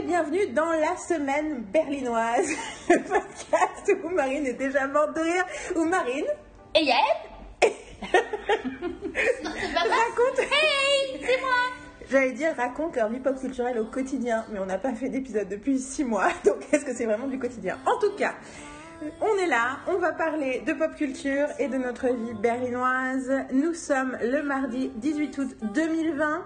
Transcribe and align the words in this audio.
bienvenue 0.00 0.48
dans 0.48 0.72
la 0.72 0.96
semaine 0.96 1.64
berlinoise, 1.70 2.48
le 2.88 3.02
podcast 3.02 3.92
où 4.02 4.08
Marine 4.08 4.46
est 4.46 4.54
déjà 4.54 4.86
morte 4.86 5.14
de 5.14 5.20
rire, 5.20 5.44
où 5.76 5.84
Marine 5.84 6.24
Et 6.74 6.84
Yael 6.84 6.98
raconte, 9.74 10.38
Hey, 10.38 11.20
c'est 11.20 11.40
moi. 11.40 11.50
J'allais 12.10 12.32
dire 12.32 12.54
raconte 12.56 12.96
leur 12.96 13.10
vie 13.10 13.20
pop 13.20 13.38
culturelle 13.38 13.78
au 13.78 13.84
quotidien, 13.84 14.46
mais 14.50 14.58
on 14.60 14.66
n'a 14.66 14.78
pas 14.78 14.94
fait 14.94 15.10
d'épisode 15.10 15.48
depuis 15.48 15.78
six 15.78 16.04
mois, 16.04 16.30
donc 16.44 16.56
est-ce 16.72 16.86
que 16.86 16.94
c'est 16.94 17.06
vraiment 17.06 17.28
du 17.28 17.38
quotidien? 17.38 17.78
En 17.84 17.98
tout 17.98 18.16
cas, 18.16 18.34
on 19.20 19.36
est 19.36 19.46
là, 19.46 19.80
on 19.88 19.98
va 19.98 20.12
parler 20.12 20.62
de 20.66 20.72
pop 20.72 20.94
culture 20.96 21.48
et 21.58 21.68
de 21.68 21.76
notre 21.76 22.06
vie 22.08 22.34
berlinoise. 22.40 23.30
Nous 23.52 23.74
sommes 23.74 24.16
le 24.22 24.42
mardi 24.42 24.90
18 24.96 25.38
août 25.38 25.56
2020. 25.74 26.44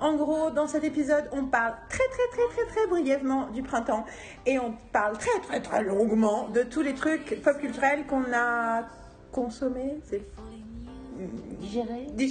En 0.00 0.14
gros, 0.14 0.50
dans 0.50 0.66
cet 0.66 0.84
épisode, 0.84 1.24
on 1.32 1.44
parle 1.46 1.74
très 1.88 2.04
très 2.08 2.28
très 2.30 2.54
très 2.54 2.66
très 2.74 2.86
brièvement 2.86 3.46
du 3.48 3.62
printemps 3.62 4.04
et 4.44 4.58
on 4.58 4.74
parle 4.92 5.16
très 5.16 5.40
très 5.40 5.60
très 5.60 5.82
longuement 5.82 6.48
de 6.48 6.62
tous 6.62 6.82
les 6.82 6.94
trucs 6.94 7.40
pop 7.42 7.58
culturels 7.58 8.04
qu'on 8.06 8.24
a 8.34 8.82
consommés, 9.32 9.98
c'est 10.04 10.22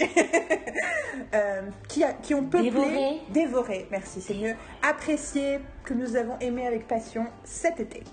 euh, 1.34 1.62
qui, 1.88 2.04
a- 2.04 2.14
qui 2.14 2.36
ont 2.36 2.44
peuplé, 2.44 2.70
Dévoré. 2.70 3.22
dévoré, 3.30 3.88
merci, 3.92 4.22
c'est 4.22 4.36
mieux, 4.36 4.54
apprécié, 4.88 5.60
que 5.84 5.94
nous 5.96 6.16
avons 6.16 6.38
aimé 6.40 6.68
avec 6.68 6.88
passion 6.88 7.26
cet 7.44 7.80
été. 7.80 8.04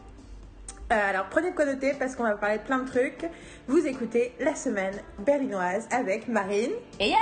Euh, 0.93 1.11
alors 1.11 1.27
prenez 1.31 1.51
de 1.51 1.55
quoi 1.57 1.65
noter 1.67 1.93
parce 1.99 2.17
qu'on 2.17 2.23
va 2.25 2.37
parler 2.37 2.59
de 2.59 2.63
plein 2.63 2.79
de 2.79 2.89
trucs. 2.89 3.27
Vous 3.67 3.87
écoutez 3.87 4.33
la 4.41 4.55
semaine 4.55 4.95
berlinoise 5.19 5.87
avec 5.91 6.29
Marine. 6.29 6.73
Et 7.01 7.09
Yael 7.09 7.19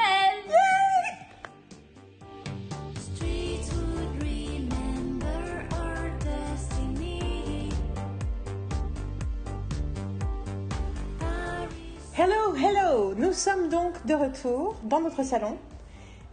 Hello, 12.22 12.54
hello 12.54 13.14
Nous 13.14 13.32
sommes 13.32 13.70
donc 13.70 14.04
de 14.04 14.12
retour 14.12 14.76
dans 14.84 15.00
notre 15.00 15.22
salon. 15.22 15.56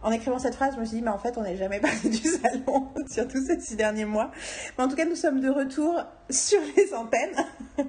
En 0.02 0.10
écrivant 0.12 0.38
cette 0.38 0.54
phrase, 0.54 0.74
je 0.74 0.80
me 0.80 0.84
suis 0.84 0.98
dit, 0.98 1.02
mais 1.02 1.08
en 1.08 1.16
fait, 1.16 1.38
on 1.38 1.42
n'est 1.42 1.56
jamais 1.56 1.80
parti 1.80 2.10
du 2.10 2.28
salon, 2.28 2.88
surtout 3.10 3.42
ces 3.42 3.58
six 3.58 3.74
derniers 3.74 4.04
mois. 4.04 4.30
Mais 4.76 4.84
en 4.84 4.88
tout 4.88 4.96
cas, 4.96 5.06
nous 5.06 5.16
sommes 5.16 5.40
de 5.40 5.48
retour 5.48 5.98
sur 6.28 6.60
les 6.76 6.92
antennes 6.92 7.36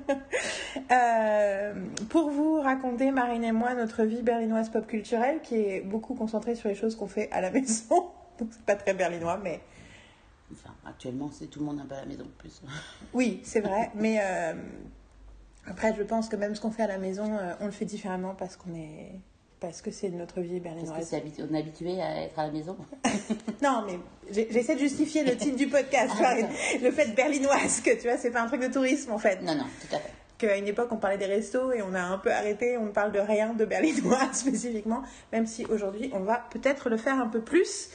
Euh, 0.91 1.73
pour 2.09 2.29
vous 2.29 2.61
raconter, 2.61 3.11
Marine 3.11 3.43
et 3.43 3.51
moi, 3.51 3.73
notre 3.73 4.03
vie 4.03 4.21
berlinoise 4.21 4.69
pop 4.69 4.87
culturelle 4.87 5.41
qui 5.43 5.55
est 5.55 5.81
beaucoup 5.81 6.15
concentrée 6.15 6.55
sur 6.55 6.69
les 6.69 6.75
choses 6.75 6.95
qu'on 6.95 7.07
fait 7.07 7.29
à 7.31 7.41
la 7.41 7.51
maison. 7.51 8.11
Donc, 8.39 8.47
c'est 8.51 8.65
pas 8.65 8.75
très 8.75 8.93
berlinois, 8.93 9.37
mais 9.43 9.59
Enfin, 10.53 10.73
actuellement, 10.85 11.29
c'est 11.33 11.47
tout 11.47 11.59
le 11.59 11.65
monde 11.65 11.81
un 11.81 11.85
peu 11.85 11.95
à 11.95 11.99
la 11.99 12.05
maison 12.05 12.23
en 12.23 12.37
plus. 12.39 12.61
oui, 13.13 13.41
c'est 13.43 13.59
vrai. 13.59 13.91
mais 13.93 14.19
euh, 14.21 14.53
après, 15.69 15.93
je 15.97 16.03
pense 16.03 16.29
que 16.29 16.35
même 16.35 16.55
ce 16.55 16.61
qu'on 16.61 16.71
fait 16.71 16.83
à 16.83 16.87
la 16.87 16.97
maison, 16.97 17.33
euh, 17.33 17.53
on 17.61 17.65
le 17.65 17.71
fait 17.71 17.85
différemment 17.85 18.35
parce 18.37 18.55
qu'on 18.57 18.73
est. 18.75 19.11
Parce 19.59 19.81
que 19.81 19.91
c'est 19.91 20.09
notre 20.09 20.39
vie 20.39 20.61
Parce 20.61 20.75
que 20.75 20.79
berlinoise. 20.85 21.13
habitu- 21.13 21.45
on 21.49 21.53
est 21.53 21.59
habitué 21.59 22.01
à 22.01 22.21
être 22.23 22.39
à 22.39 22.45
la 22.47 22.51
maison. 22.51 22.77
Non, 23.61 23.83
mais 23.85 23.99
j'essaie 24.31 24.75
de 24.75 24.79
justifier 24.79 25.23
le 25.25 25.35
titre 25.35 25.57
du 25.57 25.67
podcast, 25.67 26.15
vois, 26.15 26.33
le 26.81 26.91
fait 26.91 27.13
berlinoise, 27.13 27.81
que 27.81 27.93
tu 27.99 28.07
vois, 28.07 28.17
c'est 28.17 28.31
pas 28.31 28.41
un 28.41 28.47
truc 28.47 28.61
de 28.61 28.71
tourisme 28.71 29.11
en 29.11 29.17
fait. 29.17 29.41
Non, 29.41 29.55
non, 29.55 29.65
tout 29.81 29.93
à 29.95 29.99
fait. 29.99 30.11
Qu'à 30.37 30.55
une 30.55 30.67
époque, 30.67 30.87
on 30.91 30.97
parlait 30.97 31.17
des 31.17 31.25
restos 31.25 31.73
et 31.73 31.81
on 31.81 31.93
a 31.93 31.99
un 31.99 32.17
peu 32.19 32.31
arrêté, 32.31 32.77
on 32.77 32.85
ne 32.85 32.91
parle 32.91 33.11
de 33.11 33.19
rien 33.19 33.53
de 33.53 33.65
berlinois 33.65 34.29
spécifiquement, 34.31 35.01
même 35.33 35.45
si 35.45 35.65
aujourd'hui, 35.65 36.09
on 36.13 36.21
va 36.21 36.41
peut-être 36.51 36.89
le 36.89 36.95
faire 36.95 37.19
un 37.19 37.27
peu 37.27 37.41
plus. 37.41 37.89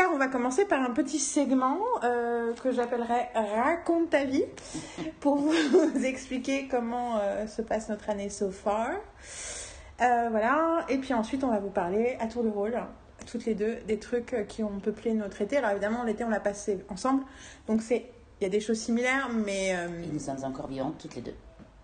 Car 0.00 0.10
on 0.14 0.16
va 0.16 0.28
commencer 0.28 0.64
par 0.64 0.80
un 0.80 0.94
petit 0.94 1.18
segment 1.18 1.78
euh, 2.04 2.54
que 2.54 2.72
j'appellerais 2.72 3.28
Raconte 3.34 4.08
ta 4.08 4.24
vie, 4.24 4.46
pour 5.20 5.36
vous 5.36 5.52
expliquer 6.06 6.68
comment 6.68 7.18
euh, 7.18 7.46
se 7.46 7.60
passe 7.60 7.90
notre 7.90 8.08
année 8.08 8.30
so 8.30 8.50
far. 8.50 8.92
Euh, 10.00 10.28
voilà, 10.30 10.86
et 10.88 10.96
puis 10.96 11.12
ensuite, 11.12 11.44
on 11.44 11.50
va 11.50 11.58
vous 11.58 11.68
parler 11.68 12.16
à 12.18 12.28
tour 12.28 12.42
de 12.42 12.48
rôle, 12.48 12.82
toutes 13.30 13.44
les 13.44 13.54
deux, 13.54 13.76
des 13.86 13.98
trucs 13.98 14.46
qui 14.48 14.62
ont 14.62 14.80
peuplé 14.80 15.12
notre 15.12 15.42
été. 15.42 15.58
Alors 15.58 15.72
évidemment, 15.72 16.02
l'été, 16.02 16.24
on 16.24 16.30
l'a 16.30 16.40
passé 16.40 16.82
ensemble, 16.88 17.22
donc 17.66 17.82
c'est. 17.82 18.10
Il 18.40 18.44
y 18.44 18.46
a 18.46 18.50
des 18.50 18.60
choses 18.60 18.78
similaires, 18.78 19.28
mais 19.28 19.76
nous 20.10 20.18
sommes 20.18 20.42
encore 20.44 20.66
vivantes 20.66 20.96
toutes 20.98 21.14
les 21.16 21.20
deux. 21.20 21.34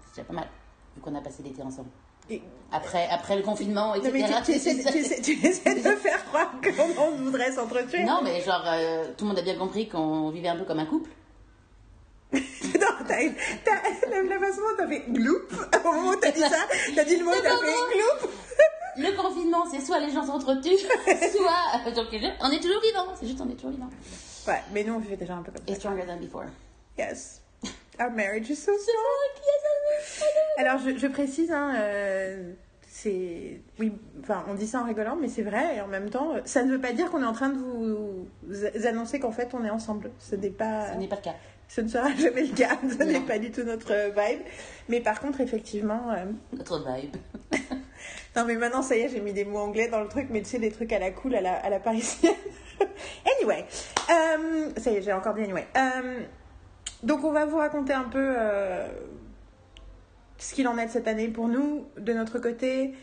C'est 0.07 0.23
déjà 0.23 0.25
pas 0.25 0.33
mal, 0.33 0.49
vu 0.95 1.03
qu'on 1.03 1.15
a 1.15 1.21
passé 1.21 1.43
l'été 1.43 1.61
ensemble. 1.61 1.91
Et- 2.31 2.43
Après, 2.73 3.09
après 3.11 3.37
le 3.37 3.43
confinement, 3.43 3.89
Non, 3.89 3.95
etc. 3.95 4.11
mais 4.13 4.43
tu, 4.43 4.45
tu 4.45 4.53
essaies, 4.57 4.75
tu 4.91 4.99
essaies- 4.99 5.23
tu 5.23 5.47
essaies 5.47 5.75
de 5.77 5.91
faire 5.97 6.25
croire 6.27 6.51
qu'on 6.61 7.11
voudrait 7.13 7.53
s'entretuer. 7.53 8.03
Non, 8.05 8.21
mais 8.25 8.41
genre, 8.43 8.65
euh, 8.67 9.05
tout 9.17 9.25
le 9.25 9.29
monde 9.29 9.39
a 9.39 9.43
bien 9.43 9.57
compris 9.57 9.89
qu'on 9.89 10.31
vivait 10.31 10.49
un 10.49 10.57
peu 10.57 10.65
comme 10.65 10.81
un 10.81 10.87
couple. 10.87 11.11
Non, 12.33 12.89
t'as, 13.07 13.21
t'as- 13.65 14.11
la, 14.11 14.39
façon 14.41 14.61
dont 14.61 14.77
t'as 14.77 14.89
fait 14.89 15.05
gloup, 15.09 15.39
au 15.49 15.93
moment 15.93 16.11
où 16.11 16.17
t'as 16.17 16.33
dit 16.33 16.41
ça, 16.41 16.57
t'as 16.95 17.05
dit 17.05 17.17
le 17.17 17.25
mot, 17.25 17.31
t'as 17.43 17.51
fait 17.57 17.95
gloup. 17.95 18.31
Le 18.99 19.13
confinement, 19.17 19.65
c'est 19.71 19.81
soit 19.81 20.01
les 20.01 20.11
gens 20.13 20.25
s'entretuent, 20.27 20.77
soit. 20.77 21.93
Donc, 21.95 22.07
on 22.41 22.51
est 22.51 22.61
toujours 22.61 22.81
vivants, 22.83 23.15
c'est 23.19 23.27
juste 23.29 23.41
on 23.41 23.49
est 23.49 23.55
toujours 23.55 23.71
vivants. 23.71 23.91
Ouais, 24.49 24.61
mais 24.73 24.83
nous 24.85 24.95
on 24.95 24.99
vivait 24.99 25.17
déjà 25.17 25.35
un 25.35 25.43
peu 25.43 25.53
comme 25.53 25.67
ça. 25.67 25.75
stronger 25.75 26.05
than 26.07 26.17
before. 26.17 26.45
Yes. 26.99 27.43
Our 27.99 28.11
marriage 28.11 28.51
is 28.51 28.57
so 28.57 28.73
strong. 28.77 30.37
Alors 30.59 30.79
je, 30.79 30.97
je 30.99 31.07
précise, 31.07 31.51
hein, 31.51 31.75
euh, 31.77 32.53
c'est. 32.87 33.61
Oui, 33.79 33.93
enfin, 34.21 34.45
on 34.49 34.55
dit 34.55 34.67
ça 34.67 34.81
en 34.81 34.85
rigolant, 34.85 35.17
mais 35.17 35.29
c'est 35.29 35.43
vrai, 35.43 35.77
et 35.77 35.81
en 35.81 35.87
même 35.87 36.11
temps, 36.11 36.35
ça 36.45 36.63
ne 36.63 36.73
veut 36.73 36.81
pas 36.81 36.93
dire 36.93 37.11
qu'on 37.11 37.23
est 37.23 37.27
en 37.27 37.33
train 37.33 37.49
de 37.49 37.59
vous, 37.59 38.29
vous 38.43 38.87
annoncer 38.87 39.19
qu'en 39.21 39.33
fait 39.33 39.55
on 39.55 39.65
est 39.65 39.71
ensemble. 39.71 40.11
Ce 40.19 40.35
n'est 40.35 40.51
pas. 40.51 40.93
Ce 40.93 40.99
n'est 40.99 41.09
pas 41.09 41.17
le 41.17 41.23
cas. 41.23 41.35
Ce 41.69 41.81
ne 41.81 41.89
sera 41.89 42.15
jamais 42.15 42.43
le 42.43 42.55
cas, 42.55 42.79
ce 42.83 43.03
n'est 43.03 43.21
pas 43.21 43.39
du 43.39 43.51
tout 43.51 43.65
notre 43.65 43.93
vibe. 43.93 44.41
Mais 44.89 45.01
par 45.01 45.21
contre, 45.21 45.41
effectivement, 45.41 46.13
euh, 46.13 46.25
Notre 46.53 46.79
vibe. 46.79 47.17
non 48.37 48.45
mais 48.45 48.55
maintenant 48.55 48.83
ça 48.83 48.97
y 48.97 49.01
est, 49.01 49.09
j'ai 49.09 49.21
mis 49.21 49.33
des 49.33 49.45
mots 49.45 49.59
anglais 49.59 49.89
dans 49.89 50.01
le 50.01 50.09
truc, 50.09 50.29
mais 50.31 50.43
tu 50.43 50.51
sais, 50.51 50.59
des 50.59 50.71
trucs 50.71 50.93
à 50.93 50.99
la 50.99 51.11
cool, 51.11 51.35
à 51.35 51.41
la, 51.41 51.55
à 51.55 51.69
la 51.71 51.81
parisienne. 51.81 52.35
anyway, 53.41 53.65
euh, 54.11 54.71
ça 54.77 54.91
y 54.93 54.97
est, 54.97 55.03
j'ai 55.03 55.13
encore 55.13 55.35
dit 55.35 55.43
anyway. 55.43 55.67
Euh, 55.77 56.21
donc 57.03 57.25
on 57.25 57.33
va 57.33 57.47
vous 57.47 57.59
raconter 57.59 57.93
un 57.93 58.05
peu 58.05 58.35
euh, 58.39 58.87
ce 60.39 60.55
qu'il 60.55 60.69
en 60.69 60.79
est 60.79 60.87
de 60.87 60.91
cette 60.91 61.09
année 61.09 61.29
pour 61.29 61.49
nous, 61.49 61.87
de 61.99 62.13
notre 62.13 62.39
côté. 62.39 62.95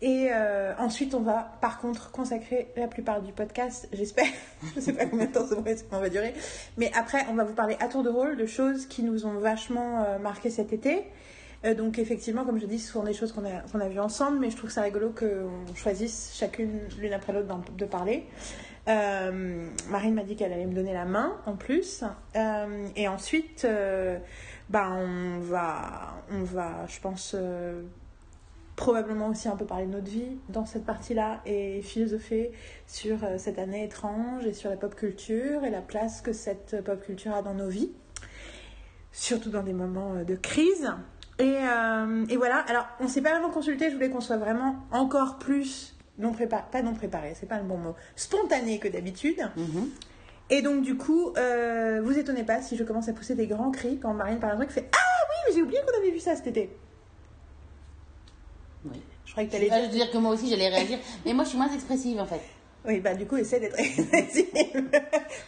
Et 0.00 0.28
euh, 0.32 0.72
ensuite, 0.78 1.14
on 1.14 1.20
va 1.20 1.58
par 1.60 1.80
contre 1.80 2.12
consacrer 2.12 2.68
la 2.76 2.86
plupart 2.86 3.20
du 3.20 3.32
podcast, 3.32 3.88
j'espère. 3.92 4.26
Je 4.76 4.80
sais 4.80 4.92
pas 4.92 5.06
combien 5.06 5.26
de 5.26 5.32
temps 5.32 5.44
ça 5.44 5.56
va- 5.98 6.08
durer. 6.08 6.34
Mais 6.76 6.92
après, 6.96 7.26
on 7.30 7.34
va 7.34 7.42
vous 7.42 7.54
parler 7.54 7.76
à 7.80 7.88
tour 7.88 8.04
de 8.04 8.08
rôle 8.08 8.36
de 8.36 8.46
choses 8.46 8.86
qui 8.86 9.02
nous 9.02 9.26
ont 9.26 9.38
vachement 9.40 10.04
euh, 10.04 10.50
cet 10.50 10.72
été. 10.72 11.04
Euh, 11.64 11.74
donc 11.74 11.98
effectivement, 11.98 12.44
comme 12.44 12.60
je 12.60 12.66
dis, 12.66 12.78
ce 12.78 12.92
sont 12.92 13.02
des 13.02 13.12
choses 13.12 13.32
qu'on 13.32 13.44
a, 13.44 13.62
qu'on 13.72 13.80
a 13.80 13.88
vues 13.88 13.98
ensemble, 13.98 14.38
mais 14.38 14.50
je 14.50 14.56
trouve 14.56 14.70
ça 14.70 14.82
rigolo 14.82 15.10
qu'on 15.10 15.74
choisisse 15.74 16.32
chacune 16.38 16.78
l'une 17.00 17.12
après 17.12 17.32
l'autre 17.32 17.48
de 17.76 17.84
parler. 17.84 18.24
Euh, 18.88 19.68
Marine 19.90 20.14
m'a 20.14 20.22
dit 20.22 20.34
qu'elle 20.34 20.52
allait 20.52 20.66
me 20.66 20.74
donner 20.74 20.94
la 20.94 21.04
main 21.04 21.36
en 21.46 21.56
plus. 21.56 22.04
Euh, 22.36 22.88
et 22.96 23.06
ensuite, 23.08 23.64
euh, 23.64 24.18
bah, 24.70 24.90
on, 24.92 25.40
va, 25.40 26.14
on 26.32 26.42
va, 26.42 26.86
je 26.86 26.98
pense, 27.00 27.36
probablement 28.76 29.28
aussi 29.28 29.48
un 29.48 29.56
peu 29.56 29.66
parler 29.66 29.86
de 29.86 29.92
notre 29.92 30.10
vie 30.10 30.38
dans 30.48 30.64
cette 30.64 30.86
partie-là 30.86 31.40
et 31.44 31.82
philosopher 31.82 32.52
sur 32.86 33.18
cette 33.36 33.58
année 33.58 33.84
étrange 33.84 34.46
et 34.46 34.52
sur 34.52 34.70
la 34.70 34.76
pop 34.76 34.94
culture 34.94 35.64
et 35.64 35.70
la 35.70 35.82
place 35.82 36.22
que 36.22 36.32
cette 36.32 36.82
pop 36.84 37.02
culture 37.04 37.34
a 37.34 37.42
dans 37.42 37.54
nos 37.54 37.68
vies, 37.68 37.90
surtout 39.12 39.50
dans 39.50 39.64
des 39.64 39.72
moments 39.72 40.22
de 40.22 40.34
crise. 40.36 40.90
Et, 41.40 41.56
et 42.28 42.36
voilà, 42.36 42.58
alors 42.68 42.86
on 43.00 43.08
s'est 43.08 43.22
pas 43.22 43.30
vraiment 43.30 43.50
consulté, 43.50 43.90
je 43.90 43.94
voulais 43.94 44.10
qu'on 44.10 44.20
soit 44.20 44.38
vraiment 44.38 44.76
encore 44.92 45.38
plus 45.38 45.97
non 46.18 46.32
préparé, 46.32 46.64
pas 46.70 46.82
non 46.82 46.94
préparé, 46.94 47.34
c'est 47.38 47.48
pas 47.48 47.58
le 47.58 47.64
bon 47.64 47.78
mot, 47.78 47.94
spontané 48.16 48.78
que 48.78 48.88
d'habitude. 48.88 49.48
Mhm. 49.56 49.90
Et 50.50 50.62
donc 50.62 50.82
du 50.82 50.96
coup, 50.96 51.32
euh, 51.36 52.00
vous 52.02 52.18
étonnez 52.18 52.44
pas 52.44 52.62
si 52.62 52.76
je 52.76 52.84
commence 52.84 53.08
à 53.08 53.12
pousser 53.12 53.34
des 53.34 53.46
grands 53.46 53.70
cris 53.70 53.98
quand 53.98 54.14
Marine 54.14 54.38
par 54.38 54.50
un 54.50 54.56
truc 54.56 54.70
fait 54.70 54.88
Ah 54.92 55.26
oui, 55.28 55.36
mais 55.46 55.54
j'ai 55.54 55.62
oublié 55.62 55.80
qu'on 55.86 55.98
avait 55.98 56.10
vu 56.10 56.20
ça 56.20 56.34
cet 56.36 56.46
été. 56.46 56.70
Oui. 58.84 59.00
Je 59.26 59.32
croyais 59.32 59.48
que 59.48 59.52
t'allais 59.52 59.68
vais 59.68 59.88
dire. 59.88 59.90
dire 59.90 60.10
que 60.10 60.18
moi 60.18 60.32
aussi 60.32 60.48
j'allais 60.48 60.68
réagir, 60.68 60.98
mais 61.26 61.34
moi 61.34 61.44
je 61.44 61.50
suis 61.50 61.58
moins 61.58 61.72
expressive 61.72 62.18
en 62.18 62.26
fait. 62.26 62.40
Oui, 62.86 63.00
bah 63.00 63.14
du 63.14 63.26
coup, 63.26 63.36
essaie 63.36 63.60
d'être 63.60 63.78
expressive 63.78 64.46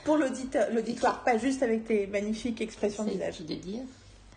pour 0.04 0.18
l'auditeur, 0.18 0.68
l'auditoire, 0.72 1.24
pas 1.24 1.38
juste 1.38 1.62
avec 1.62 1.84
tes 1.86 2.06
magnifiques 2.06 2.60
expressions 2.60 3.04
de 3.04 3.10
visage. 3.10 3.40
de 3.40 3.54
dire 3.54 3.82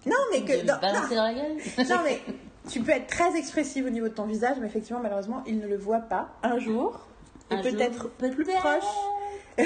Non, 0.06 0.15
mais 0.31 0.41
que 0.44 0.53
me 0.53 0.68
non, 0.68 0.75
dans 0.81 1.24
la 1.24 1.33
gueule 1.33 1.57
non, 1.89 1.97
mais 2.06 2.21
tu 2.69 2.81
peux 2.81 2.92
être 2.92 3.07
très 3.07 3.36
expressive 3.38 3.86
au 3.86 3.89
niveau 3.89 4.07
de 4.07 4.13
ton 4.13 4.25
visage, 4.25 4.57
mais 4.60 4.68
effectivement, 4.68 5.01
malheureusement, 5.01 5.44
il 5.45 5.60
ne 5.60 5.68
le 5.68 5.77
voit 5.77 6.00
pas. 6.00 6.30
Un 6.44 6.60
jour, 6.60 7.07
et 7.51 7.62
peut-être 7.62 8.10
plus 8.10 8.45
proche, 8.45 8.83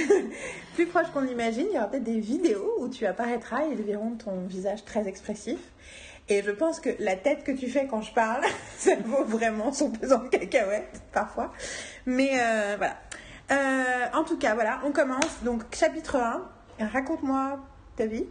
plus 0.75 0.85
proche 0.87 1.07
qu'on 1.13 1.21
l'imagine, 1.21 1.67
il 1.69 1.75
y 1.75 1.77
aura 1.77 1.87
peut-être 1.87 2.03
des 2.03 2.19
vidéos 2.19 2.73
où 2.79 2.89
tu 2.89 3.05
apparaîtras 3.05 3.65
et 3.65 3.71
ils 3.71 3.81
verront 3.81 4.15
ton 4.15 4.41
visage 4.45 4.83
très 4.83 5.07
expressif. 5.07 5.59
Et 6.29 6.43
je 6.43 6.51
pense 6.51 6.81
que 6.81 6.89
la 6.99 7.15
tête 7.15 7.43
que 7.43 7.53
tu 7.53 7.69
fais 7.69 7.87
quand 7.87 8.01
je 8.01 8.13
parle, 8.13 8.43
ça 8.77 8.95
vaut 9.05 9.23
vraiment 9.23 9.71
son 9.71 9.91
pesant 9.91 10.23
de 10.23 10.27
cacahuètes, 10.27 11.01
parfois. 11.13 11.53
Mais 12.05 12.31
euh, 12.39 12.75
voilà. 12.77 12.97
Euh, 13.49 14.17
en 14.17 14.23
tout 14.25 14.37
cas, 14.37 14.53
voilà, 14.55 14.81
on 14.83 14.91
commence. 14.91 15.43
Donc, 15.43 15.63
chapitre 15.73 16.17
1. 16.17 16.87
raconte-moi 16.87 17.59
ta 17.95 18.07
vie. 18.07 18.25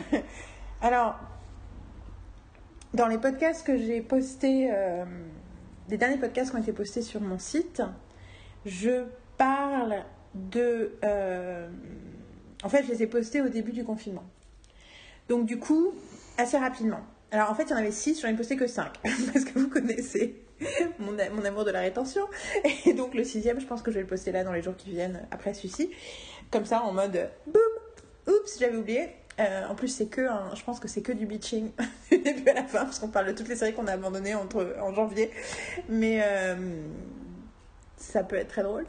Alors, 0.80 1.16
dans 2.94 3.06
les 3.06 3.18
podcasts 3.18 3.66
que 3.66 3.76
j'ai 3.76 4.00
postés, 4.00 4.70
euh, 4.72 5.04
les 5.88 5.96
derniers 5.96 6.18
podcasts 6.18 6.50
qui 6.50 6.56
ont 6.56 6.60
été 6.60 6.72
postés 6.72 7.02
sur 7.02 7.20
mon 7.20 7.38
site, 7.38 7.82
je 8.66 9.04
parle 9.38 10.04
de. 10.34 10.92
euh, 11.04 11.68
en 12.62 12.68
fait, 12.68 12.84
je 12.84 12.92
les 12.92 13.02
ai 13.02 13.06
postés 13.06 13.40
au 13.40 13.48
début 13.48 13.72
du 13.72 13.84
confinement. 13.84 14.24
Donc, 15.28 15.46
du 15.46 15.58
coup, 15.58 15.92
assez 16.38 16.58
rapidement. 16.58 17.00
Alors, 17.30 17.50
en 17.50 17.54
fait, 17.54 17.64
il 17.64 17.70
y 17.70 17.74
en 17.74 17.78
avait 17.78 17.90
6, 17.90 18.20
j'en 18.20 18.28
ai 18.28 18.34
posté 18.34 18.56
que 18.56 18.66
5. 18.66 18.92
Parce 19.32 19.44
que 19.44 19.58
vous 19.58 19.68
connaissez 19.68 20.36
mon, 20.98 21.12
mon 21.34 21.44
amour 21.44 21.64
de 21.64 21.70
la 21.70 21.80
rétention. 21.80 22.22
Et 22.86 22.92
donc, 22.92 23.14
le 23.14 23.24
sixième, 23.24 23.58
je 23.58 23.66
pense 23.66 23.82
que 23.82 23.90
je 23.90 23.96
vais 23.96 24.02
le 24.02 24.06
poster 24.06 24.32
là 24.32 24.44
dans 24.44 24.52
les 24.52 24.62
jours 24.62 24.76
qui 24.76 24.90
viennent 24.90 25.26
après 25.30 25.54
celui-ci. 25.54 25.90
Comme 26.50 26.66
ça, 26.66 26.82
en 26.82 26.92
mode 26.92 27.30
boum, 27.46 27.62
oups, 28.28 28.58
j'avais 28.58 28.76
oublié. 28.76 29.08
Euh, 29.42 29.66
en 29.68 29.74
plus, 29.74 29.88
c'est 29.88 30.06
que, 30.06 30.26
je 30.54 30.62
pense 30.64 30.80
que 30.80 30.88
c'est 30.88 31.02
que 31.02 31.12
du 31.12 31.26
bitching 31.26 31.70
du 32.10 32.18
début 32.18 32.48
à 32.48 32.54
la 32.54 32.64
fin, 32.64 32.84
parce 32.84 32.98
qu'on 32.98 33.08
parle 33.08 33.26
de 33.26 33.32
toutes 33.32 33.48
les 33.48 33.56
séries 33.56 33.74
qu'on 33.74 33.86
a 33.86 33.92
abandonnées 33.92 34.34
entre, 34.34 34.76
en 34.80 34.94
janvier. 34.94 35.30
Mais 35.88 36.20
euh, 36.22 36.54
ça 37.96 38.22
peut 38.22 38.36
être 38.36 38.48
très 38.48 38.62
drôle. 38.62 38.86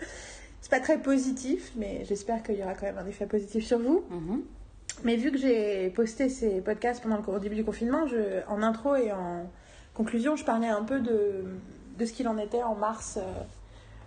C'est 0.62 0.72
pas 0.72 0.80
très 0.80 0.98
positif, 0.98 1.72
mais 1.76 2.06
j'espère 2.06 2.42
qu'il 2.44 2.56
y 2.56 2.64
aura 2.64 2.74
quand 2.74 2.86
même 2.86 2.98
un 2.98 3.08
effet 3.08 3.26
positif 3.26 3.66
sur 3.66 3.80
vous. 3.80 4.04
Mhm. 4.10 4.44
Mais 5.04 5.16
vu 5.16 5.32
que 5.32 5.38
j'ai 5.38 5.90
posté 5.90 6.30
ces 6.30 6.62
podcasts 6.62 7.02
pendant 7.02 7.18
le 7.18 7.34
au 7.34 7.40
début 7.40 7.56
du 7.56 7.66
confinement, 7.66 8.08
je, 8.08 8.46
en 8.48 8.62
intro 8.62 8.96
et 8.96 9.12
en 9.12 9.50
conclusion, 9.94 10.36
je 10.36 10.46
parlais 10.46 10.68
un 10.68 10.84
peu 10.84 11.00
de, 11.00 11.46
de 11.98 12.06
ce 12.06 12.14
qu'il 12.14 12.28
en 12.28 12.38
était 12.38 12.64
en 12.64 12.76
mars, 12.76 13.18
euh, 13.18 13.44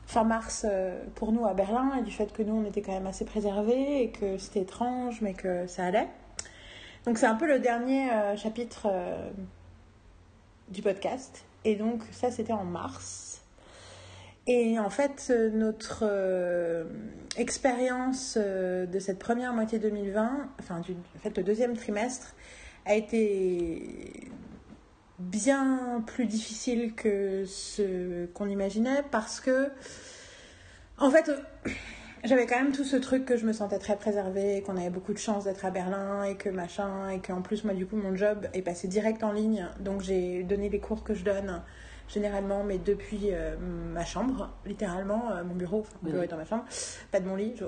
fin 0.06 0.24
mars 0.24 0.64
euh, 0.68 1.02
pour 1.14 1.32
nous 1.32 1.46
à 1.46 1.54
Berlin 1.54 1.92
et 1.98 2.02
du 2.02 2.10
fait 2.10 2.32
que 2.32 2.42
nous 2.42 2.54
on 2.54 2.64
était 2.64 2.82
quand 2.82 2.92
même 2.92 3.06
assez 3.06 3.24
préservés 3.24 4.02
et 4.02 4.10
que 4.10 4.38
c'était 4.38 4.60
étrange 4.60 5.20
mais 5.20 5.34
que 5.34 5.66
ça 5.66 5.84
allait. 5.84 6.08
Donc 7.06 7.18
c'est 7.18 7.26
un 7.26 7.36
peu 7.36 7.46
le 7.46 7.60
dernier 7.60 8.10
euh, 8.10 8.36
chapitre 8.36 8.88
euh, 8.90 9.30
du 10.68 10.82
podcast 10.82 11.44
et 11.64 11.76
donc 11.76 12.02
ça 12.10 12.32
c'était 12.32 12.52
en 12.52 12.64
mars. 12.64 13.42
Et 14.48 14.78
en 14.78 14.90
fait, 14.90 15.28
euh, 15.30 15.50
notre 15.50 16.04
expérience 17.36 18.36
de 18.36 18.98
cette 19.00 19.18
première 19.18 19.52
moitié 19.52 19.78
2020, 19.78 20.50
enfin, 20.60 20.80
du, 20.80 20.92
en 20.92 21.18
fait, 21.20 21.36
le 21.36 21.42
deuxième 21.42 21.76
trimestre, 21.76 22.34
a 22.84 22.94
été 22.94 24.30
bien 25.18 26.04
plus 26.06 26.26
difficile 26.26 26.94
que 26.94 27.44
ce 27.44 28.26
qu'on 28.26 28.48
imaginait 28.48 29.02
parce 29.10 29.40
que, 29.40 29.68
en 30.98 31.10
fait, 31.10 31.28
j'avais 32.26 32.46
quand 32.46 32.56
même 32.56 32.72
tout 32.72 32.84
ce 32.84 32.96
truc 32.96 33.24
que 33.24 33.36
je 33.36 33.46
me 33.46 33.52
sentais 33.52 33.78
très 33.78 33.96
préservée, 33.96 34.62
qu'on 34.66 34.76
avait 34.76 34.90
beaucoup 34.90 35.12
de 35.12 35.18
chance 35.18 35.44
d'être 35.44 35.64
à 35.64 35.70
Berlin 35.70 36.24
et 36.24 36.36
que 36.36 36.48
machin, 36.48 37.10
et 37.10 37.20
qu'en 37.20 37.42
plus, 37.42 37.64
moi, 37.64 37.74
du 37.74 37.86
coup, 37.86 37.96
mon 37.96 38.14
job 38.14 38.46
est 38.52 38.62
passé 38.62 38.88
direct 38.88 39.22
en 39.22 39.32
ligne. 39.32 39.68
Donc, 39.80 40.02
j'ai 40.02 40.42
donné 40.42 40.68
les 40.68 40.80
cours 40.80 41.04
que 41.04 41.14
je 41.14 41.24
donne 41.24 41.62
généralement, 42.08 42.62
mais 42.62 42.78
depuis 42.78 43.30
euh, 43.32 43.56
ma 43.58 44.04
chambre, 44.04 44.50
littéralement, 44.64 45.30
euh, 45.32 45.44
mon 45.44 45.54
bureau, 45.54 45.80
enfin, 45.80 45.96
mon 46.02 46.10
bureau 46.10 46.22
est 46.22 46.28
dans 46.28 46.36
ma 46.36 46.44
chambre, 46.44 46.64
pas 47.10 47.20
de 47.20 47.26
mon 47.26 47.36
lit, 47.36 47.54
je 47.56 47.64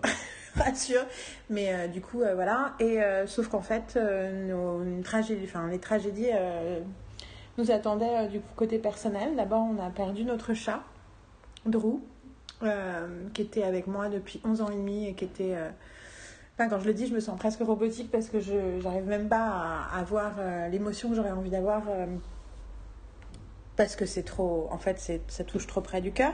rassure. 0.61 1.05
Mais 1.51 1.73
euh, 1.73 1.89
du 1.89 2.01
coup, 2.01 2.19
voilà. 2.19 2.75
Et 2.81 2.99
sauf 3.27 3.49
qu'en 3.49 3.63
fait, 3.63 3.97
nos 3.97 4.83
une 4.83 5.03
tragédie, 5.03 5.45
enfin, 5.45 5.69
les 5.69 5.79
tragédies 5.79 6.31
nous 7.57 7.71
attendaient 7.71 8.29
du 8.29 8.41
côté 8.57 8.79
personnel. 8.79 9.37
D'abord, 9.37 9.63
on 9.63 9.83
a 9.83 9.91
perdu 9.91 10.25
notre 10.25 10.55
chat, 10.55 10.83
Drew, 11.67 12.01
qui 13.35 13.43
était 13.43 13.63
avec 13.63 13.87
moi 13.87 14.09
depuis 14.09 14.41
11 14.45 14.61
ans 14.63 14.71
et 14.71 14.77
demi 14.77 15.07
et 15.07 15.15
qui 15.15 15.25
était. 15.25 15.55
euh, 15.55 15.71
Enfin, 16.61 16.69
quand 16.69 16.81
je 16.81 16.87
le 16.87 16.95
dis, 16.95 17.07
je 17.07 17.15
me 17.15 17.21
sens 17.21 17.39
presque 17.39 17.61
robotique 17.61 18.11
parce 18.11 18.29
que 18.29 18.41
je 18.41 18.81
j'arrive 18.81 19.07
même 19.07 19.29
pas 19.29 19.47
à 19.93 19.99
avoir 20.01 20.33
euh, 20.41 20.67
l'émotion 20.69 21.09
que 21.11 21.15
j'aurais 21.15 21.31
envie 21.31 21.51
d'avoir 21.51 21.83
euh, 21.89 22.07
parce 23.77 23.95
que 23.95 24.07
c'est 24.07 24.25
trop. 24.25 24.69
En 24.73 24.79
fait, 24.79 24.99
c'est 24.99 25.21
ça 25.31 25.45
touche 25.45 25.67
trop 25.67 25.81
près 25.81 26.01
du 26.01 26.11
cœur. 26.13 26.33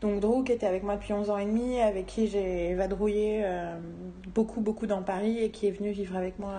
Donc 0.00 0.20
Drew 0.20 0.44
qui 0.44 0.52
était 0.52 0.66
avec 0.66 0.82
moi 0.82 0.96
depuis 0.96 1.12
11 1.12 1.28
ans 1.28 1.36
et 1.36 1.44
demi, 1.44 1.78
avec 1.78 2.06
qui 2.06 2.26
j'ai 2.26 2.74
vadrouillé 2.74 3.42
euh, 3.44 3.76
beaucoup 4.28 4.62
beaucoup 4.62 4.86
dans 4.86 5.02
Paris 5.02 5.38
et 5.38 5.50
qui 5.50 5.66
est 5.66 5.72
venu 5.72 5.90
vivre 5.90 6.16
avec 6.16 6.38
moi 6.38 6.52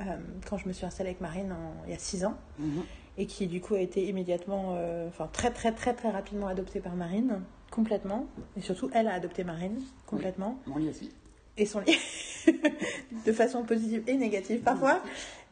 euh, 0.00 0.04
euh, 0.04 0.16
quand 0.48 0.56
je 0.56 0.66
me 0.66 0.72
suis 0.72 0.86
installée 0.86 1.10
avec 1.10 1.20
Marine 1.20 1.52
en- 1.52 1.84
il 1.86 1.92
y 1.92 1.94
a 1.94 1.98
6 1.98 2.24
ans 2.24 2.36
Mhm. 2.58 2.82
et 3.18 3.26
qui 3.26 3.46
du 3.48 3.60
coup 3.60 3.74
a 3.74 3.80
été 3.80 4.02
immédiatement, 4.08 4.70
euh, 4.76 5.08
enfin 5.08 5.28
très 5.30 5.50
très 5.50 5.72
très 5.72 5.92
très 5.92 6.08
rapidement 6.10 6.46
adoptée 6.46 6.80
par 6.80 6.94
Marine, 6.94 7.42
complètement. 7.74 8.26
Et 8.56 8.60
surtout 8.60 8.88
elle 8.94 9.08
a 9.08 9.14
adopté 9.14 9.42
Marine 9.44 9.80
complètement 10.06 10.58
Mon 10.66 10.76
lit 10.76 10.88
aussi. 10.90 11.10
et 11.56 11.66
son 11.66 11.80
lit 11.80 11.98
de 13.26 13.32
façon 13.32 13.64
positive 13.64 14.04
et 14.06 14.14
négative 14.16 14.60
parfois. 14.60 15.00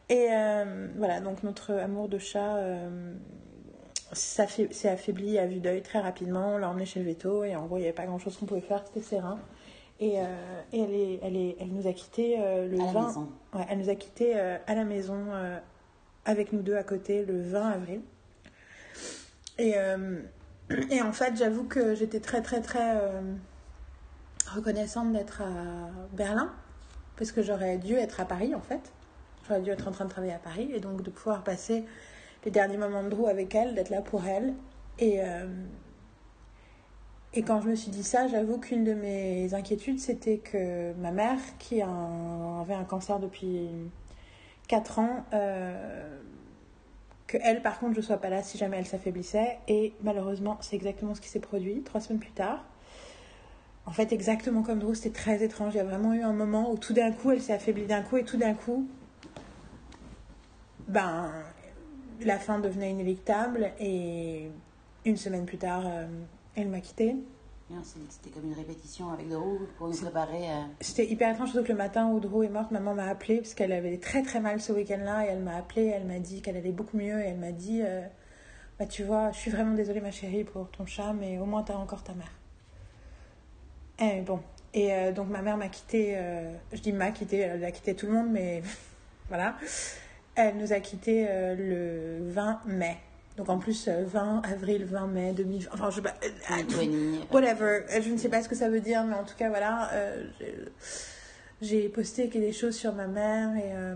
Et 0.09 0.27
euh, 0.31 0.87
voilà, 0.97 1.19
donc 1.19 1.43
notre 1.43 1.73
amour 1.73 2.07
de 2.07 2.17
chat 2.17 2.55
euh, 2.57 3.13
s'est 4.13 4.87
affaibli 4.89 5.37
à 5.37 5.47
vue 5.47 5.59
d'œil 5.59 5.81
très 5.81 5.99
rapidement. 5.99 6.55
On 6.55 6.57
l'a 6.57 6.69
emmené 6.69 6.85
chez 6.85 6.99
le 7.01 7.05
veto 7.07 7.43
et 7.43 7.55
en 7.55 7.65
gros, 7.65 7.77
il 7.77 7.81
n'y 7.81 7.85
avait 7.87 7.95
pas 7.95 8.05
grand 8.05 8.19
chose 8.19 8.37
qu'on 8.37 8.45
pouvait 8.45 8.61
faire, 8.61 8.83
c'était 8.85 9.01
serein. 9.05 9.39
Et, 9.99 10.19
euh, 10.19 10.23
et 10.73 10.79
elle, 10.81 10.93
est, 10.93 11.19
elle, 11.23 11.35
est, 11.37 11.55
elle 11.59 11.69
nous 11.73 11.87
a 11.87 11.93
quittés 11.93 12.37
le 12.37 12.79
À 12.79 12.85
la 12.85 12.91
20. 12.91 13.07
maison. 13.07 13.29
Ouais, 13.53 13.65
elle 13.69 13.77
nous 13.79 13.89
a 13.89 13.95
quittés 13.95 14.35
à 14.39 14.75
la 14.75 14.83
maison 14.85 15.17
avec 16.25 16.51
nous 16.53 16.61
deux 16.61 16.75
à 16.75 16.83
côté 16.83 17.25
le 17.25 17.41
20 17.41 17.69
avril. 17.69 18.01
Et, 19.57 19.73
euh, 19.77 20.21
et 20.89 21.01
en 21.01 21.11
fait, 21.11 21.35
j'avoue 21.35 21.65
que 21.65 21.95
j'étais 21.95 22.19
très 22.19 22.41
très 22.41 22.61
très 22.61 22.97
euh, 22.97 23.21
reconnaissante 24.51 25.11
d'être 25.13 25.41
à 25.41 25.89
Berlin 26.13 26.51
parce 27.17 27.31
que 27.31 27.41
j'aurais 27.41 27.77
dû 27.77 27.95
être 27.95 28.19
à 28.19 28.25
Paris 28.25 28.55
en 28.55 28.61
fait. 28.61 28.91
J'aurais 29.47 29.61
dû 29.61 29.69
être 29.71 29.87
en 29.87 29.91
train 29.91 30.05
de 30.05 30.09
travailler 30.09 30.33
à 30.33 30.39
Paris 30.39 30.71
et 30.73 30.79
donc 30.79 31.01
de 31.01 31.09
pouvoir 31.09 31.43
passer 31.43 31.85
les 32.45 32.51
derniers 32.51 32.77
moments 32.77 33.03
de 33.03 33.09
Drew 33.09 33.27
avec 33.27 33.53
elle, 33.55 33.75
d'être 33.75 33.89
là 33.89 34.01
pour 34.01 34.25
elle. 34.25 34.53
Et, 34.99 35.21
euh, 35.21 35.45
et 37.33 37.41
quand 37.41 37.61
je 37.61 37.69
me 37.69 37.75
suis 37.75 37.91
dit 37.91 38.03
ça, 38.03 38.27
j'avoue 38.27 38.59
qu'une 38.59 38.83
de 38.83 38.93
mes 38.93 39.53
inquiétudes, 39.53 39.99
c'était 39.99 40.37
que 40.37 40.93
ma 40.93 41.11
mère, 41.11 41.39
qui 41.59 41.81
avait 41.81 42.75
un 42.75 42.83
cancer 42.83 43.19
depuis 43.19 43.69
4 44.67 44.99
ans, 44.99 45.25
euh, 45.33 46.19
que 47.27 47.37
elle, 47.41 47.61
par 47.61 47.79
contre, 47.79 47.95
je 47.95 48.01
sois 48.01 48.17
pas 48.17 48.29
là 48.29 48.43
si 48.43 48.57
jamais 48.57 48.77
elle 48.77 48.85
s'affaiblissait. 48.85 49.57
Et 49.67 49.93
malheureusement, 50.01 50.57
c'est 50.61 50.75
exactement 50.75 51.15
ce 51.15 51.21
qui 51.21 51.29
s'est 51.29 51.39
produit 51.39 51.81
trois 51.83 52.01
semaines 52.01 52.19
plus 52.19 52.31
tard. 52.31 52.63
En 53.85 53.91
fait, 53.91 54.13
exactement 54.13 54.63
comme 54.63 54.79
Drew, 54.79 54.93
c'était 54.95 55.09
très 55.09 55.43
étrange. 55.43 55.73
Il 55.73 55.77
y 55.77 55.81
a 55.81 55.83
vraiment 55.83 56.13
eu 56.13 56.21
un 56.21 56.33
moment 56.33 56.71
où 56.71 56.77
tout 56.77 56.93
d'un 56.93 57.11
coup, 57.11 57.31
elle 57.31 57.41
s'est 57.41 57.53
affaiblie 57.53 57.85
d'un 57.85 58.01
coup 58.01 58.17
et 58.17 58.23
tout 58.23 58.37
d'un 58.37 58.53
coup, 58.53 58.87
ben, 60.87 61.31
la 62.21 62.39
fin 62.39 62.59
devenait 62.59 62.91
inéluctable 62.91 63.71
et 63.79 64.49
une 65.05 65.17
semaine 65.17 65.45
plus 65.45 65.57
tard, 65.57 65.83
euh, 65.85 66.07
elle 66.55 66.69
m'a 66.69 66.79
quittée. 66.79 67.15
C'est- 67.83 67.99
C'était 68.09 68.29
comme 68.29 68.45
une 68.45 68.53
répétition 68.53 69.09
avec 69.09 69.27
Drew 69.29 69.59
pour 69.77 69.87
nous 69.87 69.97
préparer. 69.97 70.49
euh, 70.49 70.61
C'était 70.81 71.05
hyper 71.07 71.31
étrange, 71.31 71.51
surtout 71.51 71.65
que 71.67 71.71
le 71.71 71.77
matin 71.77 72.07
où 72.09 72.19
Drew 72.19 72.43
est 72.43 72.49
morte, 72.49 72.71
maman 72.71 72.93
m'a 72.93 73.07
appelé 73.07 73.37
parce 73.37 73.53
qu'elle 73.53 73.71
avait 73.71 73.97
très 73.97 74.21
très 74.21 74.39
mal 74.39 74.59
ce 74.61 74.71
week-end-là 74.73 75.25
et 75.25 75.29
elle 75.29 75.39
m'a 75.41 75.55
appelé, 75.57 75.85
elle 75.87 76.05
m'a 76.05 76.19
dit 76.19 76.41
qu'elle 76.41 76.57
allait 76.57 76.71
beaucoup 76.71 76.97
mieux 76.97 77.19
et 77.21 77.27
elle 77.29 77.37
m'a 77.39 77.51
dit 77.51 77.81
euh, 77.83 78.01
Bah 78.79 78.85
tu 78.85 79.03
vois, 79.03 79.31
je 79.31 79.39
suis 79.39 79.51
vraiment 79.51 79.73
désolée 79.75 80.01
ma 80.01 80.11
chérie 80.11 80.43
pour 80.43 80.69
ton 80.71 80.85
chat, 80.85 81.13
mais 81.13 81.37
au 81.39 81.45
moins 81.45 81.63
t'as 81.63 81.75
encore 81.75 82.03
ta 82.03 82.13
mère. 82.13 82.31
Et 83.99 84.21
bon, 84.21 84.39
et 84.73 84.93
euh, 84.93 85.11
donc 85.11 85.29
ma 85.29 85.41
mère 85.41 85.57
m'a 85.57 85.67
quitté, 85.69 86.17
je 86.73 86.79
dis 86.81 86.91
m'a 86.91 87.11
quitté, 87.11 87.37
elle 87.39 87.63
a 87.63 87.71
quitté 87.71 87.95
tout 87.95 88.07
le 88.07 88.13
monde, 88.13 88.29
mais 88.31 88.61
voilà. 89.29 89.55
Elle 90.35 90.57
nous 90.57 90.73
a 90.73 90.79
quitté 90.79 91.27
le 91.55 92.17
20 92.31 92.61
mai. 92.65 92.97
Donc 93.37 93.49
en 93.49 93.57
plus, 93.57 93.87
euh, 93.87 94.03
20 94.05 94.41
avril, 94.51 94.85
20 94.85 95.07
mai 95.07 95.33
2020. 95.33 95.69
Enfin, 95.73 95.89
je 95.89 95.95
sais 95.95 96.01
pas. 96.01 96.13
euh, 96.23 96.27
euh, 96.51 97.15
Whatever, 97.31 97.79
je 98.01 98.09
ne 98.09 98.17
sais 98.17 98.29
pas 98.29 98.43
ce 98.43 98.49
que 98.49 98.55
ça 98.55 98.69
veut 98.69 98.79
dire, 98.81 99.03
mais 99.05 99.15
en 99.15 99.23
tout 99.23 99.35
cas, 99.35 99.49
voilà, 99.49 99.89
euh, 99.93 100.23
j'ai- 101.61 101.89
posté 101.89 102.27
des 102.27 102.51
choses 102.51 102.75
sur 102.75 102.93
ma 102.93 103.07
mère 103.07 103.55
et 103.55 103.71
euh, 103.73 103.95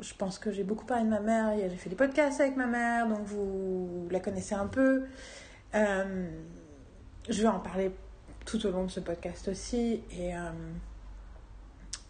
je 0.00 0.14
pense 0.14 0.38
que 0.38 0.52
j'ai 0.52 0.62
beaucoup 0.62 0.84
parlé 0.84 1.04
de 1.04 1.08
ma 1.08 1.20
mère. 1.20 1.54
J'ai 1.58 1.76
fait 1.76 1.90
des 1.90 1.96
podcasts 1.96 2.40
avec 2.40 2.54
ma 2.56 2.66
mère, 2.66 3.08
donc 3.08 3.22
vous 3.24 4.06
la 4.10 4.20
connaissez 4.20 4.54
un 4.54 4.66
peu. 4.66 5.04
Euh, 5.74 6.28
je 7.28 7.42
vais 7.42 7.48
en 7.48 7.58
parler 7.60 7.90
tout 8.46 8.64
au 8.66 8.70
long 8.70 8.84
de 8.84 8.90
ce 8.90 9.00
podcast 9.00 9.48
aussi 9.48 10.02
et, 10.12 10.34
euh, 10.36 10.38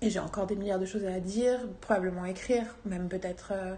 et 0.02 0.10
j'ai 0.10 0.18
encore 0.20 0.46
des 0.46 0.54
milliards 0.56 0.78
de 0.78 0.86
choses 0.86 1.04
à 1.06 1.18
dire, 1.20 1.58
probablement 1.80 2.24
écrire, 2.24 2.64
même 2.84 3.08
peut-être 3.08 3.52
euh, 3.54 3.74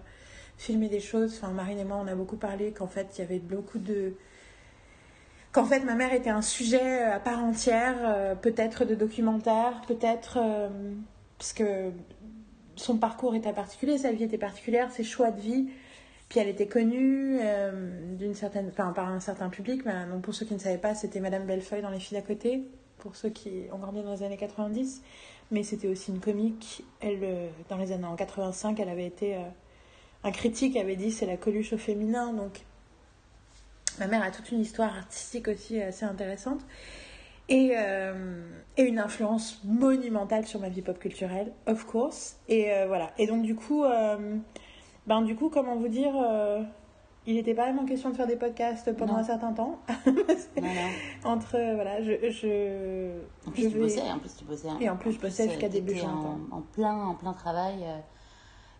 filmer 0.60 0.88
des 0.88 1.00
choses. 1.00 1.34
Enfin, 1.36 1.52
Marine 1.52 1.78
et 1.78 1.84
moi, 1.84 1.96
on 1.96 2.06
a 2.06 2.14
beaucoup 2.14 2.36
parlé 2.36 2.72
qu'en 2.72 2.86
fait, 2.86 3.08
il 3.16 3.22
y 3.22 3.24
avait 3.24 3.38
beaucoup 3.38 3.78
de 3.78 4.12
qu'en 5.52 5.64
fait 5.64 5.80
ma 5.80 5.96
mère 5.96 6.12
était 6.12 6.30
un 6.30 6.42
sujet 6.42 7.02
à 7.02 7.18
part 7.18 7.42
entière, 7.42 7.96
euh, 8.04 8.34
peut-être 8.36 8.84
de 8.84 8.94
documentaire, 8.94 9.82
peut-être 9.88 10.38
euh, 10.40 10.68
parce 11.38 11.52
que 11.52 11.90
son 12.76 12.98
parcours 12.98 13.34
était 13.34 13.52
particulier, 13.52 13.98
sa 13.98 14.12
vie 14.12 14.22
était 14.22 14.38
particulière, 14.38 14.92
ses 14.92 15.02
choix 15.02 15.30
de 15.32 15.40
vie. 15.40 15.70
Puis 16.28 16.38
elle 16.38 16.48
était 16.48 16.68
connue 16.68 17.38
euh, 17.40 18.16
d'une 18.16 18.34
certaine, 18.34 18.68
enfin 18.70 18.92
par 18.92 19.08
un 19.08 19.18
certain 19.18 19.48
public. 19.48 19.82
Mais, 19.86 20.06
donc 20.12 20.22
pour 20.22 20.34
ceux 20.34 20.46
qui 20.46 20.54
ne 20.54 20.60
savaient 20.60 20.78
pas, 20.78 20.94
c'était 20.94 21.20
Madame 21.20 21.46
Bellefeuille 21.46 21.82
dans 21.82 21.90
Les 21.90 21.98
filles 21.98 22.18
d'à 22.18 22.26
côté. 22.26 22.62
pour 22.98 23.16
ceux 23.16 23.30
qui 23.30 23.64
ont 23.72 23.78
grandi 23.78 24.02
dans 24.02 24.12
les 24.12 24.22
années 24.22 24.36
90. 24.36 25.02
Mais 25.50 25.64
c'était 25.64 25.88
aussi 25.88 26.12
une 26.12 26.20
comique. 26.20 26.84
Elle, 27.00 27.20
euh, 27.24 27.48
dans 27.70 27.78
les 27.78 27.92
années 27.92 28.04
en 28.04 28.14
85, 28.14 28.78
elle 28.78 28.90
avait 28.90 29.06
été. 29.06 29.38
Un 30.24 30.30
critique 30.32 30.76
avait 30.76 30.96
dit 30.96 31.10
c'est 31.10 31.26
la 31.26 31.36
Coluche 31.36 31.72
au 31.72 31.78
féminin. 31.78 32.32
Donc, 32.32 32.60
ma 33.98 34.06
mère 34.06 34.22
a 34.22 34.30
toute 34.30 34.50
une 34.52 34.60
histoire 34.60 34.94
artistique 34.96 35.48
aussi 35.48 35.80
assez 35.80 36.04
intéressante. 36.04 36.60
Et, 37.48 37.72
euh, 37.76 38.44
et 38.76 38.82
une 38.82 39.00
influence 39.00 39.60
monumentale 39.64 40.46
sur 40.46 40.60
ma 40.60 40.68
vie 40.68 40.82
pop 40.82 40.98
culturelle, 40.98 41.50
of 41.66 41.84
course. 41.84 42.36
Et 42.48 42.72
euh, 42.72 42.86
voilà. 42.86 43.10
Et 43.18 43.26
donc, 43.26 43.42
du 43.42 43.56
coup, 43.56 43.82
euh, 43.84 44.36
ben, 45.08 45.22
du 45.22 45.34
coup, 45.34 45.48
comment 45.48 45.74
vous 45.74 45.88
dire, 45.88 46.12
il 47.26 47.34
n'était 47.34 47.54
pas 47.54 47.64
vraiment 47.64 47.84
question 47.86 48.10
de 48.10 48.14
faire 48.16 48.28
des 48.28 48.36
podcasts 48.36 48.92
pendant 48.96 49.14
Non. 49.14 49.18
un 49.18 49.24
certain 49.24 49.52
temps. 49.52 49.78
Voilà. 50.56 50.80
Entre, 51.24 51.74
voilà, 51.74 52.02
je. 52.02 52.30
je 52.30 53.10
En 53.48 53.50
plus, 53.50 53.62
je 53.64 53.68
tu 53.68 53.74
vais- 53.74 53.80
bossais, 53.80 54.02
en 54.02 54.18
plus, 54.18 54.36
tu 54.36 54.44
bossais. 54.44 54.68
Et 54.80 54.88
en 54.90 54.96
plus, 54.96 55.12
je 55.12 55.18
bossais 55.20 55.48
jusqu'à 55.48 55.68
début 55.68 56.00
En, 56.02 56.38
en 56.56 56.60
plein, 56.60 56.94
en 57.06 57.14
plein 57.14 57.32
travail 57.32 57.84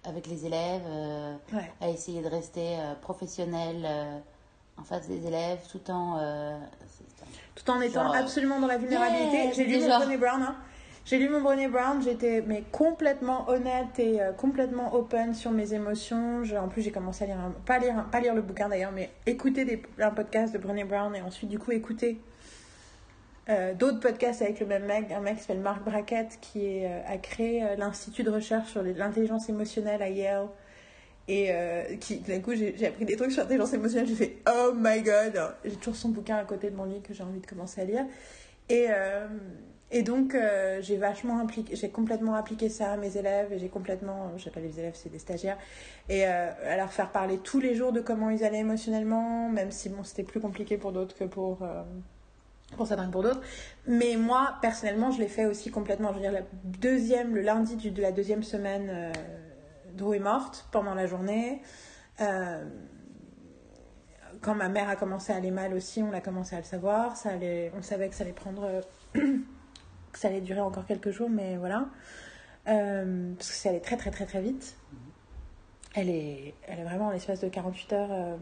avec 0.04 0.26
les 0.26 0.46
élèves, 0.46 0.82
euh, 0.88 1.34
Ouais. 1.52 1.70
à 1.80 1.88
essayer 1.88 2.22
de 2.22 2.28
rester 2.28 2.78
euh, 2.78 2.94
professionnel 3.00 3.76
euh, 3.84 4.18
en 4.78 4.84
face 4.84 5.06
des 5.08 5.26
élèves, 5.26 5.58
tout 5.70 5.90
en. 5.90 6.18
euh, 6.20 6.58
Tout 7.54 7.70
en 7.70 7.80
étant 7.80 8.04
Genre, 8.04 8.14
absolument 8.14 8.60
dans 8.60 8.66
la 8.66 8.78
vulnérabilité. 8.78 9.36
yeah, 9.44 9.52
j'ai 9.52 9.64
lu 9.64 9.78
mon 9.80 9.98
Brené 9.98 10.16
Brown. 10.16 10.42
hein. 10.42 10.56
J'ai 11.04 11.18
lu 11.18 11.28
mon 11.28 11.40
Brené 11.40 11.66
Brown, 11.68 12.00
j'étais 12.02 12.42
mais 12.46 12.62
complètement 12.72 13.48
honnête 13.48 13.98
et 13.98 14.20
complètement 14.36 14.94
open 14.94 15.34
sur 15.34 15.50
mes 15.50 15.72
émotions. 15.74 16.44
Je- 16.44 16.56
en 16.56 16.68
plus, 16.68 16.82
j'ai 16.82 16.92
commencé 16.92 17.24
à 17.24 17.26
lire, 17.26 17.38
un- 17.38 17.50
pas 17.66 17.78
lire, 17.78 18.04
pas 18.12 18.20
lire 18.20 18.34
le 18.34 18.42
bouquin 18.42 18.68
d'ailleurs, 18.68 18.92
mais 18.92 19.10
écouter 19.26 19.64
des, 19.64 19.82
un 19.98 20.10
podcast 20.10 20.52
de 20.52 20.58
Brené 20.58 20.84
Brown 20.84 21.14
et 21.16 21.20
ensuite 21.22 21.50
du 21.50 21.58
coup 21.58 21.72
écouter 21.72 22.20
euh, 23.50 23.74
d'autres 23.74 23.98
podcasts 23.98 24.42
avec 24.42 24.60
le 24.60 24.66
même 24.66 24.84
mec, 24.84 25.10
un 25.10 25.20
mec 25.20 25.36
qui 25.36 25.40
s'appelle 25.42 25.60
Mark 25.60 25.82
Brackett 25.84 26.38
qui 26.40 26.84
euh, 26.84 27.00
a 27.06 27.16
créé 27.16 27.64
euh, 27.64 27.74
l'institut 27.76 28.22
de 28.22 28.30
recherche 28.30 28.70
sur 28.70 28.82
l'intelligence 28.82 29.48
émotionnelle 29.48 30.02
à 30.02 30.08
Yale. 30.08 30.48
Et 31.28 31.52
qui, 32.00 32.18
d'un 32.18 32.40
coup, 32.40 32.52
j'ai 32.56 32.84
appris 32.84 33.04
des 33.04 33.14
trucs 33.14 33.30
sur 33.30 33.42
l'intelligence 33.42 33.72
émotionnelle. 33.72 34.08
J'ai 34.08 34.16
fait 34.16 34.38
Oh 34.48 34.72
my 34.74 35.00
god! 35.00 35.54
J'ai 35.64 35.76
toujours 35.76 35.94
son 35.94 36.08
bouquin 36.08 36.36
à 36.36 36.44
côté 36.44 36.70
de 36.70 36.74
mon 36.74 36.82
lit 36.82 37.02
que 37.02 37.14
j'ai 37.14 37.22
envie 37.22 37.38
de 37.38 37.46
commencer 37.46 37.80
à 37.80 37.84
lire. 37.84 38.04
Et, 38.68 40.02
donc, 40.02 40.36
j'ai 40.80 40.96
vachement 40.96 41.38
impliqué, 41.38 41.76
j'ai 41.76 41.88
complètement 41.88 42.34
appliqué 42.34 42.68
ça 42.68 42.90
à 42.90 42.96
mes 42.96 43.16
élèves. 43.16 43.52
Et 43.52 43.60
j'ai 43.60 43.68
complètement, 43.68 44.32
je 44.38 44.42
sais 44.42 44.50
pas 44.50 44.58
les 44.58 44.80
élèves, 44.80 44.94
c'est 44.96 45.12
des 45.12 45.20
stagiaires. 45.20 45.58
Et 46.08 46.24
à 46.24 46.76
leur 46.76 46.92
faire 46.92 47.12
parler 47.12 47.38
tous 47.38 47.60
les 47.60 47.76
jours 47.76 47.92
de 47.92 48.00
comment 48.00 48.30
ils 48.30 48.42
allaient 48.42 48.58
émotionnellement, 48.58 49.48
même 49.50 49.70
si 49.70 49.88
bon, 49.88 50.02
c'était 50.02 50.24
plus 50.24 50.40
compliqué 50.40 50.78
pour 50.78 50.90
d'autres 50.90 51.14
que 51.14 51.24
pour. 51.24 51.64
Pour 52.76 52.86
certains 52.86 53.06
que 53.06 53.12
pour 53.12 53.22
d'autres. 53.22 53.40
Mais 53.86 54.16
moi, 54.16 54.54
personnellement, 54.62 55.10
je 55.10 55.20
l'ai 55.20 55.28
fait 55.28 55.46
aussi 55.46 55.70
complètement. 55.70 56.10
Je 56.10 56.14
veux 56.14 56.20
dire, 56.20 56.32
la 56.32 56.42
deuxième, 56.64 57.34
le 57.34 57.42
lundi 57.42 57.76
de 57.76 58.02
la 58.02 58.12
deuxième 58.12 58.42
semaine, 58.42 58.88
euh, 58.90 59.12
Drew 59.94 60.14
est 60.14 60.20
morte 60.20 60.66
pendant 60.72 60.94
la 60.94 61.06
journée. 61.06 61.62
Euh, 62.20 62.64
quand 64.40 64.54
ma 64.54 64.68
mère 64.68 64.88
a 64.88 64.96
commencé 64.96 65.32
à 65.32 65.36
aller 65.36 65.50
mal 65.50 65.74
aussi, 65.74 66.02
on 66.02 66.12
a 66.12 66.20
commencé 66.20 66.56
à 66.56 66.58
le 66.58 66.64
savoir. 66.64 67.16
Ça 67.16 67.30
allait, 67.30 67.72
on 67.76 67.82
savait 67.82 68.08
que 68.08 68.14
ça 68.14 68.24
allait 68.24 68.32
prendre, 68.32 68.64
euh, 68.64 68.80
que 69.12 70.18
ça 70.18 70.28
allait 70.28 70.40
durer 70.40 70.60
encore 70.60 70.86
quelques 70.86 71.10
jours, 71.10 71.30
mais 71.30 71.56
voilà. 71.56 71.88
Euh, 72.68 73.32
parce 73.36 73.50
que 73.50 73.56
ça 73.56 73.68
allait 73.70 73.80
très 73.80 73.96
très 73.96 74.10
très 74.10 74.26
très 74.26 74.40
vite. 74.40 74.76
Elle 75.94 76.08
est, 76.08 76.54
elle 76.68 76.80
est 76.80 76.84
vraiment 76.84 77.08
en 77.08 77.10
l'espace 77.10 77.40
de 77.40 77.48
48 77.48 77.92
heures. 77.92 78.38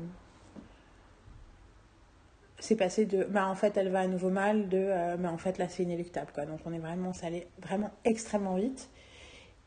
C'est 2.59 2.77
passé 2.77 3.07
de 3.07 3.25
bah 3.25 3.47
en 3.47 3.55
fait 3.55 3.77
elle 3.77 3.91
va 3.91 4.01
à 4.01 4.07
nouveau 4.07 4.31
mal 4.31 4.69
de 4.69 4.79
euh, 4.79 5.17
mais 5.19 5.29
en 5.29 5.39
fait 5.39 5.59
là 5.59 5.69
c'est 5.69 5.83
inéluctable 5.83 6.33
quoi 6.35 6.45
donc 6.45 6.61
on 6.67 6.73
est 6.73 6.79
vraiment 6.79 7.13
ça 7.13 7.29
allait 7.29 7.47
vraiment 7.61 7.91
extrêmement 8.05 8.57
vite 8.57 8.89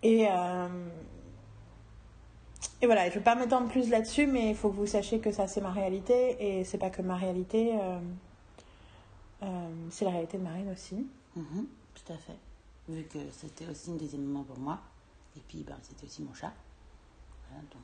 et 0.03 0.27
euh, 0.29 0.67
et 2.81 2.85
voilà 2.85 3.09
je 3.09 3.15
veux 3.15 3.23
pas 3.23 3.35
m'étendre 3.35 3.69
plus 3.69 3.89
là-dessus 3.89 4.27
mais 4.27 4.49
il 4.49 4.55
faut 4.55 4.69
que 4.69 4.75
vous 4.75 4.87
sachiez 4.87 5.19
que 5.19 5.31
ça 5.31 5.47
c'est 5.47 5.61
ma 5.61 5.71
réalité 5.71 6.59
et 6.59 6.63
c'est 6.63 6.77
pas 6.77 6.89
que 6.89 7.01
ma 7.01 7.15
réalité 7.15 7.73
euh, 9.43 9.69
c'est 9.89 10.05
la 10.05 10.11
réalité 10.11 10.37
de 10.37 10.43
Marine 10.43 10.69
aussi 10.71 11.07
Mhm, 11.35 11.67
tout 11.95 12.13
à 12.13 12.17
fait. 12.17 12.37
Vu 12.89 13.03
que 13.03 13.19
c'était 13.31 13.67
aussi 13.67 13.89
une 13.89 13.97
deuxième 13.97 14.23
maman 14.23 14.43
pour 14.43 14.59
moi. 14.59 14.79
Et 15.37 15.39
puis, 15.47 15.63
ben, 15.63 15.77
c'était 15.81 16.05
aussi 16.05 16.21
mon 16.21 16.33
chat. 16.33 16.53
Voilà, 17.47 17.63
donc. 17.71 17.81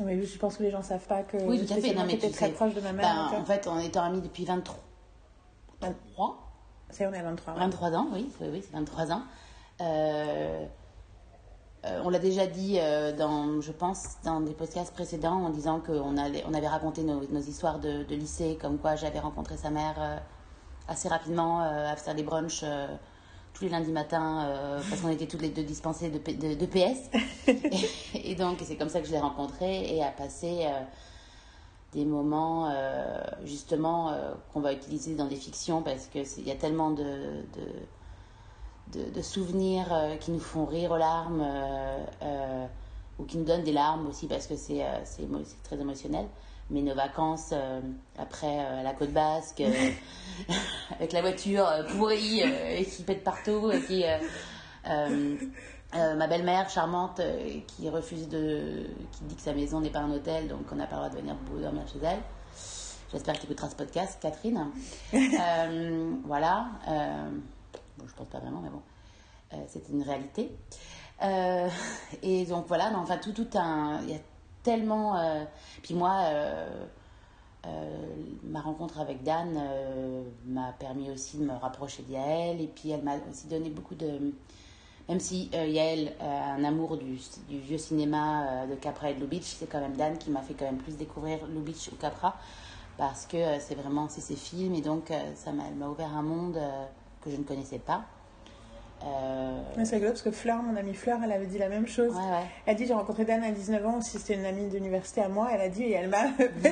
Mais 0.00 0.22
je 0.22 0.38
pense 0.38 0.56
que 0.56 0.62
les 0.62 0.70
gens 0.70 0.82
savent 0.82 1.06
pas 1.06 1.22
que 1.22 1.36
Oui, 1.36 1.58
tout 1.58 1.64
à 1.64 1.66
fait. 1.66 1.80
spécialement 1.80 2.02
Non, 2.02 2.06
mais 2.06 2.14
t'étais 2.14 2.28
tu 2.28 2.34
très 2.34 2.46
sais, 2.46 2.52
proche 2.52 2.74
de 2.74 2.80
ma 2.80 2.92
mère 2.92 3.28
Ben, 3.30 3.36
euh, 3.36 3.40
en 3.40 3.44
fait, 3.44 3.66
on 3.66 3.78
est 3.78 3.96
amis 3.96 4.20
depuis 4.20 4.44
23. 4.44 4.78
23 5.80 6.42
ça 6.92 7.04
y 7.04 7.06
est, 7.06 7.10
on 7.10 7.14
est 7.14 7.18
à 7.18 7.22
23 7.22 7.54
ouais. 7.54 7.60
23 7.60 7.90
ans, 7.92 8.06
oui, 8.12 8.30
oui, 8.40 8.48
oui 8.52 8.62
c'est 8.62 8.72
23 8.76 9.12
ans. 9.12 9.22
Euh, 9.80 10.66
euh, 11.84 12.00
on 12.04 12.10
l'a 12.10 12.18
déjà 12.18 12.46
dit, 12.46 12.78
euh, 12.78 13.16
dans, 13.16 13.60
je 13.60 13.72
pense, 13.72 14.18
dans 14.24 14.40
des 14.40 14.52
podcasts 14.52 14.92
précédents, 14.92 15.42
en 15.44 15.50
disant 15.50 15.80
qu'on 15.80 16.16
on 16.16 16.54
avait 16.54 16.68
raconté 16.68 17.02
nos, 17.02 17.26
nos 17.26 17.40
histoires 17.40 17.78
de, 17.80 18.04
de 18.04 18.14
lycée, 18.14 18.58
comme 18.60 18.78
quoi 18.78 18.94
j'avais 18.94 19.18
rencontré 19.18 19.56
sa 19.56 19.70
mère 19.70 20.20
assez 20.86 21.08
rapidement 21.08 21.60
à 21.60 21.96
faire 21.96 22.14
des 22.14 22.22
brunchs 22.22 22.64
tous 23.54 23.64
les 23.64 23.70
lundis 23.70 23.92
matins, 23.92 24.46
euh, 24.46 24.80
parce 24.88 25.00
qu'on 25.02 25.10
était 25.10 25.26
toutes 25.26 25.42
les 25.42 25.50
deux 25.50 25.62
dispensées 25.62 26.10
de, 26.10 26.18
P- 26.18 26.34
de, 26.34 26.54
de 26.54 26.66
PS. 26.66 27.10
et, 28.14 28.30
et 28.32 28.34
donc, 28.34 28.58
c'est 28.64 28.76
comme 28.76 28.88
ça 28.88 29.00
que 29.00 29.06
je 29.06 29.12
l'ai 29.12 29.18
rencontrée 29.20 29.94
et 29.94 30.02
à 30.02 30.10
passer 30.10 30.60
euh, 30.66 30.80
des 31.92 32.04
moments, 32.04 32.70
euh, 32.70 33.20
justement, 33.44 34.12
qu'on 34.52 34.60
va 34.60 34.72
utiliser 34.72 35.14
dans 35.14 35.26
des 35.26 35.36
fictions, 35.36 35.82
parce 35.82 36.06
qu'il 36.06 36.46
y 36.46 36.50
a 36.50 36.54
tellement 36.54 36.90
de, 36.90 37.44
de, 38.92 39.10
de, 39.10 39.22
souvenirs 39.22 39.94
qui 40.20 40.30
nous 40.30 40.40
font 40.40 40.64
rire 40.64 40.92
aux 40.92 40.96
larmes 40.96 41.44
ou 43.18 43.24
qui 43.24 43.36
nous 43.36 43.44
donnent 43.44 43.62
des 43.64 43.72
larmes 43.72 44.06
aussi 44.06 44.26
parce 44.26 44.46
que 44.46 44.56
c'est 44.56 44.82
très 45.62 45.78
émotionnel. 45.78 46.26
Mais 46.70 46.82
nos 46.82 46.94
vacances 46.94 47.50
euh, 47.52 47.80
après 48.18 48.58
euh, 48.60 48.80
à 48.80 48.82
la 48.82 48.94
côte 48.94 49.12
basque, 49.12 49.60
euh, 49.60 49.90
avec 50.94 51.12
la 51.12 51.20
voiture 51.20 51.66
pourrie 51.90 52.40
et 52.40 52.84
qui 52.84 53.02
pète 53.02 53.24
partout, 53.24 53.70
et 53.70 53.80
qui, 53.82 54.04
ma 55.94 56.26
belle-mère 56.26 56.70
charmante 56.70 57.20
qui 57.66 57.88
refuse 57.88 58.28
de. 58.28 58.86
qui 59.12 59.24
dit 59.24 59.34
que 59.36 59.42
sa 59.42 59.52
maison 59.52 59.80
n'est 59.80 59.90
pas 59.90 60.00
un 60.00 60.10
hôtel 60.10 60.48
donc 60.48 60.60
on 60.72 60.76
n'a 60.76 60.86
pas 60.86 60.96
le 60.96 61.02
droit 61.02 61.10
de 61.10 61.16
venir 61.16 61.36
dormir 61.60 61.82
chez 61.88 61.98
elle. 62.02 62.20
J'espère 63.10 63.34
que 63.34 63.40
tu 63.40 63.44
écouteras 63.44 63.68
ce 63.68 63.76
podcast, 63.76 64.18
Catherine. 64.20 64.70
Voilà. 66.24 66.66
bon, 67.98 68.06
je 68.06 68.14
pense 68.14 68.28
pas 68.28 68.38
vraiment, 68.38 68.62
mais 68.62 68.70
bon, 68.70 68.82
c'était 69.68 69.92
une 69.92 70.02
réalité. 70.02 70.56
Et 72.22 72.46
donc 72.46 72.66
voilà, 72.68 72.90
non, 72.90 73.00
enfin 73.00 73.18
tout, 73.18 73.32
tout 73.32 73.48
un. 73.54 74.00
Il 74.04 74.10
y 74.10 74.14
a 74.14 74.18
tellement. 74.62 75.16
euh, 75.16 75.44
puis 75.82 75.94
moi, 75.94 76.20
euh, 76.24 76.86
euh, 77.66 78.14
ma 78.44 78.60
rencontre 78.60 79.00
avec 79.00 79.22
Dan 79.22 79.60
m'a 80.46 80.72
permis 80.78 81.10
aussi 81.10 81.38
de 81.38 81.44
me 81.44 81.52
rapprocher 81.54 82.02
d'Yael. 82.02 82.60
Et 82.60 82.66
puis 82.66 82.90
elle 82.90 83.02
m'a 83.02 83.16
aussi 83.30 83.46
donné 83.46 83.70
beaucoup 83.70 83.94
de. 83.94 84.34
Même 85.08 85.20
si 85.20 85.50
Yael 85.52 86.12
a 86.20 86.52
un 86.52 86.64
amour 86.64 86.96
du, 86.96 87.18
vieux 87.48 87.78
cinéma 87.78 88.66
de 88.66 88.76
Capra 88.76 89.10
et 89.10 89.14
de 89.14 89.20
Lubitsch, 89.20 89.56
c'est 89.58 89.66
quand 89.66 89.80
même 89.80 89.96
Dan 89.96 90.16
qui 90.16 90.30
m'a 90.30 90.42
fait 90.42 90.54
quand 90.54 90.64
même 90.64 90.78
plus 90.78 90.96
découvrir 90.96 91.44
Lubitsch 91.48 91.88
ou 91.88 91.96
Capra 91.96 92.36
parce 92.96 93.26
que 93.26 93.58
c'est 93.58 93.74
vraiment 93.74 94.08
ses 94.08 94.36
films 94.36 94.74
et 94.74 94.80
donc 94.80 95.12
ça 95.34 95.50
m'a 95.50 95.68
m'a 95.70 95.88
ouvert 95.88 96.16
un 96.16 96.22
monde 96.22 96.58
que 97.20 97.30
je 97.30 97.36
ne 97.36 97.42
connaissais 97.42 97.80
pas. 97.80 98.04
Euh, 99.04 99.58
Ouais, 99.76 99.84
c'est 99.86 99.94
rigolo 99.96 100.12
parce 100.12 100.22
que 100.22 100.30
Fleur, 100.30 100.62
mon 100.62 100.76
amie 100.76 100.92
Fleur, 100.94 101.18
elle 101.24 101.32
avait 101.32 101.46
dit 101.46 101.56
la 101.58 101.68
même 101.70 101.86
chose. 101.86 102.12
ouais, 102.14 102.20
ouais. 102.20 102.44
Elle 102.66 102.74
a 102.74 102.76
dit 102.76 102.86
j'ai 102.86 102.92
rencontré 102.92 103.24
Dan 103.24 103.42
à 103.42 103.50
19 103.50 103.86
ans, 103.86 104.00
si 104.02 104.18
c'était 104.18 104.34
une 104.34 104.44
amie 104.44 104.66
d'université 104.68 105.22
à 105.22 105.28
moi, 105.28 105.48
elle 105.52 105.60
a 105.62 105.68
dit 105.70 105.82
et 105.84 105.92
elle 105.92 106.08
m'a 106.10 106.24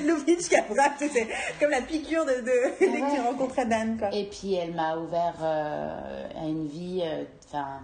Lovitch 0.07 0.49
Capra, 0.49 0.85
c'est 0.99 1.27
comme 1.59 1.71
la 1.71 1.81
piqûre 1.81 2.25
de, 2.27 2.33
de 2.43 2.79
dès 2.79 3.01
que 3.01 3.11
j'ai 3.11 3.23
rencontré 3.23 3.65
Dan 3.65 3.97
quoi. 3.99 4.15
Et 4.15 4.25
puis 4.27 4.55
elle 4.55 4.75
m'a 4.75 4.97
ouvert 4.99 5.35
euh, 5.43 6.29
à 6.39 6.45
une 6.47 6.67
vie, 6.67 7.01
euh, 7.03 7.25
enfin, 7.49 7.81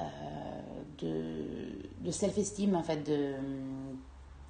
euh, 0.00 0.02
de, 1.02 2.04
de 2.06 2.10
self-esteem 2.10 2.74
en 2.74 2.82
fait, 2.82 3.02
de 3.04 3.34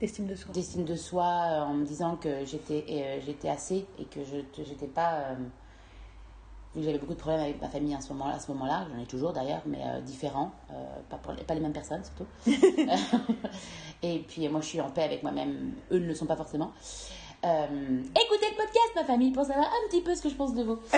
Estime 0.01 0.27
de 0.27 0.35
soi. 0.35 0.53
d'estime 0.53 0.85
de 0.85 0.97
soi, 0.97 1.25
en 1.25 1.75
me 1.75 1.85
disant 1.85 2.17
que 2.17 2.45
j'étais 2.45 2.85
j'étais 3.25 3.49
assez 3.49 3.87
et 3.99 4.05
que 4.05 4.21
je 4.25 4.63
j'étais 4.63 4.87
pas 4.87 5.37
vu 6.75 6.81
que 6.81 6.87
j'avais 6.87 6.99
beaucoup 6.99 7.15
de 7.15 7.19
problèmes 7.19 7.43
avec 7.43 7.61
ma 7.61 7.69
famille 7.69 7.95
à 7.95 8.01
ce 8.01 8.13
moment-là, 8.13 8.39
ce 8.41 8.51
moment-là, 8.53 8.87
j'en 8.91 9.01
ai 9.01 9.07
toujours 9.07 9.33
d'ailleurs, 9.33 9.63
mais 9.67 9.79
euh, 9.85 10.01
différents, 10.01 10.51
euh, 10.71 10.75
pas, 11.09 11.17
pour 11.17 11.33
les, 11.33 11.43
pas 11.43 11.55
les 11.55 11.61
mêmes 11.61 11.73
personnes 11.73 12.03
surtout. 12.05 12.27
et 14.03 14.19
puis 14.21 14.49
moi 14.49 14.61
je 14.61 14.67
suis 14.67 14.81
en 14.81 14.91
paix 14.91 15.05
avec 15.05 15.23
moi-même, 15.23 15.73
eux 15.93 15.99
ne 15.99 16.07
le 16.07 16.15
sont 16.15 16.27
pas 16.27 16.37
forcément. 16.37 16.73
Euh, 17.45 18.03
écoutez 18.11 18.47
le 18.51 18.57
podcast, 18.57 18.91
ma 18.97 19.05
famille, 19.05 19.31
pour 19.31 19.45
savoir 19.45 19.67
un 19.67 19.89
petit 19.89 20.01
peu 20.01 20.15
ce 20.15 20.23
que 20.23 20.29
je 20.29 20.35
pense 20.35 20.55
de 20.55 20.63
vous. 20.63 20.79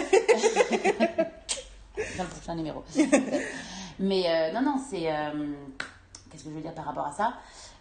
Dans 2.18 2.24
le 2.24 2.28
prochain 2.28 2.54
numéro. 2.54 2.84
Mais 3.98 4.52
non, 4.52 4.60
non, 4.62 4.76
c'est. 4.78 5.08
qu'est-ce 6.30 6.44
que 6.44 6.50
je 6.50 6.54
veux 6.54 6.60
dire 6.60 6.74
par 6.74 6.84
rapport 6.84 7.06
à 7.06 7.12
ça? 7.12 7.34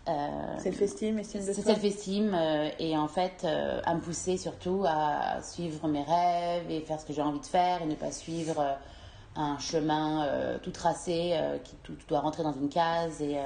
Euh, 0.08 0.60
Self-esteem, 0.60 1.18
estime 1.18 1.44
de 1.44 1.54
self-esteem 1.54 2.32
euh, 2.36 2.70
et 2.78 2.96
en 2.96 3.08
fait 3.08 3.42
euh, 3.44 3.82
à 3.86 3.96
me 3.96 4.00
pousser 4.00 4.38
surtout 4.38 4.84
à 4.88 5.42
suivre 5.42 5.88
mes 5.88 6.04
rêves 6.04 6.70
et 6.70 6.82
faire 6.82 7.00
ce 7.00 7.08
que 7.08 7.14
j'ai 7.14 7.24
envie 7.24 7.40
de 7.40 7.46
faire 7.46 7.82
et 7.82 7.88
ne 7.88 7.96
pas 7.96 8.12
suivre 8.12 8.78
un 9.36 9.58
chemin 9.58 10.30
tout 10.62 10.72
tracé 10.72 11.38
qui 11.66 11.76
tout, 11.84 11.98
doit 12.08 12.22
rentrer 12.22 12.44
dans 12.44 12.54
une 12.54 12.70
case 12.70 13.22
et 13.22 13.38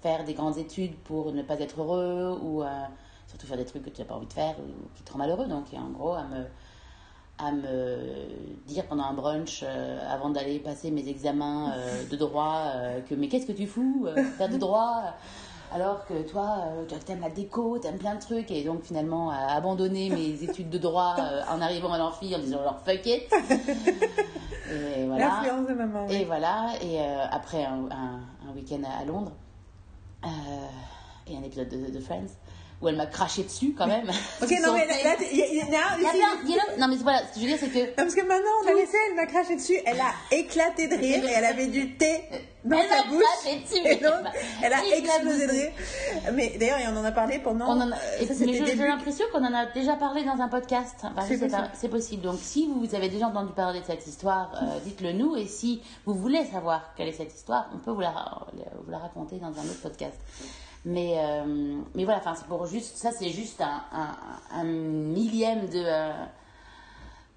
faire 0.00 0.24
des 0.24 0.32
grandes 0.32 0.56
études 0.56 0.96
pour 0.96 1.32
ne 1.32 1.42
pas 1.42 1.58
être 1.60 1.82
heureux 1.82 2.38
ou 2.40 2.62
surtout 3.26 3.46
faire 3.46 3.58
des 3.58 3.66
trucs 3.66 3.84
que 3.84 3.90
tu 3.90 4.00
n'as 4.00 4.06
pas 4.06 4.14
envie 4.14 4.28
de 4.28 4.32
faire 4.32 4.54
ou 4.60 4.88
qui 4.94 5.02
te 5.02 5.12
rendent 5.12 5.22
malheureux. 5.22 5.46
Donc 5.46 5.74
et 5.74 5.78
en 5.78 5.90
gros 5.90 6.14
à 6.14 6.22
me 6.22 6.46
à 7.38 7.52
me 7.52 7.98
dire 8.66 8.86
pendant 8.86 9.04
un 9.04 9.12
brunch 9.12 9.62
euh, 9.62 9.98
avant 10.08 10.30
d'aller 10.30 10.58
passer 10.58 10.90
mes 10.90 11.08
examens 11.08 11.72
euh, 11.72 12.08
de 12.08 12.16
droit 12.16 12.72
euh, 12.74 13.00
que 13.02 13.14
mais 13.14 13.28
qu'est-ce 13.28 13.46
que 13.46 13.52
tu 13.52 13.66
fous 13.66 14.06
faire 14.38 14.48
du 14.48 14.58
droit? 14.58 15.14
alors 15.72 16.06
que 16.06 16.14
toi 16.28 16.58
euh, 16.66 16.84
toi, 16.86 16.98
t'aimes 17.04 17.20
la 17.20 17.30
déco 17.30 17.78
t'aimes 17.78 17.98
plein 17.98 18.14
de 18.14 18.20
trucs 18.20 18.50
et 18.50 18.64
donc 18.64 18.82
finalement 18.84 19.30
à 19.30 19.54
abandonner 19.54 20.10
mes 20.18 20.42
études 20.42 20.70
de 20.70 20.78
droit 20.78 21.16
euh, 21.18 21.42
en 21.50 21.60
arrivant 21.60 21.92
à 21.92 21.98
l'amphi 21.98 22.34
en 22.34 22.38
disant 22.38 22.62
genre 22.62 22.80
fuck 22.84 23.04
it 23.06 23.32
et 24.70 25.06
voilà 25.06 25.26
L'influence 25.42 25.68
de 25.68 25.74
maman. 25.74 26.06
oui. 26.08 26.14
et 26.16 26.24
voilà, 26.24 26.72
et 26.82 27.00
euh, 27.00 27.24
après 27.30 27.64
un, 27.64 27.84
un- 27.90 28.48
un 28.48 28.52
week-end 28.54 28.80
à, 29.00 29.04
Londres, 29.04 29.32
euh, 30.24 30.28
et 31.28 31.36
un 31.36 31.42
épisode 31.42 31.68
de, 31.68 31.90
de 31.90 32.00
Friends, 32.00 32.26
où 32.82 32.88
elle 32.88 32.96
m'a 32.96 33.06
craché 33.06 33.42
dessus 33.42 33.74
quand 33.76 33.86
même. 33.86 34.08
Ok, 34.42 34.50
non, 34.64 34.74
mais 34.74 34.86
là, 34.86 36.62
non, 36.78 36.88
mais 36.88 36.96
voilà, 36.96 37.20
ce 37.20 37.34
que 37.34 37.36
je 37.36 37.40
veux 37.40 37.46
dire, 37.46 37.58
c'est 37.58 37.68
que. 37.70 37.78
Non, 37.78 37.92
parce 37.96 38.14
que 38.14 38.20
maintenant, 38.22 38.50
on 38.64 38.68
a 38.68 38.74
laissé, 38.74 38.96
elle 39.08 39.16
m'a 39.16 39.26
craché 39.26 39.56
dessus, 39.56 39.76
elle 39.86 40.00
a 40.00 40.12
éclaté 40.30 40.88
de 40.88 40.94
rire 40.96 41.24
et 41.24 41.32
elle 41.32 41.44
avait 41.44 41.66
du 41.68 41.96
thé 41.96 42.22
dans 42.64 42.76
Elle 42.76 42.88
sa 42.88 43.04
bouche. 43.04 43.22
craché 43.42 43.60
dessus. 43.60 43.86
Et 43.86 43.96
donc, 43.96 44.12
elle 44.62 44.72
a 44.72 44.84
Éclaté. 44.84 44.98
explosé 44.98 45.46
de 45.46 45.52
rire. 45.52 45.72
Mais 46.34 46.56
d'ailleurs, 46.58 46.78
on 46.92 46.96
en 46.98 47.04
a 47.04 47.12
parlé 47.12 47.38
pendant. 47.38 47.66
On 47.68 47.80
en 47.80 47.92
a- 47.92 47.94
euh, 47.94 48.20
et- 48.20 48.26
ça, 48.26 48.34
j'ai 48.44 48.74
l'impression 48.76 49.24
qu'on 49.32 49.44
en 49.44 49.54
a 49.54 49.66
déjà 49.66 49.94
parlé 49.94 50.24
dans 50.24 50.40
un 50.42 50.48
podcast. 50.48 50.96
Enfin, 51.02 51.22
C'est 51.74 51.88
possible. 51.88 52.22
Donc, 52.22 52.38
si 52.40 52.68
vous 52.68 52.94
avez 52.94 53.08
déjà 53.08 53.26
entendu 53.28 53.52
parler 53.52 53.80
de 53.80 53.86
cette 53.86 54.06
histoire, 54.06 54.52
euh, 54.62 54.78
dites-le 54.84 55.12
nous. 55.12 55.36
Et 55.36 55.46
si 55.46 55.80
vous 56.04 56.14
voulez 56.14 56.44
savoir 56.44 56.92
quelle 56.96 57.08
est 57.08 57.12
cette 57.12 57.34
histoire, 57.34 57.70
on 57.74 57.78
peut 57.78 57.90
vous 57.92 58.00
la, 58.00 58.10
ra- 58.10 58.46
vous 58.84 58.90
la 58.90 58.98
raconter 58.98 59.36
dans 59.36 59.46
un 59.48 59.64
autre 59.64 59.80
podcast. 59.82 60.16
Mais, 60.88 61.14
euh, 61.18 61.80
mais 61.96 62.04
voilà, 62.04 62.20
enfin, 62.20 62.36
c'est 62.36 62.46
pour 62.46 62.64
juste, 62.66 62.96
ça, 62.96 63.10
c'est 63.10 63.30
juste 63.30 63.60
un, 63.60 63.82
un- 63.90 64.16
un 64.52 64.62
millième 64.64 65.66
de, 65.68 65.82
euh, 65.84 66.12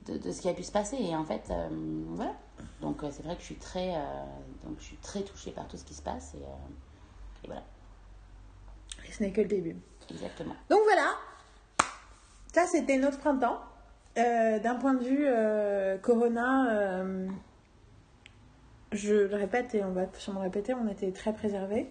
de, 0.06 0.18
de 0.20 0.32
ce 0.32 0.41
qui 0.41 0.50
a 0.50 0.53
pu 0.53 0.62
se 0.63 0.72
passer. 0.72 0.98
Et 0.98 1.15
en 1.15 1.25
fait, 1.25 1.41
euh, 1.50 1.68
voilà. 2.10 2.34
Donc, 2.82 3.01
c'est 3.12 3.24
vrai 3.24 3.34
que 3.36 3.41
je 3.41 3.48
suis 3.48 3.56
très, 3.56 3.94
donc, 4.63 4.75
je 4.79 4.84
suis 4.84 4.98
très 4.98 5.24
touchée 5.24 5.50
par 5.51 5.68
tout 5.68 5.77
ce 5.77 5.84
qui 5.84 5.96
se 5.96 6.01
passe. 6.03 6.36
Et, 6.36 6.44
et 7.44 7.48
voilà, 7.48 7.63
Et 9.08 9.12
ce 9.12 9.24
n'est 9.24 9.32
que 9.32 9.41
le 9.41 9.48
début. 9.48 9.75
exactement. 10.12 10.56
Donc 10.70 10.79
voilà, 10.84 11.15
ça 12.53 12.65
c'était 12.68 12.98
notre 12.98 13.18
printemps. 13.18 13.60
D'un 14.15 14.75
point 14.75 14.94
de 14.94 15.03
vue 15.03 16.00
Corona, 16.01 17.03
je 18.91 19.13
le 19.15 19.36
répète 19.36 19.74
et 19.75 19.84
on 19.84 19.91
va 19.91 20.06
sûrement 20.13 20.41
répéter, 20.41 20.74
on 20.74 20.88
était 20.88 21.12
très 21.12 21.32
préservés. 21.34 21.89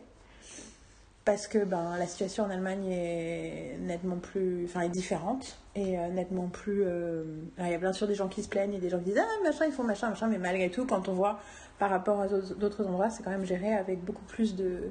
Parce 1.29 1.47
que 1.47 1.59
ben, 1.63 1.99
la 1.99 2.07
situation 2.07 2.45
en 2.45 2.49
Allemagne 2.51 2.87
est 2.91 3.77
nettement 3.83 4.17
plus. 4.17 4.65
Enfin, 4.65 4.81
est 4.81 4.89
différente. 4.89 5.59
Et 5.75 5.99
euh, 5.99 6.09
nettement 6.09 6.49
plus. 6.49 6.85
euh, 6.87 7.23
alors, 7.59 7.69
il 7.69 7.73
y 7.73 7.75
a 7.75 7.79
bien 7.79 7.93
sûr 7.93 8.07
des 8.07 8.15
gens 8.15 8.29
qui 8.29 8.43
se 8.43 8.49
plaignent 8.49 8.73
et 8.73 8.79
des 8.79 8.89
gens 8.89 8.97
qui 8.99 9.11
disent 9.11 9.19
Ah, 9.21 9.45
machin, 9.45 9.67
ils 9.67 9.73
font 9.73 9.83
machin, 9.83 10.09
machin. 10.09 10.27
Mais 10.29 10.39
malgré 10.39 10.71
tout, 10.71 10.87
quand 10.87 11.07
on 11.07 11.13
voit 11.13 11.39
par 11.79 11.91
rapport 11.91 12.23
à 12.23 12.29
d'autres 12.29 12.87
endroits, 12.87 13.11
c'est 13.11 13.23
quand 13.23 13.31
même 13.31 13.45
géré 13.45 13.75
avec 13.75 14.03
beaucoup 14.03 14.25
plus 14.25 14.57
de. 14.57 14.91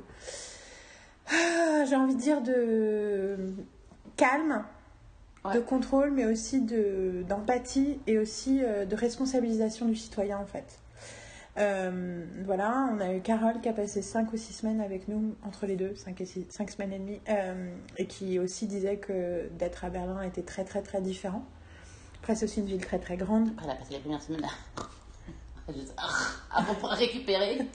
Ah, 1.32 1.86
J'ai 1.90 1.96
envie 1.96 2.14
de 2.14 2.22
dire 2.22 2.44
de 2.44 3.38
calme, 4.16 4.64
Ouais. 5.44 5.56
de 5.56 5.60
contrôle, 5.60 6.12
mais 6.12 6.26
aussi 6.26 6.62
de 6.62 7.24
d'empathie 7.28 8.00
et 8.06 8.20
aussi 8.20 8.62
euh, 8.64 8.86
de 8.86 8.96
responsabilisation 8.96 9.88
du 9.88 9.96
citoyen 9.96 10.38
en 10.38 10.46
fait. 10.46 10.78
Euh, 11.58 12.24
voilà, 12.46 12.90
on 12.94 13.00
a 13.00 13.14
eu 13.14 13.22
Carole 13.22 13.60
qui 13.62 13.70
a 13.70 13.74
passé 13.74 14.02
5 14.02 14.32
ou 14.32 14.38
6 14.38 14.54
semaines 14.54 14.82
avec 14.82 15.08
nous, 15.08 15.36
entre 15.44 15.66
les 15.66 15.76
deux, 15.76 15.96
5 15.96 16.22
et 16.22 16.26
6, 16.26 16.46
5 16.50 16.70
semaines 16.70 16.94
et 16.94 17.00
demie, 17.00 17.22
euh, 17.30 17.70
et 17.98 18.06
qui 18.06 18.38
aussi 18.40 18.68
disait 18.68 18.98
que 18.98 19.50
d'être 19.58 19.84
à 19.84 19.90
Berlin 19.90 20.22
était 20.22 20.44
très 20.44 20.64
très 20.64 20.82
très 20.82 21.02
différent. 21.02 21.44
Après, 22.22 22.36
c'est 22.36 22.46
aussi 22.46 22.60
une 22.60 22.68
ville 22.68 22.86
très 22.86 23.00
très 23.00 23.18
grande. 23.18 23.50
Après, 23.58 23.66
elle 23.66 23.72
a 23.72 23.76
passé 23.76 23.94
les 23.94 24.00
premières 24.00 24.22
semaines 24.22 24.46
à, 24.46 25.74
juste, 25.74 25.94
ah, 25.98 26.10
avant 26.60 26.76
pour 26.76 26.90
récupérer. 26.90 27.60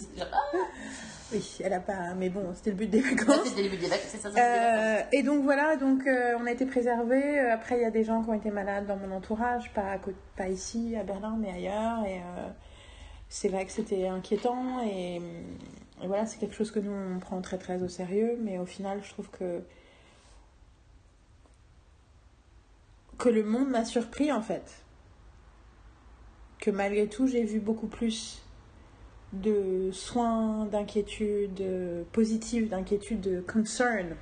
Oui, 1.34 1.56
elle 1.64 1.72
a 1.72 1.80
pas. 1.80 2.12
Mais 2.14 2.28
bon, 2.28 2.52
c'était 2.54 2.68
le 2.68 2.76
but 2.76 2.90
des 2.90 3.00
vacances. 3.00 3.46
c'était 3.46 3.62
le 3.62 3.70
début 3.70 3.78
des 3.82 3.88
vacances, 3.88 4.04
c'est 4.08 4.18
ça, 4.18 4.24
ça, 4.24 4.36
c'était 4.36 4.42
les 4.42 4.66
vacances. 4.66 5.00
Euh, 5.00 5.02
et 5.12 5.22
donc 5.22 5.42
voilà, 5.44 5.76
donc 5.76 6.02
on 6.06 6.44
a 6.46 6.50
été 6.50 6.66
préservés. 6.66 7.38
Après, 7.38 7.76
il 7.78 7.80
y 7.80 7.86
a 7.86 7.90
des 7.90 8.04
gens 8.04 8.22
qui 8.22 8.28
ont 8.28 8.34
été 8.34 8.50
malades 8.50 8.86
dans 8.86 8.98
mon 8.98 9.10
entourage, 9.16 9.72
pas, 9.72 9.92
à 9.92 9.96
côté- 9.96 10.18
pas 10.36 10.48
ici 10.48 10.94
à 10.94 11.04
Berlin, 11.04 11.38
mais 11.40 11.50
ailleurs. 11.50 12.04
Et 12.04 12.20
c'est 13.32 13.48
vrai 13.48 13.64
que 13.64 13.72
c'était 13.72 14.06
inquiétant. 14.08 14.84
Et, 14.84 15.20
voilà, 16.04 16.26
c'est 16.26 16.38
quelque 16.38 16.54
chose 16.54 16.70
que 16.70 16.80
nous 16.80 16.92
on 16.92 17.18
prend 17.18 17.40
très 17.40 17.56
très 17.56 17.82
au 17.82 17.88
sérieux. 17.88 18.38
Mais 18.42 18.58
au 18.58 18.66
final, 18.66 19.00
je 19.02 19.08
trouve 19.08 19.30
que 19.30 19.62
que 23.16 23.28
le 23.30 23.42
monde 23.42 23.70
m'a 23.70 23.84
surpris 23.86 24.30
en 24.30 24.42
fait. 24.42 24.84
Que 26.58 26.70
malgré 26.70 27.08
tout, 27.08 27.26
j'ai 27.26 27.44
vu 27.44 27.58
beaucoup 27.58 27.86
plus 27.86 28.42
de 29.32 29.90
soins, 29.92 30.66
d'inquiétude 30.66 31.64
positive, 32.12 32.68
d'inquiétude, 32.68 33.20
de 33.20 33.40
concern. 33.40 34.14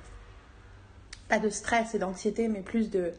Pas 1.27 1.39
de 1.39 1.49
stress 1.49 1.95
et 1.95 1.99
d'anxiété, 1.99 2.47
mais 2.47 2.61
plus 2.61 2.89
de 2.89 3.11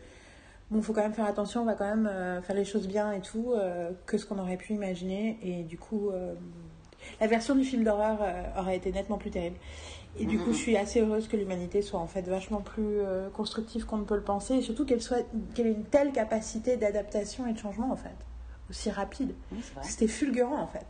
bon, 0.72 0.82
faut 0.82 0.92
quand 0.92 1.02
même 1.02 1.14
faire 1.14 1.26
attention, 1.26 1.62
on 1.62 1.64
va 1.64 1.74
quand 1.74 1.86
même 1.86 2.06
euh, 2.06 2.40
faire 2.42 2.56
les 2.56 2.64
choses 2.64 2.88
bien 2.88 3.12
et 3.12 3.20
tout, 3.20 3.52
euh, 3.52 3.90
que 4.06 4.18
ce 4.18 4.26
qu'on 4.26 4.38
aurait 4.38 4.56
pu 4.56 4.72
imaginer. 4.72 5.38
Et 5.42 5.62
du 5.64 5.78
coup, 5.78 6.10
euh, 6.10 6.34
la 7.20 7.26
version 7.26 7.54
du 7.54 7.64
film 7.64 7.84
d'horreur 7.84 8.20
aurait 8.56 8.76
été 8.76 8.90
nettement 8.90 9.18
plus 9.18 9.30
terrible. 9.30 9.56
Et 10.18 10.26
du 10.26 10.38
coup, 10.38 10.52
je 10.52 10.58
suis 10.58 10.76
assez 10.76 11.00
heureuse 11.00 11.26
que 11.26 11.36
l'humanité 11.38 11.80
soit 11.80 11.98
en 11.98 12.06
fait 12.06 12.22
vachement 12.22 12.60
plus 12.60 12.98
constructive 13.32 13.86
qu'on 13.86 13.96
ne 13.96 14.04
peut 14.04 14.14
le 14.14 14.22
penser, 14.22 14.56
et 14.56 14.60
surtout 14.60 14.84
qu'elle 14.84 15.00
soit 15.00 15.26
qu'elle 15.54 15.66
ait 15.66 15.72
une 15.72 15.84
telle 15.84 16.12
capacité 16.12 16.76
d'adaptation 16.76 17.46
et 17.46 17.54
de 17.54 17.58
changement 17.58 17.90
en 17.90 17.96
fait, 17.96 18.14
aussi 18.68 18.90
rapide. 18.90 19.34
C'était 19.80 20.08
fulgurant 20.08 20.60
en 20.60 20.66
fait. 20.66 20.84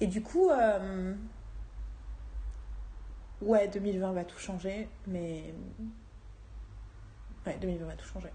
Et 0.00 0.08
du 0.08 0.20
coup, 0.20 0.50
ouais, 3.40 3.68
2020 3.68 4.12
va 4.12 4.24
tout 4.24 4.38
changer, 4.38 4.88
mais 5.06 5.54
ouais, 7.46 7.56
2020 7.60 7.86
va 7.86 7.94
tout 7.94 8.08
changer. 8.08 8.30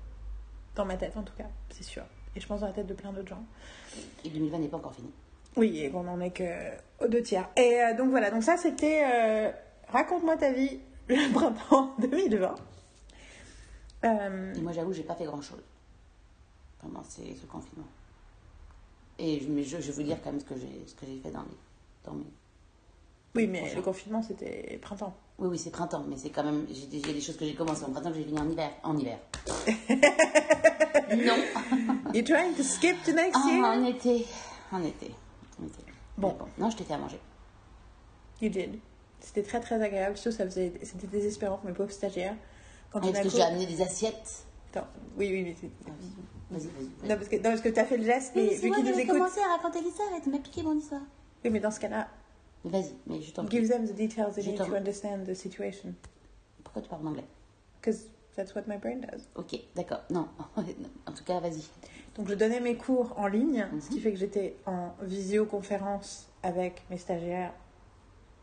Dans 0.82 0.88
ma 0.88 0.98
tête 0.98 1.16
en 1.16 1.22
tout 1.22 1.36
cas, 1.38 1.46
c'est 1.70 1.84
sûr. 1.84 2.02
Et 2.36 2.40
je 2.40 2.48
pense 2.48 2.62
dans 2.62 2.66
la 2.66 2.74
tête 2.74 2.88
de 2.88 2.96
plein 2.96 3.14
d'autres 3.14 3.28
gens. 3.28 3.44
Et 4.26 4.30
2020 4.30 4.58
n'est 4.58 4.68
pas 4.68 4.78
encore 4.78 4.96
fini. 4.96 5.12
Oui, 5.56 5.80
et 5.80 5.92
qu'on 5.92 6.08
en 6.08 6.20
est 6.20 6.32
que 6.32 6.44
aux 7.00 7.08
deux 7.08 7.22
tiers. 7.22 7.48
Et 7.56 7.80
euh, 7.80 7.96
donc 7.96 8.10
voilà, 8.10 8.32
donc 8.32 8.42
ça 8.42 8.58
c'était 8.58 9.04
euh, 9.06 9.52
Raconte-moi 9.90 10.38
ta 10.38 10.52
vie 10.52 10.80
le 11.08 11.32
printemps 11.34 11.94
2020. 12.00 12.56
Euh, 14.06 14.54
Et 14.56 14.62
moi, 14.62 14.72
j'avoue, 14.72 14.92
j'ai 14.92 15.04
pas 15.04 15.14
fait 15.14 15.26
grand 15.26 15.42
chose 15.44 15.62
pendant 16.80 17.04
ces, 17.04 17.36
ce 17.36 17.46
confinement. 17.46 17.86
Et 19.20 19.40
je, 19.40 19.50
mais 19.50 19.62
je, 19.62 19.80
je 19.80 19.92
vais 19.92 19.94
vous 19.94 20.02
dire 20.04 20.18
quand 20.24 20.32
même 20.32 20.40
ce 20.40 20.46
que 20.46 20.56
j'ai 20.58 21.20
fait 21.22 21.30
dans 21.30 21.44
mes, 21.44 21.58
dans 22.06 22.14
mes. 22.14 22.26
oui, 23.36 23.46
mais 23.46 23.76
le 23.76 23.84
confinement 23.84 24.24
c'était 24.24 24.80
printemps. 24.82 25.16
Oui, 25.42 25.48
oui, 25.50 25.58
c'est 25.58 25.72
printemps, 25.72 26.04
mais 26.08 26.18
c'est 26.18 26.30
quand 26.30 26.44
même. 26.44 26.68
J'ai 26.70 26.86
des, 26.86 27.20
choses 27.20 27.36
que 27.36 27.46
j'ai 27.46 27.56
commencé 27.56 27.84
en 27.84 27.90
printemps 27.90 28.12
que 28.12 28.18
j'ai 28.18 28.24
fini 28.26 28.40
en 28.40 28.48
hiver. 28.48 28.70
En 28.84 28.96
hiver. 28.96 29.18
non. 31.10 31.36
You're 32.14 32.24
trying 32.24 32.54
to 32.56 32.64
skip 32.64 33.02
to 33.04 33.12
next 33.12 33.36
Ah, 33.44 33.50
year? 33.50 33.66
en 33.66 33.84
été. 33.86 34.26
En 34.72 34.84
été. 34.84 35.12
En 35.60 35.66
été. 35.66 35.84
Bon. 36.16 36.38
Mais 36.58 36.64
Non, 36.64 36.70
je 36.70 36.78
t'ai 36.78 36.84
fait 36.84 36.94
à 36.94 37.00
manger. 37.00 37.20
You 38.40 38.50
did. 38.50 38.80
C'était 39.20 39.42
très 39.44 39.60
très 39.60 39.82
agréable, 39.82 40.16
surtout 40.18 40.38
ça 40.38 40.46
faisait, 40.46 40.74
c'était 40.84 41.08
désespérant 41.08 41.58
pour 41.58 41.66
mes 41.70 41.76
pauvres 41.76 41.92
stagiaires. 41.92 42.36
Quand 42.92 43.00
Ah, 43.04 43.08
parce 43.12 43.26
que 43.26 43.30
co- 43.32 43.38
j'ai 43.38 43.44
amené 43.44 43.66
des 43.66 43.82
assiettes. 43.82 44.46
Attends, 44.74 44.88
oui, 45.18 45.30
oui, 45.32 45.44
oui. 45.44 45.56
c'est- 45.60 45.72
Vas-y, 46.52 46.68
vas-y. 46.68 47.10
Non, 47.10 47.16
parce 47.16 47.30
que, 47.30 47.36
non, 47.38 47.44
parce 47.44 47.62
que 47.62 47.70
tu 47.70 47.80
as 47.80 47.86
fait 47.86 47.98
le 47.98 48.04
geste, 48.06 48.34
mais 48.36 48.48
vu 48.56 48.72
qu'ils 48.72 48.84
nous 48.84 49.00
écoutent. 49.00 49.22
à 49.22 49.56
raconter 49.58 49.82
l'histoire 49.82 50.10
et 50.16 50.22
tu 50.22 50.30
m'as 50.30 50.38
piqué 50.40 50.62
mon 50.62 50.78
histoire. 50.78 51.02
Oui, 51.44 51.50
mais 51.50 51.60
dans 51.60 51.72
ce 51.72 51.80
cas-là, 51.80 52.08
Mais 52.08 52.21
Vas-y, 52.64 52.94
mais 53.08 53.22
je 53.22 53.32
t'en 53.32 53.46
prie. 53.46 53.58
give 53.58 53.70
them 53.70 53.86
the 53.88 53.94
details 53.96 54.34
they 54.36 54.46
need 54.46 54.58
to 54.58 54.74
understand 54.76 55.24
the 55.26 55.34
situation. 55.34 55.94
Pourquoi 56.64 56.82
tu 56.82 56.90
parles 56.90 57.04
en 57.06 57.10
anglais? 57.10 57.26
Because 57.82 58.06
that's 58.36 58.54
what 58.56 58.64
my 58.68 58.78
brain 58.78 59.00
does. 59.12 59.28
Ok, 59.36 59.60
d'accord. 59.76 60.02
Non, 60.10 60.28
en 61.08 61.12
tout 61.12 61.24
cas, 61.24 61.40
vas-y. 61.40 61.64
Donc, 62.16 62.28
je 62.30 62.36
donnais 62.36 62.60
mes 62.60 62.76
cours 62.76 63.14
en 63.18 63.28
ligne, 63.28 63.68
Mhm. 63.72 63.82
ce 63.82 63.90
qui 63.90 64.00
fait 64.00 64.12
que 64.12 64.18
j'étais 64.20 64.56
en 64.66 64.94
visioconférence 65.02 66.28
avec 66.44 66.84
mes 66.90 66.98
stagiaires 66.98 67.54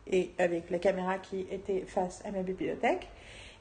et 0.07 0.31
avec 0.37 0.69
la 0.69 0.79
caméra 0.79 1.17
qui 1.19 1.41
était 1.51 1.81
face 1.81 2.21
à 2.25 2.31
ma 2.31 2.41
bibliothèque. 2.43 3.07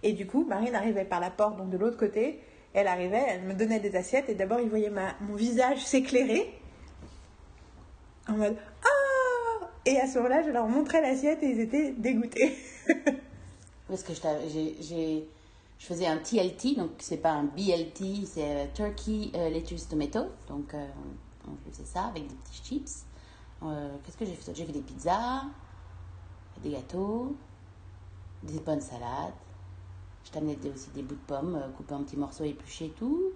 Et 0.02 0.12
du 0.12 0.26
coup, 0.26 0.44
Marine 0.44 0.74
arrivait 0.74 1.04
par 1.04 1.20
la 1.20 1.30
porte, 1.30 1.56
donc 1.56 1.70
de 1.70 1.76
l'autre 1.76 1.98
côté. 1.98 2.40
Elle 2.74 2.86
arrivait, 2.86 3.22
elle 3.28 3.42
me 3.42 3.54
donnait 3.54 3.80
des 3.80 3.96
assiettes 3.96 4.28
et 4.28 4.34
d'abord, 4.34 4.60
ils 4.60 4.68
voyaient 4.68 4.90
ma, 4.90 5.14
mon 5.20 5.34
visage 5.34 5.84
s'éclairer 5.84 6.52
en 8.28 8.32
mode 8.34 8.56
Ah 8.82 8.88
Et 9.88 9.98
à 9.98 10.06
ce 10.06 10.18
moment-là, 10.18 10.42
je 10.42 10.50
leur 10.50 10.68
montrais 10.68 11.00
l'assiette 11.00 11.42
et 11.42 11.46
ils 11.46 11.60
étaient 11.60 11.92
dégoûtés. 11.92 12.54
Parce 13.88 14.02
que 14.02 14.12
je, 14.12 15.22
faisais 15.78 16.06
un 16.06 16.18
TLT, 16.18 16.76
donc 16.76 16.90
c'est 16.98 17.16
pas 17.16 17.32
un 17.32 17.44
BLT, 17.44 18.26
c'est 18.26 18.44
euh, 18.44 18.66
Turkey 18.74 19.30
euh, 19.34 19.48
Lettuce 19.48 19.88
Tomato. 19.88 20.26
Donc 20.46 20.74
euh, 20.74 20.86
on, 21.46 21.70
faisait 21.70 21.86
ça 21.86 22.04
avec 22.04 22.26
des 22.26 22.34
petits 22.34 22.62
chips. 22.62 23.06
Euh, 23.62 23.96
Qu'est-ce 24.04 24.18
que 24.18 24.26
j'ai 24.26 24.34
fait? 24.34 24.54
J'ai 24.54 24.66
fait 24.66 24.72
des 24.72 24.82
pizzas, 24.82 25.44
des 26.62 26.72
gâteaux, 26.72 27.34
des 28.42 28.60
bonnes 28.60 28.82
salades. 28.82 29.32
Je 30.22 30.30
t'amenais 30.30 30.58
aussi 30.70 30.90
des 30.90 31.00
bouts 31.02 31.14
de 31.14 31.20
pommes 31.26 31.56
euh, 31.56 31.68
coupés 31.78 31.94
en 31.94 32.02
petits 32.02 32.18
morceaux 32.18 32.44
épluchés 32.44 32.86
et 32.86 32.90
tout. 32.90 33.32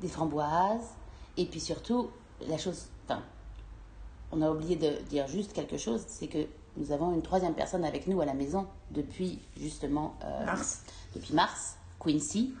Des 0.00 0.06
framboises. 0.06 0.94
Et 1.36 1.46
puis 1.46 1.58
surtout, 1.58 2.08
la 2.46 2.56
chose. 2.56 2.86
Enfin, 3.04 3.24
on 4.32 4.42
a 4.42 4.50
oublié 4.50 4.76
de 4.76 4.90
dire 5.08 5.26
juste 5.28 5.52
quelque 5.52 5.76
chose 5.76 6.02
c'est 6.06 6.26
que 6.28 6.38
nous 6.76 6.92
avons 6.92 7.12
une 7.12 7.22
troisième 7.22 7.54
personne 7.54 7.84
avec 7.84 8.06
nous 8.06 8.20
à 8.20 8.24
la 8.24 8.34
maison 8.34 8.66
depuis 8.90 9.38
justement. 9.60 10.14
euh, 10.24 10.44
Mars. 10.46 10.82
Depuis 11.14 11.34
mars, 11.34 11.76
Quincy. 11.98 12.54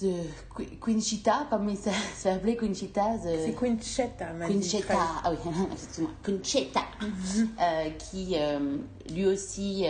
The 0.00 0.06
Qu- 0.54 0.76
Quinchita, 0.80 1.46
comme 1.50 1.68
il 1.68 1.76
s'a- 1.76 1.90
s'appelait 2.16 2.56
Quinchita. 2.56 3.16
the- 3.18 3.46
C'est 3.46 3.54
Quinchetta, 3.54 4.32
m'a 4.32 4.46
Quinchetta, 4.46 4.94
ah 5.24 5.30
oui, 5.32 5.38
excuse-moi, 5.72 6.10
Quinchetta, 6.22 6.82
euh, 7.02 7.90
qui 7.90 8.34
euh, 8.36 8.76
lui 9.10 9.26
aussi 9.26 9.86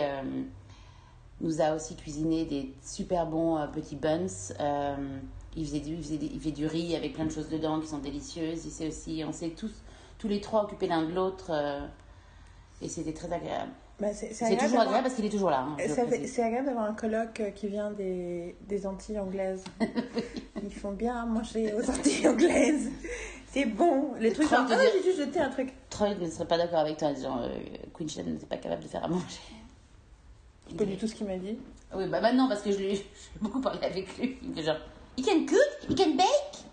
nous 1.41 1.61
a 1.61 1.75
aussi 1.75 1.95
cuisiné 1.95 2.45
des 2.45 2.73
super 2.83 3.25
bons 3.27 3.57
petits 3.71 3.95
buns. 3.95 4.25
Il, 5.55 5.65
faisait 5.65 5.79
du, 5.79 5.93
il, 5.93 6.03
faisait 6.03 6.17
des- 6.17 6.31
il 6.33 6.39
fait 6.39 6.51
du 6.51 6.65
riz 6.67 6.95
avec 6.95 7.13
plein 7.13 7.25
de 7.25 7.31
choses 7.31 7.49
dedans 7.49 7.79
qui 7.79 7.87
sont 7.87 7.97
délicieuses. 7.99 8.65
Il 8.65 8.71
s'est 8.71 8.87
aussi, 8.87 9.23
on 9.27 9.31
s'est 9.33 9.49
tous, 9.49 9.71
tous 10.19 10.27
les 10.27 10.39
trois 10.41 10.63
occupés 10.65 10.85
l'un 10.87 11.03
de 11.03 11.13
l'autre 11.13 11.47
euh, 11.49 11.79
et 12.81 12.87
c'était 12.89 13.13
très 13.13 13.31
agréable. 13.33 13.71
Bah, 13.99 14.13
c'est 14.13 14.29
toujours 14.57 14.79
agréable 14.79 15.03
parce 15.03 15.15
qu'il 15.15 15.25
est 15.25 15.29
toujours 15.29 15.49
là. 15.49 15.65
hein. 15.67 15.77
C'est 16.25 16.41
agréable 16.43 16.67
d'avoir 16.67 16.85
un 16.85 16.93
colloque 16.93 17.39
euh, 17.41 17.49
qui 17.51 17.67
vient 17.67 17.91
des, 17.91 18.55
des 18.67 18.85
Antilles 18.87 19.19
anglaises. 19.19 19.63
Ils 20.63 20.73
font 20.73 20.91
bien 20.93 21.25
manger 21.25 21.73
aux 21.73 21.89
Antilles 21.89 22.27
anglaises. 22.29 22.89
C'est 23.51 23.65
bon. 23.65 24.13
Les 24.19 24.31
trucs 24.31 24.47
genre, 24.49 24.65
te 24.67 24.73
ah, 24.73 24.77
j'ai 24.93 25.03
juste 25.03 25.17
jeté 25.19 25.39
un 25.39 25.49
truc. 25.49 25.73
Troy 25.89 26.13
ne 26.15 26.29
serait 26.29 26.47
pas 26.47 26.57
d'accord 26.57 26.79
avec 26.79 26.97
toi 26.97 27.09
en 27.09 27.13
disant 27.13 27.41
euh, 27.41 27.49
Quinchetta 27.97 28.29
n'était 28.29 28.45
pas 28.45 28.57
capable 28.57 28.83
de 28.83 28.87
faire 28.87 29.03
à 29.03 29.07
manger. 29.09 29.25
C'est 30.69 30.77
pas 30.77 30.85
du 30.85 30.95
tout 30.97 31.07
ce 31.07 31.15
qu'il 31.15 31.25
m'a 31.27 31.35
dit. 31.37 31.57
Oui, 31.95 32.07
bah 32.07 32.21
maintenant, 32.21 32.47
parce 32.47 32.61
que 32.61 32.71
je 32.71 32.77
lui- 32.77 32.95
j'ai 32.95 33.05
beaucoup 33.41 33.59
parlé 33.59 33.79
avec 33.83 34.15
lui. 34.17 34.37
Il 34.55 34.63
genre, 34.63 34.77
you 35.17 35.25
can 35.25 35.45
cook, 35.45 35.89
you 35.89 35.95
can 35.95 36.11
bake. 36.15 36.63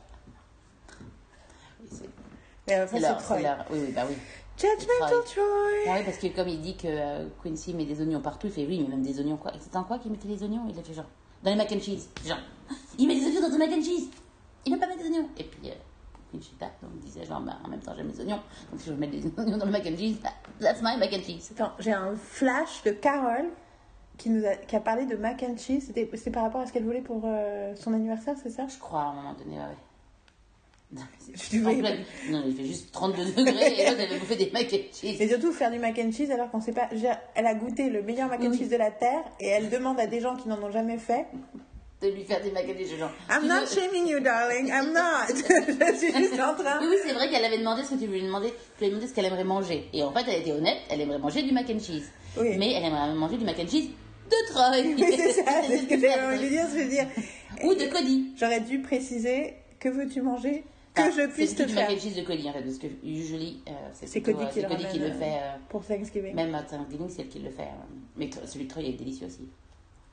Mais 2.67 2.75
après, 2.75 3.01
c'est 3.01 3.17
Troy. 3.17 3.39
Oui, 3.71 3.79
oui, 3.87 3.93
bah 3.93 4.03
oui. 4.09 4.17
Judgmental 4.59 5.23
Troy. 5.25 5.45
Ah 5.87 5.97
oui, 5.99 6.05
parce 6.05 6.17
que 6.19 6.29
comme 6.29 6.49
il 6.49 6.61
dit 6.61 6.77
que 6.77 6.89
euh, 6.89 7.29
Quincy 7.43 7.75
met 7.75 7.85
des 7.85 8.01
oignons 8.01 8.21
partout, 8.21 8.47
il 8.47 8.53
fait 8.53 8.67
oui, 8.67 8.81
mais 8.83 8.97
même 8.97 9.03
des 9.03 9.19
oignons 9.21 9.37
quoi. 9.37 9.55
Et 9.55 9.59
c'est 9.61 9.77
en 9.77 9.85
quoi 9.85 9.99
qu'il 9.99 10.11
mettait 10.11 10.29
les 10.29 10.43
oignons? 10.43 10.63
Il 10.69 10.79
a 10.79 10.83
fait 10.83 10.95
genre, 10.95 11.07
dans 11.43 11.51
les 11.51 11.57
mac 11.57 11.71
and 11.73 11.81
cheese. 11.81 12.09
Genre, 12.25 12.39
il 12.99 13.07
met 13.07 13.15
des 13.15 13.27
oignons 13.27 13.43
dans 13.43 13.51
ton 13.51 13.59
mac 13.59 13.71
and 13.71 13.83
cheese. 13.83 14.09
Il 14.65 14.73
n'a 14.73 14.79
pas 14.79 14.87
mettre 14.87 15.03
des 15.03 15.09
oignons. 15.09 15.29
Et 15.37 15.45
puis, 15.45 15.69
euh, 15.69 15.75
Quinchita, 16.33 16.67
donc, 16.83 16.99
disait 17.01 17.25
genre, 17.25 17.41
bah, 17.41 17.59
en 17.65 17.69
même 17.69 17.81
temps, 17.81 17.93
j'aime 17.95 18.09
les 18.09 18.21
oignons. 18.21 18.41
Donc 18.71 18.81
si 18.81 18.87
je 18.87 18.93
veux 18.93 18.99
mettre 18.99 19.13
des 19.13 19.27
oignons 19.39 19.59
dans 19.59 19.67
le 19.67 19.73
mac 19.73 19.87
and 19.87 19.97
cheese, 19.97 20.17
that's 20.61 20.81
my 20.83 20.97
mac 20.97 21.13
and 21.13 21.23
cheese. 21.23 21.53
Attends, 21.53 21.73
j'ai 21.79 21.93
un 21.93 22.17
flash 22.17 22.83
de 22.83 22.91
Carole 22.93 23.51
qui, 24.17 24.31
nous 24.31 24.45
a, 24.47 24.57
qui 24.57 24.75
a 24.75 24.81
parlé 24.81 25.05
de 25.05 25.17
mac 25.17 25.43
and 25.43 25.57
cheese. 25.59 25.83
C'était 25.87 26.09
c'était 26.15 26.31
par 26.31 26.45
rapport 26.45 26.63
à 26.63 26.67
ce 26.67 26.73
qu'elle 26.73 26.85
voulait 26.85 27.03
pour 27.03 27.23
euh, 27.25 27.75
son 27.77 27.93
anniversaire, 27.93 28.35
c'est 28.43 28.51
ça? 28.51 28.67
Je 28.67 28.79
crois 28.79 29.03
à 29.03 29.05
un 29.05 29.15
moment 29.15 29.35
donné, 29.35 29.57
ouais, 29.57 29.65
ouais. 29.65 29.77
Non, 30.93 31.03
Je 31.35 31.59
en 31.67 31.79
plein- 31.79 31.97
Non, 32.31 32.45
il 32.47 32.55
fait 32.57 32.65
juste 32.65 32.93
32 32.93 33.25
degrés 33.33 33.75
et 33.81 33.87
l'autre, 33.87 33.99
elle 34.01 34.09
avait 34.11 34.19
bouffé 34.19 34.37
des 34.37 34.51
mac 34.53 34.73
and 34.73 34.77
cheese. 34.93 35.21
Et 35.21 35.29
surtout 35.29 35.53
faire 35.53 35.71
du 35.73 35.79
mac 35.81 35.99
and 35.99 36.13
cheese 36.13 36.31
alors 36.31 36.49
qu'on 36.51 36.61
sait 36.61 36.73
pas. 36.73 36.89
Elle 37.35 37.47
a 37.47 37.55
goûté 37.55 37.91
le 37.91 38.03
meilleur 38.03 38.29
mac 38.29 38.41
and 38.41 38.51
Oui. 38.51 38.59
cheese 38.59 38.69
de 38.71 38.77
la 38.77 38.91
terre 38.93 39.25
et 39.41 39.49
elle 39.49 39.69
demande 39.69 39.99
à 39.99 40.07
des 40.07 40.21
gens 40.21 40.37
qui 40.37 40.49
n'en 40.49 40.63
ont 40.63 40.71
jamais 40.71 40.99
fait. 40.99 41.27
de 42.03 42.09
lui 42.09 42.25
faire 42.25 42.41
des 42.43 42.51
mac 42.53 42.65
and 42.69 42.79
cheese. 42.79 42.97
Genre, 42.99 43.11
I'm 43.31 43.49
not 43.49 43.63
veux- 43.63 43.67
shaming 43.81 44.07
you, 44.07 44.21
darling. 44.21 44.69
I'm 44.69 44.93
not. 44.93 45.27
je 45.35 45.97
suis 45.97 46.13
juste 46.15 46.35
en 46.35 46.55
train. 46.55 46.79
Oui, 46.81 46.87
oui, 46.91 46.97
c'est 47.05 47.15
vrai 47.15 47.31
qu'elle 47.31 47.45
avait 47.45 47.59
demandé 47.59 47.83
ce 47.85 47.95
que 47.95 48.01
tu 48.01 48.07
lui 48.07 48.23
demandais. 48.23 48.53
Tu 48.79 48.85
lui 48.85 48.91
demandé 48.91 49.09
ce 49.09 49.15
qu'elle 49.15 49.25
aimerait 49.25 49.45
manger. 49.45 49.89
Et 49.95 50.03
en 50.05 50.13
fait, 50.13 50.25
elle 50.29 50.41
était 50.43 50.53
honnête, 50.53 50.77
elle 50.91 51.01
aimerait 51.01 51.19
manger 51.19 51.43
du 51.43 51.53
mac 51.53 51.65
and 51.71 51.79
cheese. 51.81 52.05
Oui. 52.39 52.57
Mais 52.59 52.73
elle 52.75 52.85
aimerait 52.85 53.13
manger 53.15 53.39
du 53.39 53.45
mac 53.47 53.59
and 53.59 53.67
cheese 53.67 53.89
de 54.31 54.53
Troy. 54.53 54.71
Oui, 54.85 55.05
c'est 55.17 55.33
ça, 55.43 55.51
c'est 55.67 55.79
ce 55.79 55.83
que 55.87 55.99
j'avais 55.99 56.37
envie 56.37 56.45
de 56.45 56.49
dire. 56.51 56.67
Je 56.73 56.79
veux 56.83 56.89
dire, 56.91 57.07
Ou 57.65 57.75
de 57.75 57.87
Cody. 57.87 58.35
j'aurais 58.39 58.61
dû 58.61 58.81
préciser 58.83 59.55
que 59.81 59.89
veux-tu 59.89 60.21
manger? 60.21 60.65
Que 60.97 61.13
je 61.13 61.27
puisse 61.33 61.57
c'est 61.57 61.67
te 61.67 61.71
faire 61.71 61.89
cheese 61.91 62.15
de 62.17 62.23
Cody 62.23 62.49
en 62.49 62.53
fait, 62.53 62.63
parce 62.63 62.79
que 62.79 62.87
usually, 63.05 63.63
euh, 63.69 63.73
c'est 63.93 64.07
C'est 64.07 64.21
Cody 64.23 64.43
euh, 64.43 64.47
qui 64.47 64.55
c'est 64.55 64.63
le 64.63 64.69
Cody 64.69 64.87
qui 64.89 64.99
le 64.99 65.13
fait. 65.13 65.35
euh, 65.43 65.57
pour 65.69 65.85
Thanksgiving. 65.85 66.35
même 66.35 66.55
à 66.55 66.63
Thanksgiving, 66.63 67.09
c'est 67.09 67.23
elle 67.23 67.29
qui 67.29 67.39
le 67.41 67.51
fait. 67.51 67.63
euh. 67.63 67.95
Mais 68.17 68.31
celui 68.45 68.65
de 68.65 68.71
Troy 68.71 68.83
est 68.83 68.93
délicieux 68.93 69.27
aussi. 69.27 69.49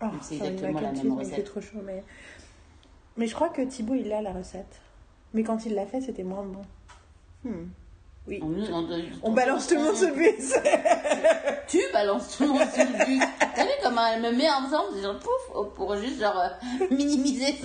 Oh, 0.02 0.08
c'est 0.22 0.36
exactement 0.36 0.80
la 0.82 0.92
même 0.92 1.14
recette. 1.18 1.36
fait 1.36 1.44
trop 1.44 1.62
chaud, 1.62 1.80
mais... 1.86 2.04
mais 3.18 3.28
je 3.28 3.34
crois 3.36 3.50
que 3.50 3.62
Thibaut, 3.62 3.96
il 3.96 4.12
a 4.12 4.22
la 4.22 4.32
recette. 4.34 4.80
Mais 5.34 5.44
quand 5.44 5.66
il 5.66 5.74
l'a 5.76 5.86
fait, 5.86 6.02
c'était 6.02 6.24
moins 6.24 6.44
bon. 6.44 6.62
Hmm. 7.44 7.68
Oui. 8.28 8.40
On, 8.42 8.54
on, 8.74 8.88
On 9.24 9.32
balance 9.34 9.68
tout 9.68 9.76
le 9.76 9.82
monde 9.82 9.96
sur 9.96 10.08
le 10.10 10.16
bus. 10.16 10.54
Tu 11.68 11.80
balances 11.92 12.38
tout 12.38 12.44
le 12.44 12.50
monde 12.50 12.70
sur 12.74 12.84
le 12.86 13.06
but. 13.06 13.22
T'as 13.56 13.64
vu 13.64 13.72
comment 13.82 14.06
elle 14.08 14.22
me 14.22 14.32
met 14.32 14.50
ensemble 14.50 14.90
C'est 14.96 15.02
genre 15.02 15.18
pouf, 15.20 15.74
pour 15.76 15.96
juste 15.98 16.20
genre 16.22 16.38
euh, 16.40 16.86
minimiser. 16.92 17.56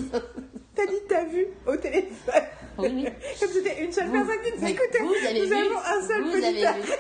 T'as 0.79 0.87
dit 0.87 1.01
t'as 1.09 1.25
vu 1.25 1.47
au 1.67 1.77
téléphone. 1.77 2.35
Oui, 2.79 2.89
oui. 2.95 3.05
Comme 3.41 3.49
c'était 3.51 3.85
une 3.85 3.91
seule 3.93 4.07
Vous- 4.07 4.13
personne 4.13 4.43
qui 4.45 4.53
nous 4.61 4.69
écoutait. 4.69 4.99
Vous 5.01 5.27
avez 5.29 5.41
Nous 5.41 5.47
vu. 5.49 5.55
avons 5.57 5.79
un 5.79 6.07
seul 6.07 6.23
vous 6.23 6.29
auditeur. 6.47 6.73
avez 6.75 6.83
vu. 6.83 6.93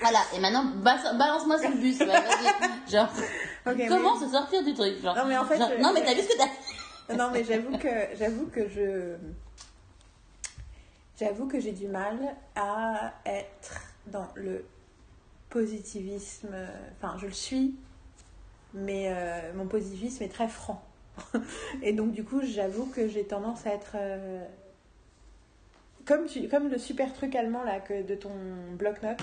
Voilà, 0.00 0.18
et 0.34 0.40
maintenant, 0.40 0.64
balance-moi 0.82 1.58
sur 1.60 1.70
le 1.70 1.76
bus. 1.76 2.00
ouais. 2.00 2.06
Genre, 2.90 3.08
comment 3.64 4.18
mais- 4.18 4.26
se 4.26 4.32
sortir 4.32 4.64
du 4.64 4.74
truc 4.74 5.00
genre, 5.00 5.14
Non, 5.16 5.26
mais 5.26 5.36
en 5.38 5.44
fait, 5.44 5.56
genre, 5.58 5.70
je- 5.76 5.80
non, 5.80 5.92
mais 5.94 6.02
t'as 6.04 6.14
vu 6.14 6.20
ce 6.22 6.28
que 6.28 6.36
t'as 6.36 7.14
Non, 7.16 7.30
mais 7.32 7.44
j'avoue 7.44 7.78
que 7.78 7.88
j'avoue 8.18 8.46
que 8.46 8.68
je 8.68 9.14
j'avoue 11.20 11.46
que 11.46 11.60
j'ai 11.60 11.72
du 11.72 11.86
mal 11.86 12.18
à 12.56 13.12
être 13.24 13.80
dans 14.08 14.26
le 14.34 14.64
positivisme. 15.50 16.54
Enfin, 16.98 17.16
je 17.18 17.26
le 17.26 17.32
suis, 17.32 17.76
mais 18.72 19.06
euh, 19.08 19.52
mon 19.54 19.66
positivisme 19.66 20.22
est 20.24 20.28
très 20.28 20.48
franc. 20.48 20.82
Et 21.82 21.92
donc, 21.92 22.12
du 22.12 22.24
coup, 22.24 22.40
j'avoue 22.42 22.86
que 22.86 23.08
j'ai 23.08 23.24
tendance 23.24 23.66
à 23.66 23.74
être 23.74 23.92
euh, 23.94 24.44
comme 26.06 26.26
tu, 26.26 26.48
comme 26.48 26.68
le 26.68 26.78
super 26.78 27.12
truc 27.12 27.34
allemand 27.34 27.62
là 27.64 27.80
que 27.80 28.02
de 28.02 28.14
ton 28.14 28.32
bloc-notes. 28.72 29.22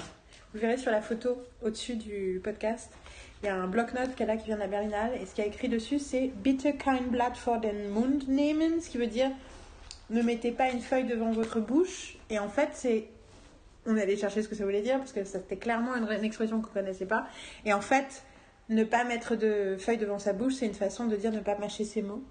Vous 0.54 0.60
verrez 0.60 0.77
sur 0.77 0.91
la 0.91 1.01
photo 1.01 1.38
au-dessus 1.63 1.95
du 1.95 2.41
podcast. 2.43 2.91
Il 3.41 3.47
y 3.47 3.49
a 3.49 3.56
un 3.56 3.67
bloc-notes 3.67 4.15
qu'elle 4.15 4.30
a 4.30 4.38
qui 4.38 4.45
vient 4.45 4.56
de 4.56 4.62
la 4.62 4.67
Berlinale 4.67 5.12
et 5.19 5.25
ce 5.25 5.34
qu'il 5.34 5.43
y 5.43 5.47
a 5.47 5.49
écrit 5.49 5.69
dessus 5.69 5.97
c'est 5.97 6.27
Bitte 6.43 6.77
kein 6.77 7.01
Blatt 7.10 7.36
vor 7.38 7.60
den 7.60 7.89
Mund 7.89 8.27
nehmen, 8.27 8.82
ce 8.82 8.89
qui 8.89 8.97
veut 8.97 9.08
dire 9.08 9.32
ne 10.12 10.21
mettez 10.21 10.51
pas 10.51 10.69
une 10.69 10.82
feuille 10.82 11.06
devant 11.06 11.32
votre 11.32 11.60
bouche. 11.60 12.17
Et 12.30 12.38
en 12.38 12.49
fait, 12.49 12.69
c'est. 12.73 13.08
On 13.88 13.97
allé 13.97 14.15
chercher 14.15 14.43
ce 14.43 14.47
que 14.47 14.54
ça 14.54 14.63
voulait 14.63 14.84
dire 14.84 14.99
parce 14.99 15.12
que 15.12 15.23
c'était 15.23 15.56
clairement 15.56 15.95
une, 15.95 16.08
une 16.08 16.23
expression 16.23 16.62
qu'on 16.62 16.71
connaissait 16.71 17.08
pas. 17.08 17.25
Et 17.65 17.73
en 17.73 17.82
fait, 17.82 18.23
ne 18.72 18.84
pas 18.84 19.04
mettre 19.04 19.36
de 19.36 19.76
feuille 19.78 19.98
devant 19.98 20.18
sa 20.18 20.34
bouche, 20.34 20.56
c'est 20.56 20.66
une 20.66 20.74
façon 20.74 21.06
de 21.06 21.16
dire 21.16 21.32
ne 21.32 21.42
pas 21.42 21.58
mâcher 21.58 21.84
ses 21.84 22.02
mots. 22.02 22.24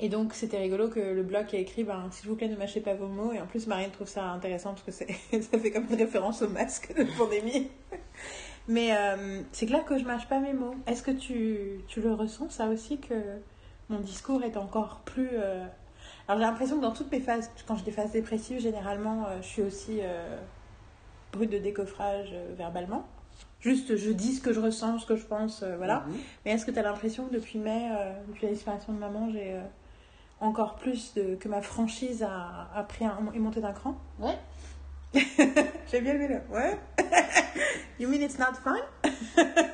Et 0.00 0.08
donc, 0.08 0.34
c'était 0.34 0.58
rigolo 0.58 0.88
que 0.88 0.98
le 0.98 1.22
blog 1.22 1.54
ait 1.54 1.60
écrit 1.60 1.84
ben, 1.84 2.08
S'il 2.10 2.28
vous 2.28 2.34
plaît, 2.34 2.48
ne 2.48 2.56
mâchez 2.56 2.80
pas 2.80 2.94
vos 2.94 3.06
mots. 3.06 3.32
Et 3.32 3.40
en 3.40 3.46
plus, 3.46 3.68
Marine 3.68 3.90
trouve 3.92 4.08
ça 4.08 4.24
intéressant 4.24 4.74
parce 4.74 4.82
que 4.82 4.90
ça 5.40 5.58
fait 5.58 5.70
comme 5.70 5.86
une 5.88 5.94
référence 5.96 6.42
au 6.42 6.48
masque 6.48 6.92
de 6.96 7.04
pandémie. 7.16 7.70
Mais 8.68 8.96
euh, 8.96 9.42
c'est 9.52 9.66
clair 9.66 9.84
que 9.84 9.98
je 9.98 10.04
mâche 10.04 10.28
pas 10.28 10.40
mes 10.40 10.54
mots. 10.54 10.74
Est-ce 10.88 11.04
que 11.04 11.12
tu, 11.12 11.80
tu 11.86 12.00
le 12.00 12.12
ressens, 12.12 12.50
ça 12.50 12.66
aussi, 12.66 12.98
que 12.98 13.14
mon 13.90 14.00
discours 14.00 14.42
est 14.42 14.56
encore 14.56 15.02
plus. 15.04 15.30
euh, 15.34 15.64
Alors, 16.26 16.40
j'ai 16.40 16.46
l'impression 16.46 16.76
que 16.78 16.82
dans 16.82 16.92
toutes 16.92 17.12
mes 17.12 17.20
phases, 17.20 17.48
quand 17.68 17.76
j'ai 17.76 17.84
des 17.84 17.92
phases 17.92 18.10
dépressives, 18.10 18.58
généralement, 18.58 19.26
euh, 19.26 19.36
je 19.40 19.46
suis 19.46 19.62
aussi 19.62 20.00
brute 21.32 21.50
de 21.50 21.58
décoffrage 21.58 22.34
verbalement. 22.56 23.06
Juste, 23.62 23.96
je 23.96 24.10
dis 24.10 24.34
ce 24.34 24.40
que 24.42 24.52
je 24.52 24.60
ressens, 24.60 24.98
ce 24.98 25.06
que 25.06 25.16
je 25.16 25.24
pense, 25.24 25.62
euh, 25.62 25.76
voilà. 25.76 26.00
Mhm. 26.00 26.16
Mais 26.44 26.50
est-ce 26.52 26.66
que 26.66 26.70
tu 26.72 26.78
as 26.78 26.82
l'impression 26.82 27.26
que 27.26 27.34
depuis 27.34 27.58
mai, 27.58 27.88
euh, 27.92 28.12
depuis 28.28 28.46
la 28.46 28.52
disparition 28.52 28.92
de 28.92 28.98
maman, 28.98 29.30
j'ai 29.32 29.54
euh, 29.54 29.62
encore 30.40 30.74
plus 30.76 31.14
de. 31.14 31.36
que 31.36 31.48
ma 31.48 31.62
franchise 31.62 32.22
a, 32.22 32.68
a 32.74 32.82
pris 32.82 33.04
un, 33.04 33.16
est 33.34 33.38
montée 33.38 33.60
d'un 33.60 33.72
cran? 33.72 33.94
Ouais. 34.18 34.36
J'ai 35.90 36.00
bien 36.00 36.14
aimé 36.14 36.26
le. 36.28 36.54
Ouais 36.54 36.78
You 38.00 38.08
mean 38.08 38.22
it's 38.22 38.38
not 38.38 38.54
fun? 38.64 38.76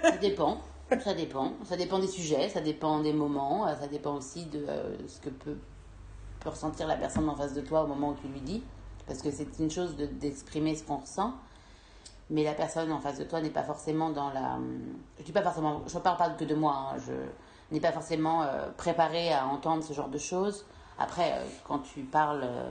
Ça 0.02 0.16
dépend. 0.20 0.58
Ça 1.02 1.14
dépend. 1.14 1.52
Ça 1.64 1.76
dépend 1.76 1.98
des 2.00 2.08
sujets, 2.08 2.48
ça 2.48 2.60
dépend 2.60 3.00
des 3.00 3.12
moments, 3.12 3.66
ça 3.80 3.86
dépend 3.86 4.16
aussi 4.16 4.46
de 4.46 4.66
ce 5.06 5.20
que 5.20 5.28
peut, 5.30 5.56
peut 6.40 6.48
ressentir 6.48 6.86
la 6.88 6.96
personne 6.96 7.28
en 7.28 7.36
face 7.36 7.54
de 7.54 7.60
toi 7.60 7.84
au 7.84 7.86
moment 7.86 8.10
où 8.10 8.14
tu 8.20 8.26
lui 8.28 8.40
dis. 8.40 8.64
Parce 9.06 9.22
que 9.22 9.30
c'est 9.30 9.46
une 9.60 9.70
chose 9.70 9.96
de- 9.96 10.06
d'exprimer 10.06 10.74
ce 10.74 10.82
qu'on 10.82 10.96
ressent, 10.96 11.34
mais 12.30 12.44
la 12.44 12.54
personne 12.54 12.92
en 12.92 13.00
face 13.00 13.18
de 13.18 13.24
toi 13.24 13.40
n'est 13.40 13.50
pas 13.50 13.62
forcément 13.62 14.10
dans 14.10 14.30
la. 14.30 14.58
Je 15.18 15.24
dis 15.24 15.32
pas 15.32 15.42
forcément. 15.42 15.82
Je 15.86 15.98
parle 15.98 16.18
pas 16.18 16.30
que 16.30 16.44
de 16.44 16.54
moi. 16.54 16.90
hein, 16.92 16.96
je 16.98 17.12
n'ai 17.72 17.80
pas 17.80 17.92
forcément 17.92 18.42
euh, 18.42 18.68
préparé 18.76 19.32
à 19.32 19.46
entendre 19.46 19.82
ce 19.82 19.92
genre 19.92 20.08
de 20.08 20.18
choses. 20.18 20.66
Après, 20.98 21.32
euh, 21.32 21.46
quand 21.66 21.78
tu 21.78 22.02
parles 22.02 22.42
euh, 22.44 22.70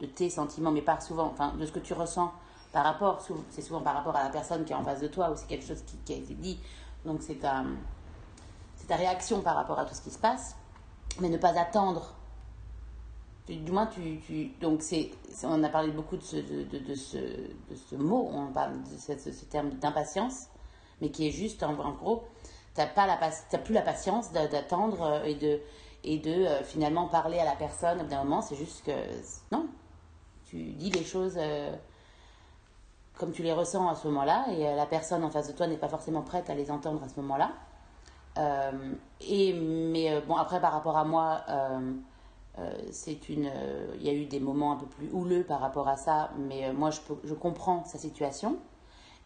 de 0.00 0.06
tes 0.06 0.30
sentiments, 0.30 0.72
mais 0.72 0.82
pas 0.82 1.00
souvent, 1.00 1.26
enfin, 1.26 1.52
de 1.58 1.66
ce 1.66 1.72
que 1.72 1.78
tu 1.78 1.92
ressens 1.92 2.32
par 2.72 2.84
rapport, 2.84 3.20
c'est 3.50 3.60
souvent 3.60 3.82
par 3.82 3.94
rapport 3.94 4.16
à 4.16 4.24
la 4.24 4.30
personne 4.30 4.64
qui 4.64 4.72
est 4.72 4.76
en 4.76 4.82
face 4.82 5.00
de 5.00 5.08
toi, 5.08 5.30
ou 5.30 5.36
c'est 5.36 5.46
quelque 5.46 5.66
chose 5.66 5.82
qui, 6.04 6.12
a 6.12 6.16
été 6.16 6.34
dit 6.34 6.58
Donc 7.04 7.20
c'est 7.20 7.40
ta 7.40 7.64
réaction 8.96 9.42
par 9.42 9.56
rapport 9.56 9.78
à 9.78 9.84
tout 9.84 9.94
ce 9.94 10.00
qui 10.00 10.10
se 10.10 10.18
passe, 10.18 10.56
mais 11.20 11.28
ne 11.28 11.36
pas 11.36 11.58
attendre. 11.58 12.14
Du 13.48 13.72
moins, 13.72 13.86
tu, 13.86 14.20
tu- 14.24 14.52
donc 14.60 14.82
c'est, 14.82 15.10
on 15.42 15.62
a 15.64 15.68
parlé 15.68 15.90
beaucoup 15.90 16.16
de 16.16 16.22
ce, 16.22 16.36
de, 16.36 16.94
ce, 16.94 17.16
de 17.18 17.74
ce 17.74 17.96
mot, 17.96 18.30
on 18.32 18.52
parle 18.52 18.74
de 18.84 18.96
ce, 18.96 19.44
terme 19.46 19.70
d'impatience, 19.70 20.46
mais 21.00 21.10
qui 21.10 21.26
est 21.26 21.32
juste 21.32 21.62
en, 21.64 21.72
gros, 21.74 22.22
t'as 22.74 22.86
pas 22.86 23.04
la 23.06 23.18
t'as 23.50 23.58
plus 23.58 23.74
la 23.74 23.82
patience 23.82 24.30
d'a- 24.32 24.46
d'attendre 24.46 25.02
euh, 25.02 25.24
et 25.24 25.34
de 25.34 25.60
et 26.04 26.18
de 26.18 26.30
euh, 26.30 26.62
finalement 26.64 27.08
parler 27.08 27.38
à 27.38 27.44
la 27.44 27.56
personne 27.56 28.00
au 28.00 28.04
bout 28.04 28.10
d'un 28.10 28.22
moment. 28.24 28.42
C'est 28.42 28.56
juste 28.56 28.84
que 28.84 28.92
non, 29.50 29.66
tu 30.46 30.56
dis 30.74 30.90
les 30.90 31.04
choses. 31.04 31.34
euh, 31.38 31.74
comme 33.18 33.32
tu 33.32 33.42
les 33.42 33.52
ressens 33.52 33.88
à 33.88 33.94
ce 33.94 34.06
moment-là, 34.08 34.46
et 34.50 34.64
la 34.74 34.86
personne 34.86 35.22
en 35.24 35.30
face 35.30 35.48
de 35.48 35.52
toi 35.52 35.66
n'est 35.66 35.76
pas 35.76 35.88
forcément 35.88 36.22
prête 36.22 36.50
à 36.50 36.54
les 36.54 36.70
entendre 36.70 37.02
à 37.02 37.08
ce 37.08 37.20
moment-là. 37.20 37.52
Et 39.20 39.52
mais 39.52 40.20
bon 40.26 40.36
après 40.36 40.60
par 40.60 40.72
rapport 40.72 40.96
à 40.96 41.04
moi, 41.04 41.42
c'est 42.90 43.28
une, 43.28 43.46
euh, 43.46 43.94
il 43.96 44.02
y 44.06 44.10
a 44.10 44.12
eu 44.12 44.26
des 44.26 44.40
moments 44.40 44.72
un 44.72 44.76
peu 44.76 44.86
plus 44.86 45.10
houleux 45.12 45.42
par 45.44 45.60
rapport 45.60 45.88
à 45.88 45.96
ça, 45.96 46.30
mais 46.38 46.66
euh, 46.66 46.72
moi 46.72 46.90
je, 46.90 47.00
peux- 47.00 47.18
je 47.24 47.34
comprends 47.34 47.84
sa 47.84 47.98
situation. 47.98 48.56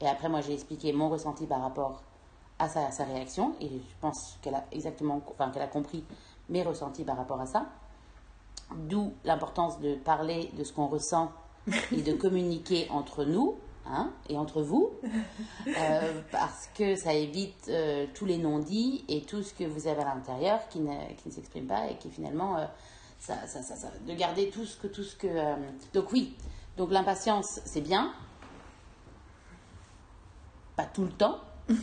Et 0.00 0.06
après 0.08 0.28
moi 0.28 0.40
j'ai 0.42 0.52
expliqué 0.54 0.92
mon 0.92 1.08
ressenti 1.08 1.46
par 1.46 1.60
rapport 1.60 2.02
à 2.58 2.68
sa, 2.68 2.86
à 2.86 2.90
sa 2.92 3.04
réaction, 3.04 3.54
et 3.60 3.68
je 3.68 3.96
pense 4.00 4.38
qu'elle 4.42 4.54
a 4.54 4.64
exactement, 4.72 5.20
enfin 5.30 5.50
qu'elle 5.50 5.62
a 5.62 5.66
compris 5.66 6.04
mes 6.48 6.62
ressentis 6.62 7.04
par 7.04 7.16
rapport 7.16 7.40
à 7.40 7.46
ça. 7.46 7.66
D'où 8.88 9.12
l'importance 9.24 9.78
de 9.80 9.94
parler 9.94 10.50
de 10.56 10.64
ce 10.64 10.72
qu'on 10.72 10.86
ressent 10.88 11.30
et 11.92 12.02
de 12.02 12.12
communiquer 12.14 12.88
entre 12.90 13.24
nous 13.24 13.56
hein, 13.86 14.10
et 14.28 14.36
entre 14.36 14.62
vous, 14.62 14.90
euh, 15.68 16.20
parce 16.32 16.68
que 16.74 16.96
ça 16.96 17.12
évite 17.14 17.68
euh, 17.68 18.06
tous 18.14 18.24
les 18.24 18.38
non-dits 18.38 19.04
et 19.08 19.22
tout 19.22 19.42
ce 19.42 19.54
que 19.54 19.64
vous 19.64 19.86
avez 19.86 20.02
à 20.02 20.14
l'intérieur 20.14 20.66
qui 20.68 20.80
ne, 20.80 20.96
qui 21.16 21.28
ne 21.28 21.32
s'exprime 21.34 21.66
pas 21.66 21.88
et 21.90 21.96
qui 21.96 22.10
finalement, 22.10 22.56
euh, 22.56 22.66
ça, 23.18 23.34
ça, 23.46 23.62
ça, 23.62 23.76
ça- 23.76 23.90
de 24.06 24.14
garder 24.14 24.50
tout 24.50 24.64
ce 24.64 24.76
que... 24.76 24.86
Tout 24.86 25.02
ce 25.02 25.16
que 25.16 25.26
euh, 25.26 25.54
donc 25.94 26.12
oui, 26.12 26.36
donc 26.76 26.90
l'impatience, 26.90 27.60
c'est 27.64 27.80
bien. 27.80 28.12
Pas 30.76 30.84
tout 30.84 31.04
le 31.04 31.10
temps. 31.12 31.38
Mais- 31.68 31.74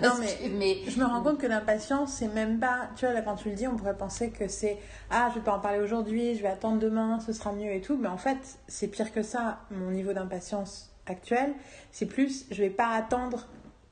que- 0.00 0.48
mais 0.56 0.78
Je 0.86 1.00
me 1.00 1.04
rends 1.06 1.20
compte 1.22 1.38
que 1.38 1.46
l'impatience, 1.46 2.12
c'est 2.12 2.28
même 2.28 2.60
pas. 2.60 2.88
Tu 2.94 3.04
vois, 3.04 3.14
là, 3.14 3.22
quand 3.22 3.34
tu 3.34 3.48
le 3.48 3.56
dis, 3.56 3.66
on 3.66 3.74
pourrait 3.76 3.96
penser 3.96 4.30
que 4.30 4.46
c'est 4.46 4.78
Ah, 5.10 5.28
je 5.30 5.38
vais 5.40 5.44
pas 5.44 5.56
en 5.56 5.60
parler 5.60 5.80
aujourd'hui, 5.80 6.36
je 6.36 6.42
vais 6.42 6.48
attendre 6.48 6.78
demain, 6.78 7.18
ce 7.18 7.32
sera 7.32 7.52
mieux 7.52 7.72
et 7.72 7.80
tout. 7.80 7.96
Mais 7.96 8.06
en 8.08 8.16
fait, 8.18 8.58
c'est 8.68 8.86
pire 8.88 9.12
que 9.12 9.22
ça. 9.22 9.58
Mon 9.72 9.90
niveau 9.90 10.12
d'impatience 10.12 10.90
actuel, 11.06 11.52
c'est 11.90 12.06
plus 12.06 12.46
Je 12.52 12.62
vais 12.62 12.70
pas 12.70 12.90
attendre 12.90 13.46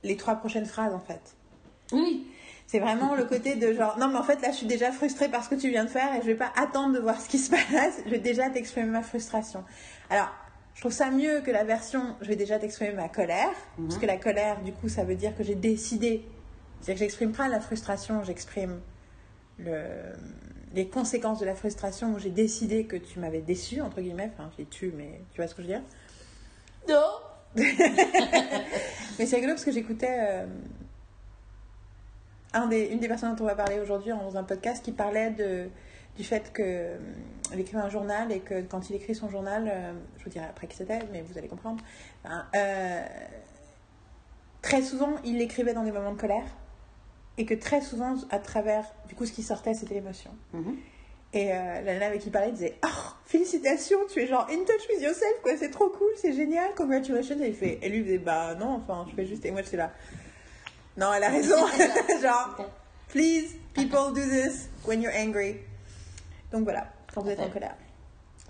les 0.05 0.17
trois 0.17 0.37
prochaines 0.37 0.67
phrases, 0.67 0.95
en 0.95 1.01
fait. 1.01 1.35
oui, 1.93 2.29
C'est 2.75 2.81
vraiment 2.81 3.15
le 3.15 3.23
côté 3.23 3.55
de 3.55 3.73
genre 3.73 3.97
Non, 3.99 4.09
mais 4.09 4.19
en 4.19 4.25
fait, 4.25 4.43
là, 4.43 4.51
je 4.51 4.57
suis 4.57 4.67
déjà 4.67 4.91
frustrée 4.91 5.29
par 5.29 5.45
ce 5.45 5.49
que 5.49 5.55
tu 5.55 5.71
viens 5.71 5.85
de 5.85 5.89
faire 5.89 6.13
et 6.13 6.23
je 6.23 6.27
vais 6.27 6.35
pas 6.35 6.53
attendre 6.57 6.93
de 6.93 6.99
voir 6.99 7.21
ce 7.21 7.29
qui 7.29 7.39
se 7.39 7.49
passe. 7.49 8.01
Je 8.05 8.11
vais 8.11 8.19
déjà 8.19 8.51
t'exprimer 8.51 8.89
ma 8.89 9.03
frustration. 9.03 9.63
Alors. 10.11 10.29
Je 10.75 10.81
trouve 10.81 10.91
ça 10.91 11.09
mieux 11.13 11.41
que 11.43 11.53
la 11.53 11.63
version 11.63 12.17
je 12.21 12.27
vais 12.27 12.35
déjà 12.35 12.59
t'exprimer 12.59 12.91
ma 12.91 13.09
colère, 13.09 13.53
parce 13.77 13.97
que 13.97 14.07
la 14.07 14.17
colère, 14.17 14.61
du 14.63 14.73
coup, 14.73 14.89
ça 14.89 15.05
veut 15.05 15.15
dire 15.15 15.37
que 15.37 15.45
j'ai 15.45 15.55
décidé. 15.55 16.27
C'est-à-dire 16.81 16.95
que 16.95 16.99
j'exprime 16.99 17.31
pas 17.31 17.47
la 17.47 17.61
frustration, 17.61 18.25
j'exprime 18.25 18.81
le, 19.61 19.85
les 20.75 20.89
conséquences 20.89 21.39
de 21.39 21.47
la 21.47 21.55
frustration 21.55 22.15
où 22.15 22.19
j'ai 22.19 22.31
décidé 22.31 22.87
que 22.87 22.97
tu 22.97 23.21
m'avais 23.21 23.41
déçu, 23.41 23.83
entre 23.83 24.01
guillemets. 24.01 24.33
Enfin, 24.35 24.51
j'ai 24.59 24.65
tu, 24.65 24.93
mais 24.97 25.21
tu 25.31 25.37
vois 25.37 25.47
ce 25.47 25.55
que 25.55 25.63
je 25.63 25.69
veux 25.69 25.75
dire? 25.75 25.83
non, 26.89 27.21
Mais 27.57 29.27
c'est 29.27 29.37
rigolo 29.37 29.53
parce 29.53 29.65
que 29.65 29.71
j'écoutais 29.71 30.17
euh, 30.19 30.47
un 32.55 32.67
des, 32.67 32.87
une 32.87 33.01
des 33.01 33.09
personnes 33.09 33.35
dont 33.35 33.45
on 33.45 33.47
va 33.47 33.55
parler 33.55 33.81
aujourd'hui 33.81 34.11
dans 34.11 34.37
un 34.37 34.45
podcast 34.45 34.83
qui 34.85 34.93
parlait 34.93 35.31
de, 35.31 35.69
du 36.17 36.25
fait 36.25 36.53
que 36.53 36.97
il 37.53 37.61
écrivait 37.61 37.83
un 37.83 37.91
journal 37.91 38.33
et 38.33 38.41
que 38.41 38.63
quand 38.63 38.89
il 38.89 38.97
écrit 38.97 39.15
son 39.15 39.29
journal, 39.29 39.69
euh, 39.69 39.93
je 40.19 40.25
vous 40.25 40.31
dirai 40.31 40.47
après 40.47 40.67
qui 40.67 40.77
c'était, 40.77 41.01
mais 41.13 41.23
vous 41.23 41.37
allez 41.37 41.49
comprendre. 41.49 41.83
Enfin, 42.25 42.47
euh, 42.57 43.03
très 44.63 44.83
souvent, 44.83 45.15
il 45.25 45.39
l'écrivait 45.39 45.75
dans 45.75 45.85
des 45.85 45.93
moments 45.93 46.13
de 46.13 46.21
colère 46.21 46.47
et 47.37 47.45
que 47.45 47.55
très 47.55 47.81
souvent, 47.81 48.15
à 48.31 48.39
travers, 48.39 48.85
du 49.09 49.15
coup, 49.15 49.27
ce 49.27 49.33
qui 49.33 49.43
sortait, 49.43 49.75
c'était 49.75 49.95
l'émotion. 49.95 50.31
Mhm. 50.53 50.77
Et 51.33 51.53
euh, 51.53 51.57
la 51.57 51.95
nana 51.95 52.07
avec 52.07 52.21
qui 52.21 52.29
il 52.29 52.33
parlait 52.33 52.53
disait 52.53 52.77
Oh, 52.85 53.13
félicitations, 53.27 53.99
tu 54.09 54.21
es 54.21 54.27
genre 54.29 54.47
in 54.51 54.59
touch 54.65 54.89
with 54.89 55.03
yourself, 55.03 55.35
quoi, 55.43 55.57
c'est 55.57 55.71
trop 55.71 55.91
cool, 55.91 56.11
c'est 56.17 56.33
génial, 56.33 56.73
congratulations. 56.77 57.37
Et, 57.41 57.49
il 57.49 57.55
fait, 57.55 57.81
et 57.83 57.89
lui 57.89 57.99
il 57.99 58.05
faisait 58.05 58.19
Bah 58.19 58.55
non, 58.55 58.81
enfin, 58.83 59.05
je 59.11 59.17
fais 59.17 59.27
juste. 59.27 59.45
Et 59.45 59.51
moi 59.51 59.63
j'étais 59.63 59.77
là 59.77 59.91
Non, 60.97 61.13
elle 61.13 61.25
a 61.25 61.29
raison. 61.29 61.57
genre, 62.23 62.57
please, 63.09 63.57
people 63.75 64.13
do 64.15 64.21
this 64.23 64.69
when 64.87 65.03
you're 65.03 65.13
angry. 65.15 65.57
Donc 66.53 66.65
voilà, 66.65 66.87
quand 67.13 67.23
vous 67.23 67.31
êtes 67.31 67.41
en 67.41 67.51
colère. 67.51 67.75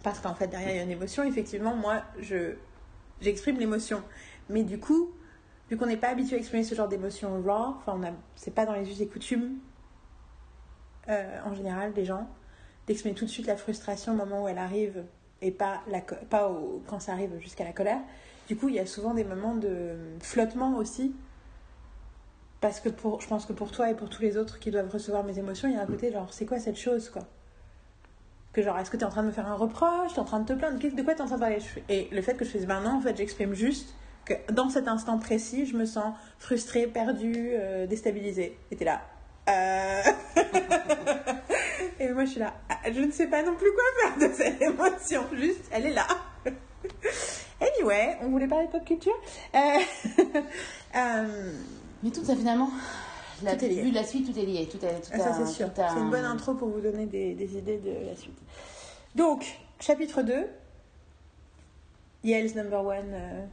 Parce 0.03 0.19
qu'en 0.21 0.35
fait, 0.35 0.47
derrière 0.49 0.71
il 0.71 0.77
y 0.77 0.81
a 0.81 0.83
une 0.83 0.91
émotion, 0.91 1.25
effectivement, 1.25 1.75
moi 1.75 2.03
je 2.21 2.55
j'exprime 3.23 3.59
l'émotion. 3.59 4.03
Mais 4.51 4.63
du 4.63 4.79
coup, 4.79 5.11
vu 5.71 5.79
qu'on 5.79 5.87
n'est 5.87 5.97
pas 5.97 6.09
habitué 6.09 6.37
à 6.37 6.39
exprimer 6.39 6.65
ce 6.65 6.75
genre 6.75 6.89
d'émotion 6.89 7.41
raw, 7.43 7.75
enfin, 7.79 7.99
c'est 8.37 8.53
pas 8.55 8.67
dans 8.67 8.75
les 8.75 8.91
us 8.91 9.01
et 9.01 9.07
coutumes 9.07 9.59
euh, 11.09 11.39
en 11.47 11.55
général 11.55 11.93
des 11.93 12.05
gens 12.05 12.29
d'exprimer 12.87 13.15
tout 13.15 13.25
de 13.25 13.31
suite 13.31 13.47
la 13.47 13.57
frustration 13.57 14.13
au 14.13 14.17
moment 14.17 14.45
où 14.45 14.49
elle 14.49 14.59
arrive 14.59 15.05
et 15.41 15.51
pas, 15.51 15.81
la, 15.89 16.01
pas 16.03 16.49
au- 16.51 16.83
quand 16.87 17.01
ça 17.01 17.13
arrive 17.13 17.39
jusqu'à 17.41 17.65
la 17.65 17.73
colère. 17.73 18.01
Du 18.47 18.57
coup, 18.57 18.69
il 18.69 18.75
y 18.75 18.79
a 18.79 18.85
souvent 18.85 19.15
des 19.15 19.25
moments 19.25 19.55
de 19.55 19.97
flottement 20.21 20.77
aussi. 20.77 21.15
Parce 22.65 22.81
que 22.81 22.89
pour, 22.89 23.21
je 23.21 23.29
pense 23.29 23.45
que 23.45 23.53
pour 23.53 23.71
toi 23.71 23.91
et 23.91 23.95
pour 23.95 24.09
tous 24.09 24.23
les 24.23 24.39
autres 24.39 24.59
qui 24.59 24.71
doivent 24.71 24.89
recevoir 24.89 25.23
mes 25.23 25.39
émotions, 25.39 25.69
il 25.69 25.75
y 25.75 25.77
a 25.77 25.83
un 25.83 25.87
côté 25.87 26.11
genre, 26.11 26.33
c'est 26.33 26.47
quoi 26.47 26.59
cette 26.59 26.79
chose, 26.79 27.11
quoi? 27.11 27.21
Que 28.55 28.63
genre, 28.63 28.79
est-ce 28.79 28.91
que 28.91 28.97
tu 28.97 29.03
es 29.03 29.07
en 29.07 29.11
train 29.11 29.21
de 29.21 29.27
me 29.27 29.33
faire 29.33 29.47
un 29.47 29.55
reproche? 29.55 30.15
Tu 30.15 30.17
es 30.17 30.19
en 30.19 30.25
train 30.25 30.41
de 30.41 30.47
te 30.47 30.55
plaindre? 30.55 30.79
De 30.79 31.03
quoi 31.03 31.13
tu 31.13 31.19
es 31.19 31.23
en 31.23 31.27
train 31.27 31.35
de 31.35 31.41
parler? 31.41 31.59
Et 31.91 32.09
le 32.11 32.23
fait 32.23 32.39
que 32.39 32.47
je 32.47 32.51
fasse, 32.51 32.65
ben 32.65 32.81
non, 32.81 32.93
en 32.93 33.01
fait, 33.03 33.19
j'exprime 33.19 33.53
juste 33.53 33.95
que 34.25 34.33
dans 34.51 34.71
cet 34.71 34.89
instant 34.89 35.19
précis, 35.19 35.67
je 35.67 35.77
me 35.77 35.85
sens 35.85 36.15
frustrée, 36.39 36.87
perdue, 36.87 37.51
euh, 37.53 37.87
déstabilisée. 37.87 38.57
Et 38.71 38.77
t'es 38.77 38.87
là. 38.87 39.03
Euh... 39.51 40.03
Et 42.01 42.09
moi, 42.15 42.25
je 42.25 42.31
suis 42.31 42.41
là. 42.41 42.55
Je 42.87 42.99
ne 42.99 43.13
sais 43.13 43.27
pas 43.27 43.43
non 43.43 43.57
plus 43.57 43.71
quoi 43.73 43.85
faire 44.01 44.27
de 44.27 44.35
cette 44.35 44.63
émotion. 44.63 45.25
Juste, 45.35 45.69
elle 45.71 45.85
est 45.85 45.93
là. 45.93 46.07
Anyway, 47.61 48.17
on 48.21 48.29
voulait 48.29 48.49
parler 48.49 48.67
de 48.67 48.73
pop 48.73 48.85
culture. 48.85 49.19
Euh, 49.55 49.59
euh, 50.97 51.53
Mais 52.05 52.11
tout 52.11 52.23
ça 52.25 52.37
finalement, 52.37 52.71
la, 53.43 53.57
Tout 53.57 53.65
est 53.65 53.69
lié. 53.69 53.83
vu 53.83 53.91
la 53.91 54.05
suite, 54.05 54.31
tout 54.33 54.39
est 54.39 54.45
lié. 54.45 54.69
Tout 54.71 54.77
est, 54.85 55.01
tout 55.01 55.11
ah, 55.15 55.19
ça, 55.19 55.33
c'est 55.35 55.47
sûr. 55.53 55.69
C'est 55.75 55.83
une 55.83 56.07
un- 56.07 56.11
bonne 56.11 56.25
intro 56.25 56.55
pour 56.55 56.69
vous 56.69 56.81
donner 56.81 57.07
des, 57.07 57.35
des 57.35 57.57
idées 57.57 57.79
de 57.79 58.07
la 58.07 58.15
suite. 58.15 58.39
Donc, 59.17 59.59
chapitre 59.81 60.23
2. 60.23 60.47
Yale's 62.23 62.55
number 62.55 62.85
one. 62.85 63.11
euh, 63.13 63.45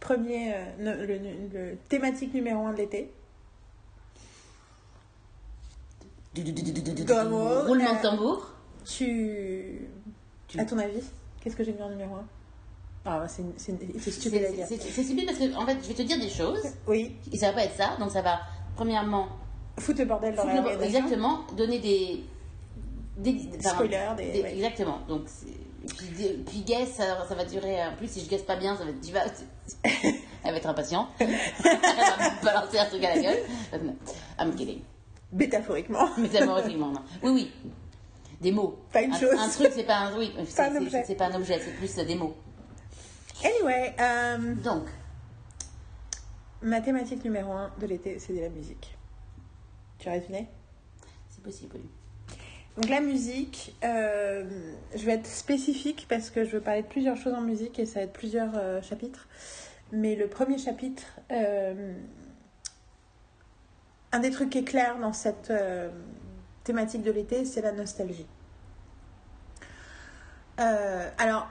premier. 0.00 0.54
euh, 0.54 0.64
le, 0.78 1.06
le- 1.06 1.48
le 1.70 1.76
thématique 1.88 2.32
numéro 2.34 2.64
1 2.66 2.72
de 2.72 2.78
l'été. 2.78 3.12
Roulement 7.66 7.94
de 7.96 8.02
tambour. 8.02 8.50
Tu. 8.84 9.80
Tu- 10.48 10.60
À 10.60 10.64
ton 10.64 10.78
avis, 10.78 11.02
qu'est-ce 11.40 11.56
que 11.56 11.64
j'ai 11.64 11.72
mis 11.72 11.82
en 11.82 11.88
numéro 11.90 12.14
1 12.16 12.24
Ah, 13.06 13.20
bah, 13.20 13.28
c'est 13.28 14.10
stupide 14.10 14.44
à 14.44 14.50
dire. 14.52 14.66
c'est- 14.68 14.80
stupide 14.80 15.26
parce 15.26 15.38
que 15.38 15.54
en 15.56 15.64
fait, 15.64 15.78
je 15.82 15.88
vais 15.88 15.94
te 15.94 16.02
dire 16.02 16.18
des 16.18 16.28
choses 16.28 16.62
Oui, 16.86 17.16
et 17.32 17.36
ça 17.38 17.48
va 17.48 17.52
pas 17.54 17.64
être 17.64 17.76
ça. 17.76 17.96
Donc 18.00 18.10
ça 18.10 18.22
va 18.22 18.40
premièrement, 18.74 19.28
foutre 19.78 20.00
le 20.00 20.06
bordel 20.06 20.34
dans 20.34 20.44
la 20.44 20.72
exactement, 20.84 21.40
donner 21.56 21.78
des 21.78 22.24
des, 23.16 23.48
enfin, 23.58 23.70
Spoilers, 23.70 24.10
des- 24.16 24.30
des- 24.32 24.42
ouais. 24.42 24.54
exactement. 24.56 24.98
Donc 25.08 25.22
puis, 25.96 26.08
des- 26.18 26.34
puis 26.46 26.60
guess, 26.62 26.90
ça, 26.94 27.24
ça 27.28 27.34
va 27.34 27.44
durer. 27.44 27.82
En 27.84 27.94
plus, 27.96 28.10
si 28.10 28.20
je 28.20 28.28
guess 28.28 28.42
pas 28.42 28.56
bien, 28.56 28.76
ça 28.76 28.84
va 28.84 28.90
être 28.90 29.00
tu 29.00 29.12
vas- 29.12 29.24
Elle 30.44 30.52
va 30.52 30.56
être 30.58 30.68
impatiente. 30.68 31.08
Elle 31.20 31.26
va 31.28 31.32
me 32.30 32.44
balancer 32.44 32.78
un 32.78 32.84
truc 32.86 33.02
à 33.04 33.14
la 33.14 33.22
gueule. 33.22 33.38
I'm 34.40 34.54
kidding. 34.54 34.80
Métaphoriquement. 35.32 36.08
Métaphoriquement, 36.18 36.88
non. 36.88 37.00
Oui, 37.22 37.30
oui. 37.32 37.52
Des 38.40 38.52
mots. 38.52 38.78
Pas 38.92 39.02
une 39.02 39.12
un, 39.14 39.18
chose. 39.18 39.34
Un 39.38 39.48
truc, 39.48 39.70
c'est 39.74 39.84
pas 39.84 39.96
un. 39.96 40.18
Oui, 40.18 40.32
c'est 40.46 41.14
pas 41.16 41.26
un 41.26 41.34
objet, 41.34 41.60
c'est 41.64 41.70
plus 41.76 41.94
des 41.94 42.14
mots. 42.14 42.34
Anyway, 43.44 43.94
euh, 44.00 44.54
Donc, 44.54 44.86
ma 46.62 46.80
thématique 46.80 47.24
numéro 47.24 47.52
1 47.52 47.72
de 47.78 47.86
l'été, 47.86 48.18
c'est 48.18 48.32
de 48.32 48.40
la 48.40 48.48
musique. 48.48 48.96
Tu 49.98 50.08
as 50.08 50.18
deviné? 50.18 50.48
C'est 51.28 51.42
possible. 51.42 51.78
Donc 52.76 52.90
la 52.90 53.00
musique, 53.00 53.74
euh, 53.84 54.44
je 54.94 55.04
vais 55.06 55.12
être 55.12 55.26
spécifique 55.26 56.06
parce 56.10 56.28
que 56.28 56.44
je 56.44 56.50
veux 56.50 56.60
parler 56.60 56.82
de 56.82 56.86
plusieurs 56.86 57.16
choses 57.16 57.32
en 57.32 57.40
musique 57.40 57.78
et 57.78 57.86
ça 57.86 58.00
va 58.00 58.04
être 58.04 58.12
plusieurs 58.12 58.52
euh, 58.56 58.82
chapitres. 58.82 59.28
Mais 59.92 60.14
le 60.14 60.28
premier 60.28 60.58
chapitre, 60.58 61.04
euh, 61.32 61.94
un 64.12 64.18
des 64.18 64.30
trucs 64.30 64.50
qui 64.50 64.58
est 64.58 64.64
clair 64.64 64.98
dans 64.98 65.14
cette 65.14 65.52
thématique 66.64 67.02
de 67.02 67.10
l'été, 67.12 67.44
c'est 67.44 67.62
la 67.62 67.72
nostalgie. 67.72 68.26
Alors, 70.58 71.48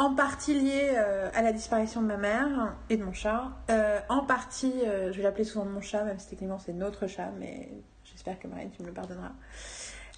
en 0.00 0.14
partie 0.14 0.58
lié 0.58 0.92
euh, 0.94 1.30
à 1.34 1.42
la 1.42 1.52
disparition 1.52 2.00
de 2.00 2.06
ma 2.06 2.16
mère 2.16 2.74
et 2.88 2.96
de 2.96 3.04
mon 3.04 3.12
chat. 3.12 3.50
Euh, 3.70 4.00
en 4.08 4.24
partie, 4.24 4.72
euh, 4.84 5.12
je 5.12 5.18
vais 5.18 5.22
l'appeler 5.22 5.44
souvent 5.44 5.66
mon 5.66 5.80
chat, 5.80 6.04
même 6.04 6.18
si 6.18 6.28
techniquement 6.28 6.58
c'est 6.58 6.72
notre 6.72 7.06
chat, 7.06 7.30
mais 7.38 7.68
j'espère 8.04 8.38
que 8.38 8.48
Marine, 8.48 8.70
tu 8.70 8.82
me 8.82 8.88
le 8.88 8.94
pardonneras. 8.94 9.32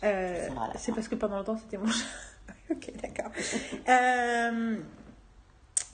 Euh, 0.05 0.49
c'est 0.77 0.95
parce 0.95 1.09
que 1.09 1.17
pendant 1.17 1.37
longtemps 1.37 1.57
c'était 1.57 1.79
mon 1.79 1.87
chat. 1.87 2.07
ok, 2.71 2.93
d'accord. 3.03 3.31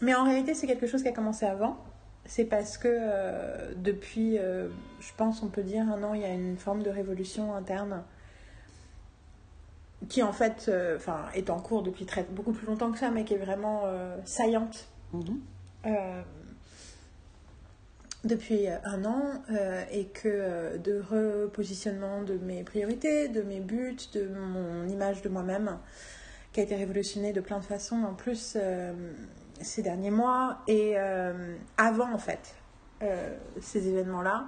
Mais 0.00 0.14
en 0.14 0.24
réalité, 0.24 0.54
c'est 0.54 0.66
quelque 0.66 0.86
chose 0.86 1.02
qui 1.02 1.08
a 1.08 1.12
commencé 1.12 1.46
avant. 1.46 1.76
C'est 2.24 2.44
parce 2.44 2.78
que 2.78 2.88
euh, 2.88 3.72
depuis, 3.76 4.38
euh, 4.38 4.68
je 5.00 5.12
pense, 5.16 5.42
on 5.42 5.48
peut 5.48 5.62
dire 5.62 5.82
un 5.88 6.02
an, 6.02 6.14
il 6.14 6.20
y 6.20 6.24
a 6.24 6.32
une 6.32 6.58
forme 6.58 6.82
de 6.82 6.90
révolution 6.90 7.54
interne 7.54 8.04
qui 10.08 10.22
en 10.22 10.32
fait 10.32 10.66
euh, 10.68 10.96
enfin, 10.96 11.26
est 11.34 11.50
en 11.50 11.58
cours 11.60 11.82
depuis 11.82 12.06
très, 12.06 12.22
beaucoup 12.24 12.52
plus 12.52 12.66
longtemps 12.66 12.92
que 12.92 12.98
ça, 12.98 13.10
mais 13.10 13.24
qui 13.24 13.34
est 13.34 13.38
vraiment 13.38 13.82
euh, 13.86 14.16
saillante 14.24 14.88
Mhm. 15.12 15.40
euh, 15.86 16.22
depuis 18.24 18.68
un 18.68 19.04
an 19.06 19.22
et 19.90 20.06
que 20.06 20.76
de 20.76 21.00
repositionnement 21.00 22.22
de 22.22 22.34
mes 22.34 22.62
priorités, 22.62 23.28
de 23.28 23.40
mes 23.42 23.60
buts, 23.60 23.96
de 24.12 24.28
mon 24.28 24.86
image 24.86 25.22
de 25.22 25.28
moi-même 25.30 25.78
qui 26.52 26.60
a 26.60 26.62
été 26.64 26.74
révolutionnée 26.76 27.32
de 27.32 27.40
plein 27.40 27.58
de 27.58 27.64
façons 27.64 28.02
en 28.02 28.12
plus 28.14 28.58
ces 29.62 29.82
derniers 29.82 30.10
mois 30.10 30.58
et 30.66 30.96
avant 31.78 32.12
en 32.12 32.18
fait 32.18 32.56
ces 33.62 33.88
événements-là. 33.88 34.46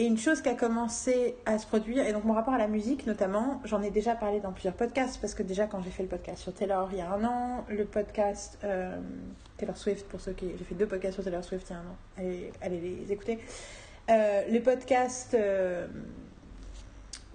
Et 0.00 0.04
une 0.04 0.16
chose 0.16 0.42
qui 0.42 0.48
a 0.48 0.54
commencé 0.54 1.34
à 1.44 1.58
se 1.58 1.66
produire, 1.66 2.06
et 2.06 2.12
donc 2.12 2.24
mon 2.24 2.32
rapport 2.32 2.54
à 2.54 2.58
la 2.58 2.68
musique 2.68 3.04
notamment, 3.04 3.60
j'en 3.64 3.82
ai 3.82 3.90
déjà 3.90 4.14
parlé 4.14 4.38
dans 4.38 4.52
plusieurs 4.52 4.74
podcasts, 4.74 5.20
parce 5.20 5.34
que 5.34 5.42
déjà 5.42 5.66
quand 5.66 5.82
j'ai 5.82 5.90
fait 5.90 6.04
le 6.04 6.08
podcast 6.08 6.40
sur 6.40 6.54
Taylor 6.54 6.88
il 6.92 6.98
y 6.98 7.00
a 7.00 7.10
un 7.10 7.24
an, 7.24 7.64
le 7.68 7.84
podcast 7.84 8.58
euh, 8.62 8.96
Taylor 9.56 9.76
Swift, 9.76 10.06
pour 10.06 10.20
ceux 10.20 10.34
qui... 10.34 10.52
J'ai 10.56 10.64
fait 10.64 10.76
deux 10.76 10.86
podcasts 10.86 11.14
sur 11.14 11.24
Taylor 11.24 11.42
Swift 11.42 11.66
il 11.68 11.72
y 11.72 11.74
a 11.74 11.78
un 11.80 11.82
an, 11.82 11.96
allez, 12.16 12.52
allez 12.62 12.78
les 12.78 13.12
écouter. 13.12 13.40
Euh, 14.08 14.42
les 14.48 14.60
podcasts 14.60 15.34
euh, 15.34 15.88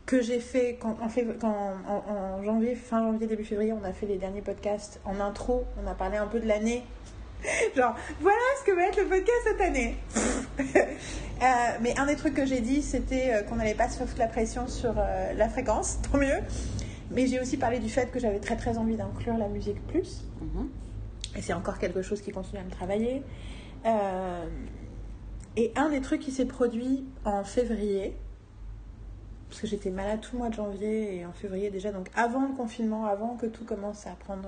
que 0.05 0.21
j'ai 0.21 0.39
fait 0.39 0.79
quand, 0.79 0.95
en, 1.43 2.11
en 2.13 2.43
janvier, 2.43 2.75
fin 2.75 3.03
janvier, 3.03 3.27
début 3.27 3.43
février, 3.43 3.73
on 3.73 3.83
a 3.83 3.91
fait 3.91 4.05
les 4.05 4.17
derniers 4.17 4.41
podcasts 4.41 5.01
en 5.03 5.19
intro, 5.19 5.65
on 5.83 5.85
a 5.85 5.95
parlé 5.95 6.15
un 6.15 6.27
peu 6.27 6.39
de 6.39 6.47
l'année. 6.47 6.83
Genre, 7.75 7.95
voilà 8.19 8.37
ce 8.59 8.65
que 8.65 8.75
va 8.75 8.83
être 8.83 8.97
le 8.97 9.05
podcast 9.05 9.41
cette 9.43 9.61
année. 9.61 9.97
Euh, 11.41 11.45
mais 11.81 11.99
un 11.99 12.05
des 12.05 12.15
trucs 12.15 12.35
que 12.35 12.45
j'ai 12.45 12.61
dit, 12.61 12.81
c'était 12.81 13.33
euh, 13.33 13.41
qu'on 13.41 13.55
n'allait 13.55 13.73
pas 13.73 13.89
se 13.89 13.97
foutre 13.97 14.17
la 14.17 14.27
pression 14.27 14.65
sur 14.67 14.93
euh, 14.97 15.33
la 15.33 15.49
fréquence, 15.49 15.99
tant 16.11 16.17
mieux. 16.17 16.39
Mais 17.11 17.27
j'ai 17.27 17.41
aussi 17.41 17.57
parlé 17.57 17.79
du 17.79 17.89
fait 17.89 18.09
que 18.11 18.19
j'avais 18.19 18.39
très 18.39 18.55
très 18.55 18.77
envie 18.77 18.95
d'inclure 18.95 19.35
la 19.35 19.49
musique 19.49 19.85
plus. 19.87 20.23
Mhm. 20.39 20.69
Et 21.35 21.41
c'est 21.41 21.51
encore 21.51 21.79
quelque 21.79 22.01
chose 22.01 22.21
qui 22.21 22.31
continue 22.31 22.61
à 22.61 22.63
me 22.63 22.69
travailler. 22.69 23.23
Euh, 23.85 24.45
et 25.57 25.73
un 25.75 25.89
des 25.89 25.99
trucs 25.99 26.21
qui 26.21 26.31
s'est 26.31 26.45
produit 26.45 27.03
en 27.25 27.43
février, 27.43 28.15
parce 29.49 29.59
que 29.59 29.67
j'étais 29.67 29.89
malade 29.89 30.21
tout 30.21 30.33
le 30.33 30.39
mois 30.39 30.49
de 30.49 30.55
janvier 30.55 31.17
et 31.17 31.25
en 31.25 31.33
février 31.33 31.71
déjà, 31.71 31.91
donc 31.91 32.07
avant 32.15 32.47
le 32.47 32.53
confinement, 32.53 33.05
avant 33.05 33.35
que 33.35 33.47
tout 33.47 33.65
commence 33.65 34.07
à 34.07 34.11
prendre, 34.11 34.47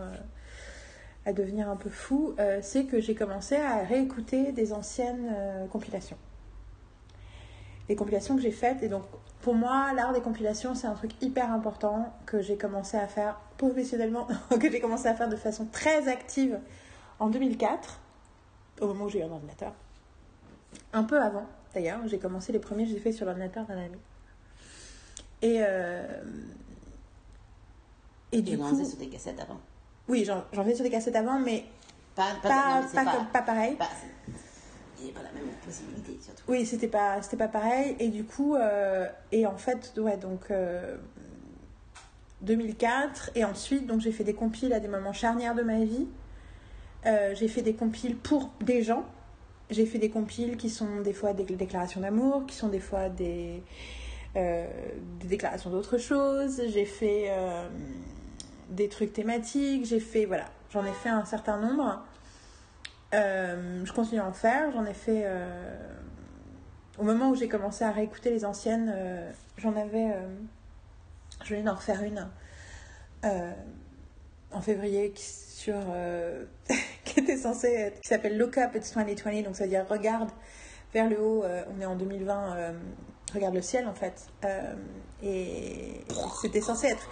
à 1.26 1.34
devenir 1.34 1.70
un 1.70 1.76
peu 1.76 1.90
fou, 1.90 2.36
euh, 2.40 2.60
c'est 2.62 2.86
que 2.86 3.00
j'ai 3.00 3.16
commencé 3.16 3.56
à 3.56 3.80
réécouter 3.80 4.52
des 4.52 4.74
anciennes 4.74 5.32
euh, 5.34 5.66
compilations. 5.68 6.18
Les 7.90 7.96
compilations 7.96 8.36
que 8.36 8.42
j'ai 8.42 8.52
faites, 8.52 8.84
et 8.84 8.90
donc 8.90 9.04
pour 9.42 9.56
moi, 9.56 9.92
l'art 9.94 10.14
des 10.14 10.22
compilations, 10.22 10.76
c'est 10.76 10.88
un 10.88 10.94
truc 10.94 11.12
hyper 11.22 11.52
important 11.52 12.14
que 12.26 12.42
j'ai 12.42 12.58
commencé 12.58 12.98
à 12.98 13.08
faire 13.08 13.40
professionnellement, 13.58 14.28
que 14.60 14.72
j'ai 14.72 14.80
commencé 14.80 15.08
à 15.08 15.16
faire 15.16 15.30
de 15.30 15.36
façon 15.36 15.66
très 15.72 16.08
active 16.08 16.60
en 17.20 17.30
2004, 17.30 18.00
au 18.82 18.88
moment 18.88 19.06
où 19.06 19.10
j'ai 19.10 19.20
eu 19.20 19.24
un 19.24 19.32
ordinateur. 19.32 19.74
Un 20.94 21.04
peu 21.04 21.20
avant, 21.20 21.46
d'ailleurs, 21.74 22.00
j'ai 22.08 22.20
commencé 22.20 22.52
les 22.52 22.60
premiers, 22.60 22.86
je 22.86 22.92
les 22.92 22.98
ai 22.98 23.00
fait 23.00 23.12
sur 23.12 23.26
l'ordinateur 23.26 23.66
d'un 23.66 23.78
ami. 23.78 23.98
Et, 25.42 25.58
euh, 25.60 26.24
et 28.32 28.42
du 28.42 28.54
Et 28.54 28.58
on 28.58 28.70
coup, 28.70 28.84
sur 28.84 28.98
des 28.98 29.10
cassettes 29.10 29.40
avant. 29.40 29.60
Oui, 30.08 30.26
j'en 30.26 30.44
faisais 30.64 30.76
sur 30.76 30.84
des 30.84 30.90
cassettes 30.92 31.16
avant, 31.16 31.40
mais 31.40 31.66
Pas, 32.16 32.28
pas, 32.42 32.48
pas, 32.50 32.56
non, 32.76 32.82
mais 32.82 32.88
c'est 32.90 32.96
pas, 32.96 33.06
pas, 33.06 33.12
comme- 33.18 33.28
pas 33.28 33.42
pareil. 33.42 33.78
Il 35.00 35.06
n'y 35.06 35.12
a 35.12 35.14
pas 35.14 35.24
la 35.24 35.32
même 35.32 35.50
possibilité, 35.66 36.18
surtout. 36.22 36.44
Oui, 36.48 36.66
c'était 36.66 36.88
pas, 36.88 37.20
pas 37.38 37.48
pareil. 37.48 37.96
Et 38.00 38.08
du 38.10 38.24
coup, 38.24 38.56
euh, 38.56 39.08
et 39.32 39.46
en 39.46 39.58
fait, 39.58 39.94
ouais, 39.98 40.18
donc 40.18 40.50
euh, 40.52 40.96
2004. 42.42 43.32
Et 43.36 43.44
ensuite, 43.44 43.88
donc 43.88 44.02
j'ai 44.02 44.12
fait 44.12 44.24
des 44.24 44.34
compiles 44.34 44.74
à 44.74 44.80
des 44.80 44.88
moments 44.88 45.14
charnières 45.14 45.56
de 45.56 45.64
ma 45.64 45.80
vie. 45.84 46.08
Euh, 47.06 47.34
j'ai 47.36 47.48
fait 47.48 47.62
des 47.62 47.74
compiles 47.74 48.16
pour 48.16 48.50
des 48.62 48.84
gens. 48.84 49.06
J'ai 49.70 49.86
fait 49.86 49.98
des 50.00 50.10
compiles 50.10 50.58
qui 50.58 50.70
sont 50.70 51.02
des 51.02 51.14
fois 51.14 51.34
des 51.34 51.44
déclarations 51.44 52.02
d'amour, 52.02 52.46
qui 52.46 52.56
sont 52.56 52.70
des 52.70 52.80
fois 52.80 53.10
des, 53.10 53.64
euh, 54.36 54.66
des 55.20 55.28
déclarations 55.28 55.70
d'autre 55.72 55.98
chose. 55.98 56.62
J'ai 56.70 56.86
fait 56.86 57.26
euh, 57.30 57.68
des 58.70 58.90
trucs 58.90 59.14
thématiques. 59.14 59.86
J'ai 59.86 60.00
fait, 60.00 60.26
voilà, 60.26 60.46
j'en 60.72 60.86
ai 60.86 60.92
fait 60.94 61.10
un 61.10 61.26
certain 61.26 61.58
nombre. 61.58 62.04
Euh, 63.14 63.84
je 63.86 63.94
continue 63.94 64.20
à 64.20 64.26
en 64.28 64.34
faire. 64.34 64.72
J'en 64.72 64.86
ai 64.86 64.94
fait. 64.94 65.24
euh, 65.26 65.76
au 66.98 67.04
moment 67.04 67.30
où 67.30 67.36
j'ai 67.36 67.48
commencé 67.48 67.84
à 67.84 67.92
réécouter 67.92 68.30
les 68.30 68.46
anciennes, 68.46 68.92
euh, 68.96 69.32
j'en 69.58 69.76
avais. 69.76 70.16
je 71.44 71.50
venais 71.54 71.64
d'en 71.64 71.76
refaire 71.76 72.02
une 72.04 72.28
en 74.52 74.62
février 74.62 75.12
qui, 75.12 75.24
sur, 75.26 75.76
qui 77.04 77.20
était 77.20 77.38
censée 77.38 77.68
être. 77.74 78.00
qui 78.02 78.08
s'appelle 78.08 78.38
Look 78.38 78.58
Up, 78.58 78.76
It's 78.76 78.94
2020. 78.94 79.42
Donc 79.44 79.56
ça 79.56 79.64
veut 79.66 79.70
dire 79.70 79.86
regarde 79.90 80.30
vers 80.94 81.10
le 81.10 81.20
haut. 81.20 81.44
on 81.76 81.82
est 81.82 81.86
en 81.86 81.96
2020. 81.96 82.56
euh, 82.56 82.72
regarde 83.34 83.56
le 83.56 83.62
ciel 83.62 83.88
en 83.88 83.94
fait. 83.94 84.28
Et 85.24 86.02
c'était 86.42 86.62
censé 86.62 86.88
être. 86.88 87.10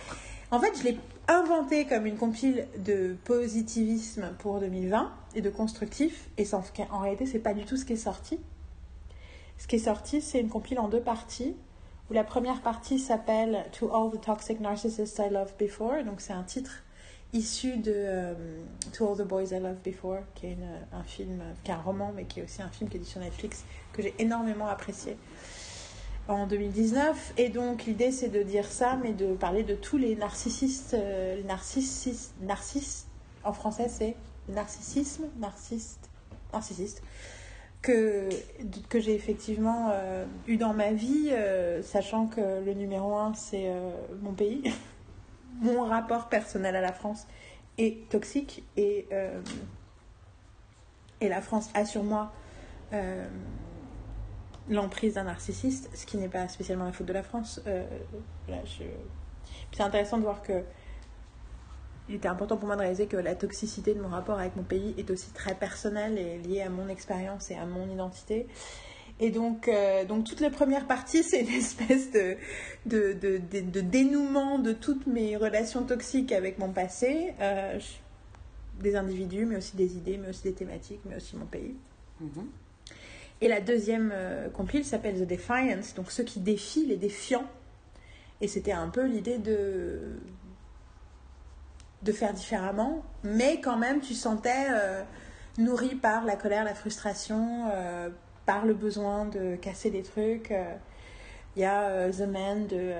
En 0.52 0.60
fait, 0.60 0.72
je 0.78 0.84
l'ai 0.84 1.00
inventé 1.28 1.86
comme 1.86 2.06
une 2.06 2.18
compile 2.18 2.68
de 2.78 3.16
positivisme 3.26 4.34
pour 4.40 4.60
2020 4.60 5.12
et 5.36 5.42
de 5.42 5.50
constructif. 5.50 6.30
Et 6.38 6.46
sans- 6.46 6.64
en 6.92 7.00
réalité, 7.00 7.26
c'est 7.26 7.40
pas 7.40 7.54
du 7.54 7.66
tout 7.66 7.78
ce 7.78 7.86
qui 7.86 7.94
est 7.94 7.98
sorti. 7.98 8.40
Ce 9.58 9.68
qui 9.68 9.78
est 9.78 9.80
sorti, 9.80 10.22
c'est 10.22 10.40
une 10.40 10.50
compile 10.50 10.80
en 10.80 10.88
deux 10.88 11.02
parties. 11.02 11.56
Où 12.10 12.14
la 12.14 12.26
première 12.26 12.62
partie 12.62 13.00
s'appelle 13.00 13.66
To 13.80 13.90
All 13.96 14.12
the 14.12 14.22
Toxic 14.22 14.60
Narcissists 14.60 15.20
I 15.20 15.30
Loved 15.32 15.56
Before. 15.58 16.04
Donc, 16.04 16.20
c'est 16.20 16.34
un 16.34 16.44
titre 16.44 16.84
issu 17.32 17.78
de 17.78 17.94
euh, 17.96 18.34
To 18.92 19.10
All 19.10 19.18
the 19.18 19.22
Boys 19.28 19.46
I 19.54 19.60
Loved 19.60 19.82
Before, 19.84 20.20
qui 20.36 20.48
est 20.48 20.58
un 20.92 21.04
film, 21.04 21.42
qui 21.64 21.72
est 21.72 21.74
un 21.74 21.78
roman, 21.82 22.12
mais 22.14 22.26
qui 22.26 22.42
est 22.42 22.44
aussi 22.44 22.62
un 22.62 22.68
film 22.68 22.90
qui 22.90 22.98
est 22.98 23.04
sur 23.06 23.22
Netflix, 23.22 23.64
que 23.94 24.02
j'ai 24.02 24.14
énormément 24.20 24.68
apprécié 24.68 25.18
en 26.28 26.48
2019. 26.48 27.34
Et 27.38 27.50
donc, 27.50 27.86
l'idée, 27.86 28.12
c'est 28.12 28.30
de 28.30 28.44
dire 28.44 28.66
ça, 28.66 28.98
mais 29.02 29.14
de 29.14 29.34
parler 29.34 29.64
de 29.64 29.76
tous 29.76 29.98
les 29.98 30.16
narcissistes. 30.16 30.94
euh, 30.94 31.42
narcissistes, 31.44 33.08
en 33.44 33.54
français, 33.54 33.88
c'est 33.90 34.16
narcissisme, 34.50 35.26
narcissiste, 35.40 36.10
narcissiste, 36.52 37.02
que, 37.82 38.30
que 38.90 39.00
j'ai 39.00 39.14
effectivement 39.14 39.90
euh, 39.92 40.26
eu 40.48 40.58
dans 40.58 40.74
ma 40.74 40.92
vie, 40.92 41.30
euh, 41.32 41.82
sachant 41.84 42.28
que 42.28 42.64
le 42.66 42.74
numéro 42.74 43.16
un, 43.16 43.34
c'est 43.34 43.68
euh, 43.68 43.92
mon 44.22 44.34
pays. 44.34 44.64
mon 45.62 45.84
rapport 45.86 46.30
personnel 46.30 46.76
à 46.76 46.82
la 46.82 46.94
France 46.94 47.28
est 47.78 48.10
toxique 48.10 48.64
et, 48.76 49.08
et 51.22 51.30
la 51.30 51.42
France 51.42 51.70
a 51.76 51.86
sur 51.86 52.04
moi 52.04 52.32
l'emprise 54.70 55.16
d'un 55.16 55.24
narcissiste, 55.24 55.90
ce 55.94 56.06
qui 56.06 56.18
n'est 56.18 56.30
pas 56.30 56.48
spécialement 56.48 56.86
la 56.86 56.92
faute 56.92 57.08
de 57.08 57.14
la 57.14 57.24
France. 57.24 57.62
Euh, 57.68 57.86
C'est 59.72 59.84
intéressant 59.84 60.18
de 60.18 60.24
voir 60.24 60.42
que 60.42 60.64
il 62.10 62.16
était 62.16 62.28
important 62.28 62.58
pour 62.58 62.68
moi 62.68 62.76
de 62.76 62.82
réaliser 62.82 63.08
que 63.08 63.16
la 63.16 63.34
toxicité 63.34 63.94
de 63.94 64.02
mon 64.02 64.10
rapport 64.10 64.38
avec 64.38 64.56
mon 64.58 64.64
pays 64.64 64.94
est 64.98 65.10
aussi 65.10 65.32
très 65.32 65.56
personnelle 65.56 66.18
et 66.18 66.38
liée 66.38 66.62
à 66.62 66.70
mon 66.70 66.90
expérience 66.90 67.50
et 67.50 67.56
à 67.56 67.66
mon 67.66 67.90
identité. 67.90 68.48
Et 69.20 69.30
donc, 69.30 69.68
euh, 69.68 70.04
donc 70.06 70.26
toute 70.26 70.42
la 70.42 70.50
première 70.50 70.86
partie, 70.86 71.24
c'est 71.24 71.42
une 71.42 71.48
espèce 71.50 72.12
de, 72.12 72.36
de, 72.86 73.14
de, 73.14 73.82
dénouement 73.82 74.60
de 74.60 74.74
toutes 74.74 75.08
mes 75.08 75.38
relations 75.38 75.84
toxiques 75.84 76.32
avec 76.32 76.58
mon 76.58 76.74
passé, 76.74 77.34
euh, 77.40 77.80
des 78.82 78.96
individus, 78.96 79.46
mais 79.46 79.58
aussi 79.58 79.78
des 79.78 79.96
idées, 79.96 80.18
mais 80.18 80.30
aussi 80.30 80.44
des 80.44 80.54
thématiques, 80.54 81.02
mais 81.06 81.16
aussi 81.16 81.38
mon 81.38 81.46
pays. 81.46 81.76
Mhm. 82.20 82.48
Et 83.42 83.48
la 83.48 83.62
deuxième 83.62 84.12
euh, 84.14 84.50
s'appelle 84.84 85.20
The 85.20 85.28
Defiance, 85.28 85.94
donc 85.96 86.12
ceux 86.12 86.24
qui 86.24 86.40
défient 86.40 86.86
les 86.86 86.98
défiants. 86.98 87.48
Et 88.42 88.48
c'était 88.48 88.72
un 88.72 88.90
peu 88.90 89.06
l'idée 89.06 89.38
de 89.38 90.18
de 92.04 92.12
faire 92.12 92.34
différemment, 92.34 93.04
mais 93.24 93.62
quand 93.62 93.78
même 93.78 94.02
tu 94.02 94.14
sentais 94.14 94.68
euh, 94.72 95.04
nourri 95.58 95.96
par 95.96 96.26
la 96.26 96.36
colère, 96.36 96.64
la 96.64 96.76
frustration, 96.76 97.70
euh, 97.72 98.10
par 98.46 98.66
le 98.66 98.74
besoin 98.74 99.26
de 99.26 99.56
casser 99.56 99.90
des 99.90 100.04
trucs, 100.04 100.52
euh, 100.52 100.76
Il 101.56 101.62
y 101.62 101.66
a 101.66 102.10
The 102.12 102.28
Man 102.28 102.66
de, 102.68 102.94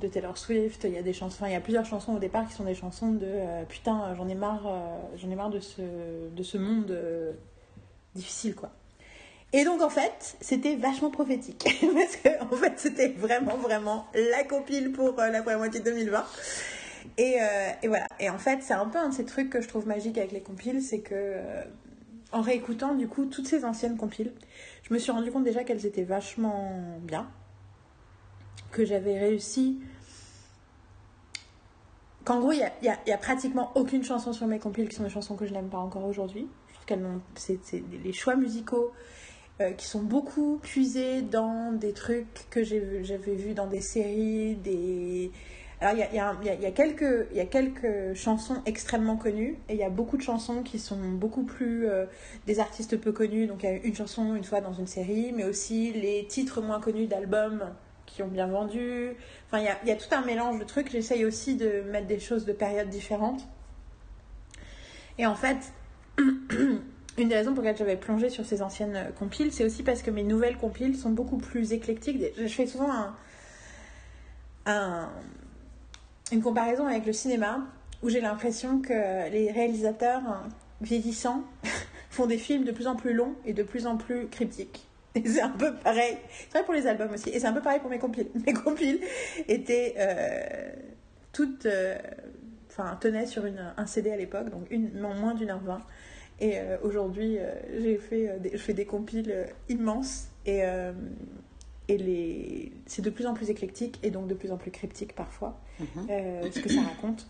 de 0.00 0.08
Taylor 0.08 0.38
Swift, 0.38 0.84
il 0.84 0.92
y 0.92 0.98
a 0.98 1.02
des 1.02 1.12
chansons, 1.12 1.44
il 1.46 1.52
y 1.52 1.54
a 1.54 1.60
plusieurs 1.60 1.84
chansons 1.84 2.14
au 2.14 2.18
départ 2.18 2.48
qui 2.48 2.54
sont 2.54 2.64
des 2.64 2.74
chansons 2.74 3.12
de 3.12 3.64
putain, 3.68 4.14
j'en 4.14 4.28
ai 4.28 4.34
marre, 4.34 4.66
j'en 5.16 5.30
ai 5.30 5.34
marre 5.34 5.50
de 5.50 5.60
ce, 5.60 5.82
de 6.34 6.42
ce 6.42 6.56
monde 6.56 6.96
difficile 8.14 8.54
quoi. 8.54 8.70
Et 9.52 9.64
donc 9.64 9.80
en 9.80 9.88
fait, 9.88 10.36
c'était 10.40 10.76
vachement 10.76 11.10
prophétique 11.10 11.64
parce 11.94 12.16
que 12.16 12.42
en 12.44 12.56
fait, 12.56 12.72
c'était 12.76 13.08
vraiment 13.08 13.56
vraiment 13.56 14.06
la 14.14 14.44
compile 14.44 14.92
pour 14.92 15.18
euh, 15.18 15.28
la 15.30 15.40
première 15.42 15.58
moitié 15.58 15.80
de 15.80 15.84
2020. 15.84 16.24
Et, 17.18 17.36
euh, 17.40 17.70
et 17.82 17.88
voilà. 17.88 18.06
Et 18.20 18.28
en 18.28 18.38
fait, 18.38 18.62
c'est 18.62 18.74
un 18.74 18.86
peu 18.86 18.98
un 18.98 19.08
de 19.10 19.14
ces 19.14 19.24
trucs 19.24 19.48
que 19.50 19.60
je 19.60 19.68
trouve 19.68 19.86
magique 19.86 20.18
avec 20.18 20.32
les 20.32 20.40
compiles, 20.42 20.82
c'est 20.82 20.98
que 21.00 21.14
euh, 21.14 21.62
en 22.32 22.42
réécoutant 22.42 22.94
du 22.94 23.08
coup 23.08 23.26
toutes 23.26 23.46
ces 23.46 23.64
anciennes 23.64 23.96
compiles, 23.96 24.32
je 24.82 24.92
me 24.92 24.98
suis 24.98 25.12
rendu 25.12 25.30
compte 25.30 25.44
déjà 25.44 25.64
qu'elles 25.64 25.86
étaient 25.86 26.02
vachement 26.04 26.98
bien, 27.00 27.26
que 28.72 28.84
j'avais 28.84 29.18
réussi. 29.18 29.78
Qu'en 32.24 32.40
gros, 32.40 32.52
il 32.52 32.58
y 32.58 32.88
a, 32.88 32.92
a- 32.92 33.12
a 33.14 33.18
pratiquement 33.18 33.70
aucune 33.76 34.02
chanson 34.02 34.32
sur 34.32 34.46
mes 34.48 34.58
compiles 34.58 34.88
qui 34.88 34.96
sont 34.96 35.04
des 35.04 35.08
chansons 35.10 35.36
que 35.36 35.46
je 35.46 35.52
n'aime 35.52 35.68
pas 35.68 35.78
encore 35.78 36.04
aujourd'hui. 36.04 36.48
Je 36.68 36.74
trouve 36.74 36.86
qu'elles 36.86 37.06
les 38.04 38.12
choix 38.12 38.34
musicaux 38.34 38.92
euh, 39.60 39.72
qui 39.72 39.86
sont 39.86 40.02
beaucoup 40.02 40.58
puisés 40.62 41.22
dans 41.22 41.72
des 41.72 41.92
trucs 41.92 42.46
que 42.50 42.62
j'avais 42.62 43.34
vus 43.34 43.54
dans 43.54 43.66
des 43.66 43.80
séries, 43.80 44.54
des... 44.56 45.30
Alors, 45.80 45.94
il 45.94 45.98
y 46.00 46.02
a, 46.02 46.12
y 46.42 46.48
a 46.48 46.54
y 46.54 46.66
a- 46.66 47.46
quelques, 47.46 48.14
chansons 48.14 48.62
extrêmement 48.64 49.16
connues 49.16 49.56
et 49.68 49.74
il 49.74 49.78
y 49.78 49.82
a 49.82 49.90
beaucoup 49.90 50.16
de 50.16 50.22
chansons 50.22 50.62
qui 50.62 50.78
sont 50.78 50.98
beaucoup 51.12 51.42
plus 51.44 51.86
euh, 51.86 52.06
des 52.46 52.60
artistes 52.60 52.98
peu 52.98 53.12
connus. 53.12 53.46
Donc, 53.46 53.62
il 53.62 53.66
y 53.66 53.72
a 53.72 53.76
une 53.76 53.94
chanson 53.94 54.34
une 54.34 54.44
fois 54.44 54.60
dans 54.62 54.72
une 54.72 54.86
série, 54.86 55.32
mais 55.34 55.44
aussi 55.44 55.92
les 55.92 56.26
titres 56.26 56.62
moins 56.62 56.80
connus 56.80 57.06
d'albums 57.06 57.64
qui 58.06 58.22
ont 58.22 58.28
bien 58.28 58.46
vendu. 58.46 59.10
Enfin, 59.46 59.62
il 59.82 59.88
y 59.88 59.92
a 59.92 59.96
tout 59.96 60.14
un 60.14 60.24
mélange 60.24 60.58
de 60.58 60.64
trucs. 60.64 60.90
J'essaye 60.90 61.24
aussi 61.26 61.56
de 61.56 61.82
mettre 61.90 62.06
des 62.06 62.20
choses 62.20 62.46
de 62.46 62.52
périodes 62.52 62.88
différentes. 62.88 63.46
Et 65.18 65.26
en 65.26 65.34
fait, 65.34 65.56
une 67.18 67.28
des 67.28 67.34
raisons 67.36 67.54
pour 67.54 67.62
lesquelles 67.62 67.78
j'avais 67.78 67.96
plongé 67.96 68.28
sur 68.28 68.44
ces 68.44 68.62
anciennes 68.62 69.12
compiles, 69.18 69.52
c'est 69.52 69.64
aussi 69.64 69.82
parce 69.82 70.02
que 70.02 70.10
mes 70.10 70.22
nouvelles 70.22 70.56
compiles 70.56 70.96
sont 70.96 71.10
beaucoup 71.10 71.38
plus 71.38 71.72
éclectiques. 71.72 72.22
Je 72.38 72.46
fais 72.46 72.66
souvent 72.66 72.90
un, 72.92 73.16
un- 74.66 75.08
une 76.32 76.42
comparaison 76.42 76.86
avec 76.86 77.06
le 77.06 77.12
cinéma 77.12 77.60
où 78.02 78.08
j'ai 78.10 78.20
l'impression 78.20 78.80
que 78.80 79.30
les 79.30 79.50
réalisateurs 79.52 80.22
euh, 80.28 80.48
vieillissants 80.80 81.42
font 82.10 82.26
des 82.26 82.38
films 82.38 82.64
de 82.64 82.72
plus 82.72 82.86
en 82.86 82.96
plus 82.96 83.12
longs 83.14 83.34
et 83.44 83.52
de 83.52 83.62
plus 83.62 83.86
en 83.86 83.96
plus 83.96 84.26
cryptiques. 84.28 84.86
C'est 85.24 85.40
un 85.40 85.48
peu 85.50 85.72
pareil. 85.76 86.18
C'est 86.50 86.58
vrai 86.58 86.64
pour 86.64 86.74
les 86.74 86.86
albums 86.86 87.12
aussi. 87.14 87.30
Et 87.30 87.40
c'est 87.40 87.46
un 87.46 87.52
peu 87.54 87.62
pareil 87.62 87.80
pour 87.80 87.88
mes 87.88 87.98
compiles. 87.98 88.28
Mes 88.46 88.52
compiles 88.52 89.00
étaient 89.48 89.94
euh, 89.98 90.70
toutes. 91.32 91.66
euh, 91.66 91.96
Enfin, 92.78 92.94
tenaient 93.00 93.24
sur 93.24 93.42
un 93.78 93.86
CD 93.86 94.10
à 94.12 94.16
l'époque, 94.18 94.50
donc 94.50 94.66
une, 94.70 94.90
moins 95.00 95.32
d'une 95.32 95.48
heure 95.48 95.60
vingt. 95.64 95.80
Et 96.40 96.58
euh, 96.58 96.76
aujourd'hui, 96.82 97.38
euh, 97.38 97.54
j'ai 97.80 97.96
fait, 97.96 98.28
euh, 98.28 98.38
des, 98.38 98.50
je 98.52 98.58
fais 98.58 98.74
des 98.74 98.84
compiles 98.84 99.46
immenses 99.68 100.28
et, 100.44 100.62
et 101.88 101.98
les, 101.98 102.72
c'est 102.86 103.02
de 103.02 103.10
plus 103.10 103.26
en 103.26 103.34
plus 103.34 103.50
éclectique 103.50 103.98
et 104.02 104.10
donc 104.10 104.26
de 104.28 104.34
plus 104.34 104.52
en 104.52 104.56
plus 104.56 104.70
cryptique 104.70 105.14
parfois 105.14 105.58
Mhm. 105.80 106.06
ce 106.52 106.60
que 106.60 106.68
ça 106.68 106.80
raconte. 106.82 107.26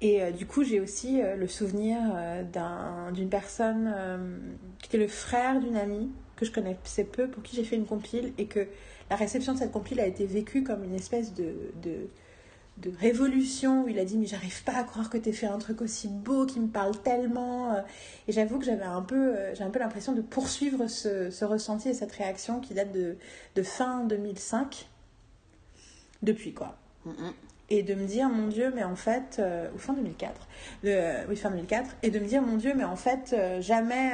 Et 0.00 0.20
du 0.32 0.44
coup, 0.46 0.64
j'ai 0.64 0.80
aussi 0.80 1.20
le 1.22 1.46
souvenir 1.46 1.98
d'un- 2.52 3.10
d'une 3.12 3.28
personne 3.28 3.94
qui 4.80 4.88
était 4.88 4.98
le 4.98 5.08
frère 5.08 5.60
d'une 5.60 5.76
amie 5.76 6.10
que 6.36 6.44
je 6.44 6.50
connaissais 6.50 7.04
peu, 7.04 7.28
pour 7.28 7.42
qui 7.42 7.56
j'ai 7.56 7.64
fait 7.64 7.76
une 7.76 7.86
compile 7.86 8.32
et 8.38 8.46
que 8.46 8.66
la 9.10 9.16
réception 9.16 9.52
de 9.54 9.58
cette 9.58 9.70
compile 9.72 10.00
a 10.00 10.06
été 10.06 10.26
vécue 10.26 10.62
comme 10.64 10.82
une 10.82 10.94
espèce 10.94 11.32
de, 11.34 11.54
de, 11.82 12.08
de 12.78 12.90
révolution 12.98 13.84
où 13.84 13.88
il 13.88 13.98
a 14.00 14.04
dit 14.04 14.18
mais 14.18 14.26
j'arrive 14.26 14.64
pas 14.64 14.72
à 14.76 14.82
croire 14.82 15.08
que 15.08 15.16
tu 15.18 15.32
fait 15.32 15.46
un 15.46 15.58
truc 15.58 15.80
aussi 15.80 16.08
beau 16.08 16.44
qui 16.44 16.58
me 16.58 16.66
parle 16.66 16.96
tellement 17.02 17.72
euh. 17.72 17.80
et 18.26 18.32
j'avoue 18.32 18.58
que 18.58 18.64
j'avais 18.64 18.82
un 18.84 19.02
peu 19.02 19.14
euh, 19.36 19.54
j'ai 19.54 19.62
un 19.62 19.70
peu 19.70 19.78
l'impression 19.78 20.12
de 20.12 20.20
poursuivre 20.20 20.88
ce, 20.88 21.30
ce 21.30 21.44
ressenti 21.44 21.88
et 21.90 21.94
cette 21.94 22.10
réaction 22.12 22.58
qui 22.60 22.74
date 22.74 22.90
de, 22.92 23.16
de 23.54 23.62
fin 23.62 24.04
2005 24.04 24.88
depuis 26.22 26.52
quoi. 26.52 26.76
Et 27.70 27.82
de 27.82 27.94
me 27.94 28.06
dire 28.06 28.28
mon 28.28 28.48
dieu 28.48 28.72
mais 28.74 28.82
en 28.84 28.96
fait 28.96 29.36
euh, 29.38 29.68
ou 29.74 29.78
fin 29.78 29.92
2004 29.94 30.48
de- 30.82 31.28
oui 31.28 31.36
fin 31.36 31.50
2004 31.50 31.96
et 32.02 32.10
de 32.10 32.18
me 32.18 32.26
dire 32.26 32.42
mon 32.42 32.56
dieu 32.56 32.72
mais 32.76 32.84
en 32.84 32.96
fait 32.96 33.32
euh, 33.32 33.60
jamais 33.60 34.12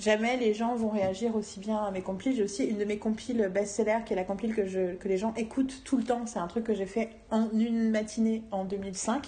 jamais 0.00 0.36
les 0.36 0.54
gens 0.54 0.74
vont 0.74 0.88
réagir 0.90 1.36
aussi 1.36 1.60
bien 1.60 1.78
à 1.78 1.90
mes 1.90 2.02
compiles. 2.02 2.34
J'ai 2.34 2.42
aussi 2.44 2.64
une 2.64 2.78
de 2.78 2.84
mes 2.84 2.98
compiles 2.98 3.48
best-seller 3.52 3.98
qui 4.06 4.12
est 4.12 4.16
la 4.16 4.24
compile 4.24 4.54
que, 4.54 4.66
je, 4.66 4.94
que 4.94 5.08
les 5.08 5.16
gens 5.18 5.32
écoutent 5.36 5.82
tout 5.84 5.96
le 5.96 6.04
temps. 6.04 6.26
C'est 6.26 6.38
un 6.38 6.46
truc 6.46 6.64
que 6.64 6.74
j'ai 6.74 6.86
fait 6.86 7.10
en 7.30 7.48
une 7.52 7.90
matinée 7.90 8.42
en 8.50 8.64
2005 8.64 9.26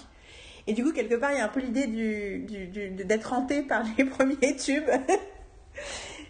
et 0.67 0.73
du 0.75 0.85
coup 0.85 0.93
quelque 0.93 1.15
part 1.17 1.33
il 1.33 1.39
y 1.39 1.41
a 1.41 1.45
un 1.45 1.49
peu 1.49 1.61
l'idée 1.61 1.87
du, 1.87 2.41
du- 2.49 2.67
du- 2.69 2.91
d'être 3.05 3.33
hanté 3.33 3.63
par 3.63 3.83
les 3.99 4.05
premiers 4.17 4.57
tubes. 4.57 4.89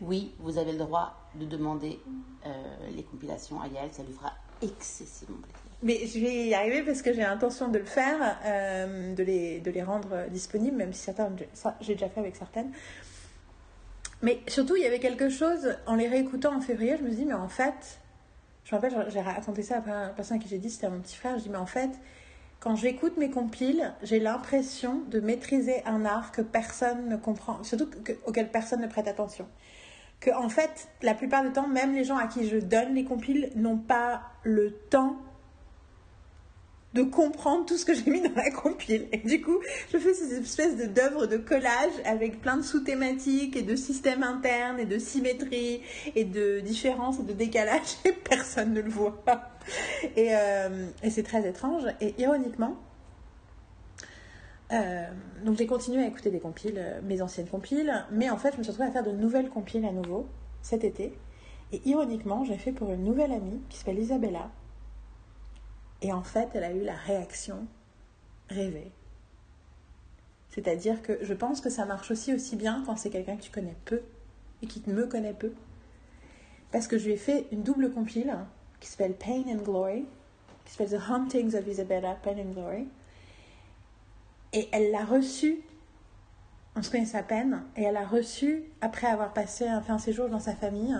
Oui, 0.00 0.32
vous 0.40 0.58
avez 0.58 0.72
le 0.72 0.78
droit 0.78 1.14
de 1.34 1.46
demander 1.46 2.00
euh, 2.46 2.50
les 2.94 3.02
compilations 3.04 3.60
à 3.60 3.68
Yael, 3.68 3.90
ça 3.92 4.02
lui 4.02 4.12
fera 4.12 4.32
excessivement 4.60 5.36
plaisir. 5.38 5.58
Mais 5.82 6.06
je 6.06 6.18
vais 6.24 6.46
y 6.48 6.54
arriver 6.54 6.82
parce 6.82 7.02
que 7.02 7.12
j'ai 7.12 7.22
l'intention 7.22 7.68
de 7.68 7.78
le 7.78 7.84
faire, 7.84 8.38
euh, 8.44 9.14
de, 9.14 9.22
les, 9.22 9.60
de 9.60 9.70
les 9.70 9.82
rendre 9.82 10.26
disponibles, 10.30 10.76
même 10.76 10.92
si 10.92 11.00
certains, 11.02 11.30
ça 11.54 11.76
j'ai 11.80 11.94
déjà 11.94 12.08
fait 12.08 12.20
avec 12.20 12.36
certaines. 12.36 12.70
Mais 14.22 14.40
surtout, 14.46 14.76
il 14.76 14.82
y 14.82 14.86
avait 14.86 15.00
quelque 15.00 15.28
chose, 15.28 15.76
en 15.86 15.96
les 15.96 16.06
réécoutant 16.08 16.56
en 16.56 16.60
février, 16.60 16.96
je 16.96 17.02
me 17.02 17.10
dis, 17.10 17.24
mais 17.24 17.34
en 17.34 17.48
fait, 17.48 18.00
je 18.64 18.74
me 18.74 18.80
rappelle, 18.80 19.06
j'ai 19.08 19.20
raconté 19.20 19.62
ça 19.62 19.78
à 19.78 19.88
la 19.88 20.08
personne 20.10 20.36
à 20.36 20.40
qui 20.40 20.48
j'ai 20.48 20.58
dit, 20.58 20.70
c'était 20.70 20.86
à 20.86 20.90
mon 20.90 21.00
petit 21.00 21.16
frère, 21.16 21.36
je 21.38 21.42
dis, 21.42 21.50
mais 21.50 21.58
en 21.58 21.66
fait, 21.66 21.90
quand 22.60 22.76
j'écoute 22.76 23.16
mes 23.16 23.30
compiles, 23.30 23.92
j'ai 24.04 24.20
l'impression 24.20 25.00
de 25.10 25.18
maîtriser 25.18 25.84
un 25.84 26.04
art 26.04 26.30
que 26.30 26.40
personne 26.42 27.08
ne 27.08 27.16
comprend, 27.16 27.64
surtout 27.64 27.88
que- 28.04 28.12
auquel 28.24 28.50
personne 28.52 28.80
ne 28.80 28.86
prête 28.86 29.08
attention. 29.08 29.48
Que, 30.20 30.30
en 30.30 30.48
fait, 30.48 30.86
la 31.02 31.14
plupart 31.14 31.42
du 31.42 31.50
temps, 31.50 31.66
même 31.66 31.92
les 31.92 32.04
gens 32.04 32.16
à 32.16 32.28
qui 32.28 32.48
je 32.48 32.58
donne 32.58 32.94
les 32.94 33.04
compiles 33.04 33.50
n'ont 33.56 33.78
pas 33.78 34.22
le 34.44 34.70
temps 34.70 35.16
de 36.94 37.02
comprendre 37.02 37.64
tout 37.64 37.76
ce 37.76 37.84
que 37.84 37.94
j'ai 37.94 38.10
mis 38.10 38.20
dans 38.20 38.34
la 38.34 38.50
compile. 38.50 39.08
Et 39.12 39.18
du 39.18 39.40
coup, 39.40 39.58
je 39.92 39.98
fais 39.98 40.14
ces 40.14 40.34
espèces 40.34 40.76
d'œuvres 40.76 41.26
de 41.26 41.36
collage 41.36 41.92
avec 42.04 42.40
plein 42.40 42.56
de 42.56 42.62
sous-thématiques 42.62 43.56
et 43.56 43.62
de 43.62 43.76
systèmes 43.76 44.22
internes 44.22 44.78
et 44.78 44.86
de 44.86 44.98
symétrie 44.98 45.80
et 46.14 46.24
de 46.24 46.60
différences 46.60 47.18
et 47.20 47.24
de 47.24 47.32
décalage 47.32 47.80
et 48.04 48.12
personne 48.12 48.74
ne 48.74 48.80
le 48.80 48.90
voit. 48.90 49.22
Et, 50.16 50.34
euh, 50.34 50.86
et 51.02 51.10
c'est 51.10 51.22
très 51.22 51.48
étrange. 51.48 51.84
Et 52.00 52.14
ironiquement, 52.18 52.76
euh, 54.72 55.06
donc 55.44 55.58
j'ai 55.58 55.66
continué 55.66 56.02
à 56.02 56.06
écouter 56.06 56.30
des 56.30 56.40
compiles, 56.40 56.78
euh, 56.78 57.00
mes 57.02 57.20
anciennes 57.20 57.48
compiles, 57.48 57.92
mais 58.10 58.30
en 58.30 58.38
fait 58.38 58.52
je 58.54 58.58
me 58.58 58.62
suis 58.62 58.70
retrouvée 58.70 58.88
à 58.88 58.92
faire 58.92 59.04
de 59.04 59.12
nouvelles 59.12 59.50
compiles 59.50 59.84
à 59.84 59.92
nouveau 59.92 60.26
cet 60.62 60.84
été. 60.84 61.12
Et 61.72 61.80
ironiquement, 61.86 62.44
j'ai 62.44 62.56
fait 62.56 62.72
pour 62.72 62.90
une 62.90 63.04
nouvelle 63.04 63.32
amie 63.32 63.60
qui 63.68 63.78
s'appelle 63.78 63.98
Isabella. 63.98 64.50
Et 66.02 66.12
en 66.12 66.22
fait, 66.22 66.50
elle 66.54 66.64
a 66.64 66.72
eu 66.72 66.82
la 66.82 66.94
réaction 66.94 67.66
rêvée. 68.48 68.92
C'est-à-dire 70.50 71.00
que 71.00 71.18
je 71.22 71.32
pense 71.32 71.60
que 71.60 71.70
ça 71.70 71.86
marche 71.86 72.10
aussi 72.10 72.34
aussi 72.34 72.56
bien 72.56 72.82
quand 72.84 72.96
c'est 72.96 73.08
quelqu'un 73.08 73.36
que 73.36 73.42
tu 73.42 73.50
connais 73.50 73.76
peu 73.86 74.02
et 74.60 74.66
qui 74.66 74.82
me 74.86 75.06
connaît 75.06 75.32
peu. 75.32 75.52
Parce 76.72 76.86
que 76.86 76.98
je 76.98 77.06
lui 77.06 77.12
ai 77.12 77.16
fait 77.16 77.46
une 77.52 77.62
double 77.62 77.90
compile 77.90 78.36
qui 78.80 78.88
s'appelle 78.88 79.14
Pain 79.14 79.44
and 79.46 79.62
Glory, 79.62 80.04
qui 80.64 80.72
s'appelle 80.72 80.98
The 80.98 81.10
Hauntings 81.10 81.54
of 81.54 81.66
Isabella, 81.66 82.18
Pain 82.22 82.36
and 82.38 82.52
Glory. 82.52 82.88
Et 84.52 84.68
elle 84.72 84.90
l'a 84.90 85.04
reçue, 85.04 85.60
on 86.76 86.82
se 86.82 86.90
connaissait 86.90 87.16
à 87.16 87.22
peine, 87.22 87.62
et 87.76 87.84
elle 87.84 87.94
l'a 87.94 88.06
reçue 88.06 88.64
après 88.80 89.06
avoir 89.06 89.32
passé 89.32 89.66
un, 89.66 89.80
fait 89.80 89.92
un 89.92 89.98
séjour 89.98 90.28
dans 90.28 90.40
sa 90.40 90.54
famille. 90.54 90.96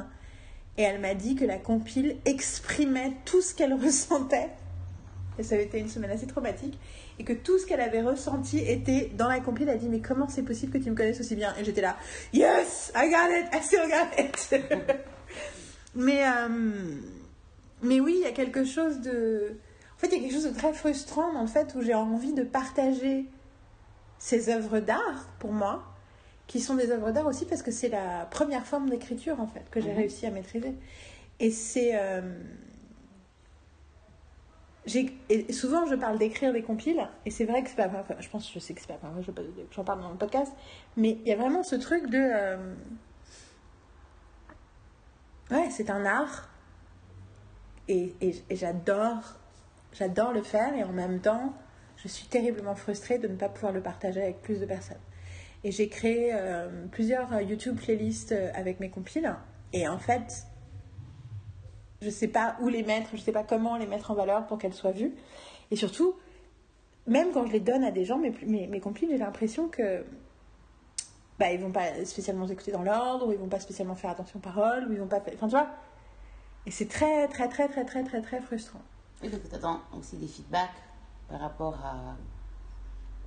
Et 0.78 0.82
elle 0.82 1.00
m'a 1.00 1.14
dit 1.14 1.34
que 1.34 1.44
la 1.44 1.58
compile 1.58 2.16
exprimait 2.24 3.12
tout 3.26 3.42
ce 3.42 3.54
qu'elle 3.54 3.74
ressentait. 3.84 4.50
Et 5.38 5.42
ça 5.42 5.54
avait 5.54 5.64
été 5.64 5.78
une 5.78 5.88
semaine 5.88 6.10
assez 6.10 6.26
traumatique. 6.26 6.78
Et 7.18 7.24
que 7.24 7.32
tout 7.32 7.58
ce 7.58 7.66
qu'elle 7.66 7.80
avait 7.80 8.02
ressenti 8.02 8.58
était 8.58 9.10
dans 9.16 9.28
la 9.28 9.40
compile. 9.40 9.68
Elle 9.68 9.76
a 9.76 9.78
dit 9.78 9.88
Mais 9.88 10.00
comment 10.00 10.28
c'est 10.28 10.42
possible 10.42 10.72
que 10.72 10.78
tu 10.84 10.90
me 10.90 10.94
connaisses 10.96 11.20
aussi 11.20 11.34
bien? 11.36 11.54
Et 11.58 11.64
j'étais 11.64 11.80
là 11.80 11.96
Yes, 12.32 12.92
I 12.94 13.08
got 13.10 13.30
it, 13.34 13.46
I 13.54 13.62
still 13.64 13.88
got 13.88 14.22
it. 14.22 14.54
mais, 15.94 16.22
euh, 16.26 16.48
mais 17.82 18.00
oui, 18.00 18.16
il 18.18 18.22
y 18.22 18.26
a 18.26 18.32
quelque 18.32 18.64
chose 18.64 19.00
de. 19.00 19.56
En 19.96 19.98
fait, 19.98 20.08
il 20.08 20.14
y 20.14 20.16
a 20.16 20.20
quelque 20.28 20.34
chose 20.34 20.52
de 20.52 20.56
très 20.58 20.72
frustrant 20.72 21.40
le 21.40 21.46
fait 21.46 21.74
où 21.76 21.82
j'ai 21.82 21.94
envie 21.94 22.32
de 22.34 22.42
partager 22.42 23.24
ces 24.18 24.48
œuvres 24.50 24.80
d'art 24.80 25.28
pour 25.38 25.52
moi, 25.52 25.82
qui 26.46 26.60
sont 26.60 26.74
des 26.74 26.90
œuvres 26.90 27.10
d'art 27.12 27.26
aussi 27.26 27.44
parce 27.46 27.62
que 27.62 27.70
c'est 27.70 27.88
la 27.88 28.26
première 28.30 28.66
forme 28.66 28.90
d'écriture 28.90 29.40
en 29.40 29.46
fait 29.46 29.62
que 29.70 29.80
j'ai 29.80 29.90
Mhm. 29.90 29.96
réussi 29.96 30.26
à 30.26 30.30
maîtriser. 30.30 30.74
Et 31.40 31.50
c'est. 31.50 31.92
euh, 31.94 32.20
souvent 35.50 35.86
je 35.86 35.94
parle 35.94 36.18
d'écrire 36.18 36.52
des 36.52 36.62
compiles, 36.62 37.08
et 37.24 37.30
c'est 37.30 37.44
vrai 37.44 37.62
que 37.62 37.70
c'est 37.70 37.76
pas. 37.76 37.90
Je 38.18 38.28
pense, 38.28 38.52
je 38.52 38.58
sais 38.58 38.74
que 38.74 38.80
c'est 38.80 38.88
pas. 38.88 38.98
J'en 39.70 39.84
parle 39.84 40.00
dans 40.00 40.10
le 40.10 40.16
podcast, 40.16 40.52
mais 40.96 41.18
il 41.22 41.28
y 41.28 41.32
a 41.32 41.36
vraiment 41.36 41.62
ce 41.62 41.76
truc 41.76 42.10
de. 42.10 42.18
euh, 42.18 42.74
ouais, 45.50 45.70
c'est 45.70 45.90
un 45.90 46.04
art. 46.04 46.48
Et, 47.88 48.14
et, 48.20 48.56
j'adore, 48.56 49.36
j'adore 49.92 50.32
le 50.32 50.42
faire. 50.42 50.74
Et 50.74 50.82
en 50.82 50.92
même 50.92 51.20
temps, 51.20 51.54
je 51.96 52.08
suis 52.08 52.26
terriblement 52.26 52.74
frustrée 52.74 53.18
de 53.18 53.28
ne 53.28 53.36
pas 53.36 53.48
pouvoir 53.48 53.72
le 53.72 53.82
partager 53.82 54.22
avec 54.22 54.42
plus 54.42 54.60
de 54.60 54.66
personnes. 54.66 55.00
Et 55.64 55.70
j'ai 55.70 55.88
créé 55.88 56.32
euh, 56.32 56.86
plusieurs 56.90 57.32
euh, 57.32 57.42
YouTube 57.42 57.76
playlists 57.76 58.34
avec 58.54 58.80
mes 58.80 58.90
compiles. 58.90 59.32
Et 59.72 59.86
en 59.86 59.98
fait, 59.98 60.46
je 62.02 62.10
sais 62.10 62.28
pas 62.28 62.56
où 62.60 62.68
les 62.68 62.82
mettre, 62.82 63.10
je 63.14 63.20
sais 63.20 63.32
pas 63.32 63.44
comment 63.44 63.76
les 63.76 63.86
mettre 63.86 64.10
en 64.10 64.14
valeur 64.14 64.46
pour 64.46 64.58
qu'elles 64.58 64.74
soient 64.74 64.92
vues. 64.92 65.14
Et 65.70 65.76
surtout, 65.76 66.14
même 67.06 67.32
quand 67.32 67.46
je 67.46 67.52
les 67.52 67.60
donne 67.60 67.84
à 67.84 67.90
des 67.90 68.04
gens, 68.04 68.18
mes, 68.18 68.30
mes, 68.46 68.66
mes 68.66 68.80
compiles, 68.80 69.08
j'ai 69.10 69.18
l'impression 69.18 69.68
que 69.68 70.04
bah, 71.38 71.50
ils 71.52 71.60
vont 71.60 71.72
pas 71.72 72.04
spécialement 72.04 72.46
écouter 72.46 72.72
dans 72.72 72.82
l'ordre, 72.82 73.28
ou 73.28 73.32
ils 73.32 73.38
vont 73.38 73.48
pas 73.48 73.60
spécialement 73.60 73.94
faire 73.94 74.10
attention 74.10 74.38
aux 74.38 74.42
paroles, 74.42 74.86
ou 74.88 74.92
ils 74.92 74.98
vont 75.00 75.06
pas 75.06 75.20
faire... 75.20 75.34
Enfin, 75.34 75.48
tu 75.48 75.56
vois 75.56 75.68
Et 76.66 76.70
c'est 76.70 76.88
très, 76.88 77.26
très, 77.28 77.48
très, 77.48 77.68
très, 77.68 77.84
très, 77.84 78.02
très, 78.02 78.20
très 78.20 78.40
frustrant. 78.40 78.82
Et 79.22 79.28
donc, 79.28 79.40
tu 79.48 79.54
attends 79.54 79.80
aussi 79.98 80.16
des 80.16 80.26
feedbacks 80.26 80.70
par 81.28 81.40
rapport 81.40 81.74
à, 81.84 82.16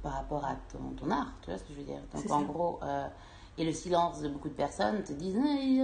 par 0.03 0.13
rapport 0.13 0.45
à 0.45 0.55
ton, 0.71 0.79
ton 0.95 1.09
art, 1.09 1.33
tu 1.41 1.49
vois 1.49 1.57
ce 1.57 1.63
que 1.63 1.73
je 1.73 1.79
veux 1.79 1.85
dire 1.85 2.01
Donc, 2.13 2.31
en 2.31 2.39
ça. 2.39 2.45
gros, 2.45 2.79
euh, 2.83 3.07
et 3.57 3.63
le 3.63 3.71
silence 3.71 4.21
de 4.21 4.27
beaucoup 4.29 4.49
de 4.49 4.53
personnes 4.53 5.01
te 5.03 5.13
disent 5.13 5.35
Ah, 5.39 5.47
ils 5.61 5.77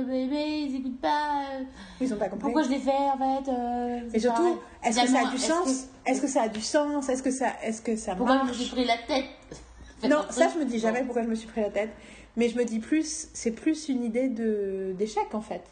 ils 0.67 0.73
n'écoutent 0.73 0.99
pas. 1.01 1.43
euh, 1.53 1.63
Ils 2.01 2.13
ont 2.13 2.17
pas 2.17 2.25
compris. 2.29 2.43
Pourquoi 2.43 2.63
je 2.63 2.69
l'ai 2.69 2.79
fait 2.79 2.91
en 2.91 3.17
fait 3.17 3.51
euh, 3.51 3.99
Et 4.07 4.09
c'est 4.11 4.19
surtout, 4.19 4.57
est-ce 4.83 5.01
que 5.01 5.07
ça 5.07 5.19
a 5.27 5.31
du 5.31 5.37
sens 5.37 5.87
Est-ce 6.05 6.21
que 6.21 6.27
ça 6.27 6.41
a 6.43 6.47
du 6.49 6.61
sens 6.61 7.09
Est-ce 7.09 7.23
que 7.23 7.31
ça, 7.31 7.47
est-ce 7.63 7.81
que 7.81 7.95
ça 7.95 8.15
Pourquoi 8.15 8.41
je 8.43 8.49
me 8.49 8.53
suis 8.53 8.69
pris 8.71 8.85
la 8.85 8.97
tête 8.97 9.25
Non, 10.09 10.23
ça 10.29 10.47
je 10.53 10.59
me 10.59 10.65
dis 10.65 10.79
jamais 10.79 11.03
pourquoi 11.03 11.23
je 11.23 11.27
me 11.29 11.35
suis 11.35 11.47
pris 11.47 11.61
la 11.61 11.69
tête. 11.69 11.91
Mais 12.37 12.49
je 12.49 12.57
me 12.57 12.63
dis 12.65 12.79
plus, 12.79 13.27
c'est 13.33 13.51
plus 13.51 13.89
une 13.89 14.03
idée 14.03 14.27
de 14.29 14.93
d'échec 14.97 15.33
en 15.33 15.41
fait. 15.41 15.63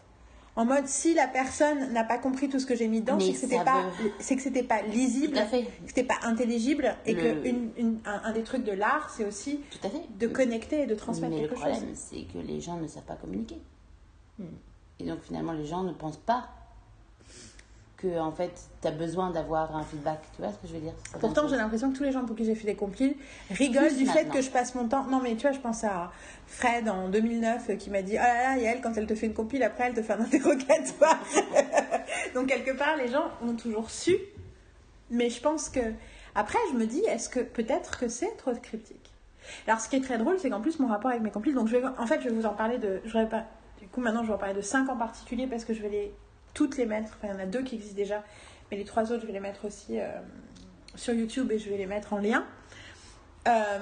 En 0.60 0.66
mode, 0.66 0.88
si 0.88 1.14
la 1.14 1.26
personne 1.28 1.94
n'a 1.94 2.04
pas 2.04 2.18
compris 2.18 2.50
tout 2.50 2.60
ce 2.60 2.66
que 2.66 2.76
j'ai 2.76 2.90
mis 2.90 3.00
dedans, 3.00 3.18
c'est 3.18 3.32
que 3.32 3.38
c'était 3.38 3.64
pas, 3.64 3.84
veut- 4.02 4.12
c'est 4.20 4.36
que 4.36 4.42
c'était 4.42 4.62
pas 4.64 4.82
lisible, 4.82 5.38
que 5.38 5.88
c'était 5.88 6.04
pas 6.04 6.18
intelligible, 6.24 6.96
et 7.06 7.14
Le- 7.14 7.22
que 7.22 7.48
une, 7.48 7.70
une- 7.78 8.00
un, 8.06 8.22
un 8.26 8.34
des 8.34 8.44
trucs 8.44 8.66
de 8.66 8.74
l'art, 8.74 9.10
c'est 9.10 9.24
aussi 9.26 9.62
Tout 9.72 9.88
à 9.88 9.90
fait. 9.90 10.02
de 10.20 10.28
connecter 10.28 10.82
et 10.82 10.86
de 10.86 10.96
transmettre 10.96 11.34
Mais 11.34 11.44
le 11.44 11.48
quelque 11.48 11.60
problème, 11.62 11.80
chose. 11.80 11.88
c'est 12.12 12.24
que 12.24 12.40
les 12.46 12.60
gens 12.60 12.76
ne 12.76 12.88
savent 12.88 13.04
pas 13.04 13.16
communiquer. 13.16 13.58
Hmm. 14.38 14.44
Et 15.00 15.06
donc 15.06 15.22
finalement, 15.22 15.54
les 15.54 15.66
gens 15.66 15.84
ne 15.84 15.94
pensent 15.94 16.18
pas 16.18 16.50
que 18.00 18.20
en 18.20 18.32
fait, 18.32 18.52
tu 18.82 18.88
as 18.88 18.92
besoin 18.92 19.30
d'avoir 19.30 19.76
un 19.76 19.84
feedback. 19.84 20.22
Tu 20.36 20.42
vois 20.42 20.52
ce 20.52 20.58
que 20.58 20.68
je 20.68 20.74
veux 20.74 20.80
dire? 20.80 20.94
Pourtant, 21.20 21.48
j'ai 21.48 21.58
l'impression 21.58 21.92
que 21.92 21.98
tous 21.98 22.04
les 22.04 22.12
gens 22.12 22.26
pour 22.26 22.36
qui 22.36 22.46
j'ai 22.46 22.56
fait 22.56 22.68
des 22.68 22.76
compiles 22.76 23.16
rigolent 23.52 23.88
Plus 23.88 23.98
du 23.98 24.06
fait 24.06 24.30
que 24.30 24.42
je 24.42 24.50
passe 24.50 24.74
mon 24.76 24.88
temps. 24.88 25.04
Non, 25.06 25.20
mais 25.22 25.36
tu 25.36 25.42
vois, 25.42 25.52
je 25.52 25.60
pense 25.60 25.84
à 25.84 26.12
Fred 26.48 26.88
en 26.88 27.10
2009 27.10 27.70
euh, 27.70 27.76
qui 27.76 27.90
m'a 27.90 28.02
dit 28.02 28.14
Oh 28.14 28.22
là 28.22 28.56
là, 28.56 28.58
Yael, 28.58 28.80
quand 28.82 28.94
elle 28.96 29.06
te 29.06 29.16
fait 29.16 29.26
une 29.26 29.34
compile, 29.34 29.64
après 29.64 29.86
elle 29.88 29.94
te 29.94 30.02
fait 30.02 30.14
un 30.14 30.22
interrogatoire. 30.22 31.20
Donc, 32.34 32.48
quelque 32.48 32.72
part, 32.78 32.96
les 32.96 33.10
gens 33.10 33.26
ont 33.44 33.56
toujours 33.56 33.90
su. 33.90 34.16
Mais 35.10 35.30
je 35.30 35.42
pense 35.42 35.70
que. 35.70 35.82
Après, 36.36 36.60
je 36.72 36.78
me 36.78 36.86
dis 36.86 37.02
Est-ce 37.02 37.28
que 37.28 37.42
peut-être 37.42 38.00
que 38.00 38.08
c'est 38.08 38.38
trop 38.38 38.54
cryptique 38.54 39.12
Alors, 39.68 39.82
ce 39.82 39.90
qui 39.90 39.98
est 39.98 40.02
très 40.02 40.18
drôle, 40.18 40.40
c'est 40.40 40.50
qu'en 40.50 40.62
plus, 40.62 40.80
mon 40.80 40.88
rapport 40.88 41.12
avec 41.12 41.22
mes 41.22 41.32
compiles. 41.32 41.54
Donc, 41.54 41.68
je 41.68 41.76
vais, 41.76 41.84
en 41.86 42.08
fait, 42.08 42.22
je 42.22 42.30
vais 42.30 42.36
vous 42.36 42.46
en 42.46 42.54
parler 42.54 42.78
de. 42.78 43.02
Je 43.04 43.18
vais 43.18 43.26
pas, 43.26 43.46
du 43.82 43.88
coup, 43.88 44.00
maintenant, 44.00 44.24
je 44.24 44.28
vais 44.30 44.36
en 44.36 44.40
parler 44.40 44.56
de 44.56 44.62
5 44.62 44.88
en 44.88 44.96
particulier 44.96 45.48
parce 45.48 45.66
que 45.66 45.74
je 45.74 45.82
vais 45.82 45.90
les, 45.90 46.14
toutes 46.54 46.78
les 46.78 46.86
mettre. 46.86 47.18
Enfin, 47.18 47.34
il 47.34 47.38
y 47.38 47.42
en 47.42 47.44
a 47.44 47.46
deux 47.46 47.64
qui 47.64 47.76
existent 47.76 47.96
déjà. 47.96 48.24
Mais 48.72 48.78
les 48.78 48.86
trois 48.86 49.12
autres, 49.12 49.22
je 49.22 49.28
vais 49.28 49.34
les 49.34 49.40
mettre 49.40 49.66
aussi. 49.66 50.00
euh, 50.00 50.10
sur 50.96 51.14
YouTube 51.14 51.52
et 51.52 51.60
je 51.60 51.70
vais 51.70 51.78
les 51.78 51.86
mettre 51.86 52.14
en 52.14 52.18
lien. 52.18 52.46
Euh, 53.48 53.80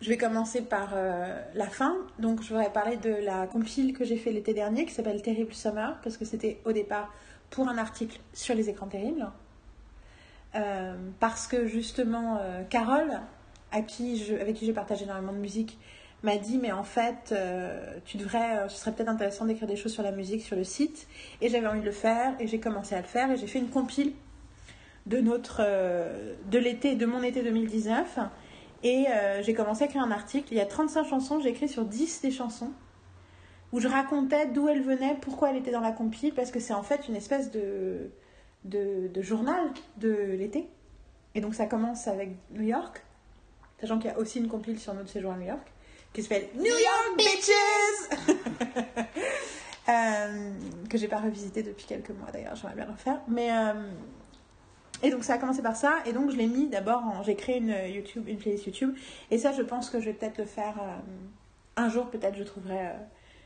je 0.00 0.08
vais 0.08 0.16
commencer 0.16 0.62
par 0.62 0.90
euh, 0.94 1.42
la 1.54 1.66
fin. 1.66 1.96
Donc, 2.18 2.42
je 2.42 2.48
voudrais 2.48 2.72
parler 2.72 2.96
de 2.96 3.10
la 3.10 3.46
compile 3.46 3.92
que 3.92 4.04
j'ai 4.04 4.16
fait 4.16 4.30
l'été 4.30 4.54
dernier 4.54 4.86
qui 4.86 4.94
s'appelle 4.94 5.20
Terrible 5.20 5.52
Summer 5.52 5.98
parce 6.02 6.16
que 6.16 6.24
c'était 6.24 6.60
au 6.64 6.72
départ 6.72 7.12
pour 7.50 7.68
un 7.68 7.76
article 7.76 8.20
sur 8.32 8.54
les 8.54 8.68
écrans 8.68 8.86
terribles. 8.86 9.28
Parce 11.20 11.46
que 11.46 11.66
justement, 11.66 12.40
Carole, 12.68 13.20
à 13.70 13.82
qui 13.82 14.34
avec 14.40 14.56
qui 14.56 14.66
j'ai 14.66 14.72
partagé 14.72 15.04
énormément 15.04 15.32
de 15.32 15.38
musique, 15.38 15.78
m'a 16.22 16.36
dit 16.36 16.58
mais 16.58 16.72
en 16.72 16.82
fait 16.82 17.32
euh, 17.32 17.98
tu 18.04 18.16
devrais 18.16 18.58
euh, 18.58 18.68
ce 18.68 18.78
serait 18.78 18.92
peut-être 18.92 19.08
intéressant 19.08 19.44
d'écrire 19.44 19.68
des 19.68 19.76
choses 19.76 19.92
sur 19.92 20.02
la 20.02 20.12
musique 20.12 20.42
sur 20.42 20.56
le 20.56 20.64
site. 20.64 21.06
Et 21.40 21.48
j'avais 21.48 21.66
envie 21.66 21.80
de 21.80 21.86
le 21.86 21.92
faire 21.92 22.34
et 22.40 22.46
j'ai 22.46 22.60
commencé 22.60 22.94
à 22.94 23.00
le 23.00 23.06
faire 23.06 23.30
et 23.30 23.36
j'ai 23.36 23.46
fait 23.46 23.58
une 23.58 23.70
compile 23.70 24.12
de 25.06 25.18
notre 25.18 25.60
euh, 25.60 26.34
de 26.50 26.58
l'été 26.58 26.96
de 26.96 27.06
mon 27.06 27.22
été 27.22 27.42
2019 27.42 28.18
et 28.84 29.06
j'ai 29.40 29.54
commencé 29.54 29.82
à 29.82 29.86
écrire 29.86 30.02
un 30.02 30.12
article. 30.12 30.52
Il 30.52 30.56
y 30.56 30.60
a 30.60 30.66
35 30.66 31.04
chansons 31.04 31.40
j'ai 31.40 31.48
écrit 31.48 31.68
sur 31.68 31.84
10 31.84 32.20
des 32.22 32.30
chansons 32.30 32.70
où 33.72 33.80
je 33.80 33.88
racontais 33.88 34.46
d'où 34.46 34.68
elle 34.68 34.82
venait 34.82 35.16
pourquoi 35.20 35.50
elle 35.50 35.56
était 35.56 35.72
dans 35.72 35.80
la 35.80 35.90
compile 35.90 36.32
parce 36.32 36.52
que 36.52 36.60
c'est 36.60 36.74
en 36.74 36.84
fait 36.84 37.08
une 37.08 37.16
espèce 37.16 37.50
de, 37.50 38.10
de 38.64 39.22
journal 39.22 39.70
de 39.96 40.10
l'été. 40.38 40.68
Et 41.34 41.40
donc 41.40 41.54
ça 41.54 41.66
commence 41.66 42.06
avec 42.06 42.30
New 42.52 42.62
York 42.62 43.04
sachant 43.80 43.98
qu'il 43.98 44.10
y 44.10 44.14
a 44.14 44.18
aussi 44.18 44.38
une 44.38 44.48
compile 44.48 44.78
sur 44.78 44.94
notre 44.94 45.08
séjour 45.08 45.32
à 45.32 45.36
New 45.36 45.46
York 45.46 45.72
qui 46.18 46.24
s'appelle 46.24 46.48
New 46.56 46.64
York 46.64 47.16
Bitches. 47.16 48.34
Euh, 49.90 50.50
que 50.90 50.98
j'ai 50.98 51.08
pas 51.08 51.16
revisité 51.16 51.62
depuis 51.62 51.86
quelques 51.86 52.10
mois 52.10 52.30
d'ailleurs, 52.30 52.54
j'aimerais 52.56 52.74
bien 52.74 52.84
le 52.84 52.92
refaire. 52.92 53.22
Mais 53.26 53.50
euh, 53.50 53.88
et 55.02 55.08
donc 55.08 55.24
ça 55.24 55.32
a 55.32 55.38
commencé 55.38 55.62
par 55.62 55.76
ça. 55.76 56.00
Et 56.04 56.12
donc 56.12 56.30
je 56.30 56.36
l'ai 56.36 56.46
mis 56.46 56.68
d'abord 56.68 57.02
j'ai 57.24 57.36
créé 57.36 57.56
une 57.56 57.74
YouTube, 57.86 58.28
une 58.28 58.36
playlist 58.36 58.66
YouTube. 58.66 58.94
Et 59.30 59.38
ça 59.38 59.50
je 59.52 59.62
pense 59.62 59.88
que 59.88 59.98
je 59.98 60.04
vais 60.04 60.12
peut-être 60.12 60.36
le 60.36 60.44
faire 60.44 60.74
euh, 60.78 60.98
un 61.78 61.88
jour. 61.88 62.10
Peut-être 62.10 62.36
je 62.36 62.42
trouverai 62.42 62.90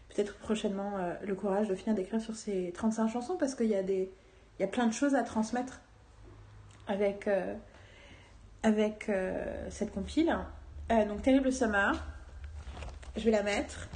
peut-être 0.08 0.36
prochainement 0.38 0.94
le 1.22 1.34
courage 1.36 1.68
de 1.68 1.76
finir 1.76 1.94
d'écrire 1.94 2.20
sur 2.20 2.34
ces 2.34 2.72
35 2.72 3.06
chansons 3.06 3.36
parce 3.36 3.54
qu'il 3.54 3.68
y 3.68 3.76
a 3.76 3.84
des 3.84 4.10
il 4.58 4.62
y 4.62 4.64
a 4.64 4.68
plein 4.68 4.88
de 4.88 4.92
choses 4.92 5.14
à 5.14 5.22
transmettre 5.22 5.80
avec 6.88 7.30
avec 8.64 9.12
cette 9.70 9.92
compile. 9.94 10.36
Donc 10.90 11.22
Terrible 11.22 11.52
Summer, 11.52 12.04
je 13.16 13.24
vais 13.24 13.30
la 13.30 13.42
mettre. 13.42 13.88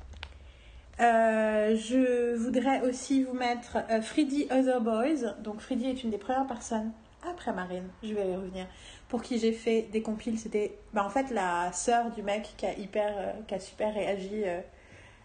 Euh, 0.99 1.77
je 1.77 2.35
voudrais 2.37 2.81
aussi 2.83 3.23
vous 3.23 3.35
mettre 3.35 3.79
euh, 3.91 4.01
Freedy 4.01 4.47
Other 4.51 4.81
Boys. 4.81 5.35
Donc 5.43 5.61
Freedy 5.61 5.91
est 5.91 6.03
une 6.03 6.11
des 6.11 6.19
premières 6.19 6.47
personnes, 6.47 6.91
après 7.29 7.53
Marine, 7.53 7.89
je 8.03 8.15
vais 8.15 8.31
y 8.31 8.35
revenir, 8.35 8.67
pour 9.09 9.23
qui 9.23 9.39
j'ai 9.39 9.53
fait 9.53 9.83
des 9.93 10.01
compiles. 10.01 10.39
C'était 10.39 10.79
bah, 10.95 11.05
en 11.05 11.11
fait 11.11 11.31
la 11.31 11.71
sœur 11.73 12.11
du 12.11 12.23
mec 12.23 12.55
qui 12.57 12.67
a, 12.67 12.73
hyper, 12.75 13.13
euh, 13.17 13.33
qui 13.47 13.55
a 13.55 13.61
super 13.61 13.93
réagi 13.93 14.43
euh, 14.45 14.61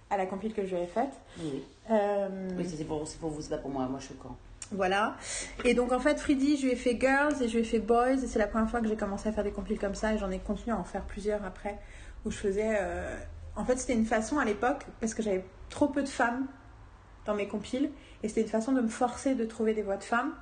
à 0.10 0.18
la 0.18 0.26
compile 0.26 0.54
que 0.54 0.66
je 0.66 0.76
lui 0.76 0.84
ai 0.84 0.88
faite. 0.88 1.14
Oui, 1.40 1.64
oui. 1.90 2.66
C'est 2.68 2.84
pour, 2.86 3.00
vous, 3.00 3.42
c'est 3.42 3.50
pas 3.50 3.58
pour 3.58 3.70
moi. 3.72 3.86
Moi, 3.86 4.00
je 4.00 4.08
suis 4.08 4.16
courant. 4.16 4.38
voilà. 4.72 5.16
Et 5.64 5.74
donc 5.74 5.94
en 5.94 6.00
fait, 6.00 6.20
Freedy, 6.20 6.58
je 6.58 6.66
lui 6.66 6.74
ai 6.74 6.76
fait 6.76 6.98
Girls 7.00 7.42
et 7.42 7.48
je 7.48 7.54
lui 7.54 7.62
ai 7.62 7.66
fait 7.66 7.80
Boys. 7.80 8.12
Et 8.12 8.28
c'est 8.28 8.40
la 8.40 8.48
première 8.48 8.70
fois 8.70 8.82
que 8.82 8.90
j'ai 8.90 8.98
commencé 8.98 9.30
à 9.30 9.32
faire 9.32 9.46
des 9.46 9.52
compiles 9.52 9.80
comme 9.80 9.96
ça. 9.96 10.14
Et 10.14 10.18
j'en 10.18 10.32
ai 10.32 10.40
continué 10.40 10.76
à 10.76 10.80
en 10.80 10.84
faire 10.84 11.04
plusieurs 11.04 11.46
après. 11.46 11.80
Où 12.26 12.32
je 12.32 12.38
faisais. 12.38 12.78
En 13.62 13.66
fait, 13.66 13.78
c'était 13.78 13.94
une 13.94 14.06
façon 14.06 14.40
à 14.40 14.46
l'époque, 14.46 14.86
parce 15.00 15.14
que 15.14 15.22
j'avais 15.22 15.46
trop 15.70 15.88
peu 15.88 16.02
de 16.02 16.10
femmes 16.10 16.48
dans 17.26 17.36
mes 17.36 17.48
compiles. 17.48 17.92
Et 18.24 18.28
c'était 18.28 18.42
une 18.42 18.48
façon 18.48 18.72
de 18.72 18.82
me 18.82 18.88
forcer 18.88 19.36
de 19.36 19.46
trouver 19.46 19.74
des 19.76 19.84
voix 19.84 19.98
de 19.98 20.04
femmes. 20.04 20.34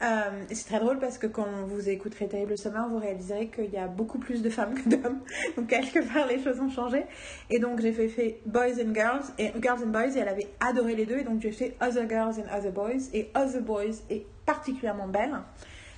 Euh, 0.00 0.44
c'est 0.52 0.66
très 0.68 0.78
drôle 0.78 1.00
parce 1.00 1.18
que 1.18 1.26
quand 1.26 1.46
vous 1.66 1.88
écouterez 1.88 2.28
Terrible 2.28 2.56
Summer, 2.56 2.88
vous 2.88 2.98
réaliserez 2.98 3.48
qu'il 3.48 3.70
y 3.70 3.78
a 3.78 3.88
beaucoup 3.88 4.18
plus 4.18 4.42
de 4.42 4.50
femmes 4.50 4.74
que 4.80 4.88
d'hommes. 4.88 5.18
Donc 5.56 5.66
quelque 5.68 5.98
part, 6.12 6.26
les 6.28 6.40
choses 6.42 6.60
ont 6.60 6.70
changé. 6.70 7.04
Et 7.50 7.58
donc 7.58 7.80
j'ai 7.80 7.92
fait, 7.92 8.40
Boys 8.46 8.80
and 8.80 8.94
Girls 8.94 9.24
et 9.38 9.50
Girls 9.60 9.82
and 9.82 9.88
Boys 9.88 10.14
et 10.14 10.18
elle 10.20 10.28
avait 10.28 10.48
adoré 10.60 10.94
les 10.94 11.04
deux. 11.06 11.18
Et 11.18 11.24
donc 11.24 11.40
j'ai 11.40 11.50
fait 11.50 11.76
Other 11.80 12.08
Girls 12.08 12.34
and 12.38 12.56
Other 12.56 12.70
Boys. 12.70 13.08
Et 13.12 13.30
Other 13.34 13.60
Boys 13.62 14.02
est 14.10 14.24
particulièrement 14.46 15.08
belle. 15.08 15.36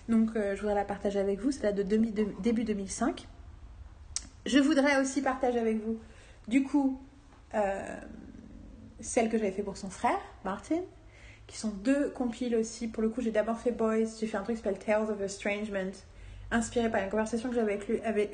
Donc 0.09 0.31
euh, 0.35 0.55
je 0.57 0.61
voudrais 0.61 0.77
la 0.77 0.85
partager 0.85 1.19
avec 1.19 1.39
vous. 1.41 1.51
C'est 1.51 1.65
la 1.65 1.73
de 1.73 1.83
de- 1.83 2.27
début 2.41 2.65
2005. 2.65 3.27
Je 4.47 4.59
voudrais 4.59 5.01
aussi 5.01 5.21
partager 5.23 5.59
avec 5.59 5.85
vous, 5.85 5.99
du 6.49 6.63
coup, 6.63 7.01
euh, 7.55 7.97
celle 9.01 9.29
que 9.29 9.37
j'avais 9.37 9.53
fait 9.53 9.63
pour 9.63 9.77
son 9.77 9.91
frère, 9.91 10.21
Martin, 10.45 10.81
qui 11.47 11.59
sont 11.59 11.71
deux 11.71 12.11
compiles 12.11 12.57
aussi. 12.57 12.89
Pour 12.89 13.03
le 13.03 13.11
coup, 13.11 13.21
j'ai 13.21 13.33
d'abord 13.33 13.59
fait 13.59 13.73
Boys, 13.73 14.07
j'ai 14.19 14.27
fait 14.27 14.37
un 14.37 14.43
truc 14.43 14.57
qui 14.57 14.63
s'appelle 14.63 14.79
Tales 14.79 15.11
of 15.11 15.21
Estrangement, 15.21 15.93
inspiré 16.51 16.91
par 16.91 17.03
une 17.03 17.11
conversation 17.11 17.51
que 17.51 17.55
j'avais 17.55 17.79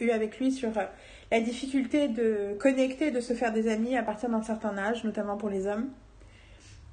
eue 0.00 0.11
avec 0.11 0.38
lui 0.38 0.52
sur 0.52 0.76
euh, 0.78 0.84
la 1.30 1.40
difficulté 1.40 2.09
de 2.09 2.57
connecter, 2.59 3.11
de 3.11 3.20
se 3.20 3.32
faire 3.32 3.52
des 3.52 3.68
amis 3.68 3.96
à 3.96 4.02
partir 4.02 4.28
d'un 4.28 4.42
certain 4.42 4.78
âge, 4.78 5.02
notamment 5.02 5.36
pour 5.36 5.48
les 5.48 5.66
hommes. 5.66 5.88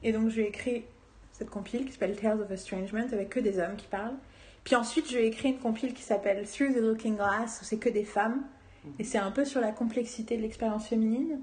Et 0.01 0.11
donc, 0.11 0.29
j'ai 0.29 0.47
écrit 0.47 0.85
cette 1.31 1.49
compile 1.49 1.85
qui 1.85 1.91
s'appelle 1.91 2.15
Tales 2.15 2.41
of 2.41 2.51
Estrangement, 2.51 3.05
avec 3.11 3.29
que 3.29 3.39
des 3.39 3.59
hommes 3.59 3.75
qui 3.75 3.87
parlent. 3.87 4.17
Puis 4.63 4.75
ensuite, 4.75 5.09
j'ai 5.09 5.27
écrit 5.27 5.49
une 5.49 5.59
compile 5.59 5.93
qui 5.93 6.03
s'appelle 6.03 6.47
Through 6.47 6.73
the 6.73 6.77
Looking 6.77 7.15
Glass, 7.15 7.59
où 7.61 7.65
c'est 7.65 7.77
que 7.77 7.89
des 7.89 8.05
femmes. 8.05 8.43
Et 8.99 9.03
c'est 9.03 9.17
un 9.17 9.31
peu 9.31 9.45
sur 9.45 9.61
la 9.61 9.71
complexité 9.71 10.37
de 10.37 10.41
l'expérience 10.41 10.87
féminine, 10.87 11.39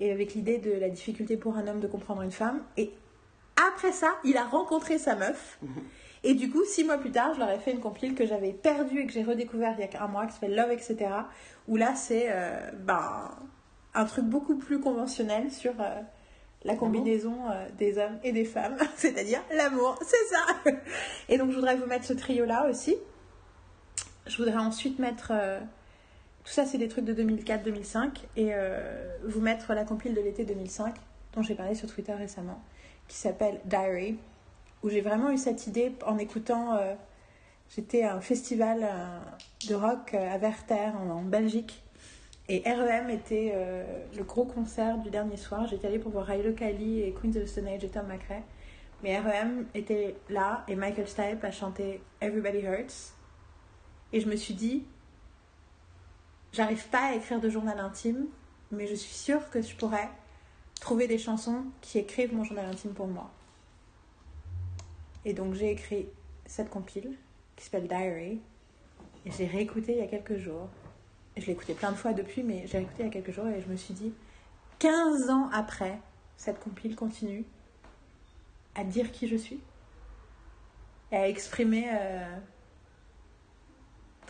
et 0.00 0.12
avec 0.12 0.34
l'idée 0.34 0.58
de 0.58 0.72
la 0.72 0.88
difficulté 0.88 1.36
pour 1.36 1.56
un 1.56 1.66
homme 1.66 1.80
de 1.80 1.88
comprendre 1.88 2.22
une 2.22 2.30
femme. 2.30 2.62
Et 2.76 2.92
après 3.68 3.92
ça, 3.92 4.14
il 4.24 4.36
a 4.36 4.44
rencontré 4.44 4.98
sa 4.98 5.16
meuf. 5.16 5.58
Et 6.24 6.34
du 6.34 6.50
coup, 6.50 6.64
six 6.64 6.84
mois 6.84 6.98
plus 6.98 7.10
tard, 7.10 7.34
je 7.34 7.40
leur 7.40 7.50
ai 7.50 7.58
fait 7.58 7.72
une 7.72 7.80
compile 7.80 8.14
que 8.14 8.26
j'avais 8.26 8.52
perdue 8.52 9.00
et 9.00 9.06
que 9.06 9.12
j'ai 9.12 9.22
redécouvert 9.22 9.74
il 9.78 9.84
y 9.84 9.96
a 9.96 10.02
un 10.02 10.08
mois, 10.08 10.26
qui 10.26 10.32
s'appelle 10.32 10.54
Love, 10.54 10.72
etc. 10.72 10.96
Où 11.66 11.76
là, 11.76 11.94
c'est 11.94 12.26
euh, 12.28 12.70
ben, 12.80 13.30
un 13.94 14.04
truc 14.04 14.24
beaucoup 14.24 14.56
plus 14.56 14.80
conventionnel 14.80 15.50
sur 15.50 15.72
euh, 15.80 16.00
la 16.64 16.74
combinaison 16.74 17.50
euh, 17.50 17.66
des 17.76 17.98
hommes 17.98 18.18
et 18.24 18.32
des 18.32 18.44
femmes, 18.44 18.76
c'est-à-dire 18.96 19.40
l'amour, 19.54 19.98
c'est 20.02 20.34
ça. 20.34 20.72
Et 21.28 21.38
donc 21.38 21.50
je 21.50 21.56
voudrais 21.56 21.76
vous 21.76 21.86
mettre 21.86 22.04
ce 22.04 22.12
trio-là 22.12 22.68
aussi. 22.68 22.96
Je 24.26 24.36
voudrais 24.36 24.58
ensuite 24.58 24.98
mettre... 24.98 25.32
tout 26.48 26.54
ça, 26.54 26.64
c'est 26.64 26.78
des 26.78 26.88
trucs 26.88 27.04
de 27.04 27.12
2004-2005. 27.12 28.22
Et 28.36 28.54
euh, 28.54 28.80
vous 29.22 29.42
mettre 29.42 29.74
la 29.74 29.84
compile 29.84 30.14
de 30.14 30.20
l'été 30.22 30.46
2005, 30.46 30.94
dont 31.34 31.42
j'ai 31.42 31.54
parlé 31.54 31.74
sur 31.74 31.92
Twitter 31.92 32.14
récemment, 32.14 32.62
qui 33.06 33.18
s'appelle 33.18 33.60
Diary, 33.66 34.16
où 34.82 34.88
j'ai 34.88 35.02
vraiment 35.02 35.30
eu 35.30 35.36
cette 35.36 35.66
idée 35.66 35.92
en 36.06 36.16
écoutant... 36.16 36.76
euh, 36.76 36.94
J'étais 37.76 38.02
à 38.02 38.14
un 38.14 38.22
festival 38.22 38.80
euh, 38.82 39.18
de 39.68 39.74
rock 39.74 40.14
à 40.14 40.38
Werther, 40.38 40.92
en, 40.96 41.20
Belgique. 41.20 41.82
Et 42.48 42.62
REM 42.64 43.10
était 43.10 43.54
le 44.16 44.24
gros 44.24 44.46
concert 44.46 44.96
du 44.96 45.10
dernier 45.10 45.36
soir. 45.36 45.66
J'étais 45.66 45.86
allée 45.86 45.98
pour 45.98 46.12
voir 46.12 46.24
Riley 46.24 46.54
Kali 46.54 47.02
et 47.02 47.12
Queens 47.12 47.36
of 47.36 47.44
the 47.44 47.46
Stone 47.46 47.68
Age 47.68 47.84
et 47.84 47.90
Tom 47.90 48.06
McRae. 48.06 48.40
Mais 49.02 49.18
REM 49.18 49.66
était 49.74 50.16
là 50.30 50.64
et 50.66 50.76
Michael 50.76 51.06
Stipe 51.06 51.44
a 51.44 51.50
chanté 51.50 52.00
Everybody 52.22 52.60
Hurts. 52.60 53.12
Et 54.14 54.20
je 54.20 54.28
me 54.30 54.36
suis 54.36 54.54
dit, 54.54 54.86
j'arrive 56.52 56.86
pas 56.88 57.10
à 57.10 57.14
écrire 57.14 57.40
de 57.40 57.48
journal 57.48 57.78
intime, 57.78 58.26
mais 58.70 58.86
je 58.86 58.94
suis 58.94 59.14
sûre 59.14 59.48
que 59.50 59.62
je 59.62 59.74
pourrais 59.76 60.08
trouver 60.80 61.06
des 61.08 61.18
chansons 61.18 61.64
qui 61.80 61.98
écrivent 61.98 62.34
mon 62.34 62.44
journal 62.44 62.66
intime 62.66 62.92
pour 62.92 63.06
moi. 63.06 63.30
Et 65.24 65.32
donc 65.32 65.54
j'ai 65.54 65.70
écrit 65.70 66.08
cette 66.46 66.70
compile 66.70 67.16
qui 67.56 67.64
s'appelle 67.64 67.88
Diary. 67.88 68.40
Et 69.26 69.30
j'ai 69.32 69.46
réécouté 69.46 69.92
il 69.92 69.98
y 69.98 70.02
a 70.02 70.06
quelques 70.06 70.38
jours. 70.38 70.68
Je 71.36 71.46
l'ai 71.46 71.52
écouté 71.52 71.74
plein 71.74 71.92
de 71.92 71.96
fois 71.96 72.12
depuis, 72.12 72.42
mais 72.42 72.66
j'ai 72.66 72.78
réécouté 72.78 73.02
il 73.02 73.06
y 73.06 73.08
a 73.08 73.12
quelques 73.12 73.32
jours 73.32 73.46
et 73.46 73.60
je 73.60 73.68
me 73.68 73.76
suis 73.76 73.94
dit, 73.94 74.12
15 74.78 75.30
ans 75.30 75.50
après, 75.52 75.98
cette 76.36 76.60
compile 76.60 76.94
continue 76.96 77.44
à 78.74 78.84
dire 78.84 79.10
qui 79.12 79.28
je 79.28 79.36
suis 79.36 79.60
et 81.10 81.16
à 81.16 81.28
exprimer. 81.28 81.88
euh, 81.92 82.38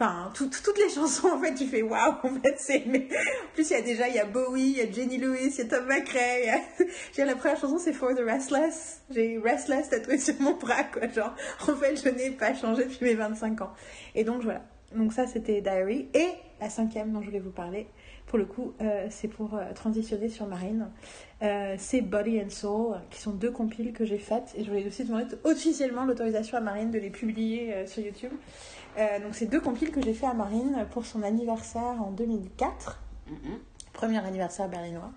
Enfin, 0.01 0.31
tout- 0.33 0.49
toutes 0.65 0.79
les 0.79 0.89
chansons, 0.95 1.29
en 1.29 1.41
fait, 1.41 1.55
tu 1.55 1.67
fais 1.67 1.83
waouh, 1.83 2.15
en 2.23 2.35
fait, 2.41 2.55
c'est. 2.59 2.85
Mais... 2.87 3.09
En 3.11 3.55
plus, 3.55 3.69
il 3.71 3.73
y 3.73 3.77
a 3.77 3.83
déjà, 3.83 4.09
il 4.09 4.15
y 4.15 4.19
a 4.21 4.25
Bowie, 4.27 4.61
il 4.71 4.77
y 4.79 4.81
a 4.81 4.91
Jenny 4.93 5.19
Lewis, 5.19 5.55
il 5.55 5.59
y 5.59 5.61
a 5.63 5.65
Tom 5.65 5.87
McRae. 5.87 6.49
a- 6.49 7.25
la 7.25 7.35
première 7.35 7.59
chanson, 7.59 7.79
c'est 7.79 7.93
For 7.93 8.15
the 8.15 8.21
Restless. 8.21 9.03
J'ai 9.11 9.39
Restless 9.39 9.89
tatoué 9.91 10.19
sur 10.19 10.35
mon 10.41 10.55
bras, 10.55 10.85
quoi. 10.85 11.09
Genre, 11.09 11.35
en 11.67 11.75
fait, 11.75 11.97
je 11.97 12.09
n'ai 12.11 12.31
pas 12.31 12.55
changé 12.55 12.85
depuis 12.85 13.05
mes 13.07 13.15
25 13.15 13.61
ans. 13.63 13.73
Et 14.15 14.23
donc, 14.23 14.43
voilà. 14.43 14.63
Donc, 14.95 15.13
ça, 15.13 15.27
c'était 15.27 15.61
Diary. 15.61 16.09
Et 16.15 16.29
la 16.61 16.71
cinquième 16.71 17.13
dont 17.13 17.21
je 17.21 17.27
voulais 17.27 17.41
vous 17.41 17.51
parler, 17.51 17.89
pour 18.27 18.39
le 18.39 18.45
coup, 18.45 18.75
euh, 18.81 19.07
c'est 19.11 19.29
pour 19.29 19.55
euh, 19.57 19.73
transitionner 19.75 20.29
sur 20.29 20.47
Marine. 20.47 20.91
Euh, 21.43 21.75
c'est 21.79 22.03
Body 22.03 22.41
and 22.41 22.51
Soul, 22.51 22.97
qui 23.11 23.21
sont 23.21 23.33
deux 23.33 23.51
compiles 23.51 23.93
que 23.93 24.05
j'ai 24.05 24.19
faites. 24.19 24.53
Et 24.57 24.63
je 24.65 24.69
voulais 24.71 24.87
aussi 24.87 25.05
demander 25.05 25.27
officiellement 25.45 26.05
l'autorisation 26.05 26.57
à 26.57 26.61
Marine 26.61 26.91
de 26.91 26.99
les 26.99 27.11
publier 27.11 27.87
sur 27.87 28.03
YouTube. 28.05 28.33
Euh, 28.97 29.21
donc, 29.21 29.35
c'est 29.35 29.47
deux 29.47 29.61
compiles 29.61 29.91
que 29.91 30.01
j'ai 30.03 30.15
fait 30.15 30.27
à 30.27 30.35
Marine 30.35 30.87
pour 30.91 31.05
son 31.05 31.23
anniversaire 31.23 32.03
en 32.03 32.11
2004 32.11 32.99
Mhm. 33.31 33.59
premier 33.93 34.19
anniversaire 34.25 34.69
berlinois. 34.69 35.11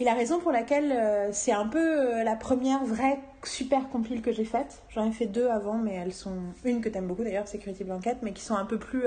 Et 0.00 0.04
la 0.04 0.14
raison 0.14 0.40
pour 0.40 0.50
laquelle 0.50 0.90
euh, 0.92 1.30
c'est 1.32 1.52
un 1.52 1.66
peu 1.68 1.78
euh, 2.18 2.24
la 2.24 2.34
première 2.36 2.84
vraie 2.84 3.18
super 3.44 3.88
compile 3.90 4.22
que 4.22 4.32
j'ai 4.32 4.44
faite, 4.44 4.82
j'en 4.88 5.06
ai 5.06 5.12
fait 5.12 5.26
deux 5.26 5.48
avant, 5.48 5.74
mais 5.74 5.92
elles 5.94 6.14
sont 6.14 6.36
une 6.64 6.80
que 6.80 6.88
t'aimes 6.88 7.06
beaucoup 7.06 7.22
d'ailleurs, 7.22 7.46
Security 7.46 7.84
Blanket, 7.84 8.18
mais 8.22 8.32
qui 8.32 8.42
sont 8.42 8.56
un 8.56 8.64
peu 8.64 8.78
plus, 8.78 9.04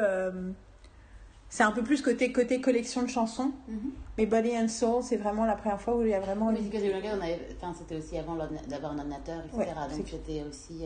c'est 1.49 1.63
un 1.63 1.71
peu 1.71 1.81
plus 1.83 2.01
côté 2.01 2.31
côté 2.31 2.61
collection 2.61 3.01
de 3.01 3.07
chansons. 3.07 3.51
Mhm. 3.67 3.91
Mais 4.17 4.25
Body 4.25 4.55
and 4.57 4.67
Soul, 4.67 5.01
c'est 5.03 5.17
vraiment 5.17 5.45
la 5.45 5.55
première 5.55 5.81
fois 5.81 5.95
où 5.97 6.03
il 6.03 6.09
y 6.09 6.13
a 6.13 6.19
vraiment 6.19 6.51
Mais 6.51 6.59
que 6.59 6.69
Blanket, 6.77 7.11
on 7.17 7.21
avait... 7.21 7.47
enfin, 7.57 7.73
c'était 7.77 7.95
aussi 7.95 8.17
avant 8.17 8.35
d'avoir 8.35 8.91
un 8.93 8.97
ordinateur, 8.99 9.39
etc. 9.45 9.57
Ouais, 9.57 9.97
Donc 9.97 10.07
c'était 10.07 10.43
aussi. 10.47 10.85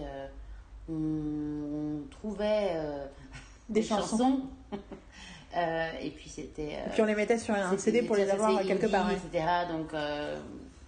Euh, 0.91 2.01
on 2.03 2.09
trouvait 2.09 2.69
euh, 2.73 3.05
des 3.69 3.81
chansons. 3.83 4.41
Euh, 5.57 5.89
et 6.01 6.11
puis 6.11 6.29
c'était. 6.29 6.75
euh, 6.77 6.87
Et 6.87 6.89
puis 6.91 7.01
on 7.01 7.05
les 7.05 7.13
mettait 7.13 7.37
sur 7.37 7.53
un 7.53 7.77
CD 7.77 8.03
pour 8.03 8.15
les 8.15 8.29
avoir 8.29 8.61
quelque 8.61 8.87
part. 8.87 9.11
etc. 9.11 9.43
Donc, 9.69 9.93
euh, 9.93 10.37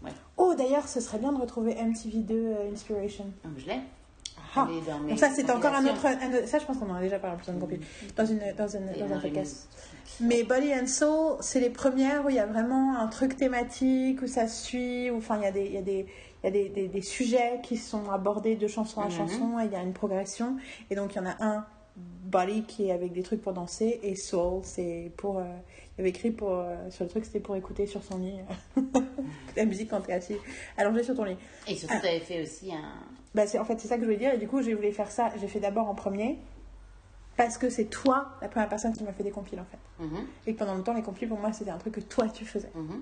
ouais. 0.02 0.12
Oh 0.38 0.56
d'ailleurs, 0.58 0.88
ce 0.88 1.02
serait 1.02 1.18
bien 1.18 1.34
de 1.34 1.42
retrouver 1.42 1.74
MTV2 1.74 2.32
euh, 2.32 2.72
Inspiration. 2.72 3.26
Donc, 3.44 3.58
je 3.58 3.66
l'ai. 3.66 3.82
Ah. 4.56 4.66
Donc 5.08 5.20
ça, 5.20 5.30
c'est 5.36 5.50
encore 5.52 5.74
un 5.74 5.84
autre, 5.86 6.06
un 6.06 6.48
Ça, 6.48 6.60
je 6.60 6.66
pense 6.66 6.78
qu'on 6.78 6.90
en 6.90 6.96
a 6.96 7.02
déjà 7.02 7.20
parlé 7.20 7.38
compile. 7.60 7.82
Dans, 8.16 8.26
une, 8.26 8.40
dans, 8.58 8.68
une, 8.68 8.86
dans 8.86 9.08
dans 9.08 9.16
un 9.16 9.20
les 9.20 9.22
podcast. 9.32 9.68
Mais 10.22 10.44
Body 10.44 10.74
and 10.74 10.88
Soul, 10.88 11.38
c'est 11.42 11.60
les 11.60 11.70
premières 11.72 12.26
où 12.26 12.30
il 12.30 12.36
y 12.36 12.40
a 12.40 12.46
vraiment 12.46 12.98
un 12.98 13.08
truc 13.08 13.36
thématique, 13.36 14.22
où 14.22 14.28
ça 14.28 14.48
suit, 14.48 15.10
où 15.12 15.18
enfin 15.18 15.40
il 15.40 15.44
y 15.44 15.48
a 15.48 15.52
des, 15.52 15.66
il 15.66 15.74
y 15.74 15.78
a 15.78 15.82
des, 15.82 16.06
il 16.44 16.48
y 16.48 16.50
a 16.50 16.52
des, 16.52 16.70
des, 16.70 16.88
des 16.90 17.02
sujets 17.02 17.60
qui 17.64 17.78
sont 17.78 18.10
abordés 18.12 18.56
de 18.56 18.68
chanson 18.68 19.02
à 19.02 19.06
Mhm. 19.06 19.12
chanson, 19.12 19.60
et 19.60 19.66
il 19.66 19.72
y 19.72 19.76
a 19.76 19.82
une 19.82 19.94
progression. 19.94 20.58
Et 20.90 20.96
donc 20.96 21.14
il 21.16 21.18
y 21.18 21.22
en 21.22 21.26
a 21.26 21.36
un, 21.40 21.66
Body, 21.96 22.64
qui 22.64 22.88
est 22.88 22.92
avec 22.92 23.14
des 23.14 23.22
trucs 23.22 23.42
pour 23.44 23.54
danser, 23.54 24.00
et 24.02 24.16
Soul, 24.16 24.62
c'est 24.64 25.12
pour. 25.16 25.38
euh, 25.38 25.44
il 25.98 26.02
avait 26.02 26.10
écrit 26.10 26.32
pour, 26.32 26.50
euh, 26.50 26.90
sur 26.90 27.04
le 27.04 27.10
truc, 27.10 27.24
c'était 27.24 27.40
pour 27.40 27.56
écouter 27.56 27.86
sur 27.86 28.04
son 28.04 28.18
lit. 28.18 28.34
la 29.56 29.66
musique 29.66 29.90
quand 29.92 30.02
t'es 30.02 30.14
assis, 30.14 30.38
allongé 30.78 31.04
sur 31.04 31.16
ton 31.16 31.24
lit. 31.26 31.38
Et 31.68 31.76
surtout, 31.76 31.94
Ah. 31.96 32.02
tu 32.02 32.08
avais 32.08 32.20
fait 32.20 32.42
aussi 32.42 32.74
un. 32.74 32.94
Bah, 33.36 33.44
en 33.60 33.66
fait, 33.66 33.80
c'est 33.80 33.88
ça 33.88 33.96
que 33.96 34.02
je 34.02 34.06
voulais 34.06 34.18
dire. 34.18 34.34
Et 34.34 34.38
du 34.40 34.48
coup, 34.48 34.62
j'ai 34.64 34.74
voulu 34.74 34.92
faire 34.92 35.12
ça. 35.12 35.32
J'ai 35.40 35.48
fait 35.48 35.60
d'abord 35.60 35.88
en 35.88 35.94
premier. 35.96 36.40
Parce 37.38 37.58
que 37.58 37.70
c'est 37.70 37.86
toi, 37.86 38.28
la 38.42 38.48
première 38.48 38.70
personne 38.70 38.94
qui 38.94 39.04
m'a 39.04 39.12
fait 39.14 39.24
des 39.24 39.32
compiles, 39.32 39.60
en 39.60 39.66
fait. 39.66 40.04
Mhm, 40.04 40.26
Et 40.48 40.54
que 40.54 40.60
pendant 40.60 40.76
longtemps, 40.76 40.94
les 40.94 41.02
compiles, 41.02 41.28
pour 41.30 41.40
moi, 41.40 41.52
c'était 41.54 41.72
un 41.72 41.78
truc 41.80 41.94
que 41.96 42.00
toi, 42.02 42.28
tu 42.30 42.46
faisais. 42.46 42.72
mhm. 42.76 43.02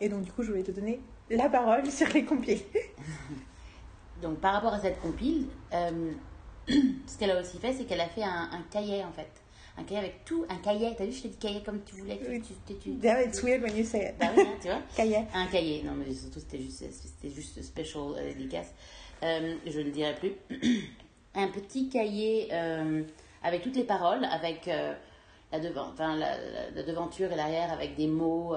Et 0.00 0.08
donc, 0.08 0.22
du 0.22 0.32
coup, 0.32 0.42
je 0.42 0.48
voulais 0.50 0.62
te 0.62 0.70
donner 0.70 1.00
la 1.30 1.48
parole 1.48 1.88
sur 1.90 2.08
les 2.08 2.24
compiles. 2.24 2.60
Donc, 4.22 4.38
par 4.40 4.52
rapport 4.54 4.74
à 4.74 4.80
cette 4.80 5.00
compile, 5.00 5.46
euh, 5.72 6.12
ce 6.68 7.18
qu'elle 7.18 7.30
a 7.30 7.40
aussi 7.40 7.58
fait, 7.58 7.72
c'est 7.72 7.84
qu'elle 7.84 8.00
a 8.00 8.08
fait 8.08 8.22
un, 8.22 8.50
un 8.52 8.62
cahier, 8.70 9.02
en 9.04 9.12
fait. 9.12 9.30
Un 9.78 9.84
cahier 9.84 10.00
avec 10.00 10.24
tout, 10.26 10.44
un 10.50 10.56
cahier. 10.56 10.94
T'as 10.96 11.06
vu, 11.06 11.12
je 11.12 11.22
t'ai 11.22 11.28
dit 11.28 11.38
cahier 11.38 11.62
comme 11.62 11.80
tu 11.84 11.94
voulais. 11.96 12.20
Oui. 12.28 12.42
Tu, 12.42 12.52
tu, 12.66 12.78
tu- 12.78 12.90
Yeah, 13.02 13.22
it's 13.22 13.42
weird 13.42 13.62
when 13.62 13.74
you 13.76 13.84
say 13.84 14.10
it. 14.10 14.14
Bah 14.18 14.26
oui, 14.36 14.42
hein, 14.46 14.56
tu 14.60 14.68
vois. 14.68 14.80
Cahier. 14.96 15.24
Un 15.32 15.46
cahier. 15.46 15.82
Non, 15.84 15.92
mais 15.94 16.12
surtout, 16.12 16.40
c'était 16.40 16.58
juste, 16.60 16.84
c'était 16.92 17.34
juste 17.34 17.62
special 17.62 18.02
euh, 18.18 18.28
dédicace. 18.34 18.74
Euh, 19.22 19.54
je 19.66 19.80
ne 19.80 19.90
dirai 19.90 20.14
plus. 20.16 20.32
un 21.34 21.48
petit 21.48 21.88
cahier 21.88 22.48
euh, 22.52 23.02
avec 23.42 23.62
toutes 23.62 23.76
les 23.76 23.84
paroles, 23.84 24.24
avec 24.26 24.66
la, 24.66 25.60
devant, 25.60 25.88
enfin, 25.92 26.14
la, 26.16 26.36
la- 26.36 26.70
la 26.72 26.82
devanture 26.82 27.32
et 27.32 27.36
l'arrière, 27.36 27.72
avec 27.72 27.96
des 27.96 28.06
mots 28.08 28.54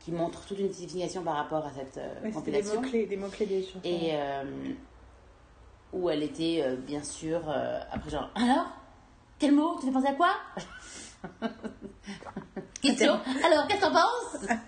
qui 0.00 0.12
montrent 0.12 0.44
toute 0.44 0.58
une 0.58 0.72
signification 0.72 1.22
par 1.22 1.36
rapport 1.36 1.64
à 1.64 1.70
cette 1.72 1.96
euh, 1.96 2.22
Ouais, 2.22 2.30
compilation. 2.30 2.80
des 2.82 3.16
mots-clés 3.16 3.46
des 3.46 3.62
chansons. 3.62 3.80
Et 3.84 4.10
euh, 4.12 4.44
où 5.92 6.10
elle 6.10 6.22
était, 6.22 6.62
euh, 6.62 6.76
bien 6.76 7.02
sûr, 7.02 7.40
euh, 7.48 7.80
après 7.90 8.10
genre, 8.10 8.30
alors? 8.34 8.66
Quel 9.38 9.52
mot? 9.52 9.76
Tu 9.80 9.86
fais 9.86 9.92
penser 9.92 10.08
à 10.08 10.14
quoi? 10.14 10.34
Question 12.82 13.18
Alors, 13.44 13.66
qu'est-ce 13.66 13.80
que 13.80 13.86
t'en 13.86 13.92
penses? 13.92 14.46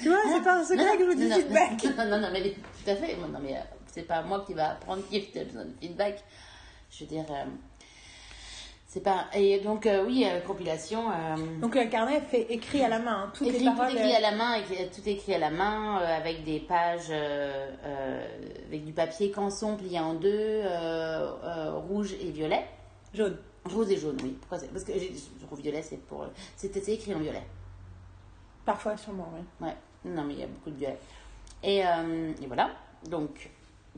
Tu 0.00 0.08
vois, 0.08 0.18
c'est 0.26 0.42
pas 0.42 0.58
un 0.58 0.64
secret 0.64 0.96
que 0.98 1.04
je 1.04 1.10
vous 1.10 1.14
dis 1.14 1.28
non, 1.28 1.36
feedback. 1.36 1.84
Non, 1.96 2.06
non, 2.08 2.20
non, 2.20 2.28
mais 2.32 2.50
tout 2.52 2.90
à 2.90 2.96
fait. 2.96 3.16
Non, 3.16 3.28
non, 3.28 3.38
mais 3.40 3.56
euh, 3.56 3.60
c'est 3.86 4.02
pas 4.02 4.22
moi 4.22 4.42
qui 4.46 4.52
va 4.54 4.70
apprendre 4.72 5.02
qui 5.08 5.16
a 5.38 5.44
besoin 5.44 5.64
de 5.64 5.72
feedback. 5.80 6.22
Je 6.90 7.04
veux 7.04 7.06
dire, 7.10 7.24
euh, 7.30 7.44
c'est 8.96 9.02
pas. 9.02 9.26
Et 9.34 9.60
donc, 9.60 9.84
euh, 9.84 10.06
oui, 10.06 10.24
euh, 10.26 10.40
compilation. 10.40 11.10
euh, 11.10 11.36
Donc, 11.60 11.74
le 11.74 11.84
carnet 11.84 12.18
fait 12.22 12.46
écrit 12.50 12.82
à 12.82 12.88
la 12.88 12.98
main. 12.98 13.24
hein. 13.24 13.32
Toutes 13.34 13.46
écrit, 13.48 13.58
les 13.58 13.70
paroles. 13.70 13.90
tout 13.90 13.96
écrit 13.98 14.14
à 14.14 14.20
la 14.20 14.32
main, 14.34 14.54
écrit- 14.54 14.88
tout 14.88 15.06
écrit 15.06 15.34
à 15.34 15.38
la 15.38 15.50
main, 15.50 15.96
avec 15.96 16.44
des 16.44 16.60
pages, 16.60 17.10
avec 18.70 18.86
du 18.86 18.92
papier 18.94 19.30
canson 19.30 19.76
plié 19.76 20.00
en 20.00 20.14
deux, 20.14 20.62
rouge 21.90 22.14
et 22.14 22.30
violet. 22.30 22.64
jaune. 23.12 23.36
Rose 23.66 23.90
et 23.92 23.96
jaune, 23.98 24.16
oui. 24.22 24.30
Pourquoi 24.40 24.58
c'est- 24.58 24.68
Parce 24.68 24.84
que 24.84 24.92
j'ai- 24.98 25.12
rouge 25.50 25.60
violet, 25.60 25.82
c'est 25.82 25.96
pour. 26.06 26.24
C'était 26.56 26.80
c'est 26.80 26.94
écrit 26.94 27.14
en 27.14 27.18
violet. 27.18 27.42
Parfois, 28.64 28.96
sûrement, 28.96 29.28
oui. 29.34 29.66
Ouais, 29.66 29.74
non, 30.06 30.22
mais 30.24 30.34
il 30.34 30.40
y 30.40 30.42
a 30.42 30.46
beaucoup 30.46 30.70
de 30.70 30.76
violet. 30.76 30.98
Et, 31.62 31.78
et 31.80 32.46
voilà, 32.46 32.70
donc, 33.10 33.50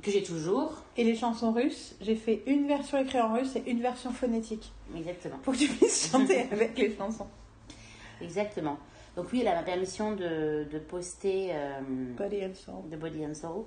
que 0.02 0.10
j'ai 0.10 0.22
toujours. 0.22 0.72
Et 0.96 1.04
les 1.04 1.14
chansons 1.14 1.52
russes, 1.52 1.94
j'ai 2.00 2.14
fait 2.14 2.42
une 2.46 2.66
version 2.66 2.98
écrite 2.98 3.20
en 3.20 3.34
russe 3.34 3.56
et 3.56 3.70
une 3.70 3.80
version 3.80 4.12
phonétique. 4.12 4.72
Exactement. 4.96 5.38
Pour 5.42 5.52
que 5.54 5.58
tu 5.58 5.68
puisses 5.68 6.10
chanter 6.10 6.40
avec 6.52 6.76
les 6.78 6.94
chansons. 6.96 7.26
Exactement. 8.20 8.78
Donc, 9.16 9.26
oui, 9.32 9.40
elle 9.40 9.48
a 9.48 9.54
ma 9.54 9.62
permission 9.62 10.12
de, 10.14 10.66
de 10.70 10.78
poster 10.78 11.50
euh, 11.52 11.80
Body 12.16 12.44
and 12.44 12.54
Soul. 12.54 12.88
de 12.90 12.96
Body 12.96 13.24
and 13.26 13.34
Soul. 13.34 13.64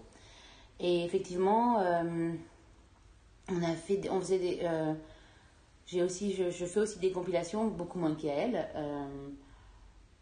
Et 0.80 1.06
effectivement, 1.06 1.80
euh, 1.80 2.32
on 3.50 3.62
a 3.64 3.74
fait, 3.76 4.02
on 4.10 4.20
faisait 4.20 4.40
des. 4.40 4.60
euh, 4.64 4.94
j'ai 5.86 6.02
aussi, 6.04 6.34
je, 6.34 6.50
je 6.50 6.66
fais 6.66 6.80
aussi 6.80 7.00
des 7.00 7.12
compilations, 7.12 7.68
beaucoup 7.68 8.00
moins 8.00 8.16
qu'elle. 8.16 8.68
euh, 8.76 9.06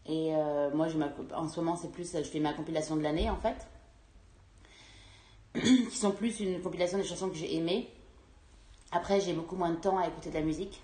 et 0.06 0.32
moi, 0.74 0.88
ma, 0.96 1.12
en 1.36 1.46
ce 1.46 1.60
moment, 1.60 1.76
c'est 1.76 1.92
plus, 1.92 2.16
je 2.16 2.22
fais 2.22 2.40
ma 2.40 2.52
compilation 2.52 2.96
de 2.96 3.02
l'année 3.02 3.30
en 3.30 3.36
fait, 3.36 3.68
qui 5.54 5.96
sont 5.96 6.12
plus 6.12 6.40
une 6.40 6.60
compilation 6.60 6.98
des 6.98 7.04
chansons 7.04 7.28
que 7.28 7.36
j'ai 7.36 7.56
aimées. 7.56 7.88
Après, 8.92 9.20
j'ai 9.20 9.32
beaucoup 9.32 9.56
moins 9.56 9.70
de 9.70 9.76
temps 9.80 9.98
à 9.98 10.06
écouter 10.08 10.30
de 10.30 10.34
la 10.34 10.42
musique. 10.42 10.82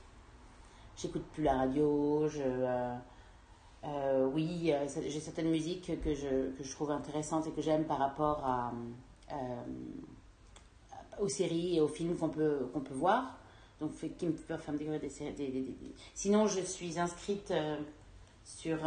J'écoute 0.97 1.25
plus 1.33 1.45
la 1.45 1.57
radio, 1.59 2.29
je. 2.29 2.43
euh, 2.43 2.97
Euh, 3.85 4.27
oui, 4.35 4.73
euh, 4.73 4.89
j'ai 5.07 5.21
certaines 5.21 5.51
musiques 5.51 5.93
que 6.03 6.13
je, 6.13 6.51
que 6.57 6.65
je 6.65 6.71
trouve 6.73 6.91
intéressantes 6.91 7.47
et 7.47 7.53
que 7.53 7.63
j'aime 7.63 7.85
par 7.85 7.99
rapport 7.99 8.45
à, 8.45 8.73
aux 11.21 11.29
séries 11.29 11.77
et 11.77 11.81
aux 11.81 11.87
films 11.87 12.17
qu'on 12.17 12.31
peut, 12.31 12.69
qu'on 12.73 12.81
peut 12.81 12.95
voir. 12.95 13.39
Donc, 13.81 13.93
qui 14.19 14.27
me 14.27 14.33
peuvent 14.33 14.61
faire 14.61 14.75
découvrir 14.75 15.01
des 15.01 15.11
séries. 15.11 15.77
Sinon, 16.15 16.49
je 16.49 16.63
suis 16.63 16.99
inscrite 16.99 17.53
sur. 18.45 18.79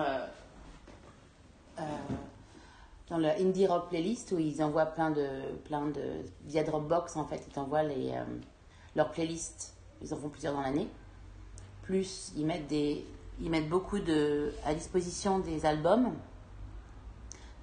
Dans 3.09 3.17
le 3.17 3.27
Indie 3.29 3.65
Rock 3.67 3.89
Playlist 3.89 4.31
où 4.31 4.39
ils 4.39 4.61
envoient 4.63 4.85
plein 4.85 5.09
de. 5.11 5.27
Plein 5.65 5.87
de 5.87 6.23
via 6.45 6.63
Dropbox, 6.63 7.15
en 7.17 7.25
fait, 7.25 7.41
ils 7.47 7.53
t'envoient 7.53 7.83
les, 7.83 8.11
euh, 8.11 8.23
leurs 8.95 9.11
playlists. 9.11 9.75
Ils 10.01 10.13
en 10.13 10.17
font 10.17 10.29
plusieurs 10.29 10.53
dans 10.53 10.61
l'année. 10.61 10.87
Plus, 11.83 12.31
ils 12.37 12.45
mettent, 12.45 12.67
des, 12.67 13.03
ils 13.41 13.49
mettent 13.49 13.67
beaucoup 13.69 13.99
de, 13.99 14.53
à 14.65 14.73
disposition 14.73 15.39
des 15.39 15.65
albums. 15.65 16.11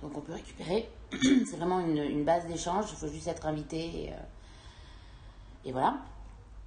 Donc, 0.03 0.17
on 0.17 0.21
peut 0.21 0.33
récupérer. 0.35 0.89
C'est 1.23 1.57
vraiment 1.57 1.81
une, 1.81 1.97
une 1.99 2.25
base 2.25 2.47
d'échange. 2.47 2.87
Il 2.91 2.97
faut 2.97 3.09
juste 3.09 3.29
être 3.29 3.47
invité. 3.47 4.05
Et, 4.07 4.13
euh, 4.13 4.17
et 5.65 5.73
voilà. 5.73 5.99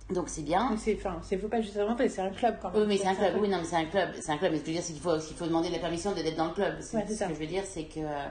Donc, 0.10 0.28
c'est 0.28 0.42
bien. 0.42 0.76
C'est, 0.78 0.96
enfin, 0.96 1.20
c'est 1.22 1.38
faut 1.38 1.48
pas 1.50 1.62
juste 1.62 1.78
rentrer, 1.78 2.10
c'est 2.10 2.22
un 2.22 2.32
club 2.32 2.58
quand 2.60 2.72
même. 2.72 2.82
Oui, 2.82 2.88
mais 2.88 2.98
c'est 2.98 3.06
un 3.08 3.14
club. 3.14 3.36
Oui, 3.40 3.48
non, 3.48 3.60
mais 3.60 3.64
c'est 3.66 3.76
un 3.76 3.86
club. 3.86 4.10
C'est 4.20 4.32
un 4.32 4.38
club. 4.38 4.54
Mais 4.54 4.58
ce 4.58 4.64
que 4.64 4.72
je 4.72 4.78
veux 4.78 4.82
dire, 4.82 4.84
c'est 4.84 4.94
qu'il 4.94 5.02
faut, 5.04 5.18
qu'il 5.20 5.36
faut 5.38 5.46
demander 5.46 5.70
la 5.70 5.78
permission 5.78 6.14
d'être 6.14 6.36
dans 6.36 6.48
le 6.48 6.54
club. 6.54 6.78
C'est- 6.80 6.98
Ouais, 6.98 7.06
ce 7.08 7.14
ça. 7.14 7.28
que 7.28 7.36
je 7.36 7.40
veux 7.40 7.46
dire, 7.46 7.64
c'est 7.64 7.84
que 7.84 8.00
euh, 8.00 8.28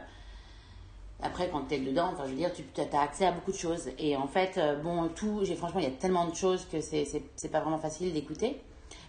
après, 1.20 1.50
quand 1.50 1.64
tu 1.68 1.74
es 1.74 1.78
dedans, 1.78 2.10
enfin, 2.12 2.24
je 2.26 2.30
veux 2.30 2.36
dire, 2.36 2.52
tu 2.52 2.62
as 2.80 3.00
accès 3.00 3.26
à 3.26 3.32
beaucoup 3.32 3.50
de 3.50 3.56
choses. 3.56 3.88
Et 3.98 4.16
en 4.16 4.28
fait, 4.28 4.56
euh, 4.56 4.76
bon, 4.76 5.08
tout, 5.08 5.40
j'ai 5.42 5.56
franchement, 5.56 5.80
il 5.80 5.84
y 5.84 5.88
a 5.88 5.96
tellement 5.96 6.26
de 6.26 6.34
choses 6.34 6.64
que 6.70 6.80
c'est, 6.80 7.22
pas 7.50 7.60
vraiment 7.60 7.78
facile 7.78 8.12
d'écouter. 8.12 8.60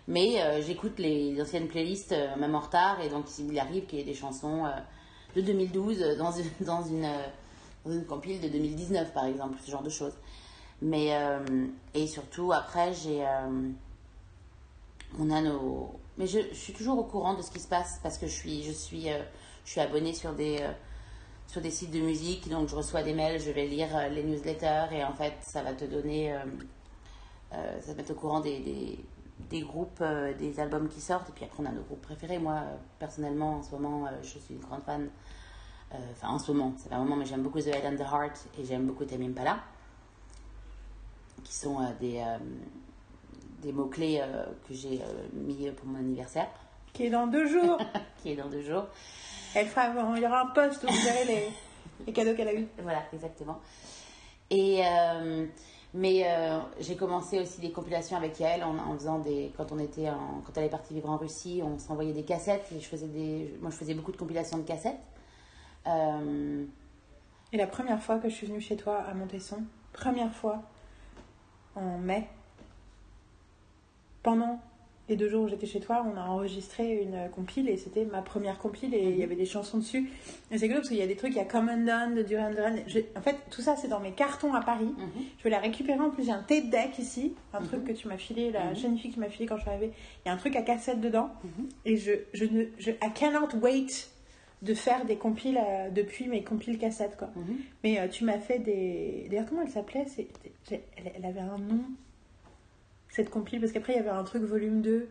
Mais 0.09 0.41
euh, 0.41 0.59
j'écoute 0.63 0.97
les 0.97 1.39
anciennes 1.39 1.67
playlists, 1.67 2.13
euh, 2.13 2.35
même 2.35 2.55
en 2.55 2.61
retard. 2.61 2.99
Et 2.99 3.09
donc, 3.09 3.25
il 3.37 3.57
arrive 3.59 3.85
qu'il 3.85 3.99
y 3.99 4.01
ait 4.01 4.05
des 4.05 4.15
chansons 4.15 4.65
de 5.35 5.41
2012 5.41 6.01
euh, 6.01 6.17
dans 6.17 6.31
une, 6.31 6.49
dans 6.61 6.83
une, 6.83 7.07
dans 7.85 7.91
une 7.91 8.05
compile 8.05 8.41
de 8.41 8.47
2019, 8.47 9.13
par 9.13 9.25
exemple, 9.25 9.59
ce 9.63 9.69
genre 9.69 9.83
de 9.83 9.89
choses. 9.89 10.13
Mais, 10.81 11.11
et 11.93 12.07
surtout, 12.07 12.53
après, 12.53 12.93
j'ai. 12.93 13.21
on 15.19 15.29
a 15.29 15.41
nos. 15.41 15.99
Mais 16.17 16.25
je, 16.25 16.39
je 16.51 16.55
suis 16.55 16.71
toujours 16.71 16.97
au 16.97 17.03
courant 17.03 17.33
de 17.33 17.41
ce 17.41 17.51
qui 17.51 17.59
se 17.59 17.67
passe 17.67 17.99
parce 18.01 18.17
que 18.17 18.27
je 18.27 18.31
suis, 18.31 18.63
je 18.63 18.71
suis, 18.71 19.07
je 19.65 19.69
suis 19.69 19.81
abonnée 19.81 20.13
sur 20.13 20.31
des, 20.31 20.65
sur 21.49 21.61
des 21.61 21.71
sites 21.71 21.89
de 21.89 21.99
musique, 21.99 22.47
donc 22.47 22.69
je 22.69 22.75
reçois 22.75 23.01
des 23.01 23.13
mails, 23.15 23.41
je 23.41 23.49
vais 23.49 23.65
lire 23.65 23.89
euh, 23.97 24.07
les 24.09 24.23
newsletters 24.23 24.85
et 24.91 25.03
en 25.03 25.13
fait, 25.13 25.33
ça 25.41 25.63
va 25.63 25.73
te 25.73 25.83
donner. 25.83 26.31
euh, 26.31 26.37
euh, 27.53 27.81
ça 27.81 27.87
va 27.87 27.93
te 27.93 27.97
mettre 27.97 28.11
au 28.11 28.15
courant 28.15 28.39
des, 28.39 28.59
des, 28.59 28.99
des 29.49 29.61
groupes, 29.61 29.97
euh, 30.01 30.31
des 30.35 30.59
albums 30.59 30.87
qui 30.87 31.01
sortent. 31.01 31.27
Et 31.29 31.31
puis 31.31 31.45
après, 31.45 31.63
on 31.63 31.65
a 31.65 31.71
nos 31.71 31.81
groupes 31.81 32.03
préférés. 32.03 32.37
Moi, 32.37 32.53
euh, 32.53 32.75
personnellement, 32.99 33.55
en 33.55 33.63
ce 33.63 33.71
moment, 33.71 34.07
je 34.21 34.27
suis 34.27 34.53
une 34.53 34.59
grande 34.59 34.83
fan. 34.83 35.09
Enfin, 36.11 36.27
en 36.27 36.37
ce 36.37 36.51
moment, 36.51 36.71
c'est 36.77 36.89
pas 36.89 36.97
un 36.97 37.03
moment, 37.03 37.15
mais 37.15 37.25
j'aime 37.25 37.41
beaucoup 37.41 37.59
The 37.59 37.69
Head 37.69 37.83
and 37.83 37.95
the 37.95 38.01
Heart 38.07 38.47
et 38.59 38.63
j'aime 38.63 38.85
beaucoup 38.85 39.05
Tame 39.05 39.23
Impala, 39.23 39.57
qui 41.43 41.51
sont 41.55 41.79
des, 41.99 42.23
des 43.63 43.71
mots-clés 43.71 44.21
que 44.67 44.75
j'ai 44.75 45.01
mis 45.33 45.71
pour 45.71 45.87
mon 45.87 45.97
anniversaire, 45.97 46.47
Qui 46.93 47.05
est 47.05 47.09
dans 47.09 47.25
deux 47.25 47.47
jours. 47.47 47.79
qui 48.21 48.33
est 48.33 48.35
dans 48.35 48.49
deux 48.49 48.61
jours. 48.61 48.85
Elle 49.55 49.67
fera, 49.67 49.87
il 50.15 50.21
y 50.21 50.25
aura 50.25 50.41
un 50.41 50.47
post 50.47 50.83
où 50.83 50.87
vous 50.87 51.01
verrez 51.01 51.25
les, 51.25 51.49
les 52.05 52.13
cadeaux 52.13 52.35
qu'elle 52.35 52.47
a 52.49 52.53
eu. 52.53 52.67
Voilà, 52.81 53.03
exactement. 53.13 53.59
Et 54.49 54.81
euh, 54.85 55.45
mais 55.93 56.23
euh, 56.25 56.59
j'ai 56.79 56.95
commencé 56.95 57.39
aussi 57.39 57.61
des 57.61 57.71
compilations 57.71 58.17
avec 58.17 58.39
elle 58.41 58.63
en, 58.63 58.77
en 58.77 58.93
faisant 58.93 59.19
des 59.19 59.51
quand 59.57 59.71
on 59.71 59.79
était 59.79 60.09
en, 60.09 60.41
quand 60.45 60.55
elle 60.57 60.65
est 60.65 60.69
partie 60.69 60.93
vivre 60.93 61.09
en 61.09 61.17
Russie, 61.17 61.61
on 61.63 61.79
s'envoyait 61.79 62.13
des 62.13 62.23
cassettes 62.23 62.71
et 62.75 62.79
je 62.79 62.87
faisais 62.87 63.07
des 63.07 63.57
moi 63.61 63.71
je 63.71 63.77
faisais 63.77 63.93
beaucoup 63.93 64.11
de 64.11 64.17
compilations 64.17 64.57
de 64.57 64.63
cassettes. 64.63 64.99
Euh, 65.87 66.65
Et 67.51 67.57
la 67.57 67.65
première 67.67 68.01
fois 68.01 68.19
que 68.19 68.29
je 68.29 68.35
suis 68.35 68.45
venue 68.45 68.61
chez 68.61 68.77
toi 68.77 68.97
à 69.01 69.13
Montesson, 69.15 69.63
première 69.91 70.31
fois, 70.31 70.61
en 71.75 71.97
mai, 71.97 72.27
pendant 74.21 74.59
les 75.09 75.15
deux 75.15 75.27
jours 75.27 75.43
où 75.43 75.47
j'étais 75.47 75.65
chez 75.67 75.79
toi, 75.79 76.05
on 76.11 76.15
a 76.17 76.21
enregistré 76.25 77.01
une 77.01 77.29
compile 77.35 77.67
et 77.67 77.77
c'était 77.77 78.05
ma 78.05 78.21
première 78.21 78.57
compile 78.59 78.93
et 78.93 79.01
il 79.03 79.17
y 79.17 79.23
avait 79.23 79.35
des 79.35 79.45
chansons 79.45 79.79
dessus. 79.79 80.09
Et 80.51 80.57
c'est 80.57 80.67
cool 80.67 80.77
parce 80.77 80.89
qu'il 80.89 80.97
y 80.97 81.01
a 81.01 81.07
des 81.07 81.15
trucs, 81.15 81.31
il 81.33 81.37
y 81.37 81.41
a 81.41 81.45
Common 81.45 81.83
Down 81.85 82.15
de 82.15 82.21
Duran 82.23 82.51
Duran. 82.51 82.75
En 83.17 83.21
fait, 83.21 83.35
tout 83.49 83.61
ça 83.61 83.75
c'est 83.75 83.87
dans 83.87 83.99
mes 83.99 84.11
cartons 84.11 84.53
à 84.53 84.61
Paris. 84.61 84.85
mhm. 84.97 85.09
Je 85.39 85.43
vais 85.43 85.49
la 85.49 85.59
récupérer 85.59 85.99
en 85.99 86.09
plus. 86.11 86.23
J'ai 86.25 86.31
un 86.31 86.43
tape 86.43 86.69
deck 86.69 86.97
ici, 86.99 87.33
un 87.53 87.61
truc 87.61 87.83
que 87.85 87.91
tu 87.91 88.07
m'as 88.07 88.17
filé, 88.17 88.51
la 88.51 88.65
Mhm. 88.69 88.75
jeune 88.75 88.97
fille 88.97 89.11
qui 89.11 89.19
m'a 89.19 89.29
filé 89.29 89.45
quand 89.47 89.57
je 89.57 89.61
suis 89.61 89.69
arrivée. 89.69 89.91
Il 90.25 90.29
y 90.29 90.31
a 90.31 90.33
un 90.33 90.37
truc 90.37 90.55
à 90.55 90.61
cassette 90.61 91.01
dedans. 91.01 91.29
Mhm. 91.43 91.69
Et 91.85 91.97
je, 91.97 92.11
je 92.33 92.45
ne. 92.45 92.65
Je, 92.77 92.91
I 92.91 93.11
cannot 93.13 93.49
wait 93.61 93.87
de 94.61 94.73
faire 94.73 95.05
des 95.05 95.15
compiles 95.15 95.57
euh, 95.57 95.89
depuis 95.89 96.27
mes 96.27 96.43
compiles 96.43 96.77
cassettes, 96.77 97.15
quoi. 97.17 97.29
Mhm. 97.35 97.57
Mais 97.83 97.99
euh, 97.99 98.07
tu 98.09 98.25
m'as 98.25 98.39
fait 98.39 98.59
des. 98.59 99.27
D'ailleurs, 99.29 99.45
comment 99.47 99.61
elle 99.61 99.69
s'appelait? 99.69 100.05
Elle, 100.69 100.79
elle 101.15 101.25
avait 101.25 101.39
un 101.39 101.57
nom, 101.57 101.81
cette 103.09 103.29
compile, 103.29 103.59
parce 103.59 103.71
qu'après 103.71 103.93
il 103.93 103.97
y 103.97 103.99
avait 103.99 104.09
un 104.09 104.23
truc 104.23 104.43
volume 104.43 104.81
2. 104.81 105.07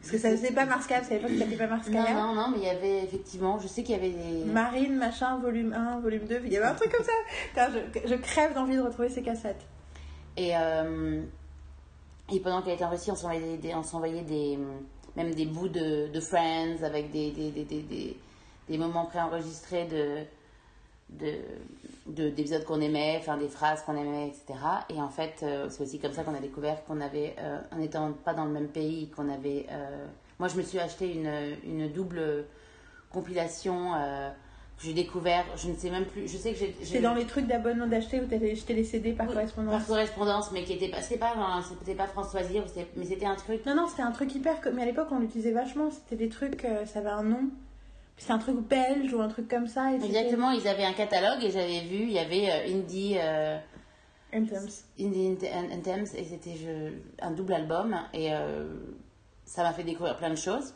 Parce 0.00 0.12
que 0.12 0.18
ça 0.18 0.30
faisait 0.30 0.52
pas 0.52 0.64
Mars 0.64 0.86
Cap, 0.86 1.04
c'est 1.06 1.14
à 1.14 1.18
l'époque 1.18 1.32
que 1.32 1.38
ça 1.38 1.56
pas 1.58 1.66
Mars 1.66 1.88
Non, 1.88 2.04
Cap. 2.04 2.14
non, 2.14 2.34
non, 2.34 2.48
mais 2.52 2.58
il 2.58 2.64
y 2.64 2.68
avait 2.70 3.02
effectivement, 3.04 3.58
je 3.58 3.66
sais 3.66 3.82
qu'il 3.82 3.96
y 3.96 3.98
avait 3.98 4.10
des. 4.10 4.44
Marine, 4.44 4.96
machin, 4.96 5.38
volume 5.38 5.72
1, 5.72 5.98
volume 6.00 6.24
2, 6.26 6.42
il 6.44 6.52
y 6.52 6.56
avait 6.56 6.66
un 6.66 6.74
truc 6.74 6.92
comme 6.92 7.04
ça. 7.04 7.12
Putain, 7.48 7.68
je, 8.04 8.08
je 8.08 8.14
crève 8.14 8.54
d'envie 8.54 8.76
de 8.76 8.80
retrouver 8.82 9.08
ces 9.08 9.22
cassettes. 9.22 9.66
Et, 10.36 10.56
euh, 10.56 11.20
et 12.32 12.38
pendant 12.38 12.62
qu'elle 12.62 12.74
était 12.74 12.84
en 12.84 12.90
Russie, 12.90 13.10
on 13.10 13.16
s'envoyait 13.16 13.56
des, 13.56 13.72
des- 14.22 14.22
des, 14.22 14.58
même 15.16 15.34
des 15.34 15.46
bouts 15.46 15.68
de, 15.68 16.06
de 16.06 16.20
Friends 16.20 16.84
avec 16.84 17.10
des, 17.10 17.32
des, 17.32 17.50
des, 17.50 17.64
des, 17.64 17.82
des, 17.82 18.16
des 18.68 18.78
moments 18.78 19.06
préenregistrés 19.06 19.86
de, 19.86 20.18
de- 21.10 21.40
d'épisodes 22.08 22.64
qu'on 22.64 22.80
aimait, 22.80 23.16
enfin 23.20 23.36
des 23.36 23.48
phrases 23.48 23.82
qu'on 23.82 23.96
aimait, 23.96 24.28
etc. 24.28 24.58
Et 24.88 25.00
en 25.00 25.08
fait, 25.08 25.40
euh, 25.42 25.68
c'est 25.68 25.82
aussi 25.82 25.98
comme 25.98 26.12
ça 26.12 26.22
qu'on 26.22 26.34
a 26.34 26.40
découvert 26.40 26.84
qu'on 26.84 27.00
avait, 27.00 27.34
euh, 27.38 27.58
en 27.72 27.76
n'étant 27.76 28.12
pas 28.24 28.34
dans 28.34 28.44
le 28.44 28.52
même 28.52 28.68
pays, 28.68 29.08
qu'on 29.10 29.28
avait. 29.28 29.66
euh, 29.70 30.06
moi, 30.38 30.48
je 30.48 30.56
me 30.56 30.62
suis 30.62 30.78
acheté 30.78 31.12
une, 31.12 31.32
une 31.64 31.92
double 31.92 32.44
compilation 33.10 33.92
que 34.78 34.84
j'ai 34.84 34.92
découvert. 34.92 35.44
Je 35.56 35.68
ne 35.68 35.74
sais 35.74 35.90
même 35.90 36.04
plus. 36.04 36.28
Je 36.28 36.36
sais 36.36 36.52
que 36.52 36.58
j'ai. 36.58 36.76
C'est 36.80 37.00
dans 37.00 37.14
les 37.14 37.26
trucs 37.26 37.48
d'abonnement 37.48 37.88
d'acheter 37.88 38.20
où 38.20 38.26
t'avais 38.26 38.54
jeté 38.54 38.72
les 38.72 38.84
CD 38.84 39.14
par 39.14 39.26
oui, 39.26 39.32
correspondance. 39.32 39.72
Par 39.72 39.86
correspondance, 39.86 40.52
mais 40.52 40.62
qui 40.62 40.74
était 40.74 40.90
pas. 40.90 41.02
C'était 41.02 41.18
pas, 41.18 41.34
c'était 41.84 41.94
pas 41.96 42.06
mais 42.96 43.04
c'était 43.04 43.26
un 43.26 43.34
truc. 43.34 43.66
Non, 43.66 43.74
non, 43.74 43.88
c'était 43.88 44.02
un 44.02 44.12
truc 44.12 44.32
hyper. 44.32 44.54
Mais 44.72 44.82
à 44.82 44.84
l'époque, 44.84 45.08
on 45.10 45.18
l'utilisait 45.18 45.50
vachement. 45.50 45.90
C'était 45.90 46.14
des 46.16 46.28
trucs. 46.28 46.64
ça 46.86 47.00
avait 47.00 47.08
un 47.08 47.24
nom. 47.24 47.50
C'était 48.18 48.32
un 48.32 48.38
truc 48.38 48.56
belge 48.68 49.14
ou 49.14 49.20
un 49.20 49.28
truc 49.28 49.48
comme 49.48 49.66
ça. 49.68 49.92
et 49.92 49.96
Exactement, 49.96 50.50
ils 50.50 50.66
avaient 50.68 50.84
un 50.84 50.92
catalogue 50.92 51.42
et 51.42 51.50
j'avais 51.50 51.80
vu, 51.80 52.02
il 52.02 52.10
y 52.12 52.18
avait 52.18 52.50
euh, 52.50 52.74
Indie, 52.76 53.16
euh, 53.18 53.56
Anthems. 54.34 54.68
Indie 55.00 55.36
Ant- 55.54 55.72
Anthems 55.78 56.06
et 56.16 56.24
c'était 56.24 56.54
un 57.22 57.30
double 57.30 57.52
album 57.54 57.96
et 58.12 58.32
euh, 58.34 58.66
ça 59.44 59.62
m'a 59.62 59.72
fait 59.72 59.84
découvrir 59.84 60.16
plein 60.16 60.30
de 60.30 60.34
choses. 60.36 60.74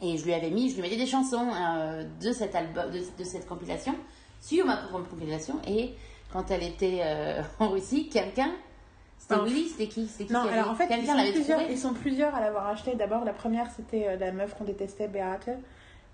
Et 0.00 0.16
je 0.16 0.24
lui 0.24 0.32
avais 0.32 0.50
mis, 0.50 0.70
je 0.70 0.76
lui 0.76 0.82
mettais 0.82 0.96
des 0.96 1.06
chansons 1.06 1.48
euh, 1.52 2.04
de 2.22 2.32
cet 2.32 2.54
album, 2.54 2.90
de, 2.92 3.00
de 3.18 3.24
cette 3.24 3.46
compilation 3.46 3.94
sur 4.40 4.64
ma 4.64 4.76
propre 4.76 5.10
compilation 5.10 5.60
et 5.66 5.90
quand 6.32 6.50
elle 6.52 6.62
était 6.62 7.00
euh, 7.02 7.42
en 7.58 7.68
Russie, 7.70 8.08
quelqu'un, 8.08 8.52
c'était. 9.18 9.34
Willy, 9.40 9.68
c'était 9.68 9.88
qui, 9.88 10.06
C'était 10.06 10.26
qui 10.26 10.32
Non, 10.32 10.42
qui 10.42 10.48
avait- 10.50 10.58
alors 10.58 10.70
en 10.70 10.74
fait, 10.76 10.86
ils 10.96 11.04
sont, 11.06 11.32
plusieurs, 11.32 11.60
ils 11.70 11.78
sont 11.78 11.92
plusieurs 11.94 12.34
à 12.36 12.40
l'avoir 12.40 12.68
acheté. 12.68 12.94
D'abord, 12.94 13.24
la 13.24 13.32
première, 13.32 13.68
c'était 13.72 14.16
la 14.16 14.30
meuf 14.30 14.54
qu'on 14.54 14.62
détestait, 14.64 15.08
Beate. 15.08 15.48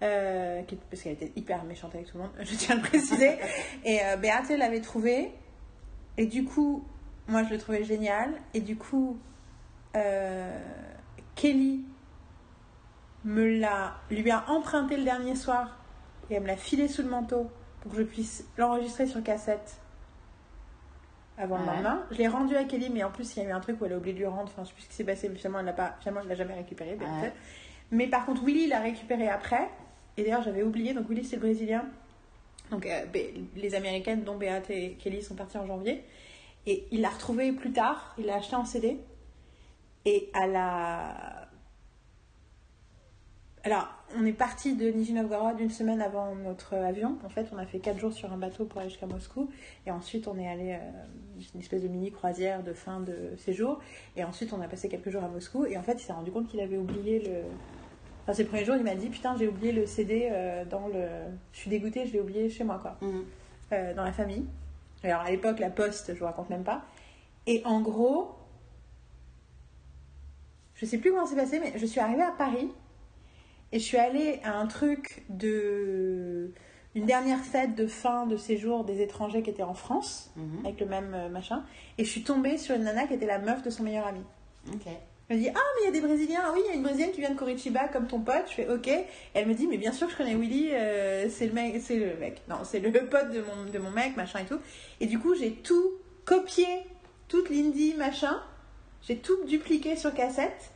Euh, 0.04 0.62
qui- 0.62 0.76
parce 0.76 1.02
qu'elle 1.02 1.12
était 1.14 1.32
hyper 1.36 1.64
méchante 1.64 1.94
avec 1.94 2.06
tout 2.06 2.18
le 2.18 2.24
monde, 2.24 2.32
je 2.40 2.54
tiens 2.54 2.74
à 2.76 2.78
le 2.78 2.82
préciser. 2.84 3.38
Et 3.84 4.00
euh, 4.04 4.16
l'avait 4.56 4.80
trouvé. 4.80 5.32
Et 6.16 6.26
du 6.26 6.44
coup, 6.44 6.84
moi, 7.26 7.42
je 7.42 7.50
le 7.50 7.58
trouvais 7.58 7.82
génial. 7.84 8.30
Et 8.52 8.60
du 8.60 8.76
coup, 8.76 9.16
euh, 9.96 10.60
Kelly 11.34 11.84
me 13.24 13.58
l'a, 13.58 13.94
lui 14.10 14.30
a 14.30 14.44
emprunté 14.50 14.96
le 14.96 15.04
dernier 15.04 15.34
soir. 15.34 15.78
Et 16.30 16.34
elle 16.34 16.42
me 16.42 16.46
l'a 16.48 16.56
filé 16.56 16.86
sous 16.88 17.02
le 17.02 17.08
manteau 17.08 17.50
pour 17.80 17.92
que 17.92 17.98
je 17.98 18.02
puisse 18.02 18.44
l'enregistrer 18.56 19.06
sur 19.06 19.22
cassette 19.22 19.78
avant 21.36 21.56
le 21.58 21.64
Ouais. 21.64 21.72
lendemain. 21.74 22.02
Je 22.12 22.16
l'ai 22.18 22.28
rendu 22.28 22.56
à 22.56 22.64
Kelly, 22.64 22.90
mais 22.90 23.02
en 23.04 23.10
plus, 23.10 23.36
il 23.36 23.42
y 23.42 23.46
a 23.46 23.48
eu 23.48 23.52
un 23.52 23.60
truc 23.60 23.80
où 23.80 23.84
elle 23.86 23.92
a 23.92 23.96
oublié 23.96 24.14
de 24.14 24.18
lui 24.20 24.26
rendre. 24.26 24.44
Enfin, 24.44 24.62
je 24.64 24.68
sais 24.68 24.74
plus 24.74 24.82
ce 24.84 24.88
qui 24.88 24.94
s'est 24.94 25.04
passé, 25.04 25.28
mais 25.28 25.36
finalement, 25.36 25.58
elle 25.60 25.66
l'a 25.66 25.72
pas, 25.72 25.96
finalement, 26.00 26.22
je 26.22 26.28
l'ai 26.28 26.36
jamais 26.36 26.54
récupéré. 26.54 26.96
Ouais. 26.96 27.32
Mais 27.90 28.06
par 28.06 28.24
contre, 28.24 28.42
Willy 28.44 28.68
l'a 28.68 28.80
récupéré 28.80 29.28
après. 29.28 29.68
Et 30.16 30.22
d'ailleurs, 30.22 30.42
j'avais 30.42 30.62
oublié. 30.62 30.94
Donc, 30.94 31.08
Willy, 31.08 31.24
c'est 31.24 31.36
le 31.36 31.42
Brésilien. 31.42 31.84
Donc, 32.70 32.86
euh, 32.86 33.04
les 33.56 33.74
Américaines, 33.74 34.24
dont 34.24 34.36
Beate 34.36 34.70
et 34.70 34.96
Kelly, 34.98 35.22
sont 35.22 35.34
parties 35.34 35.58
en 35.58 35.66
janvier. 35.66 36.04
Et 36.66 36.86
il 36.90 37.00
l'a 37.00 37.10
retrouvé 37.10 37.52
plus 37.52 37.72
tard. 37.72 38.14
Il 38.18 38.26
l'a 38.26 38.36
acheté 38.36 38.56
en 38.56 38.64
CD. 38.64 38.98
Et 40.04 40.30
à 40.32 40.46
la. 40.46 41.48
Alors, 43.64 43.88
on 44.14 44.26
est 44.26 44.32
parti 44.32 44.76
de 44.76 44.90
Nizhny 44.90 45.14
Novgorod 45.14 45.58
une 45.58 45.70
semaine 45.70 46.02
avant 46.02 46.34
notre 46.34 46.74
avion. 46.74 47.16
En 47.24 47.30
fait, 47.30 47.46
on 47.52 47.56
a 47.56 47.64
fait 47.64 47.78
4 47.78 47.98
jours 47.98 48.12
sur 48.12 48.30
un 48.30 48.36
bateau 48.36 48.66
pour 48.66 48.80
aller 48.80 48.90
jusqu'à 48.90 49.06
Moscou. 49.06 49.50
Et 49.86 49.90
ensuite, 49.90 50.28
on 50.28 50.38
est 50.38 50.48
allé. 50.48 50.72
euh, 50.72 51.04
une 51.54 51.60
espèce 51.60 51.82
de 51.82 51.88
mini 51.88 52.10
croisière 52.10 52.62
de 52.62 52.72
fin 52.72 53.00
de 53.00 53.34
séjour. 53.38 53.80
Et 54.16 54.24
ensuite, 54.24 54.52
on 54.52 54.60
a 54.60 54.68
passé 54.68 54.88
quelques 54.88 55.10
jours 55.10 55.24
à 55.24 55.28
Moscou. 55.28 55.66
Et 55.66 55.76
en 55.76 55.82
fait, 55.82 55.94
il 55.94 56.00
s'est 56.00 56.12
rendu 56.12 56.30
compte 56.30 56.48
qu'il 56.48 56.60
avait 56.60 56.78
oublié 56.78 57.20
le, 57.20 57.42
Enfin, 58.24 58.32
c'est 58.32 58.42
le 58.44 58.48
premier 58.48 58.64
jour, 58.64 58.74
il 58.76 58.82
m'a 58.84 58.94
dit 58.94 59.08
Putain, 59.10 59.36
j'ai 59.38 59.46
oublié 59.46 59.70
le 59.72 59.86
CD 59.86 60.28
euh, 60.32 60.64
dans 60.64 60.88
le. 60.88 61.04
Je 61.52 61.58
suis 61.58 61.70
dégoûtée, 61.70 62.06
je 62.06 62.12
l'ai 62.14 62.20
oublié 62.20 62.48
chez 62.50 62.64
moi, 62.64 62.78
quoi. 62.80 62.96
Mhm. 63.02 63.24
Euh, 63.72 63.94
dans 63.94 64.04
la 64.04 64.12
famille. 64.12 64.44
Alors 65.02 65.20
à 65.20 65.30
l'époque, 65.30 65.58
la 65.58 65.68
poste, 65.70 66.14
je 66.14 66.18
vous 66.18 66.24
raconte 66.24 66.48
même 66.50 66.64
pas. 66.64 66.82
Et 67.46 67.60
en 67.66 67.80
gros, 67.82 68.34
je 70.74 70.86
sais 70.86 70.98
plus 70.98 71.10
comment 71.12 71.26
c'est 71.26 71.36
passé, 71.36 71.60
mais 71.60 71.72
je 71.78 71.86
suis 71.86 72.00
arrivée 72.00 72.22
à 72.22 72.32
Paris 72.32 72.68
et 73.72 73.78
je 73.78 73.84
suis 73.84 73.98
allée 73.98 74.40
à 74.44 74.54
un 74.58 74.66
truc 74.66 75.24
de. 75.28 76.52
une 76.94 77.06
dernière 77.06 77.40
fête 77.40 77.74
de 77.74 77.86
fin 77.86 78.26
de 78.26 78.36
séjour 78.36 78.84
des 78.84 79.02
étrangers 79.02 79.42
qui 79.42 79.50
étaient 79.50 79.62
en 79.62 79.74
France, 79.74 80.30
Mhm. 80.36 80.64
avec 80.64 80.80
le 80.80 80.86
même 80.86 81.12
euh, 81.14 81.28
machin. 81.28 81.62
Et 81.98 82.04
je 82.04 82.10
suis 82.10 82.22
tombée 82.22 82.56
sur 82.56 82.74
une 82.76 82.84
nana 82.84 83.06
qui 83.06 83.14
était 83.14 83.26
la 83.26 83.38
meuf 83.38 83.62
de 83.62 83.70
son 83.70 83.82
meilleur 83.82 84.06
ami. 84.06 84.20
Ok. 84.72 84.86
Elle 85.28 85.38
me 85.38 85.42
dit 85.42 85.48
Ah, 85.48 85.58
mais 85.76 85.82
il 85.82 85.84
y 85.86 85.88
a 85.88 86.00
des 86.00 86.06
Brésiliens. 86.06 86.40
Ah 86.44 86.50
oui, 86.54 86.60
il 86.64 86.68
y 86.68 86.72
a 86.72 86.74
une 86.74 86.82
Brésilienne 86.82 87.12
qui 87.12 87.20
vient 87.20 87.30
de 87.30 87.38
Curitiba 87.38 87.88
comme 87.88 88.06
ton 88.06 88.20
pote. 88.20 88.44
Je 88.48 88.54
fais 88.54 88.68
Ok. 88.68 88.90
Elle 89.32 89.46
me 89.46 89.54
dit 89.54 89.66
Mais 89.66 89.78
bien 89.78 89.92
sûr, 89.92 90.08
je 90.10 90.16
connais 90.16 90.34
Willy. 90.34 90.70
euh, 90.72 91.28
c'est 91.30 91.46
le 91.46 91.52
mec. 91.52 91.80
C'est 91.80 91.96
le 91.96 92.16
mec. 92.16 92.42
Non, 92.48 92.58
c'est 92.64 92.80
le 92.80 92.90
pote 93.08 93.30
de 93.30 93.40
mon, 93.42 93.70
de 93.70 93.78
mon 93.78 93.90
mec, 93.90 94.16
machin 94.16 94.40
et 94.40 94.44
tout. 94.44 94.58
Et 95.00 95.06
du 95.06 95.18
coup, 95.18 95.34
j'ai 95.34 95.52
tout 95.52 95.92
copié, 96.24 96.66
toute 97.28 97.48
l'indie, 97.50 97.94
machin. 97.94 98.40
J'ai 99.02 99.16
tout 99.16 99.44
dupliqué 99.46 99.96
sur 99.96 100.12
cassette. 100.14 100.70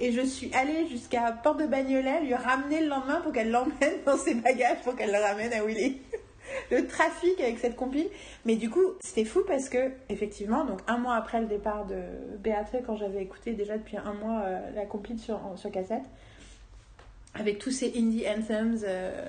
Et 0.00 0.12
je 0.12 0.20
suis 0.20 0.54
allée 0.54 0.86
jusqu'à 0.88 1.32
Porte 1.32 1.58
de 1.60 1.66
Bagnolet, 1.66 2.20
lui 2.20 2.34
ramener 2.34 2.82
le 2.82 2.88
lendemain 2.88 3.20
pour 3.20 3.32
qu'elle 3.32 3.50
l'emmène 3.50 3.74
dans 4.06 4.16
ses 4.16 4.34
bagages 4.34 4.80
pour 4.84 4.94
qu'elle 4.94 5.10
le 5.10 5.18
ramène 5.18 5.52
à 5.52 5.64
Willy. 5.64 6.00
le 6.70 6.86
trafic 6.86 7.40
avec 7.40 7.58
cette 7.58 7.76
compile. 7.76 8.08
Mais 8.44 8.56
du 8.56 8.70
coup, 8.70 8.84
c'était 9.00 9.24
fou 9.24 9.40
parce 9.46 9.68
que, 9.68 9.90
effectivement, 10.08 10.64
donc 10.64 10.80
un 10.86 10.98
mois 10.98 11.14
après 11.16 11.40
le 11.40 11.46
départ 11.46 11.86
de 11.86 11.96
Béatrice, 12.38 12.80
quand 12.86 12.96
j'avais 12.96 13.22
écouté 13.22 13.52
déjà 13.52 13.76
depuis 13.78 13.96
un 13.96 14.12
mois 14.14 14.42
euh, 14.44 14.58
la 14.74 14.84
compile 14.86 15.18
sur, 15.18 15.36
en- 15.44 15.56
sur 15.56 15.70
cassette, 15.70 16.02
avec 17.34 17.58
tous 17.58 17.70
ces 17.70 17.92
indie 17.96 18.24
anthems, 18.28 18.78
euh, 18.84 19.24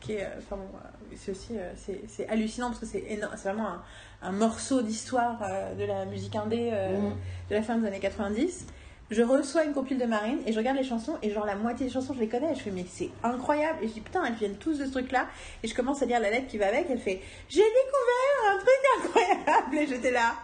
qui 0.00 0.12
est, 0.14 0.24
euh, 0.24 0.28
enfin 0.38 0.56
bon, 0.56 0.68
c'est 1.16 1.30
aussi, 1.30 1.54
c'est, 1.76 2.00
c'est 2.08 2.28
hallucinant 2.28 2.68
parce 2.68 2.80
que 2.80 2.86
c'est 2.86 3.18
vraiment 3.44 3.68
un, 3.68 3.82
un 4.22 4.32
morceau 4.32 4.82
d'histoire 4.82 5.38
de 5.78 5.84
la 5.84 6.04
musique 6.04 6.34
indé 6.36 6.70
Mhm. 6.72 7.12
de 7.50 7.54
la 7.54 7.62
fin 7.62 7.78
des 7.78 7.86
années 7.86 8.00
90. 8.00 8.66
Je 9.10 9.22
reçois 9.22 9.64
une 9.64 9.72
compile 9.72 9.98
de 9.98 10.04
Marine 10.04 10.38
et 10.46 10.52
je 10.52 10.58
regarde 10.58 10.76
les 10.76 10.82
chansons 10.84 11.16
et 11.22 11.30
genre 11.30 11.46
la 11.46 11.54
moitié 11.54 11.86
des 11.86 11.92
chansons 11.92 12.12
je 12.14 12.18
les 12.20 12.28
connais. 12.28 12.52
Et 12.52 12.54
je 12.56 12.60
fais 12.62 12.70
mais 12.72 12.84
c'est 12.88 13.10
incroyable. 13.22 13.78
Et 13.82 13.88
je 13.88 13.92
dis 13.94 14.00
putain 14.00 14.24
elles 14.24 14.34
viennent 14.34 14.56
tous 14.56 14.78
de 14.78 14.84
ce 14.86 14.90
truc 14.90 15.12
là 15.12 15.26
et 15.62 15.68
je 15.68 15.74
commence 15.76 16.02
à 16.02 16.06
lire 16.06 16.18
la 16.18 16.30
lettre 16.30 16.48
qui 16.48 16.58
va 16.58 16.66
avec. 16.68 16.86
Elle 16.90 16.98
fait 16.98 17.20
j'ai 17.48 17.60
découvert 17.62 18.52
un 18.52 18.58
truc 18.58 19.04
incroyable. 19.04 19.76
Et 19.76 19.86
j'étais 19.86 20.10
là 20.10 20.34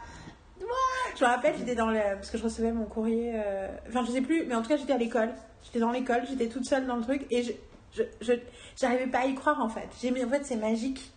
je 1.16 1.24
me 1.24 1.28
rappelle 1.28 1.54
j'étais 1.58 1.74
dans 1.74 1.90
le 1.90 1.98
parce 2.14 2.30
que 2.30 2.38
je 2.38 2.44
recevais 2.44 2.70
mon 2.70 2.84
courrier 2.84 3.32
euh, 3.34 3.66
enfin 3.88 4.04
je 4.06 4.12
sais 4.12 4.20
plus 4.22 4.44
mais 4.46 4.54
en 4.54 4.62
tout 4.62 4.68
cas 4.68 4.76
j'étais 4.76 4.92
à 4.92 4.98
l'école. 4.98 5.30
J'étais 5.64 5.80
dans 5.80 5.90
l'école 5.90 6.22
j'étais 6.28 6.46
toute 6.48 6.64
seule 6.64 6.86
dans 6.86 6.96
le 6.96 7.02
truc 7.02 7.26
et 7.30 7.42
je 7.42 7.52
je 7.96 8.02
je- 8.20 8.32
j'arrivais 8.80 9.08
pas 9.08 9.18
à 9.22 9.26
y 9.26 9.34
croire 9.34 9.60
en 9.60 9.68
fait. 9.68 9.88
J'ai 10.00 10.12
mis 10.12 10.24
en 10.24 10.28
fait 10.28 10.44
c'est 10.46 10.56
magique. 10.56 11.12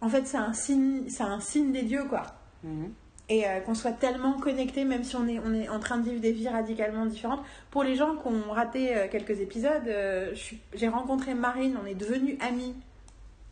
En 0.00 0.08
fait 0.08 0.26
c'est 0.28 0.36
un 0.36 0.52
signe 0.52 1.08
c'est 1.08 1.24
un 1.24 1.40
signe 1.40 1.72
des 1.72 1.82
dieux 1.82 2.04
quoi. 2.04 2.22
Mhm. 2.62 2.92
Et 3.28 3.46
euh, 3.46 3.60
qu'on 3.60 3.74
soit 3.74 3.92
tellement 3.92 4.34
connectés, 4.34 4.84
même 4.84 5.02
si 5.02 5.16
on 5.16 5.26
est, 5.26 5.40
on 5.40 5.52
est 5.52 5.68
en 5.68 5.80
train 5.80 5.98
de 5.98 6.08
vivre 6.08 6.20
des 6.20 6.32
vies 6.32 6.48
radicalement 6.48 7.06
différentes. 7.06 7.42
Pour 7.70 7.82
les 7.82 7.96
gens 7.96 8.16
qui 8.16 8.28
ont 8.28 8.52
raté 8.52 8.96
euh, 8.96 9.08
quelques 9.10 9.40
épisodes, 9.40 9.88
euh, 9.88 10.34
j'ai 10.74 10.88
rencontré 10.88 11.34
Marine, 11.34 11.76
on 11.82 11.86
est 11.86 11.94
devenus 11.94 12.38
amis 12.40 12.74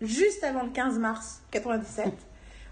juste 0.00 0.44
avant 0.44 0.62
le 0.62 0.70
15 0.70 0.98
mars 0.98 1.42
97. 1.50 2.06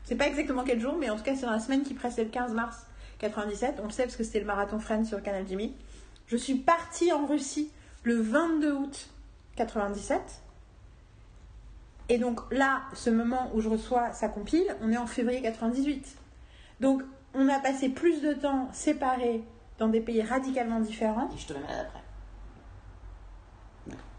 Je 0.05 0.09
sais 0.09 0.17
pas 0.17 0.27
exactement 0.27 0.65
quel 0.65 0.81
jour, 0.81 0.97
mais 0.99 1.11
en 1.11 1.17
tout 1.17 1.23
cas 1.23 1.35
c'est 1.35 1.47
dans 1.47 1.53
la 1.53 1.61
semaine 1.61 1.83
qui 1.83 1.95
précède 1.95 2.27
le 2.27 2.31
15 2.31 2.53
mars 2.53 2.87
97. 3.19 3.77
On 3.83 3.87
le 3.87 3.91
sait 3.91 4.05
parce 4.05 4.17
que 4.17 4.25
c'était 4.25 4.41
le 4.41 4.47
marathon 4.47 4.79
Friends 4.79 5.05
sur 5.05 5.23
Canal 5.23 5.45
Jimmy. 5.49 5.75
Je 6.27 6.37
suis 6.37 6.55
partie 6.55 7.13
en 7.13 7.27
Russie 7.27 7.71
le 8.05 8.21
22 8.21 8.73
août 8.73 9.09
97. 9.57 10.21
Et 12.09 12.19
donc 12.19 12.41
là, 12.53 12.83
ce 12.95 13.11
moment 13.11 13.51
où 13.55 13.61
je 13.61 13.69
reçois 13.69 14.13
sa 14.13 14.29
compile, 14.29 14.67
on 14.83 14.93
est 14.93 14.97
en 14.97 15.07
février 15.07 15.41
98. 15.41 16.17
Donc 16.83 17.03
on 17.35 17.49
a 17.49 17.59
passé 17.61 17.89
plus 17.89 18.21
de 18.21 18.35
temps 18.35 18.69
séparés 18.73 19.43
dans 19.79 19.89
des 19.89 20.01
pays 20.01 20.21
radicalement 20.23 20.81
différents. 20.81 21.31
Et 21.35 21.39
je 21.39 21.47
te 21.47 21.53
mets 21.55 21.61
malade 21.61 21.87
après. 21.89 22.03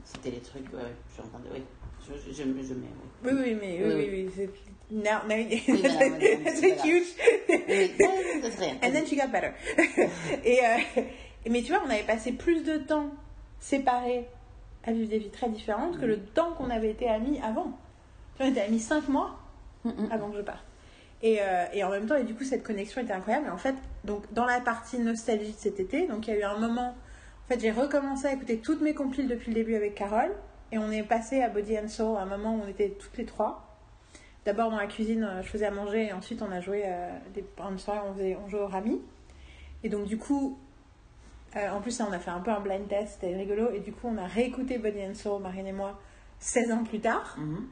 C'était 0.05 0.31
les 0.31 0.39
trucs, 0.39 0.71
ouais, 0.73 0.79
je 1.09 1.13
suis 1.13 1.21
en 1.21 1.27
train 1.27 1.39
de. 1.39 1.49
Oui, 1.53 1.63
je, 2.07 2.13
je, 2.13 2.33
je, 2.33 2.43
je 2.43 2.73
mets. 2.73 2.87
Oui, 3.23 3.31
Oui, 3.31 3.41
oui, 3.43 3.57
mais 3.59 3.79
oui, 3.83 3.93
Oui, 3.93 4.09
oui, 4.11 4.31
oui. 4.37 4.51
voilà, 4.91 5.21
voilà, 6.09 6.37
that's 6.43 6.83
huge. 6.83 7.07
rien. 8.59 8.75
And 8.83 8.91
then 8.91 9.05
she 9.07 9.15
got 9.15 9.27
better. 9.31 9.53
et, 10.43 10.59
euh, 10.65 11.01
mais 11.49 11.61
tu 11.63 11.71
vois, 11.71 11.81
on 11.85 11.89
avait 11.89 12.03
passé 12.03 12.31
plus 12.33 12.63
de 12.63 12.77
temps 12.77 13.11
séparés 13.59 14.27
à 14.83 14.91
vivre 14.91 15.09
des 15.09 15.19
vies 15.19 15.29
très 15.31 15.49
différentes 15.49 15.97
que 15.99 16.05
le 16.05 16.19
temps 16.19 16.51
qu'on 16.53 16.69
avait 16.69 16.91
été 16.91 17.07
amis 17.09 17.39
avant. 17.41 17.71
On 18.39 18.45
était 18.49 18.61
amis 18.61 18.79
5 18.79 19.07
mois 19.09 19.39
Mhm. 19.85 20.09
avant 20.11 20.29
que 20.29 20.37
je 20.37 20.41
parte. 20.41 20.63
Et, 21.23 21.39
euh, 21.41 21.65
et 21.73 21.83
en 21.83 21.89
même 21.89 22.05
temps, 22.05 22.15
et 22.15 22.23
du 22.23 22.35
coup, 22.35 22.43
cette 22.43 22.63
connexion 22.63 23.01
était 23.01 23.13
incroyable. 23.13 23.47
Et 23.47 23.49
en 23.49 23.57
fait, 23.57 23.75
donc, 24.03 24.31
dans 24.33 24.45
la 24.45 24.59
partie 24.59 24.99
nostalgie 24.99 25.53
de 25.53 25.57
cet 25.57 25.79
été, 25.79 26.05
donc 26.07 26.27
il 26.27 26.33
y 26.33 26.37
a 26.37 26.39
eu 26.39 26.43
un 26.43 26.59
moment. 26.59 26.89
En 26.89 27.47
fait, 27.47 27.59
j'ai 27.59 27.71
recommencé 27.71 28.27
à 28.27 28.33
écouter 28.33 28.59
toutes 28.59 28.81
mes 28.81 28.93
compiles 28.93 29.27
depuis 29.27 29.49
le 29.49 29.55
début 29.55 29.75
avec 29.75 29.95
Carole. 29.95 30.31
Et 30.71 30.77
on 30.77 30.91
est 30.91 31.03
passé 31.03 31.41
à 31.41 31.49
Body 31.49 31.77
and 31.79 31.87
Soul, 31.87 32.17
un 32.17 32.25
moment 32.25 32.55
où 32.55 32.61
on 32.63 32.67
était 32.67 32.89
toutes 32.89 33.17
les 33.17 33.25
trois. 33.25 33.77
D'abord 34.45 34.71
dans 34.71 34.77
la 34.77 34.87
cuisine, 34.87 35.23
euh, 35.23 35.41
je 35.41 35.47
faisais 35.47 35.65
à 35.65 35.71
manger, 35.71 36.07
et 36.07 36.13
ensuite 36.13 36.41
on 36.41 36.51
a 36.51 36.59
joué 36.59 36.83
euh, 36.85 37.09
une 37.69 37.79
soirée, 37.79 37.99
on, 38.05 38.13
faisait, 38.13 38.37
on 38.43 38.49
jouait 38.49 38.59
au 38.59 38.67
rami. 38.67 38.99
Et 39.83 39.89
donc, 39.89 40.05
du 40.05 40.17
coup, 40.17 40.57
euh, 41.55 41.69
en 41.69 41.81
plus, 41.81 42.01
on 42.01 42.11
a 42.11 42.19
fait 42.19 42.31
un 42.31 42.39
peu 42.39 42.51
un 42.51 42.59
blind 42.59 42.87
test, 42.87 43.19
c'était 43.21 43.35
rigolo. 43.35 43.69
Et 43.71 43.79
du 43.79 43.93
coup, 43.93 44.07
on 44.07 44.17
a 44.17 44.25
réécouté 44.25 44.77
Body 44.77 45.05
and 45.05 45.15
Soul, 45.15 45.41
Marine 45.41 45.67
et 45.67 45.73
moi, 45.73 45.99
16 46.39 46.71
ans 46.71 46.83
plus 46.83 46.99
tard. 46.99 47.35
Mhm. 47.37 47.67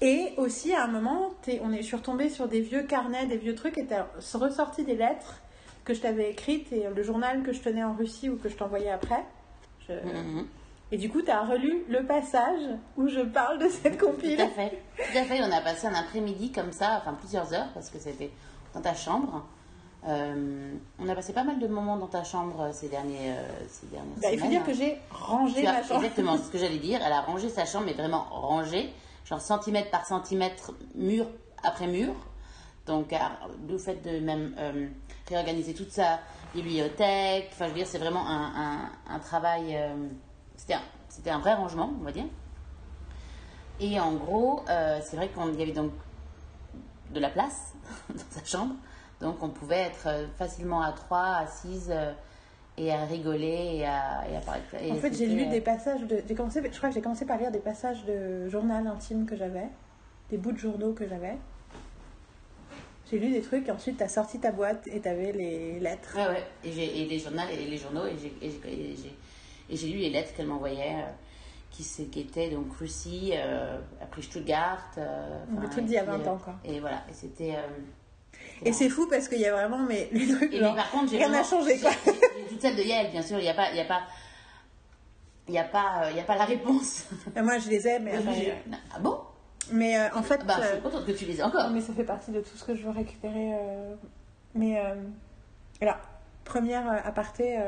Et 0.00 0.34
aussi, 0.36 0.74
à 0.74 0.84
un 0.84 0.88
moment, 0.88 1.30
t'es- 1.42 1.60
on 1.64 1.72
est, 1.72 1.78
je 1.78 1.82
suis 1.86 1.96
retombée 1.96 2.28
sur 2.28 2.48
des 2.48 2.60
vieux 2.60 2.82
carnets, 2.82 3.26
des 3.26 3.36
vieux 3.38 3.54
trucs, 3.54 3.78
et 3.78 3.86
t'as 3.86 4.06
ressorti 4.34 4.84
des 4.84 4.96
lettres 4.96 5.40
que 5.84 5.94
je 5.94 6.00
t'avais 6.00 6.30
écrites, 6.30 6.72
et 6.72 6.86
le 6.94 7.02
journal 7.02 7.42
que 7.42 7.52
je 7.52 7.60
tenais 7.60 7.84
en 7.84 7.94
Russie 7.94 8.28
ou 8.28 8.36
que 8.36 8.48
je 8.48 8.56
t'envoyais 8.56 8.90
après. 8.90 9.22
Je- 9.88 9.92
Mhm. 9.92 10.46
Et 10.92 10.98
du 10.98 11.08
coup, 11.10 11.22
t'as 11.22 11.44
relu 11.44 11.84
le 11.88 12.04
passage 12.04 12.60
où 12.96 13.08
je 13.08 13.20
parle 13.20 13.58
de 13.58 13.68
cette 13.68 13.98
compile. 14.00 14.36
Tout 14.36 14.42
à 14.42 14.48
fait. 14.48 14.82
Tout 14.96 15.18
à 15.18 15.22
fait. 15.24 15.40
On 15.42 15.50
a 15.50 15.60
passé 15.60 15.86
un 15.86 15.94
après-midi 15.94 16.52
comme 16.52 16.72
ça, 16.72 16.98
enfin 17.00 17.14
plusieurs 17.14 17.52
heures, 17.54 17.68
parce 17.74 17.90
que 17.90 17.98
c'était 17.98 18.30
dans 18.74 18.80
ta 18.80 18.94
chambre. 18.94 19.44
Euh, 20.06 20.74
on 20.98 21.08
a 21.08 21.14
passé 21.14 21.32
pas 21.32 21.44
mal 21.44 21.58
de 21.58 21.66
moments 21.66 21.96
dans 21.96 22.06
ta 22.08 22.22
chambre 22.24 22.60
euh, 22.60 22.72
ces, 22.72 22.88
derniers, 22.88 23.30
euh, 23.30 23.48
ces 23.68 23.86
dernières 23.86 24.16
Bah, 24.20 24.28
il 24.32 24.38
faut 24.38 24.48
dire 24.48 24.62
que 24.64 24.74
j'ai 24.74 24.98
rangé 25.10 25.62
Tu 25.62 25.66
as- 25.66 25.72
ma 25.72 25.82
chambre. 25.82 26.02
Exactement, 26.04 26.36
ce 26.36 26.50
que 26.50 26.58
j'allais 26.58 26.78
dire. 26.78 27.00
Elle 27.04 27.12
a 27.12 27.22
rangé 27.22 27.48
sa 27.48 27.64
chambre, 27.64 27.86
mais 27.86 27.94
vraiment 27.94 28.24
rangée, 28.30 28.90
genre 29.24 29.40
centimètre 29.40 29.90
par 29.90 30.06
centimètre, 30.06 30.72
mur 30.94 31.26
après 31.62 31.86
mur. 31.86 32.14
Donc, 32.86 33.12
euh, 33.12 33.16
le 33.68 33.78
fait 33.78 33.96
de 34.04 34.20
même 34.20 34.54
euh, 34.58 34.86
réorganiser 35.28 35.72
toute 35.74 35.90
sa 35.90 36.20
bibliothèque. 36.54 37.50
C'est 37.56 37.98
vraiment 37.98 38.24
un, 38.28 39.18
travail. 39.20 39.74
euh, 39.76 39.94
c'était, 40.56 40.74
un, 40.74 41.36
un 41.36 41.38
vrai 41.38 41.54
rangement, 41.54 41.92
on 41.98 42.04
va 42.04 42.12
dire. 42.12 42.26
Et 43.80 43.98
en 43.98 44.12
gros, 44.14 44.62
euh, 44.68 45.00
c'est 45.02 45.16
vrai 45.16 45.28
qu'il 45.30 45.58
y 45.58 45.62
avait 45.62 45.72
donc 45.72 45.92
de 47.10 47.20
la 47.20 47.30
place 47.30 47.72
dans 48.10 48.22
sa 48.30 48.44
chambre. 48.44 48.74
Donc, 49.20 49.42
on 49.42 49.48
pouvait 49.48 49.80
être 49.80 50.08
facilement 50.36 50.82
à 50.82 50.92
trois, 50.92 51.36
assises. 51.36 51.90
euh, 51.90 52.12
et 52.76 52.92
à 52.92 53.04
rigoler 53.04 53.76
et 53.76 53.86
à, 53.86 54.24
et 54.30 54.36
à 54.36 54.40
parler. 54.40 54.60
et 54.82 54.92
En 54.92 54.96
fait, 54.96 55.16
j'ai 55.16 55.26
lu 55.26 55.44
euh, 55.44 55.50
des 55.50 55.60
passages 55.60 56.02
de. 56.02 56.22
J'ai 56.26 56.34
commencé, 56.34 56.60
je 56.62 56.76
crois 56.76 56.88
que 56.88 56.94
j'ai 56.94 57.00
commencé 57.02 57.24
par 57.24 57.38
lire 57.38 57.50
des 57.50 57.58
passages 57.60 58.04
de 58.04 58.48
journal 58.48 58.86
intime 58.86 59.26
que 59.26 59.36
j'avais, 59.36 59.68
des 60.30 60.36
bouts 60.38 60.52
de 60.52 60.58
journaux 60.58 60.92
que 60.92 61.06
j'avais. 61.08 61.36
J'ai 63.10 63.18
lu 63.18 63.30
des 63.30 63.42
trucs, 63.42 63.68
et 63.68 63.70
ensuite 63.70 63.98
t'as 63.98 64.08
sorti 64.08 64.40
ta 64.40 64.50
boîte 64.50 64.86
et 64.88 64.98
t'avais 65.00 65.30
les 65.32 65.78
lettres. 65.78 66.14
Ouais, 66.16 66.26
ouais. 66.26 66.44
Et, 66.64 66.72
j'ai, 66.72 67.02
et 67.02 67.06
les 67.06 67.18
journaux, 67.18 67.42
et 67.52 67.64
les 67.64 67.76
journaux, 67.76 68.06
et 68.06 68.16
j'ai, 68.20 68.32
et 68.46 68.50
j'ai, 68.50 69.16
et 69.70 69.76
j'ai, 69.76 69.88
lu 69.88 69.98
les 69.98 70.10
lettres 70.10 70.34
qu'elle 70.34 70.46
m'envoyait, 70.46 70.94
euh, 70.96 71.10
qui, 71.70 72.20
étaient 72.20 72.48
donc 72.50 72.66
Russie, 72.78 73.32
euh, 73.34 73.78
après 74.00 74.22
Stuttgart. 74.22 74.82
euh, 74.98 75.38
Des 75.60 75.68
trucs 75.68 75.84
d'il 75.84 75.94
y 75.94 75.98
a 75.98 76.02
puis, 76.02 76.12
20 76.12 76.26
euh, 76.26 76.30
ans, 76.30 76.40
quoi. 76.42 76.54
Et 76.64 76.80
voilà, 76.80 77.02
et 77.10 77.12
c'était. 77.12 77.56
euh, 77.56 78.64
Et 78.64 78.72
c'est 78.72 78.88
fou 78.88 79.06
parce 79.08 79.28
qu'il 79.28 79.40
y 79.40 79.46
a 79.46 79.52
vraiment 79.52 79.80
mais, 79.86 80.08
les 80.12 80.26
trucs. 80.26 80.52
Et 80.52 80.60
genre, 80.60 80.72
mais 80.74 80.80
par 80.80 80.90
contre, 80.90 81.10
j'ai 81.10 81.18
rien 81.18 81.28
n'a 81.28 81.42
vraiment- 81.42 81.62
changé, 81.62 81.78
quoi. 81.78 81.90
J'ai, 82.44 82.48
j'ai- 82.48 82.50
j'ai 82.50 82.54
toute 82.54 82.60
celle 82.62 82.76
de 82.76 82.82
Yael, 82.82 83.10
bien 83.10 83.22
sûr. 83.22 83.38
Il 83.38 83.42
n'y 83.42 83.48
a 83.48 83.54
pas, 83.54 83.70
il 83.70 83.76
y 83.76 83.80
a 83.80 83.84
pas, 83.84 84.02
il 85.48 85.54
y 85.54 85.58
a 85.58 85.64
pas, 85.64 86.04
euh, 86.04 86.10
il 86.10 86.16
y 86.16 86.20
a 86.20 86.24
pas 86.24 86.36
la 86.36 86.44
réponse. 86.44 87.06
Moi, 87.36 87.58
je 87.58 87.68
les 87.68 87.86
ai, 87.88 87.98
mais. 87.98 88.18
enfin, 88.18 88.32
J'ai- 88.32 88.54
ah 88.94 88.98
bon? 89.00 89.18
Mais 89.72 89.98
euh, 89.98 90.08
en 90.14 90.22
fait. 90.22 90.44
Bah, 90.44 90.56
je 90.58 90.62
euh, 90.64 90.72
suis 90.72 90.82
contente 90.82 91.06
que 91.06 91.12
tu 91.12 91.24
les 91.24 91.38
aies 91.40 91.42
encore. 91.42 91.70
Mais 91.70 91.80
ça 91.80 91.92
fait 91.92 92.04
partie 92.04 92.30
de 92.30 92.40
tout 92.40 92.56
ce 92.56 92.64
que 92.64 92.74
je 92.74 92.82
veux 92.84 92.90
récupérer. 92.90 93.52
euh, 93.54 93.94
Mais. 94.54 94.78
euh, 94.78 94.94
alors, 95.80 95.96
première 96.44 96.90
euh, 96.90 96.96
aparté. 97.04 97.58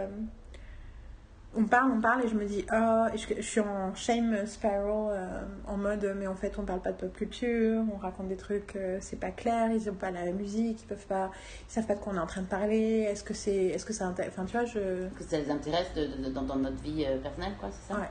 On 1.55 1.65
parle, 1.65 1.91
on 1.93 2.01
parle 2.01 2.25
et 2.25 2.29
je 2.29 2.35
me 2.35 2.45
dis, 2.45 2.67
oh, 2.73 3.07
je, 3.15 3.35
je 3.37 3.41
suis 3.41 3.61
en 3.61 3.95
shame 3.95 4.47
spiral, 4.47 4.83
euh, 5.11 5.41
en 5.67 5.77
mode, 5.79 6.15
mais 6.19 6.27
en 6.27 6.35
fait, 6.35 6.59
on 6.59 6.65
parle 6.65 6.81
pas 6.81 6.93
de 6.93 6.99
pop 6.99 7.15
culture, 7.15 7.83
on 7.95 7.97
raconte 7.97 8.29
des 8.29 8.37
trucs, 8.37 8.77
euh, 8.77 8.99
c'est 9.01 9.19
pas 9.19 9.31
clair, 9.31 9.71
ils 9.73 9.89
ont 9.89 9.95
pas 9.95 10.11
la 10.11 10.31
musique, 10.33 10.83
ils 10.83 10.87
peuvent 10.87 11.07
pas, 11.07 11.31
ils 11.69 11.73
savent 11.73 11.87
pas 11.87 11.95
de 11.95 12.01
quoi 12.01 12.13
on 12.13 12.17
est 12.17 12.21
en 12.21 12.27
train 12.27 12.43
de 12.43 12.47
parler, 12.47 13.07
est-ce 13.09 13.25
que 13.25 13.33
c'est, 13.33 13.55
est-ce 13.57 13.87
que 13.87 13.93
ça 13.95 14.05
intéresse, 14.07 14.33
enfin, 14.35 14.45
tu 14.45 14.53
vois, 14.57 14.67
je. 14.67 15.09
Que 15.17 15.25
ça 15.27 15.39
les 15.39 15.51
intéresse 15.51 15.89
de, 15.95 16.25
de- 16.25 16.31
dans, 16.31 16.43
dans 16.43 16.57
notre 16.57 16.83
vie 16.83 17.05
euh, 17.07 17.17
personnelle, 17.19 17.55
quoi, 17.59 17.71
c'est 17.73 17.93
ça? 17.95 18.01
Ouais. 18.01 18.09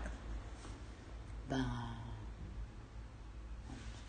Ben. 1.49 1.65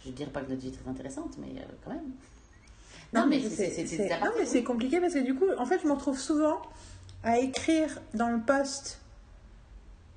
Je 0.04 0.10
dirais 0.12 0.30
pas 0.30 0.40
que 0.40 0.50
notre 0.50 0.62
vie 0.62 0.68
est 0.68 0.80
très 0.80 0.88
intéressante, 0.90 1.36
mais 1.38 1.60
euh, 1.60 1.64
quand 1.84 1.90
même. 1.90 2.00
Non, 3.12 3.26
mais 3.26 3.38
non, 3.38 3.48
mais 3.58 4.08
part- 4.08 4.32
c'est 4.44 4.62
compliqué 4.64 5.00
parce 5.00 5.14
que 5.14 5.18
du 5.20 5.34
coup, 5.34 5.46
en 5.58 5.66
fait, 5.66 5.80
je 5.82 5.86
me 5.86 5.92
retrouve 5.92 6.18
souvent 6.18 6.62
à 7.22 7.38
écrire 7.38 8.00
dans 8.14 8.28
le 8.28 8.40
post 8.40 9.00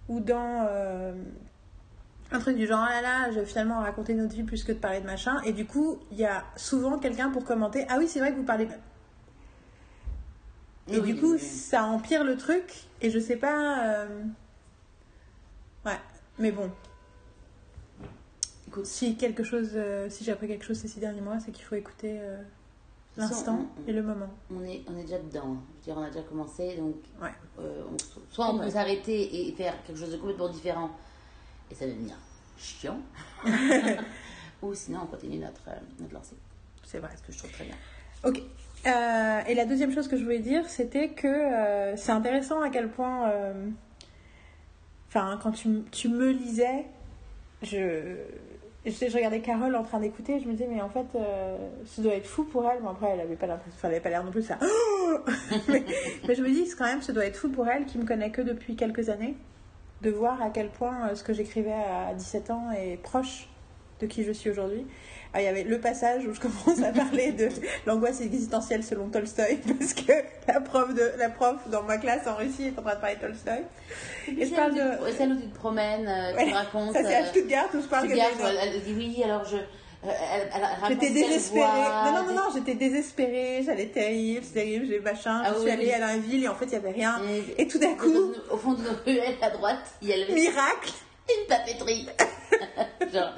ou 0.09 0.19
dans 0.19 0.67
euh, 0.69 1.13
un 2.31 2.39
truc 2.39 2.57
du 2.57 2.67
genre, 2.67 2.83
ah 2.85 3.01
là 3.01 3.01
là, 3.01 3.31
je 3.31 3.39
vais 3.39 3.45
finalement 3.45 3.79
raconter 3.79 4.13
notre 4.13 4.33
vie 4.35 4.43
plus 4.43 4.63
que 4.63 4.71
de 4.73 4.77
parler 4.77 4.99
de 4.99 5.05
machin. 5.05 5.39
Et 5.45 5.53
du 5.53 5.65
coup, 5.65 5.99
il 6.11 6.17
y 6.17 6.25
a 6.25 6.43
souvent 6.57 6.99
quelqu'un 6.99 7.29
pour 7.29 7.45
commenter, 7.45 7.85
ah 7.89 7.95
oui, 7.97 8.07
c'est 8.07 8.19
vrai 8.19 8.31
que 8.31 8.37
vous 8.37 8.43
parlez. 8.43 8.67
Et 10.91 10.99
Oui, 10.99 11.13
du 11.13 11.19
coup, 11.19 11.33
oui. 11.33 11.39
ça 11.39 11.83
empire 11.85 12.23
le 12.23 12.35
truc. 12.35 12.63
Et 13.01 13.09
je 13.11 13.19
sais 13.19 13.35
pas. 13.37 13.85
euh, 13.87 14.23
Ouais, 15.85 15.99
mais 16.37 16.51
bon. 16.51 16.69
Écoute. 18.67 18.85
Si 18.85 19.15
quelque 19.15 19.43
chose, 19.43 19.71
euh, 19.75 20.09
si 20.09 20.23
j'ai 20.23 20.31
appris 20.31 20.47
quelque 20.47 20.65
chose 20.65 20.77
ces 20.77 20.87
six 20.87 20.99
derniers 20.99 21.21
mois, 21.21 21.39
c'est 21.39 21.51
qu'il 21.51 21.63
faut 21.65 21.75
écouter 21.75 22.17
euh, 22.19 22.37
De 22.37 22.43
toute 22.43 23.08
façon, 23.08 23.08
l'instant 23.19 23.65
et 23.87 23.91
le 23.93 24.01
moment. 24.03 24.29
On 24.55 24.63
est, 24.63 24.81
on 24.87 24.97
est 24.97 25.03
déjà 25.03 25.19
dedans. 25.19 25.53
hein. 25.55 25.57
Je 25.71 25.75
veux 25.89 25.93
dire, 25.93 25.97
on 25.97 26.03
a 26.03 26.09
déjà 26.09 26.21
commencé, 26.23 26.75
donc 26.77 26.95
Ouais. 27.21 27.29
euh, 27.59 27.83
on- 27.91 27.97
soit 28.33 28.53
on 28.53 28.59
peut 28.59 28.69
s'arrêter 28.69 29.47
et 29.47 29.51
faire 29.53 29.73
quelque 29.83 29.97
chose 29.99 30.11
de 30.11 30.17
complètement 30.17 30.49
différent, 30.49 30.91
et 31.71 31.75
ça 31.75 31.85
devenir 31.85 32.15
chiant, 32.57 32.99
ou 34.61 34.73
sinon 34.73 35.01
on 35.03 35.07
continue 35.07 35.37
notre, 35.39 35.61
euh, 35.69 35.75
notre 35.99 36.13
lancée, 36.13 36.35
C'est 36.83 36.99
vrai. 36.99 37.09
ce 37.17 37.23
que 37.27 37.31
je 37.31 37.37
trouve 37.37 37.51
très 37.51 37.65
bien. 37.65 37.75
Ok. 38.25 38.41
Euh, 38.87 39.41
et 39.47 39.55
la 39.55 39.65
deuxième 39.65 39.91
chose 39.93 40.07
que 40.07 40.17
je 40.17 40.23
voulais 40.23 40.39
dire, 40.39 40.65
c'était 40.69 41.09
que 41.09 41.27
euh, 41.27 41.95
c'est 41.97 42.11
intéressant 42.11 42.61
à 42.61 42.69
quel 42.69 42.89
point, 42.89 43.31
enfin, 45.09 45.39
quand 45.41 45.51
tu, 45.51 45.83
tu 45.91 46.07
me 46.09 46.31
lisais, 46.31 46.85
je, 47.61 48.15
je, 48.85 49.15
regardais 49.15 49.41
Carole 49.41 49.75
en 49.75 49.83
train 49.83 49.99
d'écouter, 49.99 50.39
je 50.39 50.47
me 50.47 50.53
disais, 50.53 50.67
mais 50.67 50.81
en 50.81 50.89
fait, 50.89 51.07
euh, 51.15 51.57
ça 51.85 52.01
doit 52.01 52.13
être 52.13 52.27
fou 52.27 52.43
pour 52.43 52.65
elle. 52.69 52.81
Mais 52.81 52.89
après, 52.89 53.09
elle 53.09 53.19
avait 53.19 53.35
pas 53.35 53.47
l'impression, 53.47 53.89
elle 53.89 54.01
pas 54.01 54.09
l'air 54.09 54.23
non 54.23 54.31
plus 54.31 54.43
ça. 54.43 54.57
mais, 55.67 56.35
je 56.35 56.41
me 56.41 56.49
dis, 56.49 56.69
quand 56.77 56.85
même, 56.85 57.01
ça 57.01 57.11
doit 57.13 57.25
être 57.25 57.37
fou 57.37 57.49
pour 57.49 57.67
elle, 57.67 57.85
qui 57.85 57.97
me 57.97 58.05
connaît 58.05 58.31
que 58.31 58.41
depuis 58.41 58.75
quelques 58.75 59.09
années, 59.09 59.35
de 60.01 60.09
voir 60.09 60.41
à 60.41 60.49
quel 60.49 60.69
point 60.69 61.09
euh, 61.09 61.15
ce 61.15 61.23
que 61.23 61.33
j'écrivais 61.33 61.73
à 61.73 62.13
17 62.13 62.51
ans 62.51 62.71
est 62.71 62.97
proche 62.97 63.49
de 63.99 64.07
qui 64.07 64.23
je 64.23 64.31
suis 64.31 64.49
aujourd'hui. 64.49 64.85
Ah, 65.33 65.41
il 65.41 65.45
y 65.45 65.47
avait 65.47 65.63
le 65.63 65.79
passage 65.79 66.25
où 66.25 66.33
je 66.33 66.39
commence 66.41 66.81
à 66.83 66.91
parler 66.91 67.31
de 67.31 67.49
l'angoisse 67.85 68.19
existentielle 68.21 68.83
selon 68.83 69.09
Tolstoï 69.09 69.57
parce 69.79 69.93
que 69.93 70.11
la 70.47 70.59
prof, 70.59 70.93
de, 70.93 71.11
la 71.19 71.29
prof 71.29 71.57
dans 71.67 71.83
ma 71.83 71.97
classe 71.99 72.25
en 72.25 72.35
Russie 72.35 72.65
est 72.67 72.79
en 72.79 72.81
train 72.81 72.95
de 72.95 72.99
parler 72.99 73.15
de 73.17 73.21
Tolstoï. 73.27 73.61
Et 74.37 74.45
je 74.47 74.55
parle 74.55 74.73
de... 74.73 75.03
Ouais, 75.03 75.11
Celle 75.15 75.33
où 75.33 75.35
tu 75.39 75.47
te 75.47 75.55
promènes, 75.55 76.07
euh, 76.07 76.35
Ouais, 76.35 76.47
tu 76.47 76.53
racontes. 76.53 76.93
Ça 76.93 77.03
c'est 77.03 77.15
à 77.15 77.21
euh, 77.21 77.25
Stuttgart 77.27 77.67
où 77.75 77.81
je 77.81 77.87
parle 77.87 78.07
tu 78.07 78.13
que 78.15 78.19
elle, 78.19 78.57
elle 78.73 78.81
dit 78.81 78.93
oui, 78.97 79.21
alors 79.23 79.45
je. 79.45 79.57
euh, 79.57 79.59
elle, 80.03 80.49
elle, 80.51 80.87
J'étais 80.89 81.11
désespérée. 81.11 81.63
Non, 81.67 82.11
non, 82.13 82.23
non, 82.23 82.33
non, 82.33 82.49
j'étais 82.55 82.73
désespérée. 82.75 83.61
J'allais 83.63 83.87
terrible, 83.87 84.41
c'est 84.43 84.53
terrible, 84.53 84.87
j'ai 84.89 84.99
machin. 84.99 85.43
Ah 85.45 85.49
je 85.49 85.55
oui, 85.57 85.61
suis 85.61 85.71
allée 85.71 85.85
oui. 85.85 85.91
à 85.91 85.99
la 85.99 86.17
ville 86.17 86.43
et 86.43 86.47
en 86.47 86.55
fait, 86.55 86.65
il 86.65 86.71
n'y 86.71 86.75
avait 86.77 86.91
rien. 86.91 87.21
Et, 87.57 87.61
Et 87.61 87.67
tout 87.67 87.77
d'un 87.77 87.93
coup, 87.93 88.33
au 88.49 88.57
fond 88.57 88.73
d'une 88.73 88.87
ruelle 89.05 89.35
à 89.43 89.51
droite, 89.51 89.77
il 90.01 90.07
y 90.07 90.13
avait 90.13 90.33
miracle 90.33 90.91
une 91.29 91.47
papeterie. 91.47 92.07
Genre. 93.13 93.35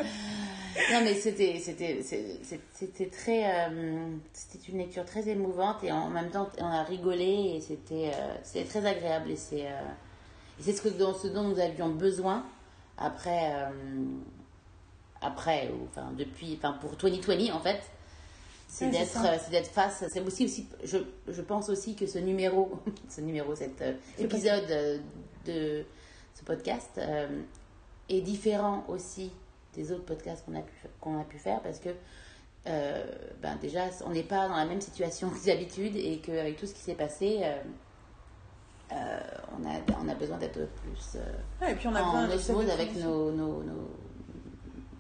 Non, 0.92 1.02
mais 1.04 1.14
c'était, 1.16 1.60
c'était, 1.60 2.02
c'était 2.04 3.08
très, 3.08 3.46
euh, 3.46 4.08
c'était 4.34 4.72
une 4.72 4.78
lecture 4.78 5.06
très 5.06 5.28
émouvante 5.28 5.84
et 5.84 5.92
en 5.92 6.10
même 6.10 6.30
temps, 6.30 6.50
on 6.60 6.66
a 6.66 6.84
rigolé 6.84 7.56
et 7.56 7.62
c'était, 7.62 8.12
euh, 8.14 8.36
c'était 8.44 8.66
très 8.66 8.86
agréable 8.86 9.32
et 9.32 9.36
c'est, 9.36 9.68
euh, 9.68 9.82
c'est 10.60 10.74
ce 10.74 10.82
que 10.82 10.90
dont, 10.90 11.14
ce 11.14 11.28
dont 11.28 11.44
nous 11.44 11.60
avions 11.60 11.90
besoin 11.90 12.46
après, 12.98 13.52
euh, 13.54 13.70
après, 15.22 15.70
ou, 15.70 15.88
enfin 15.90 16.12
depuis, 16.18 16.58
enfin 16.58 16.74
pour 16.74 16.96
2020 16.96 17.54
en 17.54 17.60
fait. 17.60 17.82
C'est 18.68 18.86
c'est 18.86 18.92
d'être, 18.92 19.26
euh, 19.26 19.38
c'est 19.44 19.52
d'être 19.52 19.70
face. 19.70 20.06
C'est 20.10 20.22
aussi, 20.22 20.46
aussi, 20.46 20.68
je, 20.84 20.98
je 21.28 21.42
pense 21.42 21.70
aussi 21.70 21.96
que 21.96 22.08
ce 22.08 22.20
numéro, 22.20 22.80
ce 23.10 23.20
numéro, 23.20 23.54
cet 23.56 23.82
euh, 23.82 23.94
épisode 24.18 25.02
de 25.46 25.84
ce 26.34 26.44
podcast 26.46 27.02
est 28.08 28.22
différent 28.22 28.86
aussi 28.88 29.32
des 29.74 29.92
autres 29.92 30.06
podcasts 30.06 30.46
qu'on 30.46 30.56
a 30.56 30.62
pu, 30.62 30.74
qu'on 31.00 31.20
a 31.20 31.24
pu 31.24 31.38
faire 31.38 31.62
parce 31.62 31.80
que 31.80 31.90
euh, 32.68 33.04
ben 33.42 33.56
déjà 33.62 33.86
on 34.06 34.12
n'est 34.12 34.24
pas 34.24 34.48
dans 34.48 34.56
la 34.56 34.66
même 34.66 34.82
situation 34.82 35.30
que 35.30 35.46
d'habitude 35.46 35.96
et 35.96 36.20
qu'avec 36.20 36.58
tout 36.58 36.66
ce 36.68 36.74
qui 36.74 36.82
s'est 36.82 36.94
passé 36.96 37.40
euh, 37.42 37.56
euh, 38.94 39.20
on, 39.58 39.66
a, 39.68 39.80
on 40.04 40.10
a 40.10 40.16
besoin 40.16 40.38
d'être 40.38 40.68
plus 40.76 41.18
Ouais, 41.62 41.72
Et 41.72 41.76
puis 41.76 41.88
on 41.88 41.96
a 41.96 42.02
en 42.04 42.30
osmose 42.30 42.70
avec 42.70 42.94
nos, 42.98 43.32
nos, 43.32 43.64
nos, 43.64 43.90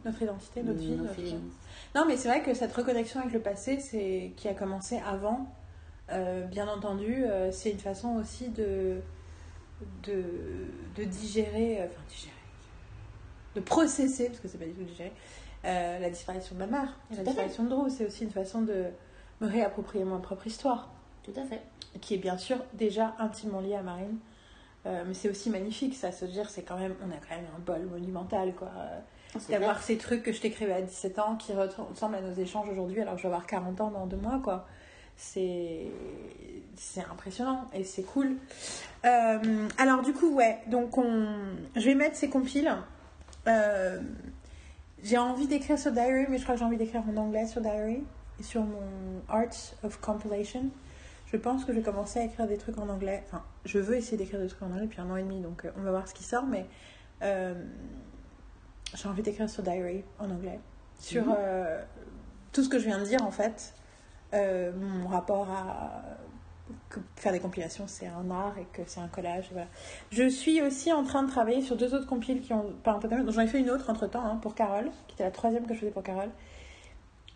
notre 0.05 0.22
identité, 0.22 0.63
notre 0.63 0.80
vie. 0.80 0.91
nos 0.91 1.03
notre- 1.03 1.13
feelings. 1.15 1.51
Non, 1.93 2.05
mais 2.07 2.15
c'est 2.17 2.30
vrai 2.30 2.41
que 2.41 2.53
cette 2.53 2.74
reconnexion 2.74 3.19
avec 3.19 3.34
le 3.34 3.41
passé, 3.41 3.80
c'est 3.80 4.32
qui 4.38 4.47
a 4.47 4.53
commencé 4.53 4.99
avant, 5.05 5.45
bien 6.49 6.67
entendu, 6.69 7.26
c'est 7.51 7.72
une 7.72 7.80
façon 7.80 8.15
aussi 8.15 8.47
de, 8.49 9.01
de, 10.03 10.24
de 10.95 11.03
digérer, 11.03 11.80
enfin 11.84 12.01
digérer, 12.09 12.34
de 13.55 13.59
processer, 13.61 14.27
parce 14.27 14.39
que 14.39 14.47
c'est 14.47 14.57
pas 14.57 14.65
du 14.65 14.73
tout 14.73 14.83
digérer, 14.83 15.13
euh, 15.65 15.99
la 15.99 16.09
disparition 16.09 16.55
de 16.55 16.59
ma 16.59 16.67
mère, 16.67 16.97
la 17.11 17.17
fait. 17.17 17.23
disparition 17.23 17.63
de 17.63 17.69
Drew. 17.69 17.89
C'est 17.89 18.05
aussi 18.05 18.23
une 18.23 18.31
façon 18.31 18.61
de 18.61 18.85
me 19.41 19.47
réapproprier 19.47 20.03
ma 20.03 20.17
propre 20.19 20.47
histoire, 20.47 20.89
Tout 21.23 21.33
à 21.35 21.43
fait. 21.43 21.61
qui 21.99 22.15
est 22.15 22.17
bien 22.17 22.37
sûr 22.37 22.57
déjà 22.73 23.15
intimement 23.19 23.59
liée 23.59 23.75
à 23.75 23.83
Marine. 23.83 24.17
Euh, 24.87 25.03
mais 25.05 25.13
c'est 25.13 25.29
aussi 25.29 25.51
magnifique, 25.51 25.95
ça, 25.95 26.11
se 26.11 26.25
dire, 26.25 26.49
c'est 26.49 26.63
quand 26.63 26.77
même, 26.77 26.95
on 27.05 27.11
a 27.11 27.17
quand 27.17 27.35
même 27.35 27.45
un 27.55 27.59
bol 27.59 27.85
monumental, 27.87 28.55
quoi. 28.55 28.71
C'est 29.39 29.53
D'avoir 29.53 29.81
ces 29.81 29.97
trucs 29.97 30.23
que 30.23 30.33
je 30.33 30.41
t'écrivais 30.41 30.73
à 30.73 30.81
17 30.81 31.19
ans 31.19 31.35
qui 31.37 31.53
ressemblent 31.53 32.15
à 32.15 32.21
nos 32.21 32.33
échanges 32.33 32.67
aujourd'hui 32.67 32.99
alors 33.01 33.13
que 33.13 33.19
je 33.21 33.27
vais 33.27 33.33
avoir 33.33 33.47
40 33.47 33.79
ans 33.79 33.91
dans 33.91 34.05
deux 34.05 34.17
mois, 34.17 34.39
quoi. 34.43 34.67
C'est 35.15 35.85
c'est 36.75 37.01
impressionnant 37.01 37.69
et 37.73 37.83
c'est 37.83 38.03
cool. 38.03 38.37
Euh, 39.05 39.67
alors, 39.77 40.01
du 40.01 40.13
coup, 40.13 40.33
ouais, 40.33 40.59
donc 40.67 40.97
on... 40.97 41.27
je 41.75 41.85
vais 41.85 41.95
mettre 41.95 42.15
ces 42.15 42.29
compiles. 42.29 42.73
Euh, 43.47 43.99
j'ai 45.03 45.17
envie 45.17 45.47
d'écrire 45.47 45.77
sur 45.79 45.91
Diary, 45.91 46.25
mais 46.29 46.37
je 46.37 46.43
crois 46.43 46.55
que 46.55 46.59
j'ai 46.59 46.65
envie 46.65 46.77
d'écrire 46.77 47.03
en 47.09 47.17
anglais 47.17 47.47
sur 47.47 47.61
Diary 47.61 48.03
et 48.39 48.43
sur 48.43 48.61
mon 48.63 49.21
Art 49.29 49.45
of 49.83 49.99
Compilation. 49.99 50.65
Je 51.25 51.37
pense 51.37 51.63
que 51.65 51.71
je 51.73 51.77
vais 51.79 51.83
commencer 51.83 52.19
à 52.19 52.23
écrire 52.25 52.47
des 52.47 52.57
trucs 52.57 52.77
en 52.77 52.89
anglais. 52.89 53.23
Enfin, 53.27 53.43
je 53.65 53.79
veux 53.79 53.95
essayer 53.95 54.17
d'écrire 54.17 54.39
des 54.39 54.47
trucs 54.47 54.61
en 54.61 54.67
anglais 54.67 54.81
depuis 54.85 55.01
un 55.01 55.09
an 55.09 55.15
et 55.15 55.23
demi, 55.23 55.39
donc 55.41 55.65
euh, 55.65 55.71
on 55.77 55.81
va 55.81 55.91
voir 55.91 56.07
ce 56.07 56.13
qui 56.13 56.23
sort, 56.23 56.45
mais. 56.45 56.65
euh, 57.23 57.53
j'ai 58.93 59.07
envie 59.07 59.21
d'écrire 59.21 59.49
sur 59.49 59.63
Diary 59.63 60.03
en 60.19 60.29
anglais. 60.29 60.59
Sur 60.99 61.25
Mhm. 61.27 61.35
euh, 61.37 61.81
tout 62.51 62.61
ce 62.61 62.67
que 62.67 62.77
je 62.77 62.85
viens 62.85 62.99
de 62.99 63.05
dire, 63.05 63.23
en 63.23 63.31
fait. 63.31 63.73
Euh, 64.33 64.73
mon 64.75 65.07
rapport 65.07 65.49
à. 65.49 66.03
Que 66.89 66.99
faire 67.15 67.32
des 67.32 67.39
compilations, 67.39 67.86
c'est 67.88 68.07
un 68.07 68.30
art 68.32 68.57
et 68.57 68.65
que 68.74 68.82
c'est 68.86 68.99
un 68.99 69.07
collage. 69.07 69.49
voilà. 69.51 69.67
Je 70.11 70.28
suis 70.30 70.61
aussi 70.61 70.91
en 70.91 71.03
train 71.03 71.24
de 71.24 71.30
travailler 71.30 71.61
sur 71.61 71.76
deux 71.78 71.93
autres 71.93 72.07
compiles 72.07 72.41
qui 72.41 72.53
ont 72.53 72.74
pas 72.84 72.91
un 72.93 72.99
peu 72.99 73.09
J'en 73.32 73.41
ai 73.41 73.47
fait 73.47 73.59
une 73.59 73.69
autre 73.69 73.89
entre 73.89 74.07
temps 74.07 74.38
pour 74.38 74.55
Carole, 74.55 74.89
qui 75.07 75.13
était 75.15 75.24
la 75.24 75.32
troisième 75.32 75.65
que 75.67 75.74
je 75.74 75.80
faisais 75.80 75.91
pour 75.91 76.03
Carole, 76.03 76.30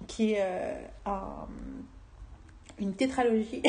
qui 0.07 0.33
est 0.33 0.41
euh, 0.41 0.81
un- 1.05 1.47
une 2.79 2.93
tétralogie 2.93 3.63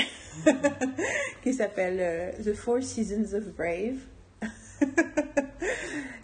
qui 1.42 1.54
s'appelle 1.54 1.98
euh, 2.00 2.32
The 2.42 2.54
Four 2.54 2.82
Seasons 2.82 3.34
of 3.36 3.54
Brave. 3.54 3.98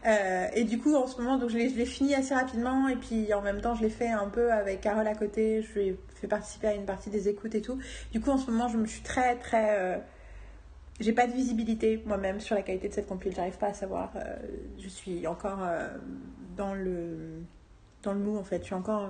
Euh, 0.04 0.48
et 0.54 0.64
du 0.64 0.80
coup, 0.80 0.96
en 0.96 1.06
ce 1.06 1.16
moment, 1.20 1.38
donc 1.38 1.50
je 1.50 1.56
l'ai 1.56 1.86
fini 1.86 2.12
assez 2.16 2.34
rapidement. 2.34 2.88
Et 2.88 2.96
puis 2.96 3.32
en 3.34 3.40
même 3.40 3.60
temps, 3.60 3.76
je 3.76 3.82
l'ai 3.82 3.88
fait 3.88 4.08
un 4.08 4.28
peu 4.28 4.52
avec 4.52 4.80
Carole 4.80 5.06
à 5.06 5.14
côté. 5.14 5.62
Je 5.62 5.72
lui 5.78 5.88
ai 5.90 5.96
fait 6.16 6.26
participer 6.26 6.66
à 6.66 6.74
une 6.74 6.84
partie 6.86 7.08
des 7.08 7.28
écoutes 7.28 7.54
et 7.54 7.62
tout. 7.62 7.78
Du 8.10 8.20
coup, 8.20 8.30
en 8.30 8.36
ce 8.36 8.50
moment, 8.50 8.66
je 8.66 8.78
me 8.78 8.86
suis 8.86 9.02
très, 9.02 9.36
très. 9.36 9.78
euh, 9.78 9.98
j'ai 10.98 11.12
pas 11.12 11.28
de 11.28 11.32
visibilité 11.32 12.02
moi-même 12.04 12.40
sur 12.40 12.56
la 12.56 12.62
qualité 12.62 12.88
de 12.88 12.94
cette 12.94 13.06
compile. 13.06 13.32
J'arrive 13.34 13.58
pas 13.58 13.68
à 13.68 13.74
savoir. 13.74 14.10
euh, 14.16 14.36
je 14.80 14.88
suis 14.88 15.24
encore 15.28 15.60
dans 16.56 16.74
le 16.74 17.40
dans 18.02 18.12
le 18.12 18.18
mou 18.18 18.36
en 18.36 18.42
fait. 18.44 18.58
Je 18.58 18.64
suis 18.64 18.74
encore 18.74 19.08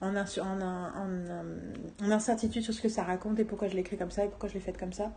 en- 0.00 0.14
en- 0.16 2.04
en 2.06 2.10
incertitude 2.12 2.62
sur 2.62 2.72
ce 2.72 2.80
que 2.82 2.88
ça 2.88 3.02
raconte 3.02 3.40
et 3.40 3.44
pourquoi 3.44 3.66
je 3.66 3.74
l'écris 3.74 3.96
comme 3.96 4.12
ça 4.12 4.24
et 4.24 4.28
pourquoi 4.28 4.48
je 4.48 4.54
l'ai 4.54 4.60
faite 4.60 4.78
comme 4.78 4.92
ça. 4.92 5.10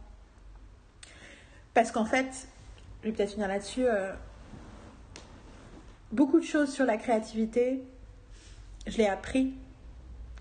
Parce 1.75 1.91
qu'en 1.91 2.05
fait, 2.05 2.47
vais 3.07 3.15
peut-être 3.15 3.31
finir 3.31 3.47
là-dessus. 3.47 3.85
euh, 3.85 4.13
beaucoup 6.11 6.39
de 6.39 6.45
choses 6.45 6.71
sur 6.71 6.85
la 6.85 6.97
créativité, 6.97 7.83
je 8.85 8.97
l'ai 8.97 9.07
appris 9.07 9.53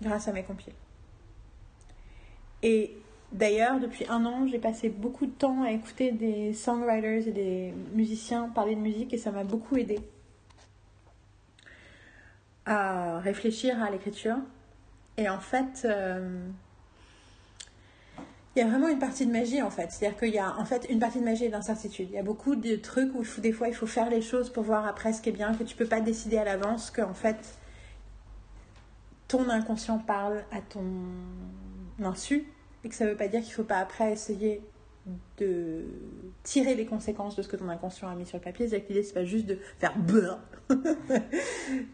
grâce 0.01 0.27
à 0.27 0.31
mes 0.31 0.43
compiles. 0.43 0.73
Et 2.63 2.97
D'ailleurs, 3.31 3.79
depuis 3.79 4.05
un 4.07 4.25
an, 4.25 4.47
j'ai 4.47 4.57
passé 4.57 4.89
beaucoup 4.89 5.25
de 5.25 5.31
temps 5.31 5.63
à 5.63 5.71
écouter 5.71 6.11
des 6.11 6.53
songwriters 6.53 7.27
et 7.27 7.31
des 7.31 7.73
musiciens 7.93 8.47
parler 8.47 8.75
de 8.75 8.79
musique 8.79 9.13
et 9.13 9.17
ça 9.17 9.31
m'a 9.31 9.43
beaucoup 9.43 9.75
aidé 9.75 9.99
à 12.65 13.19
réfléchir 13.19 13.81
à 13.83 13.91
l'écriture. 13.91 14.37
Et 15.17 15.27
en 15.27 15.39
fait, 15.39 15.83
euh, 15.85 16.47
il 18.57 18.61
y 18.61 18.63
a 18.63 18.67
vraiment 18.67 18.87
une 18.87 18.97
partie 18.99 19.25
de 19.27 19.31
magie 19.31 19.61
en 19.61 19.69
fait. 19.69 19.91
C'est-à-dire 19.91 20.17
qu'il 20.17 20.33
y 20.33 20.39
a 20.39 20.57
en 20.57 20.65
fait 20.65 20.87
une 20.89 20.99
partie 20.99 21.19
de 21.19 21.23
magie 21.25 21.45
et 21.45 21.49
d'incertitude. 21.49 22.07
Il 22.09 22.15
y 22.15 22.17
a 22.17 22.23
beaucoup 22.23 22.55
de 22.55 22.75
trucs 22.75 23.13
où 23.13 23.19
il 23.19 23.25
faut- 23.25 23.39
des 23.41 23.51
fois 23.51 23.67
il 23.67 23.75
faut 23.75 23.85
faire 23.87 24.09
les 24.09 24.21
choses 24.21 24.49
pour 24.49 24.63
voir 24.63 24.87
après 24.87 25.13
ce 25.13 25.21
qui 25.21 25.29
est 25.29 25.31
bien, 25.31 25.53
que 25.53 25.63
tu 25.63 25.75
peux 25.75 25.85
pas 25.85 26.01
décider 26.01 26.37
à 26.37 26.43
l'avance, 26.43 26.89
que 26.91 27.01
en 27.03 27.13
fait 27.13 27.37
ton 29.27 29.47
inconscient 29.49 29.99
parle 29.99 30.43
à 30.51 30.61
ton 30.61 30.83
insu 32.01 32.45
et 32.83 32.89
que 32.89 32.95
ça 32.95 33.05
veut 33.05 33.15
pas 33.17 33.27
dire 33.27 33.41
qu'il 33.43 33.53
faut 33.53 33.63
pas 33.63 33.77
après 33.77 34.11
essayer 34.11 34.61
de 35.37 35.85
tirer 36.43 36.75
les 36.75 36.85
conséquences 36.85 37.35
de 37.35 37.41
ce 37.41 37.47
que 37.47 37.55
ton 37.57 37.69
inconscient 37.69 38.09
a 38.09 38.15
mis 38.15 38.25
sur 38.25 38.37
le 38.37 38.43
papier. 38.43 38.67
C'est-à-dire 38.67 38.87
que 38.87 38.93
l'idée 38.93 39.03
c'est 39.05 39.13
pas 39.13 39.23
juste 39.25 39.45
de 39.45 39.59
faire 39.79 39.97
beurre. 39.97 40.39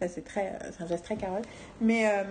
C'est 0.08 0.24
très, 0.24 0.58
euh, 0.62 0.72
un 0.80 0.88
geste 0.88 1.04
très 1.06 1.16
Carole. 1.18 1.42
Mais 1.82 2.08
euh, 2.08 2.24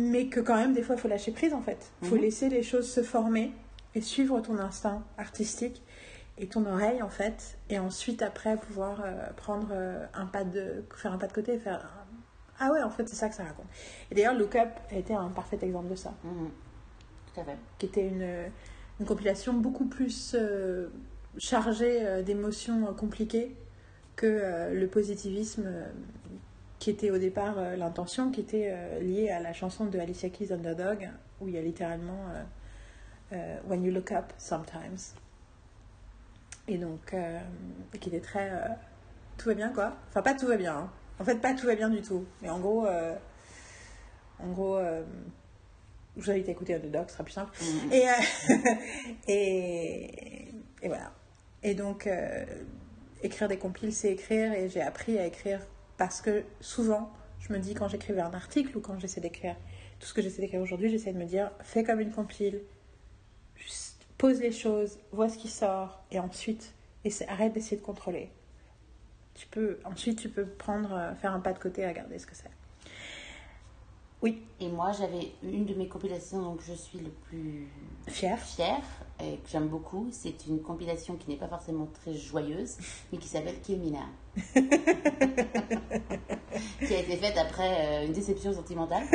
mais 0.00 0.26
que 0.26 0.40
quand 0.40 0.56
même 0.56 0.72
des 0.72 0.82
fois 0.82 0.94
il 0.96 1.00
faut 1.00 1.08
lâcher 1.08 1.32
prise 1.32 1.52
en 1.54 1.60
fait. 1.62 1.90
Il 2.02 2.08
faut 2.08 2.16
Mhm. 2.16 2.22
laisser 2.22 2.48
les 2.48 2.62
choses 2.62 2.88
se 2.90 3.02
former 3.02 3.52
et 3.94 4.00
suivre 4.00 4.40
ton 4.40 4.58
instinct 4.58 5.02
artistique 5.18 5.82
et 6.38 6.46
ton 6.46 6.64
oreille 6.66 7.02
en 7.02 7.08
fait 7.10 7.58
et 7.68 7.78
ensuite 7.78 8.22
après 8.22 8.56
pouvoir 8.56 9.02
euh, 9.04 9.30
prendre 9.36 9.68
euh, 9.72 10.04
un 10.14 10.26
pas 10.26 10.44
de 10.44 10.84
faire 10.96 11.12
un 11.12 11.18
pas 11.18 11.26
de 11.26 11.32
côté 11.32 11.54
et 11.54 11.58
faire 11.58 11.88
ah 12.58 12.70
ouais 12.72 12.82
en 12.82 12.90
fait 12.90 13.08
c'est 13.08 13.16
ça 13.16 13.28
que 13.28 13.34
ça 13.34 13.44
raconte. 13.44 13.66
Et 14.10 14.14
d'ailleurs 14.14 14.34
Look 14.34 14.54
Up 14.56 14.68
a 14.90 14.94
été 14.96 15.14
un 15.14 15.28
parfait 15.28 15.58
exemple 15.62 15.88
de 15.90 15.94
ça 15.96 16.14
Mhm. 16.24 16.50
Tout 17.34 17.40
à 17.40 17.44
fait. 17.44 17.56
qui 17.78 17.86
était 17.86 18.06
une, 18.06 18.28
une 19.00 19.06
compilation 19.06 19.52
beaucoup 19.52 19.86
plus 19.86 20.34
euh, 20.38 20.88
chargée 21.38 22.22
d'émotions 22.24 22.92
compliquées 22.94 23.54
que 24.16 24.70
le 24.72 24.86
positivisme 24.88 25.66
qui 26.80 26.88
était 26.90 27.10
au 27.10 27.18
départ 27.18 27.58
euh, 27.58 27.76
l'intention, 27.76 28.30
qui 28.30 28.40
était 28.40 28.70
euh, 28.72 29.00
liée 29.00 29.28
à 29.30 29.38
la 29.38 29.52
chanson 29.52 29.84
de 29.84 29.98
Alicia 29.98 30.30
Keys 30.30 30.50
Underdog, 30.50 31.08
où 31.40 31.46
il 31.46 31.54
y 31.54 31.58
a 31.58 31.62
littéralement 31.62 32.24
euh, 33.32 33.58
When 33.68 33.84
you 33.84 33.92
look 33.92 34.10
up 34.10 34.32
sometimes. 34.38 35.14
Et 36.66 36.78
donc, 36.78 37.14
qui 38.00 38.08
était 38.08 38.20
très. 38.20 38.50
tout 39.38 39.48
va 39.48 39.54
bien 39.54 39.70
quoi. 39.72 39.96
Enfin, 40.08 40.22
pas 40.22 40.34
tout 40.34 40.46
va 40.46 40.56
bien. 40.56 40.76
hein. 40.76 40.90
En 41.18 41.24
fait, 41.24 41.36
pas 41.36 41.54
tout 41.54 41.66
va 41.66 41.74
bien 41.74 41.90
du 41.90 42.00
tout. 42.00 42.24
Mais 42.42 42.48
en 42.48 42.58
gros, 42.58 42.86
en 44.38 44.48
gros, 44.48 44.78
je 46.16 46.22
vous 46.22 46.30
invite 46.30 46.48
à 46.48 46.52
écouter 46.52 46.74
Underdog, 46.74 47.06
ce 47.08 47.12
sera 47.14 47.24
plus 47.24 47.32
simple. 47.32 47.52
Mhm. 47.60 47.92
Et, 47.92 48.06
et, 49.32 50.54
et 50.82 50.88
voilà. 50.88 51.12
Et 51.62 51.74
donc, 51.74 52.08
écrire 53.22 53.48
des 53.48 53.58
compiles, 53.58 53.92
c'est 53.92 54.12
écrire. 54.12 54.52
Et 54.52 54.68
j'ai 54.68 54.82
appris 54.82 55.18
à 55.18 55.26
écrire 55.26 55.60
parce 56.00 56.22
que 56.22 56.44
souvent, 56.62 57.12
je 57.40 57.52
me 57.52 57.58
dis 57.58 57.74
quand 57.74 57.86
j'écrivais 57.86 58.22
un 58.22 58.32
article 58.32 58.74
ou 58.78 58.80
quand 58.80 58.98
j'essaie 58.98 59.20
d'écrire 59.20 59.54
tout 59.98 60.06
ce 60.06 60.14
que 60.14 60.22
j'essaie 60.22 60.40
d'écrire 60.40 60.62
aujourd'hui, 60.62 60.88
j'essaie 60.88 61.12
de 61.12 61.18
me 61.18 61.26
dire 61.26 61.50
fais 61.60 61.84
comme 61.84 62.00
une 62.00 62.10
compile, 62.10 62.62
pose 64.16 64.40
les 64.40 64.50
choses, 64.50 64.98
vois 65.12 65.28
ce 65.28 65.36
qui 65.36 65.48
sort 65.48 66.02
et 66.10 66.18
ensuite 66.18 66.72
arrête 67.28 67.52
d'essayer 67.52 67.76
de 67.76 67.82
contrôler. 67.82 68.30
Tu 69.34 69.46
peux, 69.48 69.78
ensuite, 69.84 70.18
tu 70.18 70.30
peux 70.30 70.46
prendre, 70.46 70.94
euh, 70.94 71.14
faire 71.16 71.34
un 71.34 71.40
pas 71.40 71.52
de 71.52 71.58
côté 71.58 71.82
et 71.82 71.86
regarder 71.86 72.18
ce 72.18 72.26
que 72.26 72.34
c'est. 72.34 72.50
Oui, 74.22 74.42
Et 74.60 74.68
moi, 74.68 74.92
j'avais 74.92 75.32
une 75.42 75.64
de 75.64 75.72
mes 75.74 75.88
compilations 75.88 76.42
dont 76.42 76.58
je 76.60 76.74
suis 76.74 76.98
le 76.98 77.08
plus 77.08 77.68
fier. 78.06 78.38
fière 78.38 78.82
et 79.18 79.36
que 79.38 79.48
j'aime 79.48 79.68
beaucoup. 79.68 80.08
C'est 80.10 80.46
une 80.46 80.60
compilation 80.60 81.16
qui 81.16 81.30
n'est 81.30 81.36
pas 81.36 81.48
forcément 81.48 81.86
très 81.86 82.12
joyeuse, 82.12 82.76
mais 83.10 83.18
qui 83.18 83.28
s'appelle 83.28 83.58
Kilmina. 83.62 84.00
qui 86.86 86.94
a 86.94 86.98
été 86.98 87.16
faite 87.16 87.38
après 87.38 88.02
euh, 88.02 88.06
une 88.06 88.12
déception 88.12 88.52
sentimentale. 88.52 89.04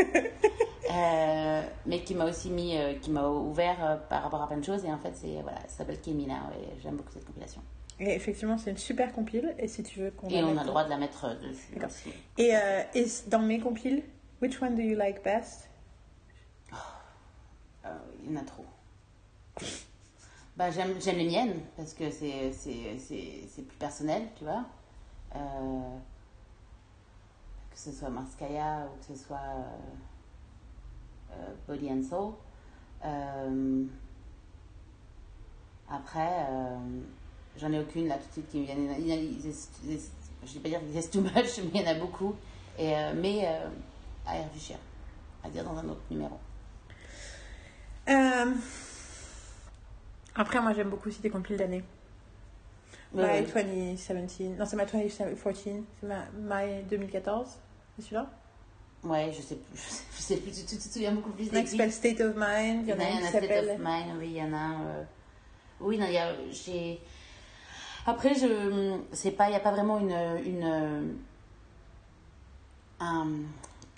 Euh, 0.98 1.62
mais 1.86 2.04
qui 2.04 2.16
m'a 2.16 2.26
aussi 2.26 2.50
mis, 2.50 2.78
euh, 2.78 2.94
qui 2.94 3.12
m'a 3.12 3.28
ouvert 3.28 4.00
par 4.08 4.24
rapport 4.24 4.42
à 4.42 4.48
plein 4.48 4.60
de 4.60 4.64
choses. 4.64 4.86
Et 4.86 4.94
en 4.94 4.98
fait, 4.98 5.12
c'est 5.14 5.42
voilà, 5.42 5.60
ça 5.68 5.80
s'appelle 5.80 6.00
Kilmina. 6.00 6.50
Et 6.58 6.80
j'aime 6.82 6.96
beaucoup 6.96 7.12
cette 7.12 7.26
compilation. 7.26 7.62
Et 8.00 8.14
effectivement, 8.14 8.58
c'est 8.58 8.70
une 8.70 8.78
super 8.78 9.12
compile. 9.12 9.54
Et 9.60 9.68
si 9.68 9.84
tu 9.84 10.00
veux 10.00 10.12
qu'on 10.12 10.30
Et 10.30 10.42
on 10.42 10.56
a 10.56 10.62
le 10.62 10.68
droit 10.68 10.86
de 10.86 10.90
la 10.90 10.96
mettre 10.98 11.38
dessus. 11.42 11.86
Aussi. 11.86 12.14
Et, 12.38 12.54
et 12.94 13.06
dans 13.28 13.42
mes 13.42 13.60
compiles, 13.60 14.04
which 14.40 14.62
one 14.62 14.76
do 14.76 14.82
you 14.82 14.96
like 14.96 15.24
best? 15.24 15.68
Euh, 17.86 17.90
il 18.24 18.32
y 18.32 18.38
en 18.38 18.42
a 18.42 18.44
trop. 18.44 18.66
Bah, 20.58 20.72
j'aime, 20.72 20.96
les 21.18 21.26
miennes 21.26 21.60
parce 21.78 21.94
que 21.94 22.10
c'est, 22.10 22.52
plus 23.64 23.78
personnel, 23.78 24.24
tu 24.38 24.44
vois. 24.46 24.66
Euh, 25.36 25.98
que 27.72 27.78
ce 27.78 27.92
soit 27.92 28.10
Marskaya 28.10 28.88
ou 28.88 29.00
que 29.00 29.06
ce 29.18 29.24
soit 29.24 29.38
euh, 31.32 31.54
Body 31.68 31.92
and 31.92 32.04
Soul. 32.04 32.34
Après, 35.90 36.48
j'en 37.58 37.72
ai 37.72 37.80
aucune 37.80 38.08
là 38.08 38.18
tout 38.18 38.28
de 38.28 38.32
suite 38.32 38.48
qui 38.50 38.60
me 38.62 38.66
a- 38.92 38.96
je 40.46 40.50
ne 40.50 40.54
vais 40.54 40.60
pas 40.62 40.70
dire 40.70 40.80
qu'ils 40.80 40.98
too 41.12 41.22
much, 41.22 41.34
mais 41.64 41.70
il 41.76 41.82
y 41.82 41.84
en 41.88 41.92
a 41.92 41.96
beaucoup. 41.96 42.34
Et, 42.80 42.94
mais 43.16 43.48
à 44.28 44.38
y 44.38 44.44
réfléchir, 44.44 44.78
à 45.44 45.50
dire 45.50 45.64
dans 45.64 45.78
un 45.78 45.88
autre 45.90 46.02
numéro. 46.10 46.40
Euh, 48.10 48.52
Après, 50.36 50.62
moi, 50.62 50.74
j'aime 50.74 50.90
beaucoup 50.90 51.10
aussi 51.10 51.22
des 51.22 51.30
compiles 51.30 51.58
d'années. 51.58 51.84
Ouais, 53.14 53.42
My 53.42 53.52
ouais. 53.54 53.64
2017. 53.64 54.58
Non, 54.60 54.66
c'est 54.66 54.76
ma 54.76 54.86
2014. 54.86 55.84
C'est 56.00 56.08
ma 56.08 56.26
My 56.66 56.84
2014. 56.84 57.48
C'est 57.96 58.02
celui-là? 58.04 58.30
Ouais, 59.04 59.32
je 59.32 59.42
sais 59.42 59.56
plus, 59.56 59.80
je 60.18 60.22
sais 60.22 60.38
plus, 60.38 60.52
tu, 60.52 60.66
tu 60.66 60.78
te 60.78 60.82
souviens 60.82 61.12
beaucoup 61.12 61.30
plus 61.30 61.46
Il 61.46 61.52
des 61.52 61.66
s'appelle 61.66 61.92
State 61.94 62.20
of 62.22 62.36
Mind. 62.36 62.88
Il 62.88 62.90
y 62.90 62.94
en 62.94 63.00
a 63.00 63.04
un 63.04 63.28
State 63.28 63.44
of 63.44 63.78
Mind, 63.80 64.18
oui, 64.18 64.28
il 64.30 64.38
y 64.38 64.42
en 64.44 64.52
a 64.52 64.58
un. 64.58 64.82
euh, 64.82 65.04
Oui, 65.80 65.98
non, 66.00 66.08
il 66.08 66.14
y 66.14 66.18
a. 66.18 66.34
J'ai. 66.52 67.00
Après, 68.08 68.34
je. 68.34 69.00
C'est 69.14 69.32
pas. 69.32 69.46
Il 69.48 69.52
n'y 69.52 69.56
a 69.56 69.60
pas 69.60 69.72
vraiment 69.72 70.00
une. 70.00 70.12
une 70.44 70.64
euh, 70.64 71.02
un- 73.00 73.28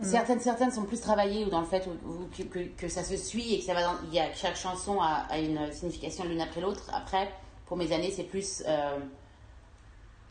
Certaines, 0.01 0.39
certaines 0.39 0.71
sont 0.71 0.83
plus 0.83 1.01
travaillées 1.01 1.43
ou 1.45 1.49
dans 1.49 1.59
le 1.61 1.65
fait 1.65 1.87
où, 1.87 2.07
où- 2.07 2.27
que, 2.37 2.43
que, 2.43 2.59
que 2.77 2.87
ça 2.87 3.03
se 3.03 3.17
suit 3.17 3.55
et 3.55 3.59
que 3.59 3.65
ça 3.65 3.73
va 3.73 3.81
dans, 3.81 3.95
il 4.09 4.13
y 4.13 4.19
a, 4.19 4.31
chaque 4.33 4.55
chanson 4.55 5.01
a, 5.01 5.25
a 5.29 5.39
une 5.39 5.71
signification 5.71 6.23
l'une 6.25 6.39
après 6.41 6.61
l'autre. 6.61 6.89
Après, 6.93 7.31
pour 7.65 7.77
mes 7.77 7.91
années, 7.91 8.11
c'est 8.15 8.23
plus 8.25 8.63
euh, 8.67 8.97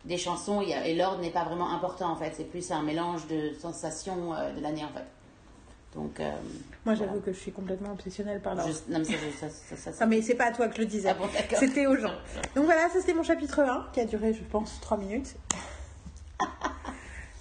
des 0.05 0.19
chansons 0.19 0.61
il 0.63 0.69
y 0.69 0.73
a- 0.73 0.87
et 0.87 0.95
l'ordre 0.95 1.21
n'est 1.21 1.31
pas 1.33 1.43
vraiment 1.45 1.71
important 1.75 2.11
en 2.13 2.17
fait. 2.17 2.33
C'est 2.37 2.45
plus 2.49 2.71
un 2.71 2.83
mélange 2.83 3.27
de 3.27 3.55
sensations 3.61 4.35
euh, 4.35 4.53
de 4.53 4.61
l'année 4.61 4.85
en 4.85 4.89
fait. 4.97 5.05
Donc, 5.95 6.21
euh, 6.21 6.31
Moi, 6.85 6.95
j'avoue 6.95 7.07
Voilà. 7.15 7.23
que 7.25 7.33
je 7.33 7.39
suis 7.39 7.53
complètement 7.53 7.91
obsessionnelle 7.93 8.41
par 8.43 8.55
l'ordre. 8.55 8.71
non, 8.89 8.99
mais 9.01 9.05
ça, 9.05 9.15
ça, 9.41 9.49
ça, 9.51 9.77
ça, 9.77 9.93
ça- 9.93 10.05
Non, 10.05 10.11
mais 10.11 10.23
c'est 10.23 10.35
pas 10.35 10.45
à 10.47 10.53
toi 10.53 10.69
que 10.69 10.77
je 10.77 10.81
le 10.83 10.87
disais. 10.87 11.09
Ah 11.09 11.15
bon. 11.15 11.27
C'était 11.59 11.87
aux 11.87 11.97
gens. 11.97 12.13
Donc 12.55 12.67
voilà, 12.67 12.89
ça 12.91 13.01
c'était 13.01 13.15
mon 13.15 13.23
chapitre 13.25 13.61
1 13.61 13.89
qui 13.93 14.01
a 14.01 14.05
duré, 14.05 14.33
je 14.33 14.45
pense, 14.45 14.79
3 14.81 14.97
minutes. 14.99 15.35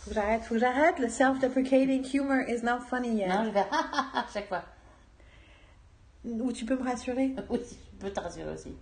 faut 0.06 0.12
que 0.12 0.16
j'arrête, 0.16 0.44
faut 0.44 0.54
que 0.54 0.60
j'arrête. 0.60 1.00
Le 1.00 1.10
self-deprecating 1.10 2.06
humor 2.14 2.42
is 2.48 2.62
not 2.64 2.82
funny 2.88 3.16
yet. 3.16 3.28
Non, 3.28 3.44
je 3.46 3.50
vais 3.50 3.60
à 4.14 4.26
chaque 4.32 4.48
fois. 4.48 4.64
Ou 6.24 6.52
tu 6.52 6.66
peux 6.66 6.78
me 6.78 6.84
rassurer. 6.84 7.36
Oui, 7.50 7.60
je 7.62 8.00
peux 8.00 8.12
te 8.12 8.20
rassurer 8.20 8.54
aussi. 8.54 8.76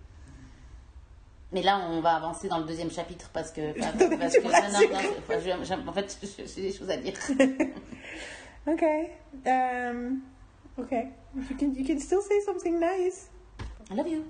Mais 1.52 1.62
là, 1.62 1.78
on 1.88 2.00
va 2.00 2.16
avancer 2.16 2.48
dans 2.48 2.58
le 2.58 2.64
deuxième 2.64 2.90
chapitre 2.90 3.30
parce 3.32 3.50
que. 3.52 3.72
parce 3.80 3.94
non, 3.98 4.10
non, 4.10 4.58
non, 4.58 5.64
je- 5.64 5.88
en 5.88 5.92
fait, 5.92 6.18
j'ai 6.36 6.46
j'ai 6.46 6.62
des 6.62 6.72
choses 6.72 6.90
à 6.90 6.96
dire. 6.98 7.14
Ok. 8.66 8.82
Um, 9.46 10.20
ok. 10.76 10.92
You 11.36 11.56
can, 11.58 11.72
you 11.74 11.86
can 11.86 11.98
still 12.00 12.20
say 12.22 12.40
something 12.44 12.78
nice. 12.80 13.28
I 13.90 13.94
love 13.94 14.08
you. 14.08 14.24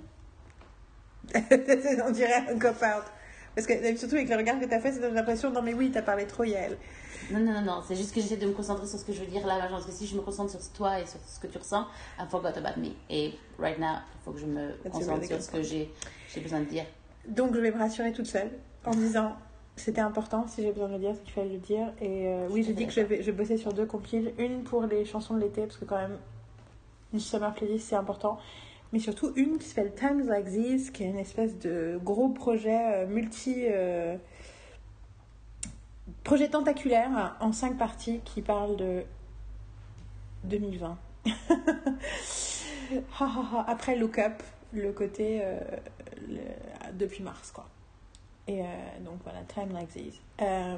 On 2.05 2.11
dirait 2.11 2.47
un 2.49 2.59
cop-out. 2.59 3.05
Parce 3.55 3.67
que 3.67 3.95
surtout 3.95 4.15
avec 4.15 4.29
le 4.29 4.35
regard 4.35 4.59
que 4.59 4.65
t'as 4.65 4.79
fait, 4.79 4.91
ça 4.91 4.99
donne 4.99 5.13
l'impression, 5.13 5.49
non 5.49 5.61
mais 5.61 5.73
oui, 5.73 5.89
t'as 5.91 6.01
parlé 6.01 6.27
trop 6.27 6.43
Yael. 6.43 6.77
Non, 7.31 7.39
non, 7.39 7.53
non, 7.53 7.61
non, 7.61 7.83
c'est 7.87 7.95
juste 7.95 8.13
que 8.13 8.21
j'essaie 8.21 8.37
de 8.37 8.45
me 8.45 8.51
concentrer 8.51 8.85
sur 8.85 8.99
ce 8.99 9.05
que 9.05 9.13
je 9.13 9.21
veux 9.21 9.27
dire 9.27 9.47
là. 9.47 9.67
Parce 9.69 9.85
que 9.85 9.91
si 9.91 10.05
je 10.05 10.15
me 10.15 10.21
concentre 10.21 10.51
sur 10.51 10.71
toi 10.73 10.99
et 10.99 11.05
sur 11.05 11.19
ce 11.25 11.39
que 11.39 11.47
tu 11.47 11.57
ressens, 11.57 11.87
I 12.19 12.23
forgot 12.29 12.49
about 12.49 12.79
me. 12.79 12.91
Et 13.09 13.33
right 13.57 13.79
now, 13.79 13.95
il 14.13 14.23
faut 14.23 14.31
que 14.31 14.39
je 14.39 14.45
me 14.45 14.73
tu 14.83 14.89
concentre 14.89 15.25
sur 15.25 15.41
ce 15.41 15.49
que 15.49 15.63
j'ai 15.63 15.91
j'ai 16.33 16.41
besoin 16.41 16.59
de 16.59 16.65
dire. 16.65 16.85
Donc 17.27 17.55
je 17.55 17.59
vais 17.61 17.71
me 17.71 17.79
rassurer 17.79 18.11
toute 18.11 18.27
seule 18.27 18.51
en 18.85 18.91
disant 18.91 19.35
c'était 19.77 20.01
important, 20.01 20.47
si 20.47 20.61
j'ai 20.61 20.71
besoin 20.71 20.87
de 20.87 20.93
le 20.93 20.99
dire, 20.99 21.11
c'est 21.15 21.23
qu'il 21.23 21.33
fallait 21.33 21.49
le 21.49 21.57
dire. 21.57 21.91
Et 21.99 22.27
euh, 22.27 22.47
oui, 22.49 22.63
j'ai 22.63 22.73
dit 22.73 22.85
que 22.85 22.93
je 22.93 23.01
vais, 23.01 23.21
je 23.21 23.31
bossais 23.31 23.57
sur 23.57 23.73
deux 23.73 23.85
compiles. 23.85 24.33
Une 24.37 24.63
pour 24.63 24.83
les 24.83 25.05
chansons 25.05 25.33
de 25.33 25.41
l'été, 25.41 25.63
parce 25.63 25.77
que 25.77 25.85
quand 25.85 25.97
même, 25.97 26.17
une 27.13 27.19
summer 27.19 27.53
playlist, 27.53 27.89
c'est 27.89 27.95
important. 27.95 28.39
Mais 28.95 29.01
surtout 29.01 29.33
une 29.35 29.57
qui 29.57 29.67
s'appelle 29.67 29.93
Times 29.93 30.25
Like 30.25 30.45
These, 30.45 30.89
qui 30.89 31.03
est 31.03 31.07
une 31.07 31.19
espèce 31.19 31.59
de 31.59 31.99
gros 32.01 32.29
projet 32.29 32.93
euh, 32.93 33.05
multi... 33.05 33.65
euh, 33.67 34.15
projet 36.23 36.47
tentaculaire 36.47 37.35
en 37.41 37.51
cinq 37.51 37.77
parties 37.77 38.21
qui 38.23 38.41
parle 38.41 38.77
de 38.77 39.03
2020 40.45 40.97
Ha, 43.19 43.25
ha, 43.25 43.25
ha. 43.25 43.65
Après 43.67 43.97
Look 43.97 44.17
Up, 44.17 44.41
le 44.71 44.93
côté 44.93 45.41
euh, 45.43 45.59
depuis 46.93 47.21
mars, 47.21 47.51
quoi. 47.51 47.67
Et 48.47 48.61
donc 49.01 49.15
voilà, 49.25 49.39
Time 49.41 49.73
Like. 49.73 49.89
Euh, 50.41 50.77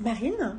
Marine, 0.00 0.58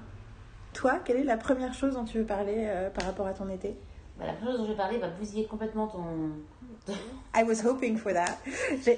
toi, 0.71 0.99
quelle 1.03 1.17
est 1.17 1.23
la 1.25 1.35
première 1.35 1.73
chose 1.73 1.95
dont 1.95 2.05
tu 2.05 2.19
veux 2.19 2.25
parler 2.25 2.71
par 2.93 3.03
rapport 3.03 3.27
à 3.27 3.33
ton 3.33 3.49
été? 3.49 3.75
Bah, 4.19 4.25
la 4.25 4.33
première 4.33 4.51
chose 4.51 4.59
dont 4.59 4.65
je 4.65 4.71
vais 4.71 4.77
parler 4.77 4.97
va 4.97 5.09
bousiller 5.09 5.45
complètement 5.45 5.87
ton. 5.87 6.03
I 7.35 7.43
was 7.43 7.61
hoping 7.63 7.97
for 7.97 8.11
that. 8.13 8.37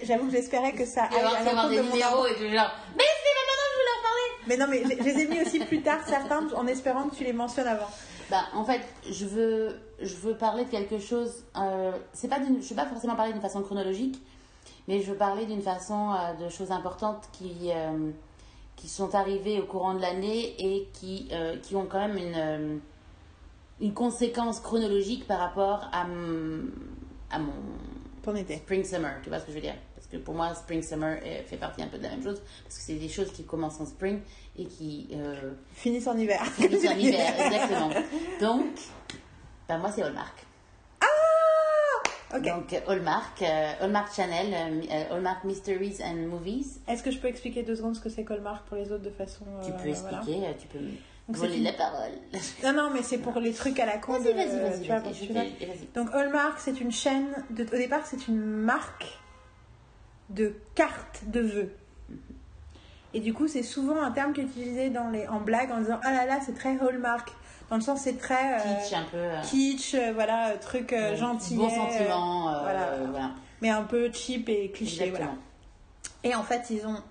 J'avoue 0.03 0.26
que 0.28 0.32
j'espérais 0.32 0.72
que 0.74 0.86
ça 0.86 1.03
des 1.70 1.76
de 1.78 1.82
et 2.28 2.36
genre. 2.53 2.72
Mais 2.95 3.03
c'est 3.24 3.36
maintenant 3.38 3.58
que 3.58 3.72
je 3.72 3.78
voulais 3.78 3.98
en 3.98 4.03
parler 4.03 4.48
Mais 4.48 4.58
non, 4.58 4.68
mais 4.70 4.84
je, 4.84 5.03
je 5.03 5.10
les 5.10 5.22
ai 5.24 5.28
mis 5.28 5.41
aussi 5.41 5.60
plus 5.66 5.82
tard, 5.82 5.99
certains, 6.08 6.48
en 6.56 6.68
espérant 6.68 7.10
que 7.10 7.16
tu 7.16 7.24
les 7.24 7.34
mentionnes 7.34 7.68
avant. 7.68 7.90
Bah, 8.30 8.44
en 8.53 8.64
fait, 8.64 8.82
je 9.10 9.26
veux, 9.26 9.76
je 9.99 10.16
veux 10.16 10.36
parler 10.36 10.64
de 10.64 10.70
quelque 10.70 10.99
chose. 10.99 11.44
Euh, 11.58 11.91
c'est 12.14 12.30
pas 12.30 12.38
je 12.41 12.49
ne 12.49 12.60
vais 12.62 12.76
pas 12.76 12.86
forcément 12.86 13.16
parler 13.16 13.34
d'une 13.34 13.41
façon 13.41 13.62
chronologique, 13.62 14.22
mais 14.88 15.02
je 15.02 15.12
veux 15.12 15.18
parler 15.18 15.45
d'une 15.45 15.62
façon 15.62 16.12
euh, 16.14 16.45
de 16.45 16.49
choses 16.49 16.72
importantes 16.72 17.26
qui, 17.34 17.72
euh, 17.72 18.12
qui 18.78 18.88
sont 18.88 19.14
arrivées 19.16 19.60
au 19.60 19.66
courant 19.66 19.94
de 19.95 20.02
l'année 20.02 20.56
et 20.60 20.88
qui, 20.94 21.30
qui 21.62 21.76
ont 21.76 21.86
quand 21.86 21.99
même 22.08 22.18
une, 22.18 22.80
une 23.82 23.94
conséquence 23.94 24.62
chronologique 24.62 25.28
par 25.28 25.40
rapport 25.40 25.90
à, 25.91 26.03
m- 26.03 26.72
à 27.32 27.40
mon 27.40 27.53
Ton 28.24 28.36
été. 28.36 28.58
spring 28.58 28.84
summer. 28.84 29.14
Tu 29.24 29.30
vois 29.30 29.40
ce 29.40 29.45
que 29.45 29.52
je 29.52 29.56
veux 29.56 29.62
dire? 29.62 29.76
Parce 29.95 30.08
que 30.08 30.18
pour 30.18 30.34
moi, 30.36 30.53
spring 30.56 30.82
summer 30.84 31.20
euh, 31.26 31.41
fait 31.45 31.58
partie 31.58 31.82
un 31.82 31.88
peu 31.88 31.98
de 31.98 32.03
la 32.03 32.10
même 32.10 32.24
chose, 32.24 32.41
parce 32.64 32.78
que 32.78 32.82
c'est 32.84 32.95
des 32.95 33.10
choses 33.10 33.32
qui 33.32 33.44
commencent 33.45 33.80
en 33.82 33.86
spring 33.86 34.20
et 34.58 34.66
qui. 34.66 35.10
euh, 35.14 35.53
Finissent 35.74 36.08
en 36.08 36.18
hiver. 36.18 36.44
Finissent 36.53 36.88
en 36.90 36.98
hiver, 36.98 37.34
exactement. 37.45 37.90
Donc, 38.40 38.66
ben 39.68 39.78
moi, 39.78 39.91
c'est 39.91 40.03
Hallmark. 40.03 40.45
Ok. 42.34 42.44
Donc, 42.44 42.70
Donc, 42.70 42.74
euh, 43.41 43.72
Hallmark 43.82 44.16
Channel, 44.16 44.53
euh, 44.90 45.14
Hallmark 45.16 45.44
Mysteries 45.44 45.98
and 46.02 46.28
Movies. 46.30 46.80
Est-ce 46.88 47.03
que 47.03 47.12
je 47.12 47.18
peux 47.20 47.28
expliquer 47.28 47.62
deux 47.64 47.76
secondes 47.76 47.95
ce 47.95 47.99
que 47.99 48.10
c'est 48.10 48.24
Colmark 48.24 48.66
pour 48.68 48.78
les 48.78 48.90
autres 48.91 49.03
de 49.03 49.10
façon. 49.10 49.44
Tu 49.66 49.72
peux 49.74 49.90
expliquer, 49.90 50.40
tu 50.60 50.68
peux 50.68 50.80
voler 51.38 51.58
une- 51.58 51.64
la 51.64 51.74
parole. 51.74 52.12
Non, 52.64 52.74
non, 52.74 52.90
mais 52.94 53.02
c'est 53.03 53.18
pour 53.20 53.40
les 53.40 53.53
trucs 53.53 53.80
à 53.80 53.86
la 53.86 53.98
con. 53.98 54.14
Vas-y, 54.20 54.34
vas-y, 54.34 54.60
vas-y. 54.90 55.88
Donc 55.95 56.10
Hallmark, 56.14 56.60
c'est 56.60 56.80
une 56.82 56.91
chaîne. 56.91 57.28
De... 57.49 57.64
Au 57.64 57.78
départ, 57.78 58.06
c'est 58.06 58.28
une 58.28 58.40
marque 58.40 59.06
de 60.30 60.56
cartes 60.76 61.24
de 61.28 61.41
vœux. 61.41 61.76
Et 63.14 63.20
du 63.20 63.34
coup, 63.34 63.48
c'est 63.48 63.64
souvent 63.64 64.02
un 64.02 64.12
terme 64.12 64.32
qui 64.34 64.40
est 64.41 64.45
utilisé 64.45 64.90
dans 64.90 65.10
les... 65.10 65.28
en 65.28 65.41
blague 65.41 65.72
en 65.72 65.80
disant 65.80 65.99
Ah 66.03 66.14
là 66.14 66.26
là, 66.26 66.40
c'est 66.45 66.53
très 66.56 66.78
Hallmark. 66.80 67.32
Dans 67.70 67.76
le 67.78 67.82
sens, 67.82 68.02
c'est 68.02 68.18
très. 68.18 68.56
euh, 68.56 68.58
Kitsch 68.80 68.94
un 68.94 69.03
peu. 69.03 69.18
euh, 69.18 69.41
kitsch, 69.44 69.95
euh, 69.95 70.12
voilà, 70.14 70.49
euh, 70.49 70.58
truc 70.60 70.91
euh, 70.94 71.16
gentil. 71.16 71.56
Bon 71.56 71.70
sentiment, 71.70 72.49
euh, 72.53 72.60
voilà. 72.62 72.88
voilà. 73.10 73.32
Mais 73.62 73.70
un 73.70 73.84
peu 73.84 74.12
cheap 74.12 74.49
et 74.49 74.72
cliché. 74.72 75.10
Voilà. 75.10 75.26
Exactement. 75.26 75.41
Et 76.24 76.36
en 76.36 76.44
fait, 76.44 76.70
ils 76.70 76.86
ont 76.86 77.02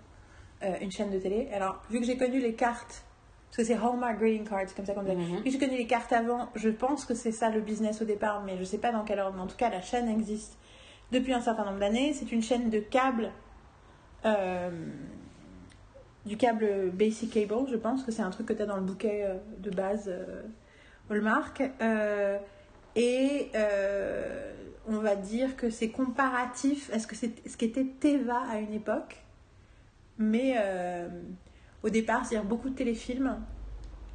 une 0.82 0.90
chaîne 0.92 1.10
de 1.10 1.18
télé. 1.18 1.48
Alors, 1.54 1.80
vu 1.90 2.00
que 2.00 2.04
j'ai 2.06 2.18
connu 2.18 2.38
les 2.40 2.52
cartes, 2.54 3.02
parce 3.50 3.56
que 3.56 3.64
c'est 3.64 3.74
Hallmark 3.74 4.18
Greeting 4.18 4.48
Cards, 4.48 4.74
comme 4.76 4.86
ça 4.86 4.94
qu'on 4.94 5.02
dit. 5.02 5.10
Mhm. 5.14 5.36
Vu 5.38 5.42
que 5.44 5.50
j'ai 5.50 5.58
connu 5.58 5.76
les 5.76 5.86
cartes 5.86 6.12
avant, 6.12 6.48
je 6.54 6.68
pense 6.70 7.04
que 7.04 7.14
c'est 7.14 7.32
ça 7.32 7.50
le 7.50 7.60
business 7.60 8.00
au 8.00 8.04
départ, 8.04 8.42
mais 8.44 8.56
je 8.56 8.64
sais 8.64 8.78
pas 8.78 8.92
dans 8.92 9.04
quel 9.04 9.18
ordre. 9.18 9.34
Mais 9.36 9.42
en 9.42 9.46
tout 9.48 9.56
cas, 9.56 9.70
la 9.70 9.82
chaîne 9.82 10.08
existe 10.08 10.56
depuis 11.10 11.32
un 11.32 11.40
certain 11.40 11.64
nombre 11.64 11.80
d'années. 11.80 12.12
C'est 12.12 12.30
une 12.32 12.42
chaîne 12.42 12.70
de 12.70 12.78
câbles. 12.78 13.32
euh, 14.24 14.70
du 16.26 16.36
câble 16.36 16.90
Basic 16.92 17.32
Cable, 17.32 17.66
je 17.70 17.76
pense 17.76 18.04
que 18.04 18.12
c'est 18.12 18.22
un 18.22 18.30
truc 18.30 18.46
que 18.46 18.52
tu 18.52 18.60
as 18.60 18.66
dans 18.66 18.76
le 18.76 18.82
bouquet 18.82 19.24
euh, 19.24 19.36
de 19.58 19.70
base 19.70 20.04
euh, 20.08 20.42
Hallmark. 21.08 21.62
Euh, 21.80 22.38
et 22.94 23.50
on 24.86 24.98
va 24.98 25.16
dire 25.16 25.56
que 25.56 25.70
c'est 25.70 25.88
comparatif 25.90 26.90
à 26.92 26.98
ce 26.98 27.06
que 27.06 27.14
c'est 27.16 27.32
ce 27.48 27.56
qu'était 27.56 27.86
Teva 27.98 28.42
à 28.50 28.58
une 28.58 28.74
époque? 28.74 29.22
Mais 30.18 30.56
au 31.82 31.88
départ, 31.90 32.24
c'est-à-dire 32.26 32.48
beaucoup 32.48 32.68
de 32.70 32.74
téléfilms, 32.74 33.36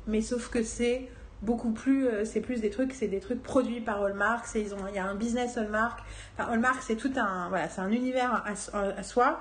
mais 0.08 0.22
sauf 0.22 0.50
que 0.50 0.64
c'est 0.64 1.10
beaucoup 1.42 1.72
plus, 1.72 2.08
euh, 2.08 2.26
c'est 2.26 2.42
plus 2.42 2.62
des 2.62 2.70
trucs, 2.70 2.94
c'est 2.94 3.08
des 3.08 3.20
trucs 3.20 3.42
produits 3.44 3.82
par 3.82 4.02
Hallmark, 4.04 4.46
ils 4.56 4.74
ont, 4.74 4.88
il 4.90 4.96
y 4.96 5.00
a 5.00 5.06
un 5.06 5.16
business 5.16 5.58
Hallmark. 5.58 6.00
Enfin, 6.38 6.52
Hallmark, 6.52 6.82
c'est 6.82 6.96
tout 6.96 7.12
un, 7.18 7.50
voilà, 7.50 7.70
c'est 7.70 7.82
un 7.82 7.92
univers 7.92 8.44
à, 8.46 8.78
à- 8.78 9.04
soi. 9.04 9.40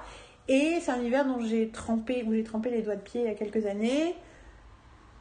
Et 0.49 0.79
c'est 0.81 0.91
un 0.91 1.01
univers 1.01 1.25
dont 1.25 1.41
j'ai 1.41 1.71
trempé, 1.71 2.23
où 2.27 2.35
j'ai 2.35 2.45
trempé 2.45 2.71
les 2.71 2.83
doigts 2.83 2.97
de 2.97 3.01
pied 3.01 3.23
il 3.23 3.27
y 3.27 3.31
a 3.31 3.35
quelques 3.35 3.65
années, 3.67 4.15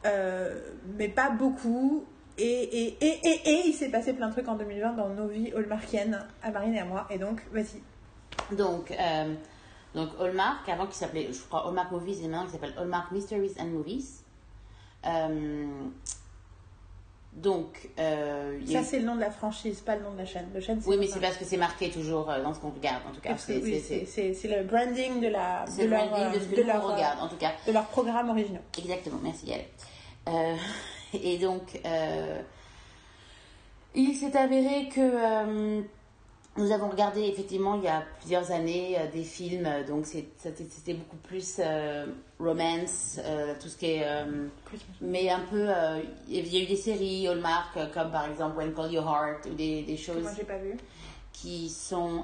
Euh, 0.06 0.60
mais 0.98 1.08
pas 1.08 1.30
beaucoup. 1.30 2.04
Et, 2.36 2.44
et, 2.44 2.96
et, 3.00 3.20
et, 3.24 3.48
et 3.50 3.62
il 3.68 3.72
s'est 3.72 3.88
passé 3.90 4.12
plein 4.12 4.26
de 4.28 4.32
trucs 4.32 4.48
en 4.48 4.56
2020 4.56 4.92
dans 4.94 5.08
nos 5.08 5.28
vies 5.28 5.52
hallmarkiennes, 5.56 6.26
à 6.42 6.50
Marine 6.50 6.74
et 6.74 6.80
à 6.80 6.84
moi. 6.84 7.06
Et 7.10 7.16
donc, 7.18 7.40
vas-y. 7.52 7.80
Donc, 8.56 8.90
euh, 8.90 9.34
donc 9.94 10.10
Hallmark, 10.20 10.68
avant 10.68 10.86
qu'il 10.86 10.94
s'appelait, 10.94 11.28
je 11.32 11.40
crois, 11.42 11.66
Hallmark 11.66 11.90
Movies, 11.92 12.18
et 12.20 12.28
maintenant 12.28 12.44
il 12.46 12.50
s'appelle 12.50 12.74
Hallmark 12.76 13.10
Mysteries 13.12 13.54
and 13.60 13.66
Movies. 13.66 14.22
Euh, 15.06 15.66
donc, 17.32 17.88
euh, 17.98 18.60
Ça, 18.66 18.80
eu- 18.80 18.84
c'est 18.84 18.98
le 19.00 19.06
nom 19.06 19.16
de 19.16 19.20
la 19.20 19.30
franchise, 19.30 19.80
pas 19.80 19.96
le 19.96 20.02
nom 20.02 20.12
de 20.12 20.18
la 20.18 20.24
chaîne. 20.24 20.48
Le 20.54 20.60
chaîne, 20.60 20.80
Oui, 20.86 20.96
mais 20.98 21.06
c'est 21.08 21.20
parce 21.20 21.36
que 21.36 21.44
c'est 21.44 21.56
marqué 21.56 21.90
toujours 21.90 22.30
euh, 22.30 22.42
dans 22.42 22.54
ce 22.54 22.60
qu'on 22.60 22.70
regarde, 22.70 23.02
en 23.08 23.12
tout 23.12 23.20
cas. 23.20 23.36
C'est 23.36 23.60
oui, 23.60 23.82
le 24.44 24.62
branding 24.64 25.20
de, 25.20 25.28
la, 25.28 25.64
de, 25.64 25.82
le 25.82 25.88
leur, 25.90 26.08
branding 26.08 26.32
de 26.32 26.44
ce 26.44 26.48
que 26.50 26.56
de 26.56 26.62
leur, 26.62 26.86
regarde, 26.86 27.20
en 27.20 27.28
tout 27.28 27.36
cas. 27.36 27.52
de 27.66 27.72
leurs 27.72 27.86
programmes 27.86 28.30
originaux. 28.30 28.60
Exactement, 28.78 29.18
merci 29.22 29.46
Yael. 29.46 29.64
Euh, 30.28 30.54
et 31.12 31.38
donc, 31.38 31.80
il 33.96 34.14
s'est 34.16 34.36
avéré 34.36 34.88
que 34.88 35.82
nous 36.56 36.70
avons 36.70 36.88
regardé 36.88 37.22
effectivement 37.22 37.74
il 37.74 37.82
y 37.82 37.88
a 37.88 38.02
plusieurs 38.20 38.50
années 38.52 38.96
euh, 38.98 39.10
des 39.10 39.24
films, 39.24 39.66
euh, 39.66 39.84
donc 39.84 40.06
c'était 40.06 40.94
beaucoup 40.94 41.16
plus 41.16 41.56
euh, 41.58 42.06
romance, 42.38 43.18
euh, 43.24 43.54
tout 43.60 43.68
ce 43.68 43.76
qui 43.76 43.86
est. 43.86 44.06
mais 45.00 45.28
un 45.30 45.40
peu. 45.40 45.68
il 46.28 46.46
y 46.54 46.60
a 46.60 46.62
eu 46.62 46.66
des 46.66 46.76
séries 46.76 47.26
Hallmark, 47.28 47.76
comme 47.92 48.10
par 48.10 48.30
exemple 48.30 48.56
When 48.58 48.72
Call 48.74 48.92
Your 48.92 49.04
Heart, 49.04 49.46
ou 49.46 49.54
des, 49.54 49.82
des 49.82 49.96
choses 49.96 50.22
moi, 50.22 50.30
j'ai 50.36 50.44
pas 50.44 50.58
vu. 50.58 50.76
qui 51.32 51.68
sont 51.68 52.22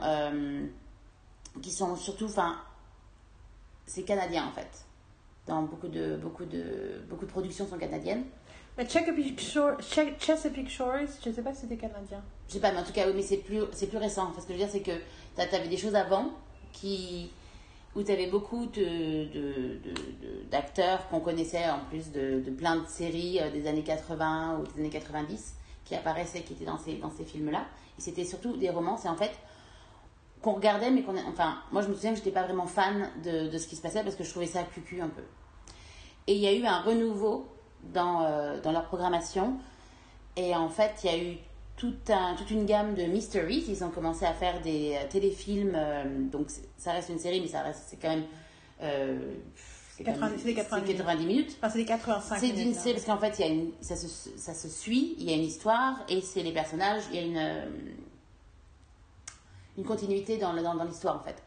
qui 1.61 1.71
sont 1.73 1.97
surtout 1.97 2.27
enfin 2.27 2.57
c'est 3.87 4.03
canadien 4.05 4.47
en 4.47 4.53
fait 4.53 4.69
dans 5.49 5.63
beaucoup 5.63 5.89
de 5.89 6.17
beaucoup 6.17 6.45
de 6.45 7.03
beaucoup 7.09 7.27
de 7.27 7.31
productions 7.31 7.67
sont 7.67 7.77
canadiennes 7.79 8.23
Mais 8.79 8.89
Chesapeake 8.89 9.41
Shores, 9.41 9.79
Che- 9.81 10.15
Chesapeake 10.21 10.71
Shores, 10.71 11.09
je 11.25 11.33
sais 11.33 11.43
pas 11.43 11.53
si 11.53 11.63
c'était 11.63 11.77
canadien. 11.77 12.23
Je 12.51 12.55
sais 12.55 12.61
pas 12.61 12.73
mais 12.73 12.79
en 12.81 12.85
tout 12.85 12.93
cas 12.93 13.07
oui 13.07 13.13
mais 13.15 13.23
c'est 13.23 13.39
plus 13.39 13.63
c'est 13.73 13.87
plus 13.87 13.97
récent 13.99 14.27
Enfin, 14.29 14.41
ce 14.43 14.47
que 14.47 14.53
je 14.53 14.59
veux 14.59 14.65
dire 14.65 14.71
c'est 14.71 14.83
que 14.83 14.91
t'as- 15.37 15.47
t'avais 15.47 15.69
des 15.69 15.77
choses 15.79 15.95
avant 15.95 16.31
qui 16.73 17.31
où 17.97 18.03
tu 18.03 18.13
avais 18.13 18.27
beaucoup 18.29 18.67
de, 18.67 18.83
de- 19.33 19.79
de- 19.83 19.95
de- 20.23 20.43
d'acteurs 20.51 21.09
qu'on 21.09 21.21
connaissait 21.21 21.69
en 21.71 21.81
plus 21.89 22.13
de, 22.13 22.39
plein 22.51 22.77
de 22.77 22.87
séries 22.87 23.41
euh, 23.41 23.51
des 23.51 23.67
années 23.67 23.83
80 23.83 24.59
ou 24.61 24.67
des 24.75 24.81
années 24.81 24.91
90 24.91 25.55
qui 25.85 25.95
apparaissaient, 25.97 26.43
qui 26.43 26.53
étaient 26.53 26.65
dans 26.67 26.79
ces, 26.79 26.95
dans 26.95 27.11
ces 27.11 27.25
films-là. 27.25 27.65
Et 27.99 28.01
c'était 28.01 28.25
surtout 28.25 28.57
des 28.57 28.71
romances, 28.71 29.07
et 29.07 29.09
en 29.09 29.17
fait, 29.17 29.33
qu'on 30.41 30.53
regardait, 30.53 30.93
mais 30.93 31.03
qu'on. 31.03 31.17
Enfin, 31.29 31.57
moi 31.73 31.83
je 31.83 31.89
me 31.89 31.95
souviens 31.95 32.13
que 32.13 32.19
j'étais 32.19 32.31
pas 32.31 32.45
vraiment 32.45 32.67
fan 32.67 33.11
de, 33.25 33.49
de 33.49 33.59
ce 33.59 33.67
qui 33.67 33.75
se 33.75 33.83
passait 33.83 34.05
parce 34.05 34.15
que 34.15 34.23
je 34.23 34.31
trouvais 34.31 34.47
ça 34.47 34.63
cucu 34.63 35.01
un 35.01 35.09
peu. 35.09 35.23
Et 36.29 36.35
il 36.35 36.41
y 36.41 36.47
a 36.47 36.53
eu 36.53 36.65
un 36.65 36.81
renouveau 36.83 37.49
dans, 37.83 38.23
euh, 38.25 38.61
dans 38.61 38.71
leur 38.71 38.85
programmation. 38.85 39.55
Et 40.37 40.55
en 40.55 40.69
fait, 40.69 40.93
il 41.03 41.11
y 41.11 41.13
a 41.13 41.19
eu 41.19 41.39
tout 41.81 41.95
un, 42.11 42.35
toute 42.37 42.51
une 42.51 42.67
gamme 42.67 42.95
de 42.95 43.05
mysteries. 43.05 43.65
Ils 43.69 43.83
ont 43.83 43.89
commencé 43.89 44.27
à 44.27 44.35
faire 44.35 44.61
des 44.61 44.95
euh, 44.97 45.09
téléfilms. 45.09 45.73
euh, 45.75 46.05
donc, 46.31 46.49
ça 46.77 46.93
reste 46.93 47.09
une 47.09 47.19
série, 47.19 47.41
mais 47.41 47.49
ça 47.49 47.63
reste, 47.63 47.85
c'est 47.89 47.97
quand 47.97 48.11
même. 48.11 48.25
euh, 48.83 49.19
c'est 49.97 50.05
quand 50.05 50.11
même- 50.13 50.21
90, 50.21 50.39
c'est 50.43 50.45
des 50.49 50.55
90 50.55 50.87
c'est 50.87 50.97
90 50.99 51.27
minutes. 51.27 51.57
Enfin, 51.59 51.71
c'est 51.71 51.79
des 51.79 51.85
85 51.87 52.39
C'est 52.39 52.53
minutes, 52.53 52.77
c'est 52.77 52.93
parce 52.93 53.05
qu'en 53.07 53.17
fait, 53.19 53.39
il 53.39 53.41
y 53.47 53.49
a 53.49 53.53
une, 53.53 53.71
ça, 53.81 53.97
se, 53.97 54.07
ça 54.09 54.53
se 54.53 54.69
suit, 54.69 55.15
il 55.19 55.25
y 55.25 55.33
a 55.33 55.37
une 55.37 55.43
histoire, 55.45 56.01
et 56.11 56.21
c'est 56.21 56.43
les 56.43 56.53
personnages, 56.53 57.03
il 57.11 57.17
y 57.17 57.19
a 57.19 57.23
une, 57.23 57.37
euh, 57.39 57.65
une 59.79 59.85
continuité 59.85 60.37
dans, 60.37 60.53
le- 60.53 60.63
dans, 60.63 60.75
dans 60.75 60.85
l'histoire, 60.85 61.17
en 61.17 61.21
fait. 61.25 61.43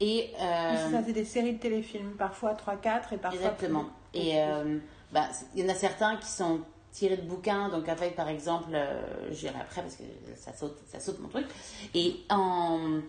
Et. 0.00 0.30
euh, 0.40 0.90
ça, 0.92 1.02
c'est 1.04 1.12
des 1.12 1.24
séries 1.24 1.54
de 1.54 1.58
téléfilms, 1.58 2.12
parfois 2.18 2.54
3-4 2.54 3.12
et 3.14 3.16
parfois. 3.18 3.32
Exactement. 3.40 3.84
plus. 4.12 4.20
Et 4.20 4.40
euh, 4.42 4.78
bah, 5.12 5.28
il 5.54 5.64
y 5.64 5.66
en 5.66 5.72
a 5.72 5.74
certains 5.74 6.16
qui 6.16 6.28
sont 6.28 6.60
tirés 6.96 7.16
de 7.18 7.22
bouquins, 7.28 7.68
donc 7.68 7.86
fait, 7.96 8.10
par 8.12 8.28
exemple, 8.28 8.70
euh, 8.72 9.02
j'irai 9.30 9.60
après 9.60 9.82
parce 9.82 9.96
que 9.96 10.02
ça 10.34 10.52
saute, 10.54 10.78
ça 10.90 10.98
saute 10.98 11.20
mon 11.20 11.28
truc. 11.28 11.46
Et 11.94 12.16
en. 12.30 13.00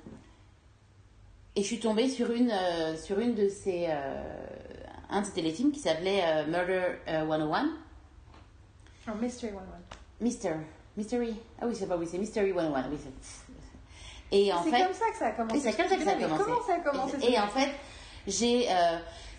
Et 1.56 1.62
je 1.62 1.66
suis 1.68 1.80
tombée 1.80 2.10
sur 2.10 2.32
une, 2.32 2.52
euh, 2.52 2.96
sur 2.98 3.18
une 3.20 3.34
de 3.34 3.48
ces. 3.50 3.86
euh, 3.90 4.24
un 5.10 5.22
de 5.22 5.26
ces 5.26 5.32
téléfilms 5.32 5.72
qui 5.72 5.80
s'appelait 5.80 6.22
euh, 6.24 6.46
Murder 6.48 6.84
euh, 7.08 7.26
101. 7.28 7.70
Oh, 9.08 9.12
Mystery 9.22 9.54
One 9.54 9.60
One. 9.60 9.98
Mister. 10.20 10.54
Mystery. 10.98 11.36
Ah 11.62 11.66
oui, 11.68 11.76
c'est 11.76 11.88
pas 11.88 11.96
oui, 11.96 12.08
c'est 12.12 12.18
Mystery 12.18 12.52
101. 12.54 12.90
Oui, 12.92 12.98
c'est- 13.02 13.48
et 14.30 14.52
en 14.52 14.62
C'est 14.62 14.72
fait. 14.72 14.84
comme 14.84 14.94
ça 14.94 15.06
que 15.10 15.18
ça 15.18 15.28
a 15.28 15.32
commencé. 15.32 15.56
Oui, 15.56 15.62
c'est 15.64 15.78
comme 15.78 15.88
ça 15.88 15.96
que 15.96 16.04
ça 16.04 16.12
a 16.12 16.16
commencé. 16.16 16.44
Comment 16.44 16.62
ça 16.68 16.74
a 16.74 16.80
commencé 16.80 17.18
Et, 17.26 17.32
et 17.34 17.40
en 17.40 17.48
fait, 17.48 17.70
j'ai. 18.28 18.68
euh, 18.70 18.98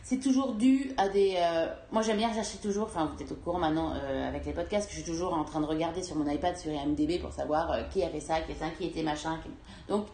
c'est 0.08 0.20
toujours 0.20 0.54
dû 0.54 0.90
à 0.96 1.08
des. 1.10 1.34
euh, 1.36 1.66
moi, 1.92 2.00
j'aime 2.00 2.16
bien 2.16 2.32
chercher 2.32 2.56
toujours. 2.58 2.84
Enfin, 2.86 3.12
vous 3.14 3.22
êtes 3.22 3.30
au 3.30 3.34
courant 3.34 3.58
maintenant 3.58 3.92
euh, 3.94 4.26
avec 4.26 4.46
les 4.46 4.52
podcasts 4.54 4.88
que 4.88 4.94
je 4.94 5.02
suis 5.02 5.10
toujours 5.12 5.34
en 5.34 5.44
train 5.44 5.60
de 5.60 5.66
regarder 5.66 6.02
sur 6.02 6.16
mon 6.16 6.26
iPad 6.30 6.56
sur 6.56 6.72
IMDb 6.72 7.20
pour 7.20 7.30
savoir 7.30 7.70
euh, 7.72 7.82
qui 7.92 8.02
a 8.02 8.08
fait 8.08 8.20
ça, 8.20 8.36
qui 8.40 8.50
a 8.52 8.54
fait 8.54 8.60
ça, 8.64 8.70
qui 8.70 8.86
était 8.86 9.02
machin. 9.02 9.38
qui- 9.42 9.50
Donc, 9.86 10.06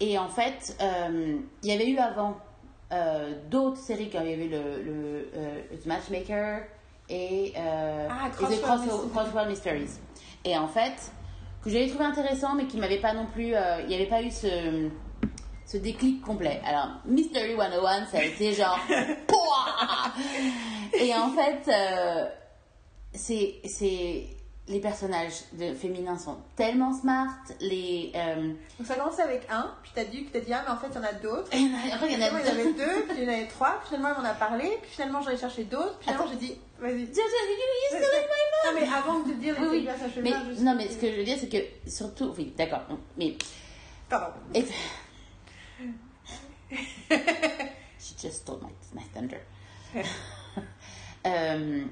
et 0.00 0.16
en 0.18 0.28
fait, 0.28 0.74
il 0.80 1.68
y 1.68 1.72
avait 1.72 1.88
eu 1.90 1.98
avant 1.98 2.36
d'autres 3.50 3.76
séries 3.76 4.08
quand 4.10 4.20
il 4.22 4.30
y 4.30 4.32
avait 4.32 4.46
eu 4.46 4.48
le, 4.48 4.82
le, 4.82 5.76
The 5.76 5.84
Matchmaker 5.86 6.62
et, 7.10 7.52
Ah, 7.56 8.28
et 8.28 8.30
The 8.30 8.62
Crossword 8.62 9.10
Cross- 9.12 9.48
Mysteries. 9.48 9.98
Et 10.46 10.56
en 10.56 10.66
fait, 10.68 11.12
que 11.62 11.68
j'avais 11.68 11.88
trouvé 11.88 12.04
intéressant, 12.06 12.54
mais 12.54 12.64
qui 12.66 12.78
m'avait 12.78 13.00
pas 13.00 13.12
non 13.12 13.26
plus. 13.26 13.48
il 13.82 13.86
n'y 13.88 13.94
avait 13.96 14.06
pas 14.06 14.22
eu 14.22 14.30
ce, 14.30 14.88
ce 15.70 15.76
déclic 15.76 16.22
complet. 16.22 16.60
Alors, 16.64 16.88
Mystery 17.04 17.54
101, 17.54 18.06
ça 18.06 18.18
a 18.18 18.22
été 18.22 18.54
genre. 18.54 18.78
Pouah 19.26 20.12
et 20.94 21.14
en 21.14 21.30
fait, 21.30 21.70
euh, 21.70 22.26
c'est. 23.12 23.56
c'est 23.66 24.26
les 24.68 24.80
personnages 24.80 25.44
de, 25.54 25.72
féminins 25.72 26.18
sont 26.18 26.36
tellement 26.54 26.92
smart. 26.92 27.30
Les, 27.60 28.12
euh, 28.14 28.52
Donc 28.78 28.86
ça 28.86 28.92
a 28.92 28.96
commencé 28.98 29.22
avec 29.22 29.46
un, 29.50 29.72
puis 29.82 29.92
t'as 29.94 30.04
dit 30.04 30.26
que 30.26 30.32
t'as 30.32 30.40
dit 30.44 30.52
ah 30.52 30.62
mais 30.66 30.72
en 30.74 30.76
fait 30.76 30.88
il 30.90 30.96
y 30.96 30.98
en 30.98 31.04
a 31.08 31.12
d'autres. 31.14 31.48
et 31.54 31.90
après, 31.90 32.12
il 32.12 32.12
y 32.12 32.16
en 32.16 32.38
il 32.38 32.46
y 32.46 32.50
en 32.50 32.52
avait 32.52 32.72
deux, 32.74 33.02
puis 33.08 33.16
il 33.16 33.24
y 33.24 33.26
en 33.26 33.32
avait 33.32 33.46
trois, 33.46 33.78
puis 33.80 33.88
finalement 33.96 34.18
on 34.18 34.20
en 34.20 34.26
a 34.26 34.34
parlé, 34.34 34.78
puis 34.82 34.90
finalement 34.90 35.22
j'en 35.22 35.30
ai 35.30 35.38
cherché 35.38 35.64
d'autres, 35.64 35.96
puis 36.00 36.10
finalement 36.10 36.30
j'ai 36.30 36.36
dit 36.36 36.58
vas-y. 36.78 36.96
My 36.96 37.06
Non 38.66 38.72
mais 38.78 38.88
avant 38.94 39.20
de 39.20 39.32
dire 39.32 39.58
les 39.58 39.66
Oui, 39.66 39.76
oui. 39.78 39.84
personnages 39.86 40.12
Mais, 40.22 40.32
féminins, 40.32 40.60
non, 40.60 40.74
mais 40.76 40.88
ce 40.90 40.96
que 40.98 41.10
je 41.12 41.16
veux 41.16 41.24
dire, 41.24 41.38
c'est 41.40 41.48
que 41.48 41.90
surtout, 41.90 42.34
oui, 42.36 42.52
d'accord, 42.58 42.82
mais 43.16 43.36
Pardon. 44.10 44.34
et- 44.54 44.66
she 47.98 48.14
just 48.20 48.42
stole 48.42 48.60
my, 48.62 48.70
my 48.94 49.06
thunder. 49.14 49.40
Euh, 51.26 51.84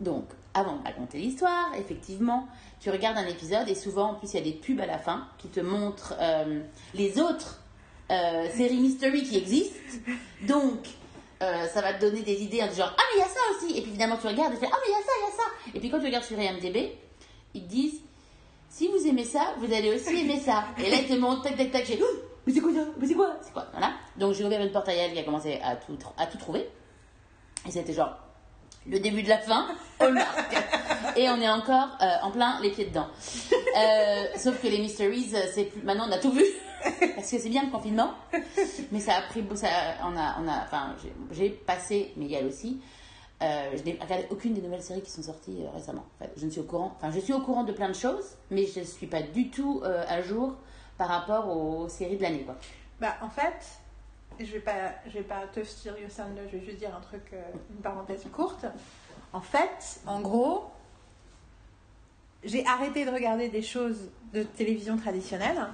donc, 0.00 0.24
avant 0.54 0.76
de 0.76 0.84
raconter 0.84 1.18
l'histoire, 1.18 1.74
effectivement, 1.76 2.46
tu 2.80 2.90
regardes 2.90 3.18
un 3.18 3.26
épisode 3.26 3.68
et 3.68 3.74
souvent, 3.74 4.12
en 4.12 4.14
plus, 4.14 4.32
il 4.32 4.36
y 4.36 4.38
a 4.38 4.44
des 4.44 4.52
pubs 4.52 4.80
à 4.80 4.86
la 4.86 4.98
fin 4.98 5.26
qui 5.36 5.48
te 5.48 5.58
montrent 5.58 6.14
euh, 6.20 6.62
les 6.94 7.18
autres 7.18 7.60
euh, 8.10 8.48
séries 8.50 8.78
mystery 8.78 9.24
qui 9.24 9.36
existent. 9.36 9.78
Donc, 10.42 10.86
ça 11.40 11.82
va 11.82 11.92
te 11.92 12.00
donner 12.00 12.22
des 12.22 12.40
idées 12.42 12.62
en 12.62 12.68
disant 12.68 12.86
Ah, 12.86 12.96
mais 12.96 13.16
il 13.16 13.18
y 13.18 13.22
a 13.22 13.28
ça 13.28 13.40
aussi. 13.56 13.78
Et 13.78 13.82
puis 13.82 13.90
finalement, 13.90 14.16
tu 14.16 14.28
regardes 14.28 14.52
et 14.52 14.56
tu 14.56 14.60
fais 14.64 14.70
Ah, 14.72 14.78
mais 14.80 14.92
il 14.92 14.92
y 14.92 14.94
a 14.94 15.04
ça, 15.04 15.12
il 15.18 15.22
y 15.22 15.26
a 15.26 15.36
ça. 15.36 15.50
Et 15.74 15.80
puis 15.80 15.90
quand 15.90 15.98
tu 15.98 16.06
regardes 16.06 16.24
sur 16.24 16.38
IMDb, 16.38 16.92
ils 17.54 17.64
te 17.64 17.68
disent 17.68 18.00
Si 18.70 18.88
vous 18.88 19.06
aimez 19.06 19.24
ça, 19.24 19.54
vous 19.58 19.72
allez 19.72 19.94
aussi 19.94 20.16
aimer 20.20 20.40
ça. 20.40 20.68
Et 20.78 20.88
là, 20.88 20.98
ils 21.00 21.08
te 21.08 21.14
montrent 21.14 21.42
tac, 21.42 21.56
tac, 21.56 21.72
tac. 21.72 21.84
J'ai 21.84 22.00
Oh, 22.00 22.27
Mais 22.48 22.54
c'est 22.54 22.60
quoi 22.60 22.72
ça 22.72 23.36
c'est 23.42 23.52
quoi 23.52 23.66
Voilà. 23.72 23.92
Donc, 24.16 24.32
j'ai 24.32 24.42
ouvert 24.42 24.62
une 24.62 24.72
porte 24.72 24.88
à 24.88 24.94
elle 24.94 25.12
qui 25.12 25.18
a 25.18 25.22
commencé 25.22 25.60
à 25.62 25.76
tout, 25.76 25.98
à 26.16 26.24
tout 26.26 26.38
trouver. 26.38 26.66
Et 27.66 27.70
c'était 27.70 27.92
genre 27.92 28.16
le 28.86 28.98
début 29.00 29.22
de 29.22 29.28
la 29.28 29.36
fin, 29.36 29.66
Hallmark. 30.00 30.56
Et 31.14 31.28
on 31.28 31.38
est 31.42 31.48
encore 31.50 31.88
euh, 32.00 32.06
en 32.22 32.30
plein 32.30 32.58
les 32.62 32.70
pieds 32.70 32.86
dedans. 32.86 33.06
Euh, 33.76 34.24
sauf 34.36 34.62
que 34.62 34.66
les 34.68 34.78
mysteries, 34.78 35.30
euh, 35.34 35.42
c'est. 35.54 35.70
Maintenant, 35.84 36.06
on 36.08 36.12
a 36.12 36.16
tout 36.18 36.32
vu. 36.32 36.44
Parce 37.16 37.30
que 37.30 37.38
c'est 37.38 37.50
bien 37.50 37.64
le 37.64 37.70
confinement. 37.70 38.12
Mais 38.92 39.00
ça 39.00 39.16
a 39.16 39.22
pris. 39.22 39.44
Ça, 39.54 39.66
on 40.04 40.16
a, 40.16 40.36
on 40.40 40.48
a, 40.48 40.62
enfin, 40.64 40.94
j'ai- 41.32 41.50
passé, 41.50 42.14
mais 42.16 42.26
Yael 42.28 42.46
aussi. 42.46 42.80
Je 43.42 43.82
n'ai 43.84 43.98
regardé 44.00 44.26
aucune 44.30 44.54
des 44.54 44.62
nouvelles 44.62 44.82
séries 44.82 45.02
qui 45.02 45.10
sont 45.10 45.22
sorties 45.22 45.58
récemment. 45.74 46.06
Enfin, 46.18 46.30
je 46.36 46.46
ne 46.46 46.50
suis 46.50 46.60
au 46.60 46.64
courant. 46.64 46.96
Enfin, 46.96 47.12
je 47.14 47.20
suis 47.20 47.34
au 47.34 47.40
courant 47.40 47.64
de 47.64 47.72
plein 47.72 47.88
de 47.88 47.94
choses, 47.94 48.24
mais 48.50 48.64
je 48.66 48.80
ne 48.80 48.84
suis 48.86 49.06
pas 49.06 49.20
du 49.22 49.50
tout 49.50 49.82
à 49.84 50.22
jour 50.22 50.54
par 50.98 51.08
rapport 51.08 51.48
aux 51.56 51.88
séries 51.88 52.16
de 52.16 52.22
l'année, 52.22 52.42
quoi. 52.42 52.56
Bah 53.00 53.14
en 53.22 53.30
fait, 53.30 53.78
je 54.40 54.52
vais 54.52 54.60
pas, 54.60 54.92
je 55.06 55.12
vais 55.12 55.22
pas 55.22 55.46
te 55.46 55.60
de, 55.60 55.66
je 55.66 56.56
vais 56.56 56.64
juste 56.64 56.78
dire 56.78 56.94
un 56.94 57.00
truc, 57.00 57.22
euh, 57.32 57.42
une 57.70 57.80
parenthèse 57.80 58.24
courte. 58.32 58.66
En 59.32 59.40
fait, 59.40 60.00
en 60.06 60.20
gros, 60.20 60.64
j'ai 62.44 62.66
arrêté 62.66 63.04
de 63.04 63.10
regarder 63.10 63.48
des 63.48 63.62
choses 63.62 64.10
de 64.32 64.42
télévision 64.42 64.96
traditionnelle, 64.96 65.68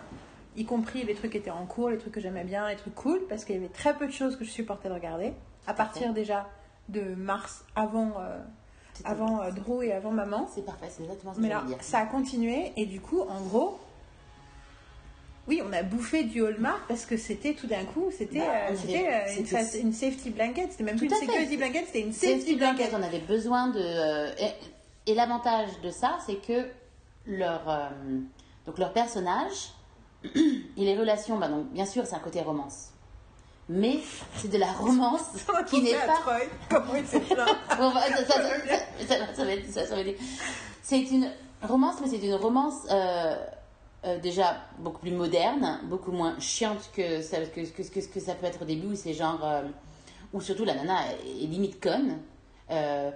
y 0.57 0.65
compris 0.65 1.05
les 1.05 1.15
trucs 1.15 1.33
qui 1.33 1.39
étaient 1.39 1.51
en 1.51 1.67
cours, 1.67 1.91
les 1.91 1.99
trucs 1.99 2.13
que 2.13 2.21
j'aimais 2.21 2.45
bien, 2.45 2.69
les 2.69 2.77
trucs 2.77 2.95
cool, 2.95 3.21
parce 3.29 3.45
qu'il 3.45 3.55
y 3.55 3.59
avait 3.59 3.69
très 3.69 3.97
peu 3.97 4.07
de 4.07 4.13
choses 4.13 4.37
que 4.37 4.45
je 4.45 4.51
supportais 4.51 4.89
de 4.89 4.95
regarder. 4.95 5.33
À 5.67 5.75
partir 5.75 6.13
déjà 6.13 6.49
de 6.89 7.15
mars, 7.15 7.65
avant, 7.75 8.13
euh, 8.19 8.39
avant 9.05 9.41
euh, 9.41 9.51
Drew 9.51 9.83
et 9.83 9.93
avant 9.93 10.11
Maman. 10.11 10.47
C'est 10.55 10.65
parfait, 10.65 10.89
c'est 10.91 11.03
exactement 11.03 11.33
ce 11.33 11.39
que 11.39 11.43
Mais 11.43 11.49
je 11.49 11.55
là, 11.55 11.65
ça 11.81 12.01
a 12.01 12.07
continué 12.07 12.73
et 12.77 12.87
du 12.87 13.01
coup, 13.01 13.21
en 13.23 13.41
gros, 13.41 13.81
on 15.69 15.73
a 15.73 15.83
bouffé 15.83 16.25
du 16.25 16.45
Hallmark 16.45 16.83
parce 16.89 17.07
que 17.07 17.17
c'était 17.17 17.55
tout 17.55 17.67
d'un 17.67 17.85
coup, 17.85 18.11
c'était 18.17 18.39
Bah, 18.39 18.45
euh, 18.49 18.69
avait- 18.69 19.09
euh, 19.09 19.81
une, 19.83 19.93
safety 19.93 20.31
blanket, 20.31 20.73
c'était 20.73 20.85
même 20.85 20.97
plus 20.97 21.07
une 21.07 21.15
fait. 21.15 21.27
security 21.27 21.57
blanket, 21.57 21.87
c'était 21.87 22.01
une 22.01 22.13
Safety 22.13 22.37
safety 22.37 22.55
blanket, 22.57 22.91
blanket. 22.91 22.95
on 22.99 23.03
avait 23.03 23.19
besoin 23.21 23.69
de. 23.69 23.81
euh, 23.81 24.31
et 24.39 25.11
et 25.11 25.15
l'avantage 25.15 25.69
de 25.83 25.91
ça, 25.91 26.19
c'est 26.27 26.37
que 26.37 26.67
leur, 27.27 27.69
euh, 27.69 27.89
donc 28.67 28.79
leur 28.79 28.93
personnage 28.95 29.73
et 30.35 30.41
les 30.85 30.97
relations, 30.97 31.37
bah 31.39 31.49
donc, 31.49 31.71
bien 31.73 31.85
sûr, 31.87 32.07
c'est 32.07 32.15
un 32.17 32.21
côté 32.21 32.41
romance. 32.41 32.89
Mais 33.69 33.99
c'est 34.37 34.49
de 34.51 34.59
la 34.59 34.67
romance 34.73 35.23
qui 35.69 35.83
n'est 35.83 35.93
pas. 35.95 36.15
Troy, 36.21 36.41
comment 36.71 36.95
il 36.97 37.07
s'est 37.07 37.21
bah, 37.35 37.47
ça, 37.69 38.25
ça- 38.25 38.25
ça- 38.27 39.07
ça- 39.09 39.35
ça 39.35 39.45
va 39.45 39.53
être- 39.53 39.71
ça- 39.71 39.87
ça 39.87 39.95
va 39.95 40.01
être- 40.03 40.21
C'est 40.83 41.01
une 41.01 41.31
romance, 41.63 41.97
mais 42.03 42.09
c'est 42.09 42.19
une 42.27 42.35
romance 42.35 42.75
euh, 42.91 43.37
euh, 44.05 44.19
déjà 44.19 44.57
beaucoup 44.79 45.01
plus 45.01 45.11
moderne, 45.13 45.81
beaucoup 45.85 46.13
moins 46.13 46.39
chiante 46.41 46.91
que 46.95 47.23
ça, 47.23 47.39
que, 47.47 47.61
que, 47.61 47.83
que- 47.83 48.07
que 48.13 48.21
ça 48.21 48.35
peut 48.35 48.47
être 48.47 48.63
au 48.63 48.65
début, 48.67 48.89
où 48.89 48.95
c'est 48.95 49.15
genre. 49.15 49.45
euh, 49.45 49.63
où 50.33 50.41
surtout 50.41 50.65
la 50.65 50.75
nana 50.75 50.99
est, 51.13 51.47
limite 51.47 51.81
conne. 51.81 52.19
Euh, 52.71 53.11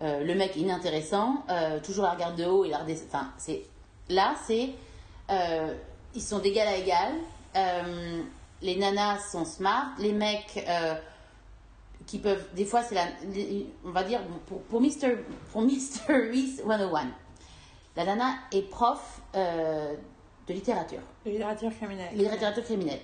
le 0.00 0.34
mec 0.34 0.56
inintéressant, 0.56 1.44
toujours 1.82 2.04
la 2.04 2.12
regarde 2.12 2.36
de 2.36 2.44
haut 2.46 2.64
et 2.64 2.68
la 2.70 2.78
redescend. 2.78 3.06
Enfin, 3.08 3.32
c'est. 3.38 3.62
Là, 4.08 4.34
c'est. 4.46 4.70
ils 6.14 6.22
sont 6.22 6.38
d'égal 6.38 6.68
à 6.68 6.76
égal. 6.76 7.12
Les 8.62 8.76
nanas 8.76 9.18
sont 9.32 9.44
smart. 9.44 9.88
Les 9.98 10.12
mecs. 10.12 10.64
qui 12.06 12.18
peuvent 12.18 12.46
des 12.54 12.64
fois 12.64 12.82
c'est 12.82 12.94
la 12.94 13.04
on 13.84 13.90
va 13.90 14.02
dire 14.02 14.20
pour 14.46 14.62
pour 14.62 14.80
Mr 14.80 15.16
pour 15.52 15.60
Mysteries 15.62 16.56
101 16.56 17.08
la 17.96 18.04
nana 18.04 18.34
est 18.52 18.62
prof 18.62 19.20
de 20.50 20.54
littérature 20.54 21.00
De 21.24 21.30
littérature 21.30 21.70
criminelle. 21.74 22.14
littérature 22.14 22.64
criminelle 22.64 23.00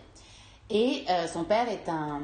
et 0.68 1.04
euh, 1.08 1.26
son 1.28 1.44
père 1.44 1.68
est 1.68 1.88
un 1.88 2.20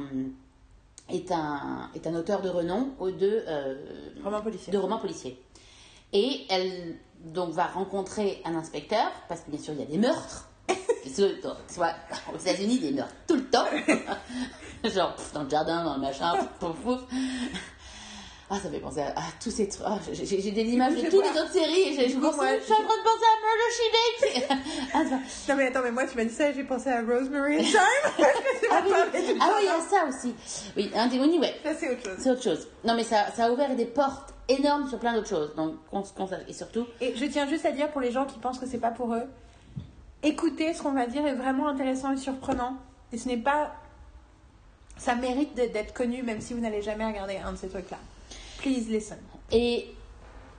est 1.08 1.30
un 1.30 1.90
est 1.94 2.06
un 2.06 2.14
auteur 2.14 2.42
de 2.42 2.48
renom 2.48 2.88
de 3.00 3.44
euh, 3.46 3.76
Roman 4.24 4.40
policier. 4.42 4.72
de 4.72 4.78
romans 4.78 4.98
policiers 4.98 5.40
et 6.12 6.40
elle 6.50 6.96
donc 7.24 7.50
va 7.52 7.66
rencontrer 7.66 8.42
un 8.44 8.54
inspecteur 8.56 9.10
parce 9.28 9.42
que 9.42 9.50
bien 9.50 9.60
sûr 9.60 9.74
il 9.74 9.80
y 9.80 9.82
a 9.82 9.86
des 9.86 9.98
meurtres 9.98 10.48
Soit- 11.06 11.94
aux 12.34 12.38
États-Unis 12.38 12.78
des 12.80 12.90
meurtres 12.92 13.14
tout 13.28 13.36
le 13.36 13.44
temps 13.48 13.64
genre 14.84 15.14
pff, 15.14 15.32
dans 15.34 15.42
le 15.44 15.50
jardin 15.50 15.84
dans 15.84 15.94
le 15.94 16.00
machin 16.00 16.32
pouf, 16.58 16.76
pouf. 16.80 17.00
Ah 18.52 18.58
ça 18.62 18.68
fait 18.70 18.80
penser 18.80 19.00
à, 19.00 19.08
à 19.08 19.22
tous 19.42 19.50
ces 19.50 19.68
trucs 19.68 19.86
Ah, 19.86 19.98
j'ai 20.12 20.50
des 20.50 20.64
images 20.64 20.94
de 20.94 21.08
toutes 21.08 21.24
les 21.24 21.40
autres 21.40 21.52
séries 21.52 21.88
et 21.88 22.08
je, 22.08 22.12
je, 22.12 22.18
Moi, 22.18 22.30
je, 22.32 22.36
moi, 22.36 22.46
je 22.58 22.64
suis 22.64 22.72
en 22.72 22.76
train 22.76 22.84
de 22.84 23.02
penser 23.02 23.26
à 23.32 23.36
Murder 23.42 23.70
She 23.72 24.82
ah, 24.94 25.02
Non 25.48 25.56
mais 25.56 25.66
attends, 25.68 25.82
mais 25.82 25.90
moi 25.90 26.04
tu 26.06 26.16
m'as 26.16 26.24
dit 26.24 26.34
ça 26.34 26.50
et 26.50 26.54
j'ai 26.54 26.64
pensé 26.64 26.90
à 26.90 27.00
Rosemary 27.00 27.60
and. 27.60 27.64
C'est 27.64 27.78
ah 28.70 28.82
oui, 28.84 28.92
ah 29.40 29.50
oui, 29.56 29.62
il 29.62 29.66
y 29.66 29.68
a 29.68 29.80
ça 29.80 30.04
aussi 30.06 30.34
oui 30.76 30.90
un 30.94 31.06
des 31.06 31.18
anyway 31.18 31.54
Ça 31.62 31.74
c'est 31.74 31.90
autre 31.90 32.02
chose. 32.02 32.16
c'est 32.18 32.30
autre 32.30 32.42
chose 32.42 32.68
non 32.84 32.94
mais 32.94 33.04
ça, 33.04 33.30
ça 33.34 33.46
a 33.46 33.50
ouvert 33.50 33.74
des 33.74 33.86
portes 33.86 34.34
énormes 34.48 34.88
sur 34.88 34.98
plein 34.98 35.14
d'autres 35.14 35.28
choses 35.28 35.54
donc 35.56 35.76
sache. 36.28 36.40
et 36.46 36.52
surtout 36.52 36.86
Et 37.00 37.14
je 37.16 37.24
tiens 37.24 37.48
juste 37.48 37.64
à 37.64 37.72
dire 37.72 37.90
pour 37.90 38.02
les 38.02 38.12
gens 38.12 38.26
qui 38.26 38.38
pensent 38.38 38.58
que 38.58 38.66
c'est 38.66 38.78
pas 38.78 38.90
pour 38.90 39.14
eux, 39.14 39.24
écoutez 40.22 40.74
ce 40.74 40.82
qu'on 40.82 40.92
va 40.92 41.06
dire 41.06 41.26
est 41.26 41.34
vraiment 41.34 41.68
intéressant 41.68 42.12
et 42.12 42.16
surprenant. 42.16 42.76
Et 43.12 43.18
ce 43.18 43.28
n'est 43.28 43.36
pas. 43.36 43.72
Ça 44.96 45.14
mérite 45.14 45.54
d'être 45.54 45.92
connu 45.92 46.22
même 46.22 46.40
si 46.40 46.54
vous 46.54 46.60
n'allez 46.60 46.82
jamais 46.82 47.04
regarder 47.04 47.36
un 47.38 47.52
de 47.52 47.56
ces 47.56 47.68
trucs-là. 47.68 47.98
Please 48.62 48.88
listen. 48.88 49.18
Et 49.50 49.88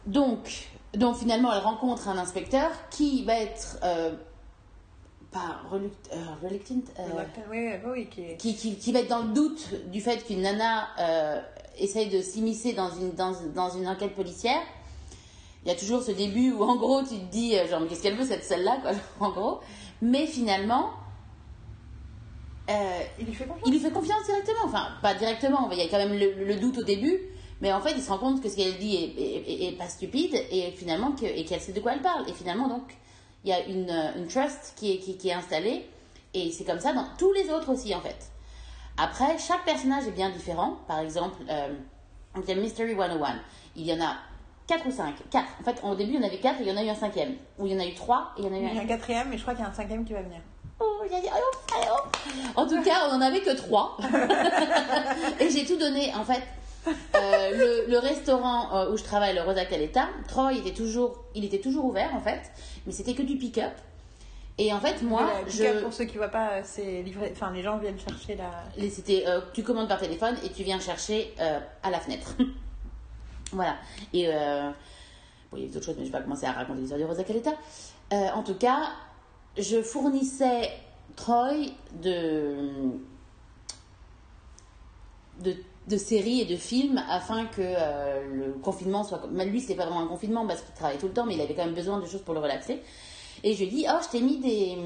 donc, 0.05 0.67
donc 0.93 1.17
finalement, 1.17 1.51
elle 1.53 1.61
rencontre 1.63 2.07
un 2.09 2.17
inspecteur 2.17 2.69
qui 2.91 3.23
va 3.23 3.35
être 3.39 3.77
euh, 3.83 4.11
pas 5.31 5.61
reluct- 5.71 6.11
euh, 6.13 6.17
reluctant, 6.47 6.75
euh, 6.99 7.03
Oui, 7.49 7.69
oui, 7.85 8.07
oui, 8.11 8.35
qui 8.37 8.55
qui, 8.55 8.75
qui, 8.75 8.91
va 8.91 8.99
être 8.99 9.09
dans 9.09 9.23
le 9.23 9.33
doute 9.33 9.69
du 9.91 10.01
fait 10.01 10.23
qu'une 10.25 10.41
nana 10.41 10.87
essaye 11.79 12.09
de 12.09 12.21
s'immiscer 12.21 12.73
dans 12.73 12.89
une, 12.91 13.11
dans, 13.13 13.33
dans 13.55 13.69
une 13.71 13.87
enquête 13.87 14.13
policière. 14.13 14.61
Il 15.65 15.69
y 15.69 15.71
a 15.71 15.75
toujours 15.75 16.03
ce 16.03 16.11
début 16.11 16.51
où 16.51 16.61
en 16.63 16.75
gros 16.75 17.01
tu 17.03 17.15
te 17.17 17.31
dis 17.31 17.55
genre 17.69 17.79
mais 17.79 17.87
qu'est-ce 17.87 18.03
qu'elle 18.03 18.17
veut 18.17 18.25
cette 18.27 18.43
celle-là 18.43 18.77
quoi 18.81 18.91
en 19.27 19.31
gros. 19.31 19.59
Mais 20.01 20.27
finalement, 20.27 20.89
Il 23.19 23.25
lui 23.25 23.33
fait 23.33 23.45
confiance. 23.45 23.63
il 23.65 23.71
lui 23.71 23.79
fait 23.79 23.91
confiance 23.91 24.25
directement. 24.25 24.65
Enfin, 24.65 24.87
pas 25.01 25.13
directement, 25.15 25.69
il 25.71 25.77
y 25.77 25.81
a 25.81 25.87
quand 25.87 25.97
même 25.97 26.13
le, 26.17 26.43
le 26.45 26.55
doute 26.55 26.77
au 26.79 26.83
début, 26.83 27.17
mais 27.63 27.71
en 27.71 27.79
fait, 27.81 27.93
il 27.95 28.01
se 28.03 28.09
rend 28.09 28.17
compte 28.17 28.43
que 28.43 28.49
ce 28.49 28.57
qu'elle 28.57 28.77
dit 28.77 28.95
est, 28.97 29.21
est- 29.21 29.51
est- 29.51 29.67
est 29.69 29.77
pas 29.77 29.87
stupide 29.87 30.35
et 30.51 30.71
finalement 30.71 31.13
que, 31.13 31.25
et 31.25 31.45
qu'elle 31.45 31.61
sait 31.61 31.71
de 31.71 31.79
quoi 31.79 31.93
elle 31.93 32.01
parle. 32.01 32.29
Et 32.29 32.33
finalement, 32.33 32.67
donc, 32.67 32.83
il 33.45 33.49
y 33.51 33.53
a 33.53 33.63
une, 33.65 33.89
euh, 33.89 34.11
une 34.17 34.27
trust 34.27 34.73
qui 34.75 34.91
est, 34.93 34.97
qui, 34.99 35.15
qui 35.17 35.29
est 35.29 35.33
installée 35.33 35.87
et 36.33 36.51
c'est 36.51 36.65
comme 36.65 36.81
ça 36.81 36.91
dans 36.91 37.05
tous 37.17 37.31
les 37.31 37.49
autres 37.49 37.69
aussi, 37.71 37.95
en 37.95 38.01
fait. 38.01 38.17
Après, 38.97 39.37
chaque 39.37 39.63
personnage 39.63 40.05
est 40.07 40.11
bien 40.11 40.29
différent. 40.29 40.77
Par 40.89 40.99
exemple, 40.99 41.37
euh, 41.49 41.73
il 42.37 42.47
y 42.49 42.51
a 42.51 42.55
Mystery 42.55 42.95
101. 42.95 43.39
Il 43.77 43.85
y 43.85 43.93
en 43.93 44.01
a 44.03 44.15
4 44.67 44.85
ou 44.85 44.91
5. 44.91 45.15
4. 45.31 45.45
En 45.61 45.63
fait, 45.63 45.81
au 45.83 45.95
début, 45.95 46.15
il 46.15 46.19
y 46.19 46.23
en 46.23 46.27
avait 46.27 46.39
4 46.39 46.59
et 46.59 46.63
il 46.63 46.67
y 46.69 46.71
en 46.71 46.77
a 46.77 46.83
eu 46.83 46.89
un 46.89 46.95
cinquième. 46.95 47.35
Ou 47.59 47.65
il 47.67 47.71
y 47.73 47.75
en 47.75 47.79
a 47.79 47.85
eu 47.85 47.93
3 47.93 48.33
et 48.37 48.41
il 48.41 48.45
y 48.45 48.49
en 48.49 48.53
a 48.53 48.57
eu 48.57 48.63
Il 48.65 48.75
y 48.75 48.77
a 48.77 48.81
un. 48.81 48.83
un 48.83 48.87
quatrième, 48.87 49.29
mais 49.29 49.37
je 49.37 49.41
crois 49.43 49.53
qu'il 49.55 49.63
y 49.63 49.65
a 49.65 49.69
un 49.69 49.73
cinquième 49.73 50.03
qui 50.03 50.11
va 50.13 50.21
venir. 50.21 50.41
Oh, 50.81 51.03
y 51.09 51.15
a. 51.15 52.61
En 52.61 52.67
tout 52.67 52.81
cas, 52.83 53.07
on 53.09 53.13
en 53.15 53.21
avait 53.21 53.41
que 53.41 53.55
3. 53.55 53.97
et 55.39 55.49
j'ai 55.49 55.65
tout 55.65 55.77
donné. 55.77 56.13
En 56.15 56.25
fait, 56.25 56.41
euh, 56.87 57.83
le, 57.85 57.91
le 57.91 57.97
restaurant 57.99 58.75
euh, 58.75 58.91
où 58.91 58.97
je 58.97 59.03
travaille, 59.03 59.35
le 59.35 59.41
Rosa 59.41 59.65
Caleta, 59.65 60.09
Troy 60.27 60.53
était 60.53 60.73
toujours, 60.73 61.23
il 61.35 61.45
était 61.45 61.59
toujours 61.59 61.85
ouvert 61.85 62.13
en 62.15 62.19
fait, 62.19 62.41
mais 62.85 62.91
c'était 62.91 63.13
que 63.13 63.23
du 63.23 63.37
pick-up. 63.37 63.73
Et 64.57 64.71
en 64.71 64.79
fait, 64.79 65.01
moi, 65.01 65.31
je, 65.47 65.81
Pour 65.81 65.93
ceux 65.93 66.05
qui 66.05 66.17
voient 66.17 66.27
pas, 66.27 66.63
c'est 66.63 67.01
livré. 67.01 67.29
Enfin, 67.31 67.51
les 67.51 67.63
gens 67.63 67.77
viennent 67.79 67.99
chercher 67.99 68.35
la. 68.35 68.63
C'était, 68.89 69.23
euh, 69.27 69.41
tu 69.53 69.63
commandes 69.63 69.87
par 69.87 69.99
téléphone 69.99 70.35
et 70.43 70.49
tu 70.49 70.63
viens 70.63 70.79
chercher 70.79 71.33
euh, 71.39 71.59
à 71.81 71.89
la 71.89 71.99
fenêtre. 71.99 72.35
voilà. 73.51 73.77
Et 74.13 74.27
euh, 74.27 74.69
bon, 75.51 75.57
il 75.57 75.65
y 75.65 75.69
a 75.69 75.73
d'autres 75.73 75.85
choses, 75.85 75.95
mais 75.97 76.05
je 76.05 76.11
vais 76.11 76.17
pas 76.19 76.23
commencer 76.23 76.45
à 76.45 76.51
raconter 76.51 76.81
l'histoire 76.81 76.99
du 76.99 77.05
Rosa 77.05 77.23
Caleta. 77.23 77.53
Euh, 78.11 78.29
en 78.35 78.43
tout 78.43 78.53
cas, 78.53 78.91
je 79.57 79.81
fournissais 79.81 80.69
Troy 81.15 81.71
de, 82.03 82.69
de, 85.39 85.55
de 85.87 85.97
séries 85.97 86.41
et 86.41 86.45
de 86.45 86.55
films 86.55 87.03
afin 87.09 87.45
que 87.45 87.61
euh, 87.61 88.23
le 88.31 88.53
confinement 88.53 89.03
soit. 89.03 89.21
Mais 89.31 89.45
lui, 89.45 89.59
c'était 89.59 89.75
pas 89.75 89.85
vraiment 89.85 90.01
un 90.01 90.07
confinement 90.07 90.47
parce 90.47 90.61
qu'il 90.61 90.73
travaillait 90.73 90.99
tout 90.99 91.07
le 91.07 91.13
temps, 91.13 91.25
mais 91.25 91.35
il 91.35 91.41
avait 91.41 91.53
quand 91.53 91.65
même 91.65 91.75
besoin 91.75 91.99
de 91.99 92.05
choses 92.05 92.21
pour 92.21 92.33
le 92.33 92.39
relaxer. 92.39 92.79
Et 93.43 93.53
je 93.53 93.59
lui 93.59 93.65
ai 93.65 93.69
dit, 93.69 93.85
oh, 93.89 93.97
je 94.01 94.09
t'ai 94.09 94.21
mis 94.21 94.37
des, 94.37 94.77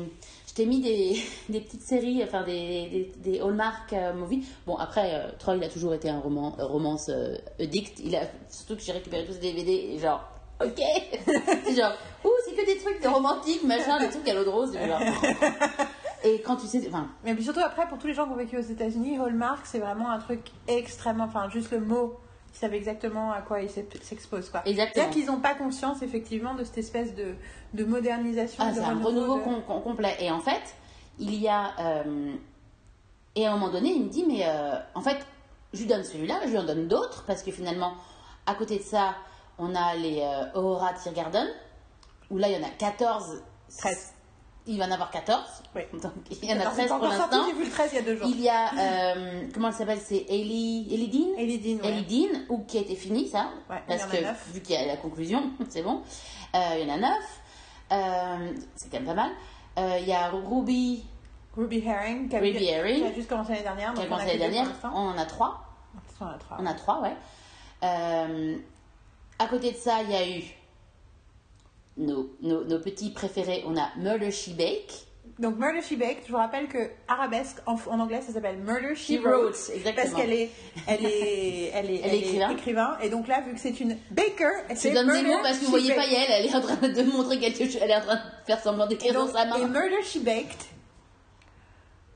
je 0.48 0.53
t'ai 0.53 0.65
mis 0.65 0.82
des, 0.82 1.22
des 1.49 1.61
petites 1.61 1.84
séries, 1.84 2.24
enfin 2.24 2.44
des, 2.44 2.90
des, 2.90 3.32
des 3.32 3.40
Hallmark 3.40 3.94
euh, 3.94 4.14
movies. 4.14 4.45
Bon, 4.65 4.76
après, 4.76 5.14
euh, 5.14 5.30
Troy, 5.38 5.57
il 5.57 5.64
a 5.64 5.69
toujours 5.69 5.94
été 5.94 6.10
un 6.10 6.19
roman, 6.19 6.56
romance 6.57 7.11
addict. 7.60 7.99
Il 8.03 8.15
a, 8.15 8.24
surtout 8.49 8.76
que 8.76 8.82
j'ai 8.82 8.94
récupéré 8.94 9.26
tous 9.26 9.34
ses 9.34 9.40
DVD 9.40 9.91
et 9.94 9.99
genre, 9.99 10.28
ok. 10.64 10.82
c'est 11.65 11.76
genre, 11.76 11.94
ouh, 12.26 12.30
c'est 12.45 12.56
que 12.56 12.65
des 12.65 12.78
trucs 12.78 13.03
de 13.03 13.07
romantiques, 13.07 13.64
machin, 13.64 13.99
des 13.99 14.10
trucs 14.10 14.28
à 14.28 14.34
l'eau 14.34 14.44
de 14.44 14.49
rose. 14.49 14.72
Et 16.23 16.41
quand 16.41 16.56
tu 16.56 16.65
sais, 16.68 16.84
enfin, 16.88 17.07
Mais 17.23 17.34
puis 17.35 17.44
surtout 17.44 17.60
après, 17.60 17.88
pour 17.88 17.98
tous 17.99 18.07
les 18.07 18.14
gens 18.14 18.26
qui 18.26 18.31
ont 18.31 18.35
vécu 18.35 18.57
aux 18.57 18.61
États-Unis, 18.61 19.18
Hallmark, 19.19 19.65
c'est 19.65 19.80
vraiment 19.80 20.10
un 20.10 20.19
truc 20.19 20.52
extrêmement. 20.68 21.26
Enfin, 21.26 21.49
juste 21.49 21.72
le 21.72 21.80
mot, 21.80 22.18
ils 22.53 22.57
savent 22.57 22.73
exactement 22.73 23.31
à 23.31 23.41
quoi 23.41 23.61
ils 23.61 23.69
s'ex- 23.69 24.02
s'exposent. 24.02 24.49
quoi. 24.49 24.61
Exactement. 24.65 24.94
C'est-à-dire 25.06 25.14
qu'ils 25.14 25.26
n'ont 25.31 25.39
pas 25.41 25.53
conscience, 25.53 26.02
effectivement, 26.02 26.56
de 26.56 26.64
cette 26.64 26.80
espèce 26.80 27.14
de, 27.14 27.35
de 27.73 27.84
modernisation. 27.85 28.64
Ah, 28.65 28.72
de 28.72 28.76
c'est 28.76 28.81
un 28.84 28.95
renouveau 28.99 29.38
de- 29.38 29.44
com- 29.44 29.61
com- 29.68 29.81
complet. 29.84 30.15
Et 30.19 30.31
en 30.31 30.39
fait, 30.39 30.76
il 31.19 31.35
y 31.35 31.48
a. 31.48 31.72
euh, 31.80 32.34
et 33.35 33.45
à 33.45 33.52
un 33.52 33.57
moment 33.57 33.72
donné, 33.72 33.89
il 33.94 34.03
me 34.06 34.10
dit 34.10 34.26
Mais 34.27 34.41
euh, 34.48 34.76
en 34.95 35.02
fait, 35.02 35.18
je 35.73 35.80
lui 35.81 35.88
donne 35.88 36.03
celui-là, 36.03 36.39
je 36.45 36.49
lui 36.49 36.57
en 36.57 36.64
donne 36.65 36.88
d'autres, 36.88 37.23
parce 37.27 37.44
que 37.44 37.52
finalement, 37.52 37.94
à 38.48 38.56
côté 38.56 38.77
de 38.80 38.84
ça, 38.84 39.14
on 39.60 39.76
a 39.76 39.95
les 39.95 40.22
euh, 40.22 40.60
Aurora 40.60 40.94
Tiergarten, 40.94 41.48
où 42.31 42.38
là, 42.38 42.49
il 42.49 42.60
y 42.60 42.64
en 42.64 42.68
a 42.68 42.72
14. 42.72 43.44
13. 43.77 44.14
Il 44.68 44.77
va 44.77 44.85
en 44.85 44.91
avoir 44.91 45.10
14. 45.11 45.39
Oui. 45.76 45.81
Donc, 46.02 46.11
il 46.30 46.45
y 46.45 46.53
en 46.53 46.57
a 46.57 46.61
Alors, 46.61 46.73
c'est 46.73 46.85
13 46.85 46.89
pas 46.89 46.99
pour 46.99 47.07
l'instant. 47.07 47.45
J'ai 47.48 47.53
vu 47.53 47.65
le 47.65 47.72
13 47.72 47.89
il 47.91 47.95
y 47.95 47.99
a 47.99 48.02
deux 48.02 48.18
jours. 48.18 48.27
Il 48.30 48.41
y 48.41 48.49
a. 48.49 48.73
euh, 48.73 49.48
comment 49.53 49.69
elle 49.69 49.73
s'appelle 49.73 49.99
C'est 50.03 50.26
Ellie, 50.30 50.88
Ellie 50.91 51.07
Dean? 51.07 51.38
Ellie 51.38 51.60
Dean, 51.60 51.84
ouais. 51.84 51.89
Ellie 51.89 52.03
Dean, 52.30 52.39
ou 52.49 52.64
qui 52.65 52.77
a 52.77 52.81
été 52.81 52.95
fini, 52.95 53.27
ça. 53.27 53.49
Ouais, 53.69 53.81
parce 53.88 54.06
que 54.06 54.22
neuf. 54.22 54.49
vu 54.53 54.61
qu'il 54.61 54.76
y 54.76 54.77
a 54.77 54.85
la 54.85 54.98
conclusion, 54.98 55.52
c'est 55.69 55.81
bon. 55.81 56.02
Euh, 56.56 56.60
il 56.80 56.88
y 56.88 56.91
en 56.91 56.95
a 56.95 56.98
9. 57.89 58.64
c'est 58.76 58.89
quand 58.91 58.98
même 58.98 59.06
pas 59.06 59.14
mal. 59.14 59.31
Euh, 59.77 59.98
il 60.02 60.07
y 60.07 60.14
a 60.14 60.30
Ruby 60.30 61.06
Ruby 61.56 61.84
Herring, 61.85 62.30
qui 62.30 62.35
a, 62.35 62.39
Ruby 62.39 62.65
Herring. 62.65 63.02
qui 63.02 63.07
a 63.07 63.14
juste 63.14 63.30
commencé 63.30 63.53
l'année 63.53 63.64
dernière. 63.64 63.94
qui 63.94 64.02
a 64.02 64.06
commencé 64.06 64.26
l'année 64.26 64.39
dernière. 64.39 64.68
On 64.84 65.10
en 65.10 65.18
a 65.18 65.26
3. 65.26 65.64
On 66.19 66.26
en 66.26 66.30
a 66.30 66.34
trois. 66.38 66.57
On 66.60 66.65
a 66.65 66.73
3, 66.73 67.02
ouais. 67.02 67.15
Euh, 67.84 68.57
à 69.39 69.48
côté 69.48 69.72
de 69.72 69.77
ça, 69.77 70.02
il 70.03 70.11
y 70.11 70.15
a 70.15 70.27
eu 70.27 70.44
nos, 71.98 72.30
nos, 72.41 72.64
nos 72.64 72.80
petits 72.80 73.10
préférés. 73.11 73.64
On 73.68 73.78
a 73.78 73.90
Murder 73.98 74.32
She 74.32 74.49
Bake. 74.49 74.94
Donc 75.40 75.57
Murder 75.60 75.82
She 75.84 75.94
Baked, 75.95 76.24
je 76.26 76.32
vous 76.32 76.38
rappelle 76.38 76.68
que 76.68 76.90
arabesque 77.07 77.57
en, 77.68 77.76
en 77.91 77.99
anglais 77.99 78.22
ça 78.26 78.34
s'appelle 78.34 78.57
Murder 78.57 78.95
She, 78.95 79.18
She 79.18 79.19
Wrote, 79.24 79.56
exactement. 79.72 79.94
parce 79.95 80.14
qu'elle 80.15 80.34
est, 80.34 80.49
elle 80.88 81.06
est, 81.06 81.72
elle 81.76 81.91
est, 81.91 82.02
Elle 82.03 82.14
est 82.15 82.19
écrivain. 82.22 82.49
écrivain. 82.49 82.98
Et 83.03 83.10
donc 83.10 83.28
là, 83.28 83.41
vu 83.41 83.53
que 83.53 83.60
c'est 83.60 83.80
une 83.80 83.98
baker, 84.10 84.49
c'est 84.76 84.91
donne 84.94 85.11
des 85.11 85.22
mots 85.22 85.38
parce 85.44 85.60
que 85.60 85.65
vous 85.65 85.69
voyez 85.69 85.90
pas 85.94 85.98
Baked. 85.98 86.11
Yael, 86.11 86.28
elle 86.32 86.45
est 86.48 86.56
en 86.56 86.61
train 86.61 86.76
de 86.88 87.03
montrer 87.03 87.38
quelque 87.40 87.65
chose, 87.65 87.78
elle 87.80 87.91
est 87.91 87.95
en 87.95 88.02
train 88.02 88.15
de 88.15 88.22
faire 88.48 88.60
semblant 88.64 88.88
d'écrire 88.88 89.14
donc, 89.14 89.28
dans 89.32 89.38
sa 89.38 89.45
main. 89.45 89.57
et 89.57 89.65
Murder 89.65 90.02
She 90.03 90.18
Baked. 90.24 90.57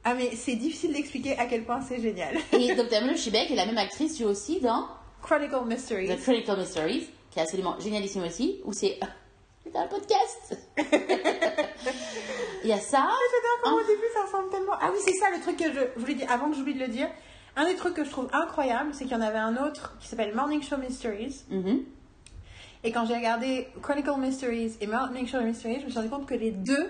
Ah 0.04 0.16
mais 0.16 0.32
c'est 0.36 0.56
difficile 0.56 0.94
d'expliquer 0.94 1.38
à 1.38 1.46
quel 1.46 1.64
point 1.64 1.80
c'est 1.88 2.02
génial. 2.02 2.36
Et 2.54 2.74
Dr. 2.74 3.02
Murder 3.04 3.18
She 3.18 3.30
Bake 3.32 3.52
est 3.52 3.56
la 3.56 3.68
même 3.68 3.78
actrice, 3.78 4.18
joue 4.18 4.26
aussi 4.30 4.60
dans 4.60 4.88
Chronicle 5.22 5.64
Mysteries. 5.68 6.08
The 6.08 6.20
Critical 6.20 6.58
Mysteries, 6.58 7.08
qui 7.30 7.38
est 7.38 7.44
absolument 7.44 7.76
génialissime 7.80 8.24
aussi, 8.24 8.62
où 8.66 8.74
c'est 8.74 8.98
c'est 9.64 9.76
un 9.76 9.88
podcast. 9.88 10.58
Il 12.64 12.70
y 12.70 12.74
a 12.74 12.80
ça. 12.80 12.98
J'adore 13.00 13.60
comment 13.64 13.78
Ah. 13.78 13.84
au 13.84 13.88
début 13.88 14.04
ça 14.14 14.24
ressemble 14.26 14.50
tellement. 14.50 14.74
Ah 14.80 14.90
oui, 14.92 15.00
c'est 15.04 15.14
ça 15.14 15.30
le 15.36 15.42
truc 15.42 15.58
que 15.58 15.72
je 15.72 16.00
voulais 16.00 16.14
dire 16.16 16.32
avant 16.32 16.50
que 16.50 16.56
j'oublie 16.56 16.74
de 16.74 16.80
le 16.80 16.88
dire. 16.88 17.08
Un 17.56 17.66
des 17.66 17.76
trucs 17.76 17.94
que 17.96 18.04
je 18.06 18.10
trouve 18.10 18.30
incroyable, 18.34 18.92
c'est 18.94 19.04
qu'il 19.06 19.14
y 19.14 19.16
en 19.16 19.22
avait 19.22 19.38
un 19.38 19.58
autre 19.58 19.98
qui 20.00 20.08
s'appelle 20.08 20.34
Morning 20.36 20.62
Show 20.62 20.78
Mysteries. 20.78 21.44
Mhm. 21.50 21.84
Et 22.84 22.92
quand 22.92 23.06
j'ai 23.06 23.16
regardé 23.16 23.68
Chronicle 23.82 24.18
Mysteries 24.18 24.78
et 24.82 24.88
Morning 24.88 25.28
Show 25.28 25.42
Mysteries, 25.42 25.82
je 25.82 25.86
me 25.86 25.90
suis 25.90 26.00
rendu 26.00 26.10
compte 26.10 26.26
que 26.28 26.34
les 26.34 26.52
deux, 26.52 26.90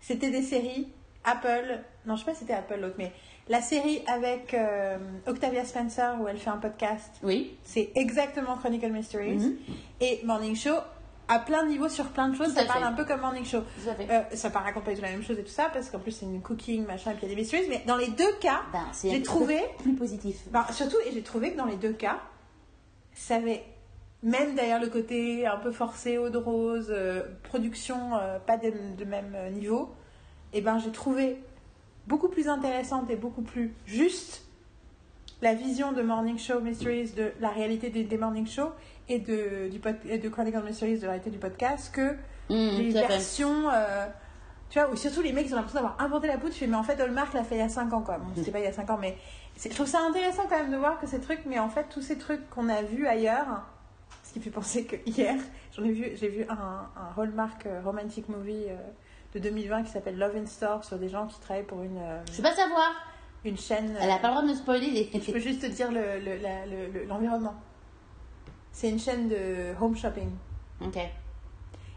c'était 0.00 0.30
des 0.30 0.42
séries 0.42 0.88
Apple. 1.24 1.80
Non, 2.06 2.16
je 2.16 2.20
sais 2.20 2.26
pas 2.26 2.34
si 2.34 2.40
c'était 2.40 2.54
Apple 2.54 2.78
l'autre, 2.80 2.96
mais 2.98 3.12
la 3.48 3.60
série 3.62 4.02
avec 4.06 4.52
euh, 4.52 4.98
Octavia 5.26 5.64
Spencer 5.64 6.16
où 6.20 6.28
elle 6.28 6.38
fait 6.38 6.50
un 6.50 6.58
podcast, 6.58 7.10
Oui. 7.22 7.56
c'est 7.64 7.90
exactement 7.94 8.56
Chronicle 8.56 8.90
Mysteries. 8.90 9.36
Mhm. 9.36 9.56
Et 10.00 10.20
Morning 10.24 10.56
Show, 10.56 10.76
à 11.28 11.38
plein 11.38 11.62
de 11.64 11.68
niveaux, 11.68 11.88
sur 11.88 12.06
plein 12.06 12.28
de 12.28 12.36
choses, 12.36 12.52
ça 12.54 12.64
parle 12.64 12.84
un 12.84 12.92
peu 12.92 13.04
comme 13.04 13.20
Morning 13.20 13.44
Show. 13.44 13.58
Euh, 13.86 14.22
ça 14.32 14.50
pas 14.50 14.72
du 14.72 14.96
tout 14.96 15.02
la 15.02 15.10
même 15.10 15.22
chose 15.22 15.38
et 15.38 15.44
tout 15.44 15.50
ça, 15.50 15.68
parce 15.72 15.90
qu'en 15.90 15.98
plus 15.98 16.12
c'est 16.12 16.24
une 16.26 16.40
cooking, 16.40 16.86
machin, 16.86 17.10
et 17.12 17.14
puis 17.14 17.26
il 17.26 17.28
y 17.28 17.32
a 17.32 17.34
des 17.34 17.40
mysteries. 17.40 17.66
Mais 17.68 17.82
dans 17.86 17.96
les 17.96 18.08
deux 18.08 18.32
cas, 18.40 18.62
Ben, 18.72 18.84
j'ai 19.02 19.22
trouvé 19.22 19.60
plus 19.82 19.94
positif. 19.94 20.36
ben, 20.50 20.64
surtout, 20.70 20.96
et 21.06 21.12
j'ai 21.12 21.22
trouvé 21.22 21.52
que 21.52 21.58
dans 21.58 21.66
les 21.66 21.76
deux 21.76 21.92
cas, 21.92 22.18
ça 23.12 23.36
avait, 23.36 23.62
même 24.22 24.54
d'ailleurs 24.54 24.80
le 24.80 24.88
côté 24.88 25.46
un 25.46 25.58
peu 25.58 25.70
forcé, 25.70 26.16
eau 26.18 26.30
de 26.30 26.38
rose, 26.38 26.88
euh, 26.90 27.22
production 27.42 28.16
euh, 28.16 28.38
pas 28.38 28.56
de, 28.56 28.72
de 28.96 29.04
même 29.04 29.32
euh, 29.34 29.50
niveau, 29.50 29.90
et 30.54 30.62
ben 30.62 30.78
j'ai 30.78 30.92
trouvé 30.92 31.42
beaucoup 32.06 32.28
plus 32.28 32.48
intéressante 32.48 33.10
et 33.10 33.16
beaucoup 33.16 33.42
plus 33.42 33.74
juste 33.84 34.47
la 35.42 35.54
vision 35.54 35.92
de 35.92 36.02
Morning 36.02 36.38
Show 36.38 36.60
Mysteries, 36.60 37.10
de 37.12 37.32
la 37.40 37.50
réalité 37.50 37.90
des, 37.90 38.04
des 38.04 38.18
Morning 38.18 38.46
Show 38.46 38.70
et 39.08 39.18
de, 39.20 39.68
du 39.68 39.78
pod- 39.78 39.96
et 40.08 40.18
de 40.18 40.28
Chronicle 40.28 40.62
Mysteries, 40.64 40.96
de 40.98 41.02
la 41.02 41.08
réalité 41.12 41.30
du 41.30 41.38
podcast, 41.38 41.94
que 41.94 42.16
Mhm, 42.50 42.76
les 42.78 42.92
versions. 43.08 43.68
euh, 43.70 44.06
tu 44.70 44.78
vois, 44.78 44.90
où 44.90 44.96
surtout 44.96 45.22
les 45.22 45.32
mecs 45.32 45.46
ils 45.46 45.52
ont 45.52 45.56
l'impression 45.56 45.80
d'avoir 45.80 46.00
inventé 46.00 46.26
la 46.26 46.36
poudre. 46.38 46.52
Je 46.52 46.58
fais, 46.58 46.66
mais 46.66 46.76
en 46.76 46.82
fait, 46.82 47.00
Hallmark 47.00 47.32
l'a 47.34 47.44
fait 47.44 47.54
il 47.56 47.58
y 47.58 47.62
a 47.62 47.68
5 47.68 47.92
ans, 47.92 48.02
quoi. 48.02 48.18
Bon, 48.18 48.26
c'était 48.36 48.50
pas 48.50 48.58
il 48.58 48.64
y 48.64 48.68
a 48.68 48.72
5 48.72 48.88
ans, 48.90 48.98
mais 49.00 49.16
je 49.62 49.68
trouve 49.70 49.86
ça 49.86 50.00
intéressant 50.08 50.42
quand 50.48 50.58
même 50.58 50.70
de 50.70 50.76
voir 50.76 50.98
que 51.00 51.06
ces 51.06 51.20
trucs, 51.20 51.44
mais 51.46 51.58
en 51.58 51.68
fait, 51.70 51.86
tous 51.90 52.02
ces 52.02 52.18
trucs 52.18 52.48
qu'on 52.50 52.68
a 52.68 52.82
vus 52.82 53.06
ailleurs, 53.06 53.64
ce 54.24 54.32
qui 54.34 54.40
fait 54.40 54.50
penser 54.50 54.84
que 54.84 54.96
hier, 55.06 55.36
j'en 55.76 55.84
ai 55.84 55.92
vu, 55.92 56.10
j'ai 56.16 56.28
vu 56.28 56.44
un, 56.50 56.54
un 56.96 57.20
Hallmark 57.22 57.64
euh, 57.66 57.80
romantic 57.84 58.28
movie 58.28 58.64
euh, 58.68 58.76
de 59.34 59.38
2020 59.38 59.84
qui 59.84 59.90
s'appelle 59.90 60.18
Love 60.18 60.36
in 60.36 60.46
Store 60.46 60.84
sur 60.84 60.98
des 60.98 61.08
gens 61.08 61.26
qui 61.26 61.38
travaillent 61.40 61.64
pour 61.64 61.82
une, 61.82 61.96
euh, 61.98 62.20
Je 62.30 62.36
veux 62.38 62.42
pas 62.42 62.54
savoir. 62.54 62.90
Une 63.44 63.56
chaîne. 63.58 63.96
Elle 64.00 64.10
euh, 64.10 64.14
a 64.14 64.18
pas 64.18 64.28
le 64.28 64.34
droit 64.34 64.42
de 64.42 64.48
me 64.48 64.54
spoiler 64.54 64.90
les. 64.90 65.10
je 65.20 65.32
peux 65.32 65.38
juste 65.38 65.60
te 65.62 65.66
dire 65.66 65.90
l'environnement. 65.92 66.66
Le, 66.66 67.06
le, 67.06 67.50
le- 67.50 67.50
c'est 68.72 68.90
une 68.90 68.98
chaîne 69.00 69.28
de 69.28 69.74
home 69.80 69.96
shopping. 69.96 70.30
Ok. 70.84 70.98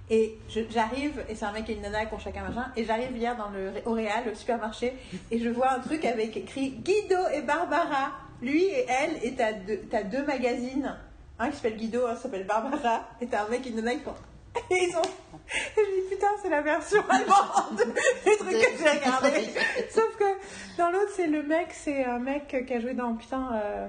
Et 0.09 0.37
j'arrive, 0.69 1.23
et 1.29 1.35
c'est 1.35 1.45
un 1.45 1.51
mec 1.53 1.69
et 1.69 1.73
une 1.73 1.81
nana 1.81 2.05
qui 2.05 2.13
ont 2.13 2.19
chacun 2.19 2.41
machin, 2.43 2.65
et 2.75 2.83
j'arrive 2.83 3.15
hier 3.15 3.37
dans 3.37 3.49
le, 3.49 3.71
au 3.85 3.93
Réal, 3.93 4.23
au 4.29 4.35
supermarché, 4.35 4.93
et 5.29 5.39
je 5.39 5.47
vois 5.47 5.71
un 5.71 5.79
truc 5.79 6.03
avec 6.03 6.35
écrit 6.35 6.71
Guido 6.71 7.15
et 7.33 7.41
Barbara. 7.43 8.11
Lui 8.41 8.63
et 8.63 8.85
elle, 8.89 9.23
et 9.23 9.35
t'as 9.35 9.53
deux, 9.53 9.77
t'as 9.89 10.03
deux 10.03 10.25
magazines. 10.25 10.97
Un 11.39 11.49
qui 11.49 11.55
s'appelle 11.55 11.77
Guido, 11.77 12.07
un 12.07 12.15
qui 12.15 12.21
s'appelle 12.23 12.45
Barbara, 12.45 13.07
et 13.21 13.27
t'as 13.27 13.45
un 13.45 13.49
mec 13.49 13.65
et 13.65 13.69
une 13.69 13.77
nana 13.77 13.93
qui 13.95 14.01
font. 14.01 14.13
Et 14.69 14.83
ils 14.89 14.95
ont. 14.97 15.01
Et 15.53 15.81
je 15.85 16.01
dis 16.01 16.09
putain, 16.09 16.27
c'est 16.41 16.49
la 16.49 16.61
version 16.61 17.03
allemande 17.09 17.77
du 18.25 18.37
truc 18.37 18.49
que 18.51 18.77
j'ai 18.83 18.89
regardé. 18.89 19.49
Sauf 19.89 20.15
que 20.17 20.77
dans 20.77 20.89
l'autre, 20.91 21.11
c'est 21.15 21.27
le 21.27 21.43
mec, 21.43 21.69
c'est 21.73 22.05
un 22.05 22.19
mec 22.19 22.65
qui 22.67 22.73
a 22.73 22.79
joué 22.79 22.93
dans. 22.93 23.15
Putain. 23.15 23.49
euh, 23.55 23.87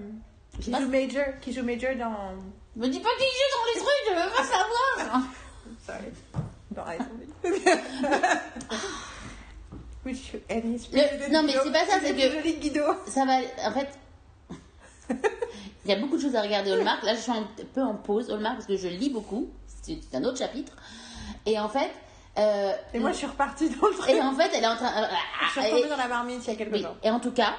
qui 0.61 0.71
pas. 0.71 0.81
joue 0.81 0.89
Major, 0.89 1.25
qui 1.41 1.53
joue 1.53 1.63
Major 1.65 1.95
dans. 1.97 2.35
Me 2.77 2.87
dis 2.89 3.01
pas 3.01 3.09
qu'il 3.19 3.27
joue 3.27 3.51
dans 3.57 3.65
les 3.75 3.81
trucs, 3.81 4.05
je 4.09 4.15
veux 4.15 4.31
pas 4.37 4.45
savoir. 4.45 5.23
Sorry. 5.87 6.13
Dans. 6.71 6.85
Which 10.05 10.33
Le- 10.53 11.33
non, 11.33 11.43
mais 11.45 11.53
c'est 11.63 11.73
pas 11.73 11.87
ça, 11.87 11.99
c'est 12.03 12.13
que- 12.15 12.59
Guido. 12.61 12.83
Ça 13.07 13.25
va. 13.25 13.39
En 13.69 13.73
fait. 13.73 13.89
Il 15.85 15.91
y 15.91 15.95
a 15.95 15.97
beaucoup 15.99 16.17
de 16.17 16.23
choses 16.23 16.35
à 16.37 16.43
regarder 16.43 16.73
Hallmark. 16.73 17.03
Là, 17.05 17.15
je 17.15 17.21
suis 17.21 17.33
un 17.33 17.47
peu 17.75 17.83
en 17.83 17.95
pause 17.95 18.31
Hallmark 18.31 18.55
parce 18.57 18.67
que 18.67 18.77
je 18.77 18.89
lis 18.89 19.11
beaucoup. 19.11 19.49
C'est 19.83 20.15
un 20.15 20.25
autre 20.25 20.39
chapitre. 20.39 20.73
Et 21.47 21.59
en 21.59 21.69
fait. 21.69 21.91
euh, 22.39 22.73
Et 22.95 22.99
moi, 23.01 23.13
je 23.13 23.17
suis 23.19 23.27
repartie 23.27 23.69
dans 23.71 23.89
le 23.89 23.95
truc. 23.95 24.11
et 24.11 24.21
en 24.23 24.33
fait, 24.35 24.51
elle 24.55 24.65
est 24.65 24.69
en 24.69 24.77
train. 24.77 24.91
Je 25.55 25.61
suis 25.61 25.71
retombée 25.71 25.89
dans 25.89 25.97
la 25.97 26.09
marmite 26.09 26.41
il 26.47 26.51
y 26.51 26.55
a 26.55 26.57
quelques 26.57 26.73
Oui. 26.73 26.83
jours. 26.83 26.97
Et 27.03 27.11
en 27.11 27.21
tout 27.21 27.33
cas, 27.33 27.55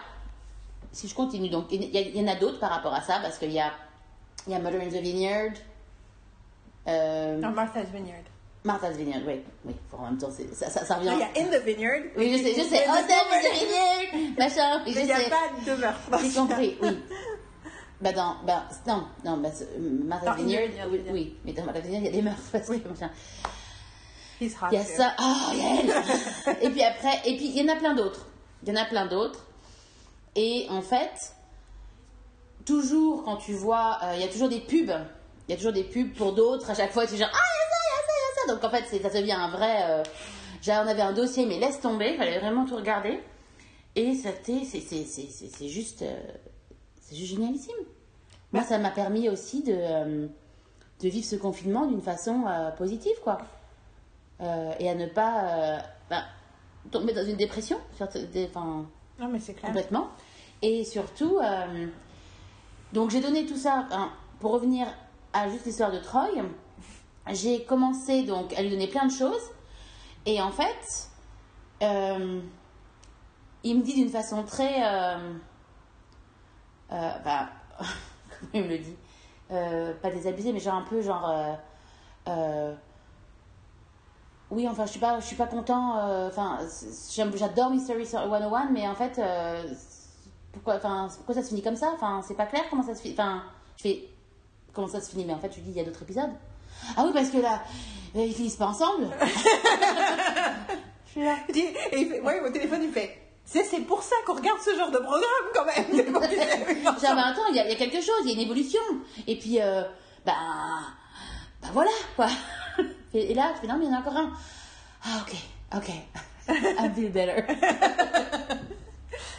si 0.92 1.08
je 1.08 1.14
continue, 1.16 1.50
donc 1.50 1.68
il 1.72 1.84
y, 1.96 2.22
en 2.24 2.28
a 2.28 2.36
d'autres 2.36 2.60
par 2.60 2.70
rapport 2.72 2.94
à 2.94 3.02
ça, 3.02 3.20
parce 3.22 3.38
qu'il 3.38 3.52
y 3.52 3.60
a, 3.60 3.72
y 4.48 4.54
a 4.56 4.60
Murder 4.60 4.80
in 4.82 4.90
the 4.90 5.02
Vineyard, 5.02 5.52
euh, 6.88 7.38
Non, 7.38 7.50
Martha's 7.52 7.88
Vineyard. 7.92 8.24
Martha's 8.64 8.96
Vineyard, 8.96 9.22
oui, 9.28 9.42
oui, 9.66 9.74
faut 9.92 9.98
en 9.98 10.04
même 10.06 10.18
temps, 10.18 10.30
ça, 10.54 10.70
ça, 10.70 10.86
ça 10.86 10.96
revient. 10.96 11.10
Non, 11.10 11.16
Il 11.18 11.20
y 11.20 11.24
a 11.24 11.46
In 11.46 11.50
the 11.52 11.62
Vineyard. 11.66 12.02
Oui, 12.16 12.32
je 12.32 12.44
sais, 12.44 12.54
je 12.56 12.62
sais. 12.68 12.88
Nom, 12.88 12.94
in 12.94 13.02
the 13.04 13.60
Vineyard, 13.60 14.36
machin, 14.38 14.82
Mais 14.86 14.92
il 14.94 15.06
n'y 15.06 15.12
a 15.12 15.20
pas 15.30 15.50
de 15.66 15.76
meurtre. 15.76 16.00
J'ai 16.22 16.32
compris, 16.40 16.78
oui. 16.82 17.00
Bah 18.04 18.12
dans, 18.12 18.36
bah, 18.46 18.66
non, 18.86 19.06
non, 19.24 19.38
bah, 19.38 19.50
Martha's 19.80 20.36
Vineyard, 20.38 20.70
oui, 21.12 21.38
mais 21.46 21.54
dans 21.54 21.64
Martha's 21.64 21.84
Vineyard, 21.84 22.02
il 22.02 22.06
y 22.06 22.10
a 22.10 22.12
des 22.12 22.22
meurtres, 22.22 22.42
parce 22.52 22.68
que 22.68 22.74
machin. 22.88 23.08
cas. 23.08 23.50
He's 24.42 24.56
hot 24.56 24.68
Il 24.72 24.76
y 24.76 24.78
a 24.78 24.84
too. 24.84 24.90
ça, 24.98 25.16
oh, 25.20 25.54
Yael 25.56 25.94
Et 26.62 26.70
puis 26.70 26.84
après, 26.84 27.16
et 27.26 27.38
puis 27.38 27.46
il 27.56 27.62
y 27.64 27.70
en 27.70 27.74
a 27.74 27.78
plein 27.78 27.94
d'autres. 27.96 28.26
Il 28.64 28.70
y 28.70 28.72
en 28.78 28.82
a 28.82 28.86
plein 28.86 29.06
d'autres. 29.06 29.46
Et 30.36 30.66
en 30.70 30.82
fait, 30.82 31.34
toujours 32.66 33.24
quand 33.24 33.38
tu 33.38 33.54
vois, 33.54 34.00
euh, 34.04 34.14
il 34.16 34.22
y 34.22 34.24
a 34.24 34.28
toujours 34.28 34.50
des 34.50 34.60
pubs. 34.62 34.92
Il 35.48 35.52
y 35.52 35.54
a 35.54 35.58
toujours 35.58 35.74
des 35.74 35.84
pubs 35.84 36.14
pour 36.14 36.34
d'autres. 36.34 36.70
À 36.70 36.76
chaque 36.76 36.92
fois, 36.92 37.06
tu 37.08 37.14
es 37.14 37.18
genre, 37.18 37.30
ah, 37.32 37.38
il 37.38 37.60
y 37.60 37.64
a 37.64 37.70
ça, 37.70 37.78
il 37.86 37.90
y 37.90 38.00
a 38.00 38.02
ça, 38.06 38.12
il 38.16 38.20
y 38.20 38.26
a 38.26 38.48
ça. 38.48 38.54
Donc 38.54 38.64
en 38.64 38.70
fait, 38.76 38.86
c'est- 38.90 39.02
ça 39.10 39.22
devient 39.22 39.32
un 39.34 39.50
vrai. 39.50 39.84
euh, 39.84 40.04
on 40.68 40.88
avait 40.88 41.02
un 41.02 41.14
dossier, 41.14 41.46
mais 41.46 41.60
laisse 41.60 41.80
tomber, 41.82 42.12
il 42.14 42.18
fallait 42.18 42.40
vraiment 42.40 42.66
tout 42.66 42.76
regarder. 42.76 43.20
Et 43.96 44.16
c'était, 44.16 44.64
c'est, 44.66 44.80
c'est, 44.82 45.04
c'est, 45.06 45.28
c'est, 45.30 45.48
c'est 45.56 45.68
juste, 45.68 46.02
euh, 46.02 46.16
c'est 47.02 47.16
juste 47.16 47.32
génialissime. 47.36 47.76
Moi, 48.54 48.64
ça 48.64 48.78
m'a 48.78 48.92
permis 48.92 49.30
aussi 49.30 49.64
de, 49.64 49.74
euh, 49.76 50.28
de 51.02 51.10
vivre 51.10 51.26
ce 51.26 51.36
confinement 51.36 51.86
d'une 51.88 52.02
façon 52.02 52.46
euh, 52.48 52.70
positive, 52.72 53.16
quoi. 53.24 53.40
Euh, 54.42 54.74
et 54.80 54.90
à 54.90 54.96
ne 54.96 55.08
pas 55.08 55.44
euh, 55.46 55.78
ben, 56.10 56.24
tomber 56.92 57.14
dans 57.14 57.26
une 57.26 57.36
dépression, 57.38 57.78
des- 58.32 58.46
enfin, 58.48 58.86
Non, 59.20 59.28
mais 59.28 59.40
c'est 59.40 59.54
clair. 59.54 59.72
complètement. 59.72 60.08
Et 60.62 60.86
surtout, 60.86 61.40
donc 62.94 63.10
j'ai 63.10 63.20
donné 63.20 63.46
tout 63.46 63.58
ça 63.58 63.86
hein, 63.92 64.10
pour 64.40 64.52
revenir 64.52 64.88
à 65.34 65.50
juste 65.50 65.66
l'histoire 65.66 65.92
de 65.92 66.00
Troy. 66.00 66.30
J'ai 67.32 67.64
commencé 67.66 68.24
donc 68.24 68.54
à 68.54 68.62
lui 68.62 68.70
donner 68.70 68.88
plein 68.88 69.06
de 69.08 69.12
choses. 69.12 69.42
Et 70.26 70.42
en 70.42 70.52
fait, 70.52 71.10
il 71.82 73.78
me 73.78 73.82
dit 73.82 73.94
d'une 73.96 74.10
façon 74.10 74.44
très. 74.44 74.82
comment 76.90 77.48
il 78.54 78.64
me 78.64 78.68
le 78.68 78.78
dit 78.78 78.96
Euh, 79.52 79.94
Pas 80.02 80.10
désabusé, 80.10 80.52
mais 80.54 80.60
genre 80.60 80.76
un 80.76 80.82
peu 80.84 81.02
genre. 81.02 81.30
euh, 81.30 81.54
euh, 82.30 82.74
oui, 84.52 84.68
enfin, 84.70 84.86
je 84.86 84.92
suis 84.92 85.00
pas, 85.00 85.20
je 85.20 85.26
suis 85.26 85.36
pas 85.36 85.48
content. 85.48 85.98
euh, 85.98 86.28
Enfin, 86.28 86.60
j'adore 87.36 87.70
Mystery 87.72 88.06
101, 88.06 88.70
mais 88.72 88.88
en 88.88 88.96
fait, 88.96 89.20
pourquoi, 90.52 90.78
pourquoi 90.80 91.34
ça 91.36 91.42
se 91.42 91.50
finit 91.50 91.64
comme 91.64 91.76
ça? 91.76 91.92
Enfin, 91.96 92.22
c'est 92.28 92.36
pas 92.36 92.46
clair 92.46 92.64
comment 92.70 92.84
ça 92.84 92.94
se 92.96 93.02
finit. 93.02 93.16
Enfin, 93.16 93.44
je 93.78 93.82
fais 93.84 94.04
comment 94.74 94.88
ça 94.88 95.02
se 95.02 95.10
finit, 95.10 95.26
mais 95.26 95.34
en 95.34 95.40
fait, 95.40 95.56
lui 95.56 95.62
dis 95.64 95.72
il 95.72 95.78
y 95.78 95.80
a 95.80 95.84
d'autres 95.84 96.04
épisodes. 96.04 96.30
Ah 96.98 97.04
oui, 97.06 97.12
parce 97.14 97.30
que 97.30 97.38
là, 97.38 97.62
ils 98.16 98.34
finissent 98.34 98.58
pas 98.58 98.68
ensemble. 98.68 99.08
je 101.06 101.12
suis 101.12 101.24
là. 101.24 101.36
Et 101.50 101.74
il 102.02 102.08
fait, 102.10 102.20
au 102.22 102.50
téléphone, 102.52 102.82
il 102.84 102.92
fait. 102.92 103.23
C'est 103.46 103.82
pour 103.86 104.02
ça 104.02 104.16
qu'on 104.26 104.34
regarde 104.36 104.60
ce 104.62 104.76
genre 104.76 104.90
de 104.92 104.98
programme 104.98 105.24
quand 105.54 105.66
même. 105.66 106.06
Genre, 106.84 107.16
bah, 107.16 107.26
attends, 107.28 107.46
il 107.50 107.56
y, 107.56 107.60
a- 107.60 107.66
il 107.66 107.70
y 107.72 107.74
a 107.74 107.76
quelque 107.76 108.02
chose, 108.02 108.16
il 108.24 108.30
y 108.30 108.32
a 108.32 108.34
une 108.36 108.40
évolution. 108.42 108.80
Et 109.28 109.38
puis, 109.38 109.62
euh, 109.62 109.84
bah, 110.26 110.34
bah 111.62 111.68
voilà, 111.74 111.92
quoi. 112.16 112.28
Et, 113.14 113.32
et 113.32 113.34
là, 113.36 113.52
tu 113.54 113.62
fais, 113.62 113.68
non, 113.68 113.78
mais 113.78 113.86
il 113.86 113.92
y 113.92 113.94
en 113.94 113.98
a 113.98 114.00
encore 114.00 114.18
un. 114.18 114.32
Ah, 115.06 115.22
ok, 115.22 115.36
ok. 115.76 115.90
I 116.50 116.90
feel 116.96 117.12
better. 117.12 117.44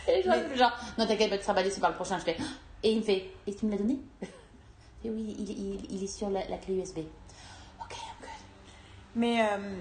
et 0.06 0.22
je 0.22 0.28
vois, 0.28 0.54
genre, 0.54 0.72
non, 0.96 1.06
t'inquiète 1.06 1.30
pas, 1.30 1.38
tu 1.38 1.44
seras 1.44 1.64
c'est 1.70 1.80
par 1.80 1.90
le 1.90 1.96
prochain. 1.96 2.18
Je 2.18 2.24
fais, 2.24 2.36
et 2.84 2.92
il 2.92 2.98
me 2.98 3.02
fait, 3.02 3.30
et 3.48 3.54
tu 3.54 3.66
me 3.66 3.72
l'as 3.72 3.78
donné? 3.78 3.98
Et 5.04 5.10
oui, 5.10 5.34
il, 5.38 5.50
il, 5.50 5.86
il 5.96 6.04
est 6.04 6.06
sur 6.06 6.30
la, 6.30 6.46
la 6.46 6.56
clé 6.58 6.74
USB. 6.76 6.98
Ok, 6.98 7.96
I'm 7.96 8.20
good. 8.20 8.28
Mais 9.16 9.42
euh, 9.42 9.76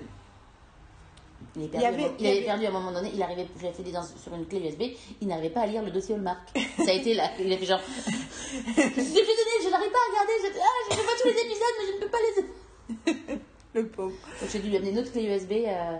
Il, 1.56 1.64
est 1.64 1.68
perdu, 1.68 1.86
avait- 1.86 1.96
un 1.96 2.08
moment- 2.08 2.14
il 2.20 2.26
il 2.26 2.26
y 2.26 2.30
avait 2.30 2.38
avait- 2.38 2.46
perdu 2.46 2.66
à 2.66 2.70
un 2.70 2.72
moment 2.72 2.92
donné, 2.92 3.12
il 3.14 3.22
arrivait, 3.24 3.48
fait 3.58 3.92
dans, 3.92 4.04
sur 4.04 4.34
une 4.34 4.46
clé 4.48 4.60
USB, 4.60 4.82
il 5.22 5.28
n'arrivait 5.28 5.50
pas 5.50 5.62
à 5.62 5.66
lire 5.68 5.82
le 5.84 5.92
dossier 5.92 6.16
Hallmark. 6.16 6.40
Ça 6.78 6.90
a 6.90 6.94
été 6.94 7.14
là, 7.14 7.30
il 7.40 7.52
a 7.54 7.58
fait 7.58 7.66
genre, 7.66 7.80
je 8.66 8.72
fait 8.72 8.90
donner, 8.90 9.58
je 9.64 9.70
n'arrive 9.70 9.92
pas 9.92 10.00
à 10.00 10.12
regarder, 10.12 10.34
je, 10.42 10.60
ah, 10.60 10.92
je 10.92 10.96
pas 10.96 11.22
tous 11.22 11.28
les 11.28 11.42
épisodes, 11.42 11.76
mais 11.80 11.88
je 11.88 11.94
ne 11.96 12.00
peux 12.00 12.10
pas 12.10 12.18
les... 13.36 13.82
le 13.82 13.88
pauvre. 13.88 14.16
Donc 14.42 14.50
j'ai 14.52 14.60
dû 14.60 14.70
lui 14.70 14.78
amener 14.78 14.92
une 14.92 15.00
autre 15.00 15.12
clé 15.12 15.24
USB, 15.26 15.52
euh, 15.68 15.98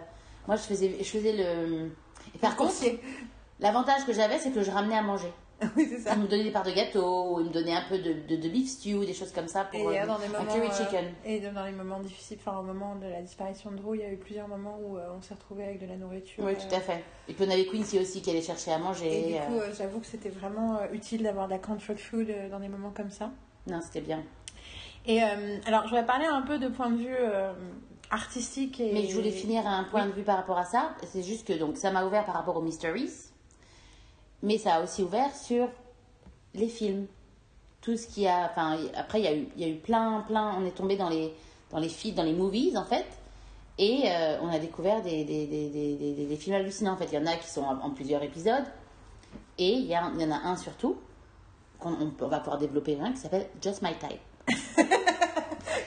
moi 0.48 0.56
je 0.56 0.62
faisais, 0.64 0.96
je 1.00 1.04
faisais 1.10 1.34
le... 1.34 1.92
Et 2.36 2.38
par 2.40 2.56
contre, 2.56 2.74
l'avantage 3.60 4.06
que 4.06 4.14
j'avais, 4.14 4.40
c'est 4.40 4.52
que 4.52 4.64
je 4.64 4.72
ramenais 4.72 4.98
à 4.98 5.02
manger. 5.02 5.32
Oui, 5.78 5.88
c'est 5.90 6.00
ça. 6.00 6.14
Il 6.16 6.22
me 6.22 6.28
donnait 6.28 6.44
des 6.44 6.52
parts 6.52 6.64
de 6.66 6.72
gâteau, 6.72 7.36
ou 7.36 7.40
il 7.42 7.48
me 7.48 7.54
donnait 7.54 7.74
un 7.76 7.84
peu 7.90 7.98
de, 7.98 8.14
de, 8.28 8.36
de 8.36 8.50
beef 8.50 8.70
stew, 8.70 9.06
des 9.06 9.14
choses 9.14 9.32
comme 9.32 9.48
ça 9.48 9.66
pour 9.66 9.92
Et 9.92 10.00
euh, 10.00 10.02
euh, 10.02 10.04
un 10.04 10.18
moments, 10.18 10.54
curry 10.54 10.68
euh, 10.68 10.72
chicken. 10.72 11.06
et 11.26 11.40
dans 11.40 11.66
les 11.66 11.72
moments 11.72 12.00
difficiles, 12.00 12.38
enfin 12.46 12.58
au 12.60 12.64
moment 12.64 12.96
de 12.96 13.08
la 13.08 13.22
disparition 13.22 13.72
de 13.72 13.78
Drew, 13.78 13.96
il 13.96 14.02
y 14.02 14.06
a 14.06 14.12
eu 14.12 14.18
plusieurs 14.18 14.48
moments 14.48 14.78
où 14.84 14.98
euh, 14.98 15.08
on 15.18 15.22
s'est 15.22 15.34
retrouvés 15.34 15.64
avec 15.66 15.82
de 15.82 15.88
la 15.88 15.96
nourriture. 15.98 16.44
Oui, 16.44 16.54
euh, 16.54 16.56
tout 16.56 16.76
à 16.76 16.80
fait. 16.80 17.04
Et 17.28 17.34
puis 17.34 17.46
on 17.48 17.52
avait 17.52 17.66
Quincy 17.66 18.00
aussi 18.00 18.22
qui 18.22 18.30
allait 18.30 18.42
chercher 18.42 18.72
à 18.72 18.78
manger. 18.78 19.30
Et 19.30 19.32
du 19.34 19.38
euh, 19.38 19.46
coup, 19.46 19.58
euh, 19.60 19.72
j'avoue 19.78 20.00
que 20.00 20.06
c'était 20.08 20.30
vraiment 20.30 20.78
euh, 20.78 20.88
utile 20.94 21.24
d'avoir 21.24 21.48
de 21.48 21.54
la 21.54 21.60
comfort 21.60 21.98
food 21.98 22.30
euh, 22.30 22.50
dans 22.50 22.60
des 22.60 22.68
moments 22.70 22.92
comme 22.96 23.10
ça. 23.12 23.32
Non, 23.68 23.80
c'était 23.82 24.02
bien. 24.02 24.22
Et 25.06 25.22
euh, 25.24 25.58
alors, 25.66 25.84
je 25.84 25.90
voudrais 25.90 26.06
parler 26.06 26.26
un 26.26 26.42
peu 26.44 26.60
de 26.60 26.68
point 26.70 26.90
de 26.90 26.98
vue 26.98 27.08
euh, 27.18 27.54
artistique 28.12 28.80
et. 28.80 28.92
Mais 28.94 29.08
je 29.08 29.16
voulais 29.16 29.32
finir 29.32 29.66
un 29.68 29.84
point 29.86 30.04
Oui. 30.04 30.10
de 30.12 30.14
vue 30.16 30.24
par 30.24 30.38
rapport 30.38 30.58
à 30.58 30.66
ça. 30.66 30.92
C'est 31.12 31.24
juste 31.24 31.48
que 31.48 31.54
donc 31.54 31.78
ça 31.78 31.92
m'a 31.92 32.06
ouvert 32.06 32.26
par 32.26 32.36
rapport 32.36 32.56
aux 32.58 32.62
mysteries, 32.62 33.10
mais 34.44 34.60
ça 34.60 34.76
a 34.76 34.84
aussi 34.84 35.02
ouvert 35.02 35.36
sur 35.36 35.68
les 36.54 36.68
films. 36.68 37.08
Tout 37.82 37.98
ce 37.98 38.06
qui 38.08 38.28
a, 38.28 38.50
enfin 38.52 38.78
après 38.96 39.20
il 39.20 39.26
y 39.26 39.28
a 39.28 39.34
eu, 39.36 39.48
il 39.58 39.62
y 39.62 39.66
a 39.66 39.68
eu 39.68 39.78
plein, 39.78 40.24
plein. 40.28 40.56
On 40.62 40.66
est 40.66 40.72
tombé 40.72 40.96
dans 40.96 41.10
les, 41.10 41.34
dans 41.72 41.80
les 41.80 41.90
films, 41.90 42.16
dans 42.16 42.24
les 42.24 42.34
movies 42.34 42.78
en 42.78 42.86
fait, 42.86 43.06
et 43.80 44.04
euh, 44.06 44.38
on 44.42 44.50
a 44.50 44.60
découvert 44.60 45.02
des, 45.02 45.24
des, 45.26 45.48
des, 45.48 46.26
des, 46.28 46.36
films 46.38 46.56
hallucinants. 46.58 46.94
En 46.94 46.98
fait, 46.98 47.08
il 47.12 47.16
y 47.16 47.18
en 47.18 47.26
a 47.26 47.36
qui 47.38 47.50
sont 47.50 47.64
en, 47.64 47.80
en 47.82 47.90
plusieurs 47.90 48.22
épisodes, 48.24 48.64
et 49.58 49.72
il 49.74 49.86
y, 49.86 49.96
a- 49.96 50.12
il 50.16 50.22
y 50.22 50.26
en 50.26 50.32
a 50.32 50.36
un 50.48 50.56
surtout 50.56 50.96
qu'on 51.80 51.92
on, 51.94 52.14
on 52.22 52.28
va 52.28 52.40
pouvoir 52.40 52.58
développer 52.60 52.98
un 53.02 53.12
qui 53.12 53.18
s'appelle 53.18 53.48
Just 53.62 53.82
My 53.82 53.92
Type. 53.98 54.22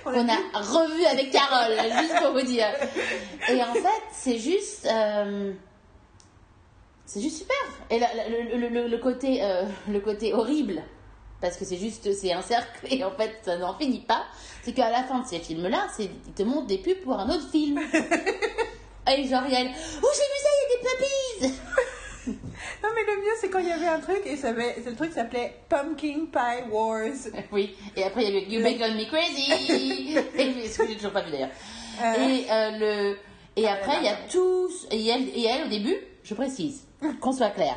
A 0.06 0.12
qu'on 0.12 0.28
a 0.28 0.36
revu 0.60 1.04
avec 1.06 1.30
Carole, 1.32 1.72
juste 2.00 2.14
pour 2.22 2.32
vous 2.32 2.46
dire. 2.46 2.68
Et 3.48 3.60
en 3.62 3.72
fait, 3.74 4.02
c'est 4.12 4.38
juste. 4.38 4.86
euh, 4.86 5.52
c'est 7.06 7.20
juste 7.22 7.38
super. 7.38 7.56
Et 7.90 7.98
la- 7.98 8.12
la- 8.14 8.28
le, 8.28 8.68
le- 8.68 8.88
le- 8.88 8.98
côté, 8.98 9.38
euh, 9.42 9.62
le 9.88 10.00
côté 10.00 10.34
horrible, 10.34 10.82
parce 11.40 11.56
que 11.56 11.64
c'est 11.64 11.76
juste. 11.78 12.12
C'est 12.12 12.32
un 12.32 12.42
cercle 12.42 12.86
et 12.90 13.02
en 13.04 13.10
fait, 13.12 13.32
ça 13.44 13.56
n'en 13.56 13.74
finit 13.78 14.00
pas. 14.00 14.24
C'est 14.62 14.72
qu'à 14.72 14.90
la 14.90 15.04
fin 15.04 15.20
de 15.20 15.26
ces 15.26 15.38
films-là, 15.38 15.86
c'est- 15.96 16.10
ils 16.26 16.32
te 16.34 16.42
montrent 16.42 16.66
des 16.66 16.78
pubs 16.78 17.00
pour 17.04 17.18
un 17.18 17.28
autre 17.30 17.48
film. 17.50 17.80
Et 19.08 19.24
genre, 19.28 19.42
il 19.46 19.52
y 19.52 19.56
a. 19.56 19.60
Oh, 19.60 20.08
j'ai 20.14 20.26
vu 20.26 20.38
ça, 20.42 20.48
il 20.52 20.60
y 20.60 20.66
a 20.66 20.76
des 20.76 20.82
puppies 20.88 21.60
Non, 22.82 22.88
mais 22.92 23.02
le 23.06 23.20
mieux, 23.22 23.32
c'est 23.40 23.48
quand 23.48 23.60
il 23.60 23.68
y 23.68 23.70
avait 23.70 23.86
un 23.86 24.00
truc 24.00 24.20
et 24.26 24.34
ça 24.36 24.48
avait... 24.48 24.74
le 24.84 24.96
truc 24.96 25.12
s'appelait 25.12 25.54
Pumpkin 25.68 26.26
Pie 26.32 26.68
Wars. 26.72 27.12
Oui, 27.52 27.76
et 27.94 28.02
après 28.02 28.24
il 28.24 28.34
y 28.34 28.36
a 28.36 28.40
eu 28.40 28.44
You 28.48 28.60
Make 28.62 28.80
Me 28.80 29.04
Crazy 29.04 30.16
Et 30.36 30.68
ce 30.68 30.78
que 30.78 30.88
j'ai 30.88 30.96
toujours 30.96 31.12
pas 31.12 31.22
vu 31.22 31.30
d'ailleurs. 31.30 31.50
Euh. 32.02 32.28
Et, 32.28 32.46
euh, 32.50 32.70
le... 33.12 33.16
et 33.54 33.68
après 33.68 33.98
il 33.98 34.06
y 34.06 34.08
a 34.08 34.16
tous. 34.28 34.88
Et 34.90 35.06
elle, 35.06 35.28
et 35.28 35.44
elle, 35.46 35.66
au 35.66 35.68
début, 35.68 35.96
je 36.26 36.34
précise, 36.34 36.82
qu'on 37.20 37.32
soit 37.32 37.50
clair. 37.50 37.76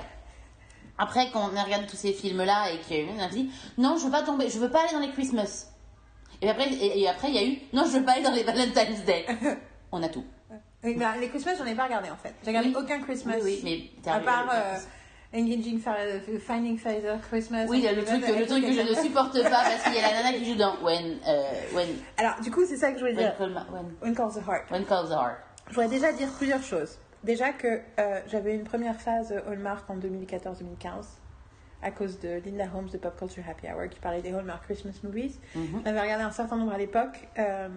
Après, 0.97 1.29
quand 1.31 1.49
on 1.53 1.55
a 1.55 1.63
regardé 1.63 1.85
tous 1.87 1.95
ces 1.95 2.11
films-là 2.11 2.71
et 2.71 2.79
qu'on 2.79 3.19
a 3.19 3.27
dit 3.29 3.49
non, 3.77 3.95
je 3.97 4.05
veux 4.05 4.11
pas 4.11 4.23
tomber, 4.23 4.49
je 4.49 4.59
veux 4.59 4.69
pas 4.69 4.81
aller 4.83 4.91
dans 4.93 4.99
les 4.99 5.11
Christmas. 5.11 5.67
Et 6.41 6.49
après, 6.49 6.67
et, 6.73 6.99
et 7.01 7.07
après 7.07 7.29
il 7.29 7.35
y 7.35 7.37
a 7.37 7.43
eu 7.45 7.57
non, 7.73 7.83
je 7.85 7.97
veux 7.97 8.03
pas 8.03 8.13
aller 8.13 8.23
dans 8.23 8.31
les 8.33 8.43
Valentine's 8.43 9.03
Day. 9.05 9.25
On 9.91 10.03
a 10.03 10.09
tout. 10.09 10.25
Ben, 10.83 11.15
les 11.19 11.29
Christmas, 11.29 11.55
j'en 11.57 11.65
ai 11.65 11.75
pas 11.75 11.85
regardé 11.85 12.09
en 12.09 12.15
fait. 12.17 12.33
J'ai 12.43 12.49
regardé 12.51 12.69
Oui. 12.69 12.75
aucun 12.77 12.99
Christmas. 13.01 13.35
Oui, 13.41 13.59
oui, 13.63 13.91
mais 14.05 14.11
À 14.11 14.19
part 14.19 14.47
euh, 14.53 14.75
Engaging 15.33 15.79
Fa- 15.79 15.95
Finding 16.45 16.77
Father 16.77 17.15
Christmas. 17.29 17.65
Oui, 17.67 17.81
le 17.93 18.03
truc, 18.03 18.21
le 18.27 18.45
truc 18.45 18.65
que 18.65 18.71
je 18.73 18.81
ne 18.81 18.93
supporte 18.95 19.41
pas 19.43 19.49
parce 19.49 19.83
qu'il 19.83 19.93
y 19.95 19.99
a 19.99 20.01
la 20.01 20.23
nana 20.23 20.37
qui 20.37 20.45
joue 20.45 20.55
dans 20.55 20.75
When, 20.81 21.17
euh, 21.27 21.43
when, 21.73 21.87
Alors, 22.17 22.39
du 22.41 22.49
coup, 22.51 22.65
c'est 22.65 22.77
ça 22.77 22.91
que 22.91 22.95
je 22.99 23.03
voulais 23.05 23.15
when, 23.15 23.25
dire. 23.25 23.37
Call 23.37 23.65
When 24.01 24.15
Calls 24.15 24.33
the 24.35 24.47
Heart. 24.47 24.71
when 24.71 24.85
Calls 24.85 25.09
the 25.09 25.13
Heart. 25.13 25.37
Je 25.69 25.73
voudrais 25.75 25.89
déjà 25.89 26.11
dire 26.13 26.29
plusieurs 26.37 26.63
choses. 26.63 26.97
Déjà 27.23 27.51
que 27.51 27.81
euh, 27.99 28.21
j'avais 28.27 28.55
une 28.55 28.63
première 28.63 28.99
phase 28.99 29.33
Hallmark 29.47 29.89
en 29.89 29.97
2014-2015 29.97 31.05
à 31.81 31.91
cause 31.91 32.19
de 32.19 32.41
Linda 32.45 32.65
Holmes 32.73 32.89
de 32.89 32.97
Pop 32.97 33.17
Culture 33.17 33.43
Happy 33.49 33.67
Hour 33.67 33.89
qui 33.89 33.99
parlait 33.99 34.21
des 34.21 34.33
Hallmark 34.33 34.63
Christmas 34.65 34.99
Movies. 35.03 35.39
Mhm. 35.55 35.81
J'avais 35.85 36.01
regardé 36.01 36.23
un 36.23 36.31
certain 36.31 36.57
nombre 36.57 36.73
à 36.73 36.77
l'époque, 36.77 37.27
euh, 37.37 37.69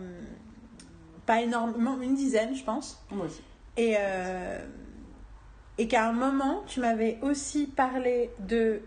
pas 1.27 1.41
énormément, 1.41 2.01
une 2.01 2.15
dizaine 2.15 2.55
je 2.55 2.65
pense. 2.65 3.05
Moi 3.11 3.27
aussi. 3.27 3.43
Et, 3.77 3.95
euh, 3.99 4.59
et 5.79 5.89
qu'à 5.89 6.09
un 6.09 6.13
moment, 6.13 6.63
tu 6.67 6.81
m'avais 6.81 7.19
aussi 7.23 7.67
parlé 7.67 8.31
de 8.39 8.83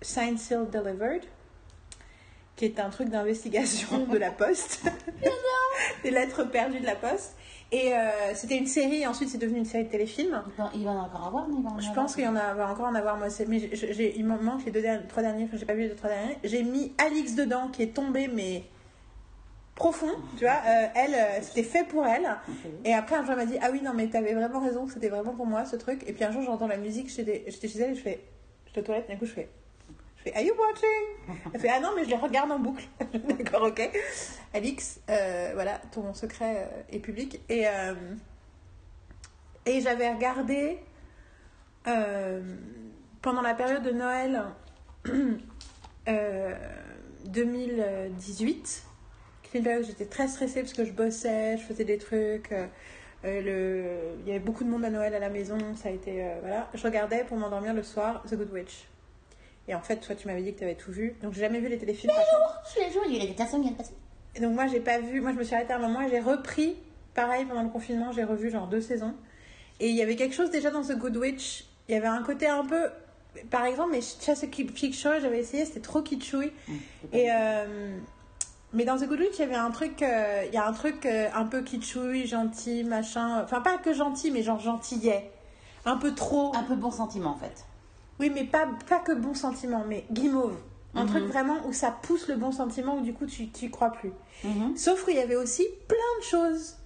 Signed 0.00 0.38
Sealed 0.38 0.70
Delivered, 0.70 1.22
qui 2.56 2.66
est 2.66 2.78
un 2.78 2.90
truc 2.90 3.08
d'investigation 3.08 4.06
de 4.06 4.18
la 4.18 4.30
poste. 4.30 4.90
Des 6.02 6.10
lettres 6.10 6.44
perdues 6.44 6.80
de 6.80 6.86
la 6.86 6.96
poste. 6.96 7.36
Et 7.70 7.92
euh, 7.92 8.34
c'était 8.34 8.56
une 8.56 8.66
série, 8.66 9.06
ensuite 9.06 9.28
c'est 9.28 9.36
devenu 9.38 9.58
une 9.58 9.64
série 9.66 9.84
de 9.84 9.90
téléfilms. 9.90 10.42
Il 10.48 10.62
va- 10.62 10.70
Il 10.74 10.84
va 10.84 10.90
en 10.92 10.98
encore 11.04 11.26
avoir, 11.26 11.48
non 11.48 11.56
il 11.58 11.64
va 11.64 11.70
en 11.70 11.78
Je 11.78 11.88
avoir 11.90 12.04
pense 12.06 12.14
qu'il 12.14 12.24
y 12.24 12.28
en 12.28 12.36
a, 12.36 12.54
va 12.54 12.70
encore 12.70 12.86
en 12.86 12.94
avoir, 12.94 13.18
moi, 13.18 13.28
mais 13.46 13.58
j'ai- 13.58 13.92
j'ai- 13.92 14.18
il 14.18 14.24
m'en 14.24 14.38
manque 14.38 14.64
les 14.64 14.70
deux 14.72 14.80
derniers, 14.80 15.06
trois 15.06 15.22
derniers, 15.22 15.44
enfin 15.44 15.56
j'ai 15.58 15.66
pas 15.66 15.74
vu 15.74 15.82
les 15.82 15.88
deux, 15.90 15.94
trois 15.94 16.08
derniers. 16.08 16.38
J'ai 16.44 16.62
mis 16.62 16.94
Alix 16.96 17.34
dedans, 17.34 17.68
qui 17.68 17.82
est 17.82 17.94
tombée, 17.94 18.26
mais 18.28 18.62
profond, 19.74 20.10
tu 20.36 20.44
vois. 20.44 20.60
Euh, 20.66 20.86
elle, 20.94 21.14
euh, 21.14 21.38
c'était 21.42 21.62
fait 21.62 21.84
pour 21.84 22.06
elle. 22.06 22.26
Et 22.84 22.94
après, 22.94 23.16
un 23.16 23.22
jour, 23.22 23.32
elle 23.32 23.36
m'a 23.36 23.44
dit 23.46 23.58
Ah 23.60 23.68
oui, 23.70 23.80
non, 23.82 23.92
mais 23.94 24.06
t'avais 24.08 24.32
vraiment 24.34 24.60
raison, 24.60 24.88
c'était 24.88 25.08
vraiment 25.10 25.34
pour 25.34 25.46
moi 25.46 25.64
ce 25.66 25.76
truc. 25.76 26.02
Et 26.06 26.12
puis 26.12 26.24
un 26.24 26.32
jour, 26.32 26.42
j'entends 26.42 26.66
la 26.68 26.78
musique, 26.78 27.10
j'étais 27.14 27.44
j'étais 27.48 27.68
chez 27.68 27.80
elle 27.80 27.90
et 27.90 27.94
je 27.94 28.00
fais 28.02 28.20
J'étais 28.66 28.80
aux 28.80 28.84
toilettes, 28.84 29.06
et 29.08 29.12
d'un 29.12 29.18
coup, 29.18 29.24
je 29.26 29.32
fais 29.32 29.48
je 30.18 30.24
fais 30.24 30.36
Are 30.36 30.42
you 30.42 30.54
watching? 30.58 31.38
Elle 31.52 31.60
fait 31.60 31.68
Ah 31.68 31.80
non, 31.80 31.90
mais 31.96 32.04
je 32.04 32.10
les 32.10 32.16
regarde 32.16 32.50
en 32.50 32.58
boucle. 32.58 32.84
D'accord, 33.38 33.62
ok. 33.62 33.90
Alix, 34.52 35.00
euh, 35.08 35.50
voilà, 35.54 35.80
ton 35.92 36.12
secret 36.14 36.68
euh, 36.68 36.82
est 36.90 36.98
public. 36.98 37.40
Et, 37.48 37.68
euh, 37.68 37.94
et 39.66 39.80
j'avais 39.80 40.12
regardé 40.12 40.78
pendant 43.22 43.40
la 43.40 43.54
période 43.54 43.82
de 43.82 43.92
Noël 43.92 44.42
euh, 46.08 46.54
2018, 47.24 48.84
qui 49.42 49.56
est 49.56 49.58
une 49.60 49.64
période 49.64 49.84
où 49.84 49.86
j'étais 49.86 50.04
très 50.04 50.28
stressée 50.28 50.60
parce 50.60 50.74
que 50.74 50.84
je 50.84 50.92
bossais, 50.92 51.56
je 51.56 51.62
faisais 51.62 51.84
des 51.84 51.96
trucs. 51.96 52.50
le... 53.24 54.16
Il 54.20 54.28
y 54.28 54.30
avait 54.30 54.38
beaucoup 54.38 54.64
de 54.64 54.68
monde 54.68 54.84
à 54.84 54.90
Noël 54.90 55.14
à 55.14 55.18
la 55.18 55.30
maison, 55.30 55.56
ça 55.76 55.88
a 55.88 55.92
été. 55.92 56.26
voilà. 56.42 56.68
Je 56.74 56.82
regardais 56.82 57.24
pour 57.24 57.38
m'endormir 57.38 57.72
le 57.72 57.82
soir 57.82 58.22
The 58.28 58.34
Good 58.34 58.52
Witch. 58.52 58.86
Et 59.68 59.74
en 59.74 59.80
fait, 59.80 59.96
toi, 59.96 60.14
tu 60.14 60.26
m'avais 60.26 60.42
dit 60.42 60.54
que 60.54 60.58
tu 60.58 60.64
avais 60.64 60.74
tout 60.74 60.90
vu. 60.90 61.14
Donc, 61.22 61.34
j'ai 61.34 61.42
jamais 61.42 61.60
vu 61.60 61.68
les 61.68 61.78
téléfilms. 61.78 62.10
contre. 62.12 62.62
Tous 62.74 62.80
les 62.80 62.90
jours, 62.90 63.02
il 63.06 63.16
y 63.16 63.22
a 63.22 63.26
des 63.26 63.32
personnes 63.34 63.60
qui 63.60 63.66
viennent 63.68 63.76
passer. 63.76 63.92
Et 64.34 64.40
donc, 64.40 64.54
moi, 64.54 64.66
j'ai 64.66 64.80
pas 64.80 64.98
vu. 64.98 65.20
Moi, 65.20 65.32
je 65.32 65.38
me 65.38 65.44
suis 65.44 65.54
arrêtée 65.54 65.72
à 65.72 65.76
un 65.76 65.80
moment 65.80 66.00
et 66.00 66.08
j'ai 66.10 66.20
repris. 66.20 66.76
Pareil, 67.14 67.44
pendant 67.44 67.62
le 67.62 67.68
confinement, 67.68 68.10
j'ai 68.12 68.24
revu 68.24 68.50
genre 68.50 68.66
deux 68.66 68.80
saisons. 68.80 69.14
Et 69.80 69.88
il 69.90 69.94
y 69.94 70.02
avait 70.02 70.16
quelque 70.16 70.34
chose 70.34 70.50
déjà 70.50 70.70
dans 70.70 70.82
The 70.82 70.92
Good 70.96 71.16
Witch. 71.16 71.64
Il 71.88 71.94
y 71.94 71.98
avait 71.98 72.06
un 72.08 72.22
côté 72.22 72.46
un 72.48 72.64
peu. 72.64 72.88
Par 73.50 73.64
exemple, 73.66 73.90
mais 73.92 74.00
Chesapeake 74.00 74.94
Shore, 74.94 75.20
j'avais 75.20 75.40
essayé, 75.40 75.64
c'était 75.64 75.80
trop 75.80 76.02
kitschouille. 76.02 76.52
Et. 77.12 77.28
euh, 77.30 77.96
Mais 78.72 78.84
dans 78.84 78.96
The 78.96 79.04
Good 79.06 79.20
Witch, 79.20 79.34
il 79.38 79.40
y 79.40 79.44
avait 79.44 79.54
un 79.54 79.70
truc, 79.70 80.02
euh, 80.02 80.44
il 80.46 80.54
y 80.54 80.56
a 80.58 80.66
un 80.66 80.72
truc 80.72 81.04
euh, 81.06 81.28
un 81.34 81.44
peu 81.44 81.62
kitschouille, 81.62 82.26
gentil, 82.26 82.84
machin. 82.84 83.42
Enfin, 83.44 83.60
pas 83.60 83.78
que 83.78 83.92
gentil, 83.92 84.30
mais 84.30 84.42
genre 84.42 84.60
gentillet. 84.60 85.30
Un 85.84 85.96
peu 85.96 86.14
trop. 86.14 86.54
Un 86.56 86.62
peu 86.64 86.74
bon 86.74 86.90
sentiment, 86.90 87.30
en 87.30 87.38
fait. 87.38 87.64
Oui, 88.20 88.30
mais 88.34 88.44
pas, 88.44 88.68
pas 88.88 88.98
que 88.98 89.12
bon 89.12 89.34
sentiment, 89.34 89.84
mais 89.86 90.04
guimauve. 90.12 90.56
Un 90.94 91.02
Mhm. 91.04 91.08
truc 91.10 91.24
vraiment 91.24 91.56
où 91.66 91.72
ça 91.72 91.90
pousse 91.90 92.28
le 92.28 92.36
bon 92.36 92.50
sentiment, 92.50 92.96
où 92.98 93.00
du 93.02 93.12
coup 93.14 93.26
tu 93.26 93.48
n'y 93.62 93.70
crois 93.70 93.90
plus. 93.90 94.12
Mhm, 94.44 94.76
Sauf 94.76 95.04
qu'il 95.04 95.14
y 95.16 95.20
avait 95.20 95.36
aussi 95.36 95.66
plein 95.86 95.96
de 96.20 96.24
choses 96.24 96.76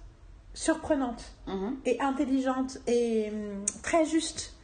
surprenantes 0.53 1.33
mhm. 1.47 1.77
et 1.85 1.99
intelligentes 2.01 2.77
et 2.87 3.29
hum, 3.31 3.65
très 3.81 4.05
justes. 4.05 4.55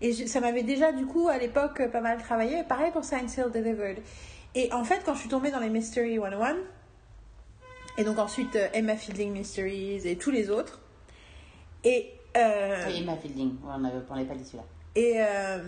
Et 0.00 0.12
je- 0.12 0.26
ça 0.26 0.40
m'avait 0.40 0.62
déjà, 0.62 0.92
du 0.92 1.06
coup, 1.06 1.28
à 1.28 1.38
l'époque, 1.38 1.82
pas 1.90 2.00
mal 2.00 2.18
travaillé. 2.18 2.62
Pareil 2.64 2.92
pour 2.92 3.04
Science 3.04 3.36
Hill 3.36 3.50
Delivered. 3.52 3.98
Et 4.54 4.72
en 4.72 4.84
fait, 4.84 5.00
quand 5.04 5.14
je 5.14 5.20
suis 5.20 5.28
tombée 5.28 5.50
dans 5.50 5.60
les 5.60 5.70
Mystery 5.70 6.16
101, 6.18 6.56
et 7.98 8.04
donc 8.04 8.18
ensuite 8.18 8.54
euh, 8.56 8.68
Emma 8.72 8.96
Fielding 8.96 9.32
Mysteries 9.32 10.06
et 10.06 10.16
tous 10.16 10.30
les 10.30 10.50
autres, 10.50 10.80
et. 11.84 12.10
euh, 12.36 12.86
Emma 12.88 13.16
Fielding. 13.16 13.54
On 13.66 13.78
n'avait 13.78 14.00
parlait 14.00 14.24
pas 14.24 14.34
de 14.34 14.42
celui-là. 14.44 14.64
et, 14.94 15.14
euh, 15.18 15.58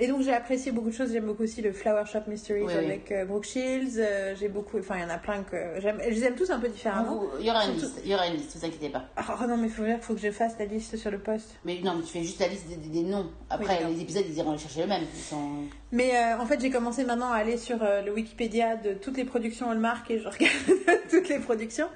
et 0.00 0.08
donc 0.08 0.22
j'ai 0.22 0.32
apprécié 0.32 0.72
beaucoup 0.72 0.88
de 0.90 0.94
choses. 0.94 1.12
J'aime 1.12 1.26
beaucoup 1.26 1.44
aussi 1.44 1.62
le 1.62 1.72
Flower 1.72 2.04
Shop 2.10 2.20
Mysteries 2.26 2.62
Oui, 2.62 2.72
oui. 2.76 2.84
avec 2.84 3.12
euh, 3.12 3.24
Brooke 3.26 3.44
Shields. 3.44 3.98
Euh, 3.98 4.34
j'ai 4.34 4.48
beaucoup, 4.48 4.78
enfin 4.78 4.96
il 4.96 5.02
y 5.02 5.04
en 5.04 5.10
a 5.10 5.18
plein 5.18 5.42
que 5.44 5.56
j'aime. 5.78 5.98
Je 6.02 6.08
les 6.10 6.24
aime 6.24 6.34
tous 6.34 6.50
un 6.50 6.58
peu 6.58 6.68
différemment. 6.68 7.22
Il 7.38 7.46
y 7.46 7.50
aura 7.50 7.64
une 7.66 7.78
Surtout- 7.78 7.86
liste, 7.94 8.00
il 8.04 8.10
y 8.10 8.14
aura 8.14 8.26
une 8.26 8.34
liste, 8.34 8.56
vous 8.56 8.64
inquiétez 8.64 8.88
pas. 8.88 9.04
Oh 9.18 9.46
non 9.46 9.56
mais 9.56 9.68
faut 9.68 9.84
dire, 9.84 9.98
faut 10.00 10.14
que 10.14 10.20
je 10.20 10.30
fasse 10.30 10.54
la 10.58 10.64
liste 10.64 10.96
sur 10.96 11.10
le 11.10 11.18
poste. 11.18 11.54
Mais 11.64 11.78
non, 11.84 11.94
mais 11.96 12.02
tu 12.02 12.12
fais 12.12 12.22
juste 12.22 12.40
la 12.40 12.48
liste 12.48 12.66
des, 12.68 12.76
des- 12.76 12.88
des 12.88 13.02
noms. 13.08 13.30
Après, 13.50 13.84
les 13.84 14.00
épisodes, 14.00 14.24
ils 14.28 14.36
iront 14.38 14.52
les 14.52 14.58
chercher 14.58 14.82
eux-mêmes. 14.82 15.04
Sont... 15.14 15.64
Mais 15.92 16.16
euh, 16.16 16.38
en 16.40 16.46
fait 16.46 16.60
j'ai 16.60 16.70
commencé 16.70 17.04
maintenant 17.04 17.30
à 17.30 17.36
aller 17.36 17.56
sur 17.58 17.78
le 17.78 18.10
Wikipédia 18.12 18.76
de 18.76 18.94
toutes 18.94 19.16
les 19.18 19.24
productions 19.24 19.70
Hallmark 19.70 20.10
et 20.10 20.18
je 20.18 20.28
regarde 20.28 20.54
toutes 21.10 21.28
les 21.28 21.38
productions. 21.38 21.88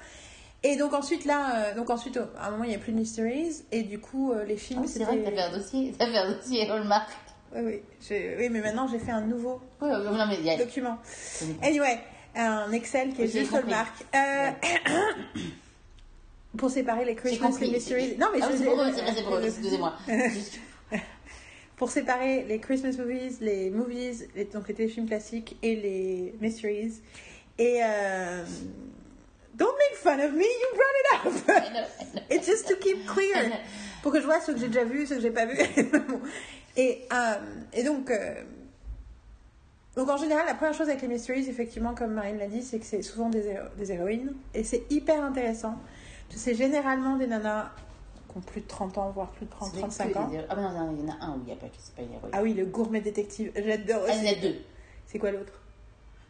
Et 0.63 0.77
donc 0.77 0.93
ensuite 0.93 1.25
là, 1.25 1.55
euh, 1.71 1.75
donc 1.75 1.89
ensuite 1.91 2.17
à 2.39 2.47
un 2.47 2.51
moment 2.51 2.63
il 2.63 2.69
n'y 2.69 2.75
a 2.75 2.79
plus 2.79 2.91
de 2.91 2.97
mysteries 2.97 3.63
et 3.71 3.83
du 3.83 3.99
coup 3.99 4.31
euh, 4.31 4.43
les 4.45 4.57
films 4.57 4.81
Ah, 4.83 4.87
c'est 4.87 5.03
vrai 5.03 5.17
que 5.19 5.23
t'as 5.25 5.31
fait 5.31 5.41
un 5.41 5.57
dossier, 5.57 5.93
t'as 5.99 6.07
fait 6.07 6.17
un 6.17 6.31
dossier 6.31 6.69
Hallmark. 6.69 7.09
Oui, 7.55 7.81
oui, 8.11 8.17
oui 8.37 8.49
mais 8.49 8.61
maintenant 8.61 8.87
j'ai 8.87 8.99
fait 8.99 9.11
un 9.11 9.21
nouveau 9.21 9.61
Oui, 9.81 9.89
non, 9.89 10.25
mais 10.27 10.57
document. 10.57 10.97
Anyway, 11.61 11.99
un 12.35 12.71
Excel 12.71 13.13
qui 13.13 13.23
est 13.23 13.27
juste 13.27 13.51
compris. 13.51 13.71
Hallmark. 13.73 13.93
Euh, 14.15 14.51
pour 16.57 16.69
séparer 16.69 17.05
les 17.05 17.15
Christmas 17.15 17.57
et 17.61 17.67
Mysteries. 17.71 18.17
Non, 18.17 18.27
mais 18.33 18.39
ah, 18.41 18.49
je 18.51 18.57
c'est 18.57 18.65
pour 18.65 18.81
eux, 18.81 18.91
c'est 18.93 19.23
pour 19.23 19.39
excusez-moi. 19.39 19.93
Pour 21.75 21.89
séparer 21.89 22.45
les 22.47 22.59
Christmas 22.59 22.93
movies, 22.97 23.37
les 23.41 23.69
movies, 23.69 24.29
les- 24.33 24.45
donc 24.45 24.65
les 24.69 24.73
téléfilms 24.73 25.07
classiques 25.07 25.57
et 25.61 25.75
les 25.75 26.33
mysteries. 26.39 27.01
Et 27.59 27.81
euh, 27.83 28.45
don't 29.55 29.73
make 29.77 29.97
fun 29.97 30.17
of 30.25 30.31
me, 30.31 30.45
you 30.45 30.69
brought 30.73 30.95
it 31.01 31.07
up. 31.13 31.49
I 31.49 31.69
know, 31.73 31.79
I 31.81 32.03
know. 32.13 32.21
It's 32.29 32.47
just 32.47 32.69
to 32.69 32.75
keep 32.75 33.05
clear. 33.05 33.51
Pour 34.01 34.13
que 34.13 34.21
je 34.21 34.25
vois 34.25 34.39
ce 34.39 34.53
que 34.53 34.57
j'ai 34.57 34.67
déjà 34.69 34.85
vu, 34.85 35.05
ce 35.05 35.15
que 35.15 35.19
j'ai 35.19 35.31
pas 35.31 35.45
vu. 35.45 35.57
Et, 36.77 37.07
euh, 37.13 37.35
et 37.73 37.83
donc, 37.83 38.09
euh, 38.11 38.43
donc, 39.95 40.09
en 40.09 40.17
général, 40.17 40.45
la 40.45 40.55
première 40.55 40.73
chose 40.73 40.89
avec 40.89 41.01
les 41.01 41.07
mysteries, 41.07 41.47
effectivement, 41.49 41.93
comme 41.95 42.13
Marine 42.13 42.37
l'a 42.37 42.47
dit, 42.47 42.61
c'est 42.61 42.79
que 42.79 42.85
c'est 42.85 43.01
souvent 43.01 43.29
des, 43.29 43.47
héro- 43.47 43.67
des 43.77 43.91
héroïnes. 43.93 44.33
Et 44.53 44.63
c'est 44.63 44.83
hyper 44.91 45.23
intéressant. 45.23 45.75
C'est 46.29 46.55
généralement 46.55 47.15
des 47.15 47.27
nanas 47.27 47.71
qui 48.29 48.37
ont 48.37 48.41
plus 48.41 48.59
de 48.61 48.67
30 48.67 48.97
ans, 48.97 49.09
voire 49.11 49.29
plus 49.31 49.45
de 49.45 49.51
30, 49.51 49.71
C'est 49.73 49.79
35 49.79 50.11
que 50.13 50.17
ans. 50.17 50.31
Ah, 50.49 50.55
mais 50.55 50.61
non, 50.63 50.95
il 50.99 51.05
y 51.07 51.09
en 51.09 51.13
a 51.13 51.23
un 51.25 51.35
où 51.35 51.39
il 51.41 51.45
n'y 51.45 51.53
a 51.53 51.55
pas, 51.55 51.67
c'est 51.77 51.95
pas 51.95 52.01
une 52.01 52.11
héroïne. 52.13 52.31
Ah 52.33 52.41
oui, 52.43 52.53
le 52.53 52.65
gourmet 52.65 52.99
détective. 52.99 53.51
J'adore 53.55 54.03
Ah, 54.09 54.11
il 54.15 54.23
y 54.25 54.27
en 54.27 54.31
aussi. 54.31 54.37
a 54.37 54.41
deux. 54.49 54.55
C'est 55.07 55.17
quoi 55.19 55.31
l'autre? 55.31 55.53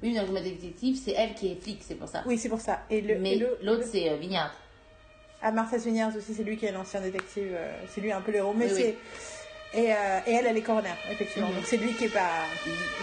Oui, 0.03 0.13
dans 0.13 0.31
le 0.31 0.41
détective, 0.41 0.99
c'est 1.03 1.13
elle 1.13 1.33
qui 1.33 1.53
est 1.53 1.55
flic, 1.55 1.81
c'est 1.83 1.95
pour 1.95 2.07
ça. 2.09 2.21
Oui, 2.27 2.37
c'est 2.37 2.49
pour 2.49 2.61
ça. 2.61 2.81
Et 2.91 3.01
le, 3.01 3.17
mais 3.17 3.37
l'autre, 3.37 3.57
le- 3.63 3.81
c'est 3.83 4.09
euh, 4.11 4.17
Vignard. 4.17 4.53
Ah, 5.41 5.51
Martha 5.51 5.79
Swiniers 5.79 6.15
aussi, 6.15 6.33
c'est 6.35 6.43
lui 6.43 6.57
qui 6.57 6.65
est 6.67 6.71
l'ancien 6.71 7.01
détective. 7.01 7.49
euh, 7.55 7.81
C'est 7.89 8.01
lui 8.01 8.11
un 8.11 8.21
peu 8.21 8.31
le 8.31 8.37
héros. 8.39 8.53
Mais 8.53 8.65
Oui, 8.67 8.71
oui. 8.75 8.95
Et, 9.75 9.91
euh, 9.93 10.19
et 10.25 10.33
elle, 10.33 10.45
elle 10.47 10.57
est 10.57 10.61
coroner, 10.61 10.89
effectivement. 11.11 11.49
Mhm. 11.49 11.55
Donc 11.55 11.65
c'est 11.65 11.77
lui 11.77 11.93
qui 11.93 12.05
est 12.05 12.09
pas 12.13 12.29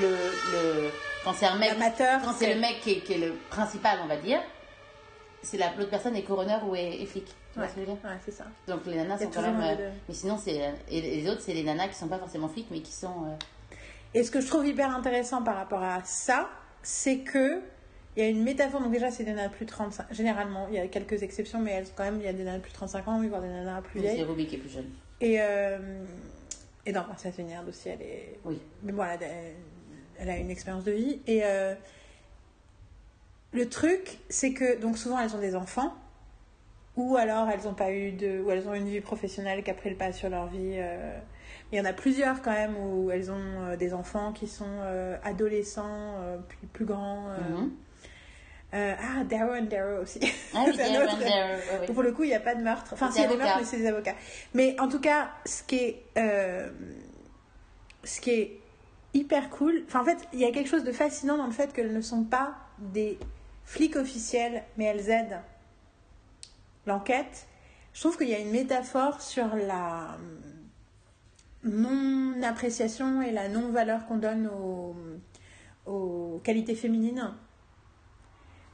Le, 0.01 0.09
le... 0.09 0.91
Quand 1.25 1.33
c'est 1.35 1.47
un 1.47 1.57
mec, 1.57 1.71
amateur. 1.73 2.21
quand 2.25 2.33
c'est 2.33 2.55
le 2.55 2.61
mec 2.61 2.81
qui 2.81 2.93
est, 2.93 3.01
qui 3.01 3.13
est 3.13 3.19
le 3.19 3.35
principal, 3.51 3.99
on 4.03 4.07
va 4.07 4.17
dire, 4.17 4.41
c'est 5.43 5.57
la- 5.59 5.73
l'autre 5.77 5.91
personne 5.91 6.17
est 6.17 6.23
coroner 6.23 6.57
ou 6.67 6.75
est, 6.75 7.03
est 7.03 7.07
flic. 7.07 7.27
Ouais, 7.57 7.67
c'est 8.25 8.31
ça. 8.31 8.45
Donc 8.67 8.87
les 8.87 8.97
nanas 8.97 9.19
sont 9.19 9.31
quand 9.31 9.43
même. 9.43 9.61
euh, 9.79 9.91
mais 10.09 10.15
sinon, 10.15 10.39
c'est. 10.43 10.73
Et 10.91 11.01
les 11.03 11.29
autres, 11.29 11.43
c'est 11.43 11.53
les 11.53 11.63
nanas 11.63 11.89
qui 11.89 11.95
sont 11.95 12.09
pas 12.09 12.19
forcément 12.19 12.49
flics, 12.49 12.69
mais 12.71 12.81
qui 12.81 12.93
sont. 12.93 13.27
euh, 13.27 13.75
Et 14.15 14.25
ce 14.25 14.31
que 14.31 14.41
je 14.41 14.47
trouve 14.47 14.67
hyper 14.67 14.97
intéressant 14.97 15.43
par 15.43 15.57
rapport 15.57 15.83
à 15.83 16.01
ça, 16.05 16.49
c'est 16.83 17.19
que 17.19 17.61
il 18.17 18.23
y 18.23 18.27
a 18.27 18.29
une 18.31 18.43
métaphore. 18.43 18.81
Donc 18.81 18.91
déjà, 18.93 19.11
c'est 19.11 19.25
des 19.25 19.33
nanas 19.33 19.51
plus 19.51 19.67
de 19.67 19.71
35. 19.71 20.07
Généralement, 20.13 20.67
il 20.71 20.77
y 20.77 20.79
a 20.79 20.87
quelques 20.87 21.23
exceptions, 21.23 21.59
mais 21.61 21.73
elles, 21.73 21.87
quand 21.95 22.05
même, 22.05 22.17
il 22.21 22.25
y 22.25 22.29
a 22.29 22.33
des 22.33 22.45
nanas 22.45 22.61
plus 22.61 22.71
de 22.71 22.77
35 22.77 23.07
ans, 23.09 23.19
oui, 23.21 23.29
voire 23.29 23.43
des 23.43 23.49
nanas 23.49 23.83
plus 23.83 24.01
mais 24.01 24.07
c'est 24.09 24.15
vieilles. 24.15 24.25
Ruby 24.27 24.47
qui 24.47 24.55
est 24.55 24.59
plus 24.59 24.71
jeune. 24.71 24.91
Et 25.21 25.37
euh, 25.41 25.79
et 26.85 26.93
dans 26.93 27.07
Martha 27.07 27.31
Swiniers 27.33 27.61
aussi, 27.69 27.89
elle 27.89 28.03
est. 28.03 28.39
Oui. 28.45 28.61
Mais 28.83 28.93
bon, 28.93 29.05
elle 29.05 29.23
a, 29.23 29.27
elle 30.19 30.31
a 30.31 30.37
une 30.37 30.51
expérience 30.51 30.85
de 30.85 30.93
vie. 30.93 31.21
Et 31.27 31.41
euh, 31.45 31.75
le 33.53 33.69
truc, 33.69 34.19
c'est 34.29 34.53
que 34.53 34.81
donc 34.81 34.99
souvent 34.99 35.19
elles 35.21 35.35
ont 35.35 35.41
des 35.41 35.55
enfants, 35.55 35.95
ou 36.97 37.17
alors 37.17 37.49
elles 37.49 37.67
ont 37.69 37.75
pas 37.75 37.93
eu 37.93 38.13
de, 38.13 38.41
ou 38.41 38.51
elles 38.51 38.69
ont 38.69 38.75
une 38.75 38.89
vie 38.89 39.01
professionnelle 39.01 39.63
qui 39.63 39.71
a 39.71 39.75
pris 39.75 39.91
le 39.91 39.97
pas 39.97 40.13
sur 40.13 40.29
leur 40.29 40.47
vie. 40.47 40.77
euh. 40.77 41.19
Il 41.71 41.79
y 41.79 41.81
en 41.81 41.87
a 41.87 41.95
plusieurs 41.95 42.43
quand 42.43 42.53
même 42.53 42.77
où 42.77 43.11
elles 43.11 43.31
ont 43.31 43.63
euh, 43.63 43.77
des 43.77 43.95
enfants 43.95 44.33
qui 44.33 44.47
sont 44.47 44.67
euh, 44.69 45.17
adolescents, 45.25 46.17
puis 46.49 46.59
plus 46.73 46.85
grands. 46.85 47.29
Mhm. 47.29 47.71
Euh, 48.75 48.95
ah, 48.99 49.25
Darrow 49.25 49.53
and 49.55 49.65
Darrow 49.65 50.03
aussi. 50.03 50.19
Ah 50.55 50.63
oui, 50.67 50.73
autre- 51.83 51.93
pour 51.93 52.03
le 52.03 52.13
coup, 52.13 52.23
il 52.25 52.29
n'y 52.29 52.35
a 52.35 52.41
pas 52.41 52.55
de 52.55 52.63
meurtre. 52.63 52.91
Enfin, 52.95 53.11
s'il 53.11 53.23
y 53.23 53.25
a 53.25 53.29
des 53.29 53.37
meurtres, 53.37 53.59
mais 53.61 53.67
c'est 53.67 53.77
des 53.77 53.87
avocats. 53.87 54.15
Mais 54.55 54.81
en 54.81 54.89
tout 54.89 55.01
cas, 55.01 55.31
ce 55.45 55.63
qui 55.63 55.77
est, 55.77 56.03
euh, 56.17 56.71
ce 58.05 58.21
qui 58.21 58.31
est 58.31 58.61
hyper 59.15 59.51
cool, 59.51 59.83
enfin, 59.87 60.01
en 60.01 60.05
fait, 60.05 60.19
il 60.33 60.39
y 60.39 60.47
a 60.47 60.51
quelque 60.53 60.69
chose 60.71 60.85
de 60.85 60.93
fascinant 60.93 61.37
dans 61.37 61.47
le 61.47 61.53
fait 61.53 61.73
qu'elles 61.75 61.93
ne 61.93 62.01
sont 62.01 62.25
pas 62.25 62.55
des 62.79 63.19
flics 63.65 63.97
officiels, 63.97 64.63
mais 64.79 64.85
elles 64.87 65.11
aident 65.11 65.41
l'enquête. 66.87 67.47
Je 67.93 68.01
trouve 68.01 68.17
qu'il 68.17 68.29
y 68.31 68.35
a 68.35 68.39
une 68.39 68.51
métaphore 68.53 69.21
sur 69.21 69.55
la 69.55 70.17
non-appréciation 71.65 73.23
et 73.23 73.31
la 73.31 73.49
non-valeur 73.49 74.07
qu'on 74.07 74.17
donne 74.17 74.49
aux, 74.49 74.97
aux 75.87 76.41
qualités 76.43 76.75
féminines 76.75 77.33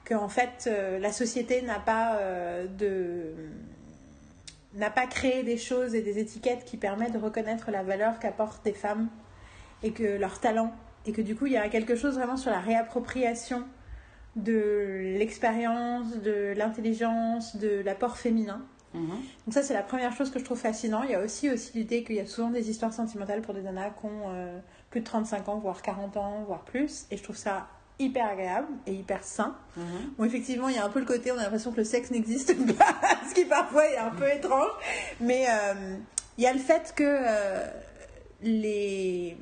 que 0.08 0.14
en 0.14 0.28
fait 0.28 0.66
euh, 0.66 0.98
la 0.98 1.12
société 1.12 1.60
n'a 1.62 1.78
pas 1.78 2.16
euh, 2.16 2.66
de 2.66 3.34
n'a 4.74 4.90
pas 4.90 5.06
créé 5.06 5.42
des 5.42 5.58
choses 5.58 5.94
et 5.94 6.02
des 6.02 6.18
étiquettes 6.18 6.64
qui 6.64 6.76
permettent 6.76 7.12
de 7.12 7.18
reconnaître 7.18 7.70
la 7.70 7.82
valeur 7.82 8.18
qu'apportent 8.18 8.64
des 8.64 8.72
femmes 8.72 9.08
et 9.82 9.92
que 9.92 10.16
leur 10.16 10.40
talent 10.40 10.72
et 11.06 11.12
que 11.12 11.20
du 11.20 11.36
coup 11.36 11.46
il 11.46 11.52
y 11.52 11.56
a 11.58 11.68
quelque 11.68 11.94
chose 11.94 12.14
vraiment 12.14 12.36
sur 12.38 12.50
la 12.50 12.60
réappropriation 12.60 13.64
de 14.36 15.16
l'expérience, 15.18 16.16
de 16.22 16.54
l'intelligence, 16.56 17.56
de 17.56 17.82
l'apport 17.84 18.16
féminin 18.16 18.64
Mhm. 18.94 19.08
Donc 19.46 19.54
ça, 19.54 19.62
c'est 19.62 19.74
la 19.74 19.82
première 19.82 20.12
chose 20.12 20.30
que 20.30 20.38
je 20.38 20.44
trouve 20.44 20.58
fascinant. 20.58 21.02
Il 21.02 21.10
y 21.10 21.14
a 21.14 21.20
aussi, 21.20 21.50
aussi 21.50 21.76
l'idée 21.76 22.04
qu'il 22.04 22.16
y 22.16 22.20
a 22.20 22.26
souvent 22.26 22.50
des 22.50 22.70
histoires 22.70 22.92
sentimentales 22.92 23.42
pour 23.42 23.54
des 23.54 23.62
nanas 23.62 23.90
qui 23.90 24.06
ont 24.06 24.30
euh, 24.30 24.58
plus 24.90 25.00
de 25.00 25.04
35 25.04 25.48
ans, 25.48 25.58
voire 25.58 25.82
40 25.82 26.16
ans, 26.16 26.44
voire 26.46 26.64
plus. 26.64 27.06
Et 27.10 27.16
je 27.16 27.22
trouve 27.22 27.36
ça 27.36 27.68
hyper 27.98 28.26
agréable 28.26 28.68
et 28.86 28.94
hyper 28.94 29.24
sain. 29.24 29.56
Mhm. 29.76 29.84
Bon, 30.16 30.24
effectivement, 30.24 30.68
il 30.68 30.76
y 30.76 30.78
a 30.78 30.84
un 30.84 30.90
peu 30.90 31.00
le 31.00 31.06
côté, 31.06 31.32
on 31.32 31.38
a 31.38 31.42
l'impression 31.42 31.72
que 31.72 31.78
le 31.78 31.84
sexe 31.84 32.10
n'existe 32.10 32.54
pas, 32.78 32.94
ce 33.28 33.34
qui 33.34 33.44
parfois 33.44 33.88
est 33.88 33.96
un 33.96 34.10
peu 34.10 34.28
étrange. 34.28 34.70
Mais 35.20 35.46
euh, 35.48 35.96
il 36.36 36.44
y 36.44 36.46
a 36.46 36.52
le 36.52 36.58
fait 36.58 36.92
que 36.94 37.04
euh, 37.04 37.66
les 38.42 39.36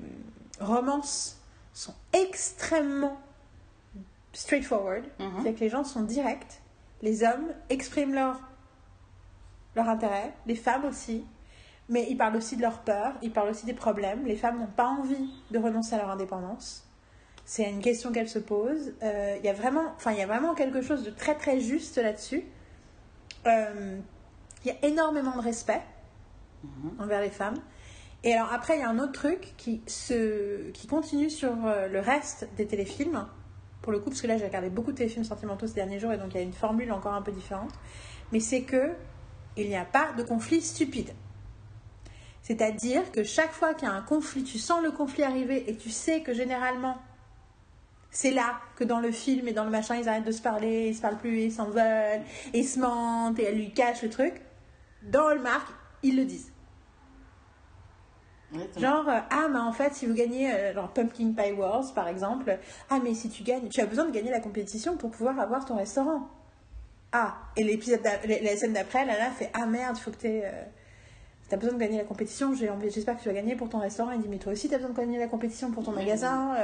romances 0.61 1.39
sont 1.75 1.95
extrêmement 2.13 3.21
straightforward. 4.33 5.05
Mhm. 5.19 5.41
C'est 5.43 5.53
que 5.55 5.61
les 5.61 5.69
gens 5.69 5.85
sont 5.85 6.03
directs. 6.03 6.61
Les 7.03 7.23
hommes 7.23 7.49
expriment 7.69 8.15
leur, 8.15 8.41
leur 9.75 9.89
intérêt, 9.89 10.33
les 10.47 10.57
femmes 10.57 10.87
aussi. 10.87 11.25
Mais 11.89 12.07
ils 12.11 12.17
parlent 12.17 12.37
aussi 12.37 12.57
de 12.57 12.63
leur 12.63 12.81
peur, 12.81 13.13
ils 13.23 13.31
parlent 13.31 13.51
aussi 13.51 13.65
des 13.67 13.75
problèmes. 13.75 14.25
Les 14.25 14.37
femmes 14.37 14.59
n'ont 14.59 14.67
pas 14.67 14.89
envie 14.89 15.31
de 15.51 15.59
renoncer 15.59 15.95
à 15.95 15.99
leur 15.99 16.11
indépendance. 16.11 16.86
C'est 17.49 17.71
une 17.71 17.81
question 17.81 18.11
qu'elles 18.11 18.29
se. 18.29 18.41
Euh, 18.41 19.37
Il 19.39 19.47
y 19.47 19.49
a 19.49 19.53
vraiment, 19.53 19.93
enfin, 19.95 20.11
il 20.11 20.19
y 20.19 20.23
a 20.23 20.27
vraiment 20.27 20.55
quelque 20.55 20.83
chose 20.83 21.05
de 21.05 21.11
très 21.11 21.37
très 21.37 21.61
juste 21.61 21.97
là-dessus. 21.97 22.43
Euh, 23.47 23.99
Il 24.65 24.69
y 24.69 24.71
a 24.73 24.85
énormément 24.85 25.37
de 25.37 25.43
respect 25.43 25.81
envers 26.99 27.21
les 27.21 27.31
femmes. 27.31 27.59
Et 28.25 28.35
alors 28.35 28.53
après, 28.53 28.77
il 28.77 28.81
y 28.81 28.83
a 28.83 28.89
un 28.89 28.99
autre 28.99 29.13
truc 29.13 29.55
qui, 29.57 29.81
se, 29.87 30.71
qui 30.73 30.89
continue 30.89 31.31
sur 31.31 31.53
euh, 31.67 31.87
le 31.87 32.01
reste 32.01 32.49
des 32.57 32.67
téléfilms, 32.67 33.29
pour 33.81 33.93
le 33.93 34.01
coup, 34.01 34.11
parce 34.11 34.21
que 34.21 34.27
là 34.27 34.37
j'ai 34.37 34.47
regardé 34.47 34.69
beaucoup 34.69 34.91
de 34.91 34.97
téléfilms 34.97 35.25
sentimentaux 35.25 35.69
ces 35.69 35.75
derniers 35.75 36.01
jours, 36.01 36.13
et 36.13 36.19
donc 36.19 36.35
il 36.35 36.39
y 36.39 36.41
a 36.41 36.43
une 36.43 36.53
formule 36.53 36.91
encore 36.91 37.15
un 37.15 37.23
peu 37.23 37.31
différente. 37.31 37.71
Mais 38.33 38.41
c'est 38.41 38.63
que 38.63 38.91
il 39.57 39.69
n'y 39.69 39.77
a 39.77 39.85
pas 39.85 40.13
de 40.19 40.25
conflit 40.25 40.61
stupide. 40.61 41.13
C'est-à-dire 42.43 43.13
que 43.13 43.23
chaque 43.23 43.53
fois 43.53 43.75
qu'il 43.75 43.87
y 43.87 43.91
a 43.91 43.95
un 43.95 44.03
conflit, 44.03 44.43
tu 44.43 44.59
sens 44.59 44.83
le 44.83 44.91
conflit 44.91 45.23
arriver 45.23 45.71
et 45.71 45.77
tu 45.77 45.91
sais 45.91 46.23
que 46.23 46.35
généralement 46.35 46.99
c'est 48.17 48.31
là 48.31 48.61
que 48.77 48.85
dans 48.85 48.99
le 48.99 49.11
film 49.13 49.47
et 49.47 49.53
dans 49.53 49.65
le 49.65 49.71
machin, 49.71 49.97
ils 49.97 50.09
arrêtent 50.09 50.25
de 50.25 50.33
se 50.33 50.41
parler, 50.41 50.89
ils 50.89 50.95
se 50.95 51.03
parlent 51.03 51.19
plus, 51.19 51.39
ils 51.39 51.53
s'en 51.53 51.67
veulent, 51.67 52.23
ils 52.55 52.65
se 52.65 52.81
mentent 52.81 53.39
et 53.39 53.45
elle 53.45 53.57
lui 53.57 53.75
cache 53.75 54.03
le 54.03 54.09
truc. 54.09 54.41
Dans 55.03 55.27
Hallmark, 55.27 55.69
ils 56.03 56.17
le 56.17 56.25
disent. 56.25 56.51
Genre, 58.79 59.07
euh, 59.07 59.21
ah, 59.29 59.49
mais 59.53 59.59
en 59.59 59.73
fait, 59.73 59.93
si 59.93 60.07
vous 60.07 60.15
gagnez, 60.15 60.51
euh, 60.51 60.73
genre 60.73 60.91
Pumpkin 60.95 61.35
Pie 61.37 61.53
Wars 61.53 61.93
par 61.95 62.09
exemple, 62.09 62.59
ah, 62.89 63.01
mais 63.05 63.13
si 63.13 63.29
tu 63.29 63.43
gagnes, 63.43 63.69
tu 63.69 63.83
as 63.83 63.87
besoin 63.87 64.07
de 64.07 64.13
gagner 64.13 64.31
la 64.31 64.41
compétition 64.41 64.97
pour 64.97 65.11
pouvoir 65.11 65.39
avoir 65.39 65.67
ton 65.67 65.77
restaurant. 65.77 66.27
Ah, 67.13 67.37
et 67.55 67.65
l'épisode, 67.65 68.01
la, 68.03 68.57
scène 68.57 68.73
d'après, 68.73 69.05
Lana 69.05 69.31
fait, 69.31 69.51
ah 69.53 69.67
merde, 69.67 69.99
faut 69.99 70.11
que 70.11 70.17
tu 70.17 70.29
euh, 70.29 70.63
T'as 71.51 71.59
besoin 71.59 71.75
de 71.75 71.79
gagner 71.79 71.99
la 71.99 72.05
compétition, 72.05 72.55
j'espère 72.55 73.19
que 73.19 73.23
tu 73.23 73.29
vas 73.29 73.35
gagner 73.35 73.57
pour 73.57 73.69
ton 73.69 73.79
restaurant. 73.79 74.13
Il 74.13 74.23
dit, 74.23 74.29
mais 74.29 74.39
toi 74.39 74.53
aussi, 74.53 74.71
t'as 74.71 74.79
besoin 74.79 74.93
de 74.93 74.97
gagner 74.97 75.19
la 75.19 75.29
compétition 75.29 75.71
pour 75.71 75.85
ton 75.85 75.93
magasin. 75.93 76.57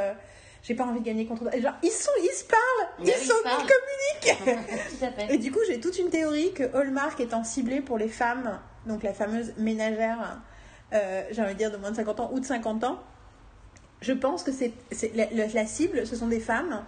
J'ai 0.63 0.75
pas 0.75 0.85
envie 0.85 1.01
de 1.01 1.05
gagner 1.05 1.27
contre. 1.27 1.53
Et 1.55 1.61
Genre, 1.61 1.75
ils 1.83 1.91
sont, 1.91 2.11
ils 2.23 2.35
se 2.37 2.45
parlent, 2.45 2.89
ils 3.01 3.05
oui, 3.07 3.27
sont, 3.27 3.35
ils 3.45 4.31
communiquent. 4.31 5.31
Et 5.31 5.39
du 5.39 5.51
coup, 5.51 5.59
j'ai 5.67 5.81
toute 5.81 5.99
une 5.99 6.11
théorie 6.11 6.53
que 6.53 6.65
Hallmark 6.77 7.19
étant 7.21 7.43
ciblé 7.45 7.81
pour 7.81 7.99
les 7.99 8.09
femmes, 8.09 8.59
donc 8.87 9.03
la 9.03 9.13
fameuse 9.13 9.53
ménagère, 9.59 10.41
euh, 10.93 11.23
j'ai 11.31 11.43
envie 11.43 11.55
de 11.55 11.59
dire 11.59 11.71
de 11.73 11.77
moins 11.79 11.91
de 11.91 11.97
50 11.97 12.21
ans 12.21 12.31
ou 12.33 12.41
de 12.41 12.45
50 12.47 12.85
ans, 12.85 13.01
je 14.01 14.13
pense 14.13 14.43
que 14.43 14.53
c'est 14.53 14.73
c'est- 14.91 15.15
la, 15.15 15.27
la- 15.33 15.47
la 15.49 15.67
cible, 15.67 16.07
ce 16.07 16.17
sont 16.17 16.27
des 16.29 16.41
femmes 16.41 16.85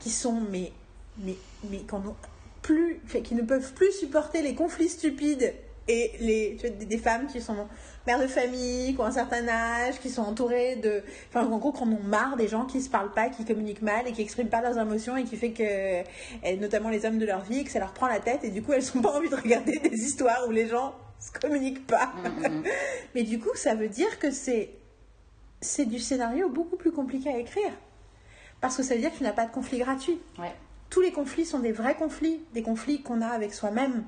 qui 0.00 0.10
sont, 0.10 0.40
mais, 0.50 0.72
mais, 1.18 1.36
mais 1.70 1.78
qui 1.78 1.94
en 1.94 1.98
ont 2.06 2.16
plus, 2.62 3.00
fait, 3.06 3.22
qui 3.22 3.34
ne 3.34 3.42
peuvent 3.42 3.72
plus 3.74 3.92
supporter 3.92 4.42
les 4.42 4.54
conflits 4.54 4.88
stupides 4.88 5.54
et 5.88 6.12
les, 6.20 6.56
tu 6.60 6.66
vois, 6.66 6.76
des, 6.76 6.84
des 6.84 6.98
femmes 6.98 7.26
qui 7.28 7.40
sont 7.40 7.68
mères 8.06 8.20
de 8.20 8.26
famille, 8.26 8.94
qui 8.94 9.00
ont 9.00 9.04
un 9.04 9.12
certain 9.12 9.46
âge, 9.48 9.98
qui 10.00 10.10
sont 10.10 10.22
entourées 10.22 10.76
de, 10.76 11.02
enfin 11.28 11.46
en 11.46 11.58
gros, 11.58 11.72
qui 11.72 11.82
en 11.82 11.86
marre 11.86 12.36
des 12.36 12.48
gens 12.48 12.64
qui 12.64 12.80
se 12.80 12.88
parlent 12.88 13.12
pas, 13.12 13.28
qui 13.28 13.44
communiquent 13.44 13.82
mal 13.82 14.06
et 14.06 14.12
qui 14.12 14.22
expriment 14.22 14.48
pas 14.48 14.60
leurs 14.60 14.78
émotions 14.78 15.16
et 15.16 15.24
qui 15.24 15.36
fait 15.36 15.52
que, 15.52 16.02
et 16.46 16.56
notamment 16.56 16.88
les 16.88 17.04
hommes 17.04 17.18
de 17.18 17.26
leur 17.26 17.42
vie, 17.42 17.64
que 17.64 17.70
ça 17.70 17.78
leur 17.78 17.92
prend 17.92 18.06
la 18.06 18.20
tête 18.20 18.44
et 18.44 18.50
du 18.50 18.62
coup 18.62 18.72
elles 18.72 18.90
ont 18.96 19.02
pas 19.02 19.16
envie 19.16 19.28
de 19.28 19.36
regarder 19.36 19.78
des 19.78 19.98
histoires 19.98 20.46
où 20.48 20.50
les 20.50 20.68
gens 20.68 20.94
se 21.18 21.38
communiquent 21.38 21.86
pas. 21.86 22.12
Mhm. 22.24 22.64
Mais 23.14 23.22
du 23.22 23.38
coup, 23.38 23.54
ça 23.54 23.74
veut 23.74 23.88
dire 23.88 24.18
que 24.18 24.30
c'est 24.30 24.70
c'est 25.60 25.86
du 25.86 25.98
scénario 25.98 26.48
beaucoup 26.48 26.76
plus 26.76 26.92
compliqué 26.92 27.30
à 27.30 27.38
écrire. 27.38 27.72
Parce 28.60 28.76
que 28.76 28.82
ça 28.82 28.94
veut 28.94 29.00
dire 29.00 29.10
que 29.12 29.18
tu 29.18 29.22
n'as 29.22 29.32
pas 29.32 29.46
de 29.46 29.52
conflit 29.52 29.78
gratuit. 29.78 30.20
Ouais. 30.38 30.54
Tous 30.90 31.00
les 31.00 31.12
conflits 31.12 31.44
sont 31.44 31.58
des 31.58 31.72
vrais 31.72 31.94
conflits, 31.94 32.40
des 32.52 32.62
conflits 32.62 33.02
qu'on 33.02 33.20
a 33.20 33.28
avec 33.28 33.52
soi-même. 33.52 34.04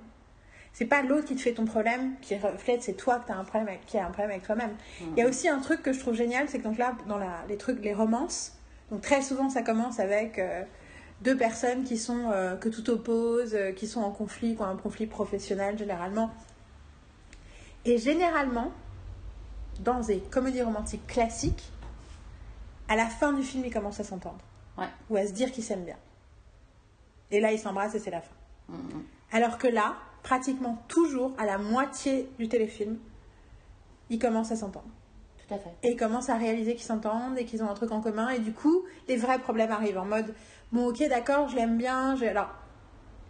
C'est 0.72 0.84
pas 0.86 1.02
l'autre 1.02 1.26
qui 1.26 1.34
te 1.34 1.40
fait 1.40 1.52
ton 1.54 1.64
problème, 1.64 2.14
qui 2.20 2.36
reflète, 2.36 2.82
c'est 2.82 2.92
toi 2.94 3.18
que 3.18 3.26
tu 3.26 3.32
as 3.32 3.36
un 3.36 3.44
problème 3.44 3.68
avec, 3.68 3.86
qui 3.86 3.98
a 3.98 4.02
un 4.06 4.10
problème 4.10 4.30
avec 4.30 4.44
toi-même. 4.44 4.76
Il 5.00 5.18
y 5.18 5.22
a 5.22 5.28
aussi 5.28 5.48
un 5.48 5.58
truc 5.58 5.82
que 5.82 5.92
je 5.92 5.98
trouve 5.98 6.14
génial, 6.14 6.48
c'est 6.48 6.58
que 6.58 6.64
donc 6.64 6.78
là, 6.78 6.94
dans 7.08 7.18
la- 7.18 7.44
les 7.48 7.56
trucs, 7.56 7.82
les 7.82 7.94
romances, 7.94 8.52
donc 8.90 9.00
très 9.00 9.22
souvent 9.22 9.50
ça 9.50 9.62
commence 9.62 9.98
avec 9.98 10.38
euh, 10.38 10.62
deux 11.22 11.36
personnes 11.36 11.82
qui 11.82 11.98
sont 11.98 12.30
euh, 12.30 12.54
que 12.56 12.68
tout 12.68 12.88
oppose, 12.90 13.54
euh, 13.54 13.72
qui 13.72 13.88
sont 13.88 14.00
en 14.02 14.12
conflit, 14.12 14.54
qui 14.54 14.62
ont 14.62 14.66
un 14.66 14.76
conflit 14.76 15.06
professionnel 15.06 15.76
généralement. 15.76 16.30
Et 17.84 17.98
généralement, 17.98 18.70
dans 19.80 20.00
des 20.00 20.18
comédies 20.20 20.62
romantiques 20.62 21.06
classiques, 21.06 21.72
à 22.88 22.94
la 22.96 23.06
fin 23.06 23.32
du 23.32 23.42
film, 23.42 23.64
ils 23.66 23.72
commencent 23.72 24.00
à 24.00 24.04
s'entendre. 24.04 24.38
Ouais. 24.76 24.86
Ou 25.10 25.16
à 25.16 25.26
se 25.26 25.32
dire 25.32 25.50
qu'ils 25.50 25.64
s'aiment 25.64 25.84
bien. 25.84 25.96
Et 27.30 27.40
là, 27.40 27.52
ils 27.52 27.58
s'embrassent 27.58 27.94
et 27.94 27.98
c'est 27.98 28.10
la 28.10 28.20
fin. 28.22 28.34
Mhm. 28.68 29.04
Alors 29.32 29.58
que 29.58 29.66
là, 29.66 29.96
pratiquement 30.22 30.82
toujours, 30.88 31.32
à 31.38 31.46
la 31.46 31.58
moitié 31.58 32.28
du 32.38 32.48
téléfilm, 32.48 32.98
ils 34.10 34.18
commencent 34.18 34.52
à 34.52 34.56
s'entendre. 34.56 34.86
Tout 35.46 35.54
à 35.54 35.58
fait. 35.58 35.70
Et 35.82 35.92
ils 35.92 35.96
commencent 35.96 36.28
à 36.28 36.36
réaliser 36.36 36.74
qu'ils 36.74 36.84
s'entendent 36.86 37.38
et 37.38 37.44
qu'ils 37.44 37.62
ont 37.62 37.70
un 37.70 37.74
truc 37.74 37.90
en 37.92 38.00
commun. 38.00 38.28
Et 38.30 38.38
du 38.38 38.52
coup, 38.52 38.84
les 39.08 39.16
vrais 39.16 39.38
problèmes 39.38 39.70
arrivent 39.70 39.98
en 39.98 40.04
mode 40.04 40.34
Bon, 40.72 40.88
ok, 40.88 41.02
d'accord, 41.08 41.48
je 41.48 41.56
l'aime 41.56 41.78
bien. 41.78 42.14
j'ai- 42.16 42.28
Alors, 42.28 42.48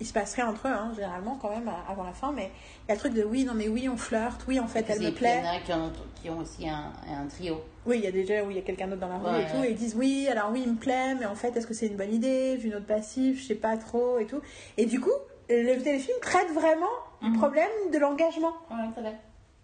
il 0.00 0.06
se 0.06 0.12
passe 0.12 0.34
rien 0.34 0.48
entre 0.48 0.66
eux, 0.66 0.72
hein, 0.72 0.90
généralement, 0.94 1.38
quand 1.40 1.50
même, 1.50 1.70
avant 1.88 2.02
la 2.04 2.12
fin. 2.12 2.32
Mais 2.32 2.50
il 2.84 2.88
y 2.88 2.92
a 2.92 2.94
le 2.94 2.98
truc 3.00 3.14
de 3.14 3.22
oui, 3.22 3.44
non, 3.44 3.54
mais 3.54 3.68
oui, 3.68 3.88
on 3.88 3.96
flirte. 3.96 4.44
Oui, 4.48 4.58
en 4.58 4.66
fait, 4.66 4.84
elle 4.88 4.96
me 4.98 5.04
puis, 5.04 5.06
Il 5.10 5.14
plaît. 5.14 5.42
y 5.44 5.46
en 5.48 5.52
a 5.56 5.60
qui 5.60 5.72
ont, 5.72 5.92
qui 6.20 6.30
ont 6.30 6.38
aussi 6.38 6.68
un, 6.68 6.92
un 7.08 7.26
trio. 7.26 7.60
Oui, 7.86 7.98
il 7.98 8.04
y 8.04 8.08
a 8.08 8.12
déjà 8.12 8.42
où 8.44 8.50
il 8.50 8.56
y 8.56 8.60
a 8.60 8.62
quelqu'un 8.62 8.88
d'autre 8.88 9.00
dans 9.00 9.08
la 9.08 9.18
rue 9.18 9.26
Ouais, 9.36 9.42
et 9.42 9.46
tout, 9.52 9.58
ouais. 9.60 9.68
et 9.68 9.70
ils 9.70 9.76
disent 9.76 9.94
oui, 9.96 10.26
alors 10.28 10.50
oui, 10.52 10.62
il 10.66 10.72
me 10.72 10.78
plaît, 10.78 11.14
mais 11.14 11.26
en 11.26 11.34
fait, 11.36 11.56
est-ce 11.56 11.66
que 11.66 11.74
c'est 11.74 11.86
une 11.86 11.96
bonne 11.96 12.12
idée, 12.12 12.56
vu 12.56 12.68
notre 12.70 12.86
passif, 12.86 13.40
je 13.40 13.46
sais 13.46 13.54
pas 13.54 13.76
trop 13.76 14.18
et 14.18 14.26
tout. 14.26 14.40
Et 14.76 14.86
du 14.86 15.00
coup, 15.00 15.12
le 15.48 15.82
téléfilm 15.82 16.16
traite 16.20 16.50
vraiment 16.52 16.86
du 17.22 17.30
Mhm. 17.30 17.36
problème 17.38 17.70
de 17.92 17.98
l'engagement. 17.98 18.52
Ouais. 18.70 19.12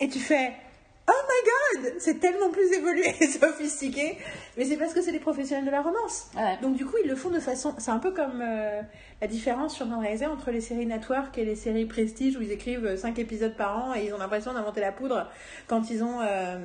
Et 0.01 0.09
tu 0.09 0.19
fais 0.19 0.53
Oh 1.07 1.13
my 1.13 1.83
god, 1.83 1.95
c'est 1.99 2.19
tellement 2.19 2.51
plus 2.51 2.73
évolué 2.73 3.15
et 3.21 3.27
sophistiqué. 3.29 4.17
Mais 4.57 4.65
c'est 4.65 4.77
parce 4.77 4.95
que 4.95 5.03
c'est 5.03 5.13
des 5.13 5.19
professionnels 5.19 5.67
de 5.67 5.71
la 5.71 5.83
romance. 5.83 6.29
Ouais. 6.37 6.59
Donc 6.63 6.77
du 6.77 6.87
coup, 6.87 6.97
ils 7.03 7.09
le 7.09 7.17
font 7.17 7.31
de 7.31 7.41
façon. 7.41 7.75
C'est 7.79 7.91
un 7.91 7.99
peu 7.99 8.13
comme 8.13 8.41
euh, 8.41 8.81
la 9.21 9.27
différence, 9.27 9.73
je 9.73 9.77
suis 9.77 9.85
en 9.85 9.89
train 9.89 9.97
de 9.97 10.03
réaliser, 10.03 10.27
entre 10.27 10.51
les 10.51 10.61
séries 10.61 10.87
network 10.87 11.37
et 11.39 11.45
les 11.45 11.57
séries 11.57 11.87
prestige 11.87 12.37
où 12.37 12.43
ils 12.43 12.53
écrivent 12.53 12.97
5 12.97 13.19
épisodes 13.19 13.55
par 13.57 13.77
an 13.85 13.95
et 13.95 14.07
ils 14.07 14.15
ont 14.15 14.19
l'impression 14.19 14.53
d'inventer 14.53 14.81
la 14.81 14.93
poudre 14.93 15.29
quand 15.67 15.91
ils 15.91 16.03
ont, 16.03 16.21
euh, 16.21 16.59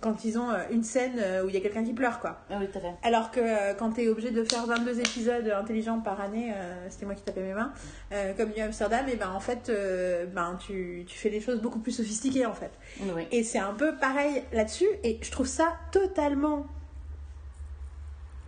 quand 0.00 0.24
ils 0.24 0.38
ont 0.38 0.50
euh, 0.50 0.58
une 0.70 0.82
scène 0.82 1.18
euh, 1.18 1.44
où 1.44 1.48
il 1.48 1.54
y 1.54 1.58
a 1.58 1.60
quelqu'un 1.60 1.84
qui 1.84 1.92
pleure, 1.92 2.20
quoi. 2.20 2.40
Ouais, 2.50 2.56
oui, 2.60 2.66
tout 2.72 2.78
à 2.78 2.80
fait. 2.80 2.94
Alors 3.02 3.30
que 3.30 3.40
euh, 3.40 3.74
quand 3.74 3.92
tu 3.92 4.02
es 4.02 4.08
obligé 4.08 4.30
de 4.30 4.44
faire 4.44 4.66
22 4.66 5.00
épisodes 5.00 5.48
intelligents 5.48 6.00
par 6.00 6.20
année, 6.20 6.52
euh, 6.54 6.86
c'était 6.88 7.06
moi 7.06 7.14
qui 7.14 7.22
tapais 7.22 7.42
mes 7.42 7.54
mains, 7.54 7.72
euh, 8.12 8.32
comme 8.34 8.50
New 8.56 8.64
Amsterdam, 8.64 9.06
et 9.08 9.16
ben 9.16 9.30
en 9.30 9.40
fait, 9.40 9.68
euh, 9.68 10.26
ben, 10.26 10.58
tu, 10.66 11.04
tu 11.06 11.18
fais 11.18 11.30
les 11.30 11.40
choses 11.40 11.60
beaucoup 11.60 11.78
plus 11.78 11.92
sophistiquées 11.92 12.46
en 12.46 12.54
fait. 12.54 12.70
Oui. 13.00 13.26
Et 13.30 13.44
c'est 13.44 13.58
un 13.58 13.71
peu 13.72 13.96
pareil 13.96 14.42
là-dessus, 14.52 14.88
et 15.04 15.18
je 15.22 15.30
trouve 15.30 15.46
ça 15.46 15.74
totalement. 15.90 16.66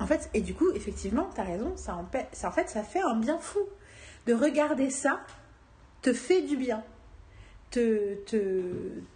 En 0.00 0.06
fait, 0.06 0.28
et 0.34 0.40
du 0.40 0.54
coup, 0.54 0.70
effectivement, 0.74 1.30
tu 1.34 1.40
as 1.40 1.44
raison, 1.44 1.72
ça 1.76 1.94
en, 1.94 2.04
paie- 2.04 2.26
ça, 2.32 2.48
en 2.48 2.52
fait, 2.52 2.68
ça 2.68 2.82
fait 2.82 3.00
un 3.00 3.16
bien 3.16 3.38
fou. 3.38 3.60
De 4.26 4.34
regarder 4.34 4.90
ça 4.90 5.20
te 6.02 6.12
fait 6.12 6.42
du 6.42 6.56
bien. 6.56 6.82
Te, 7.70 8.14
te, 8.26 8.62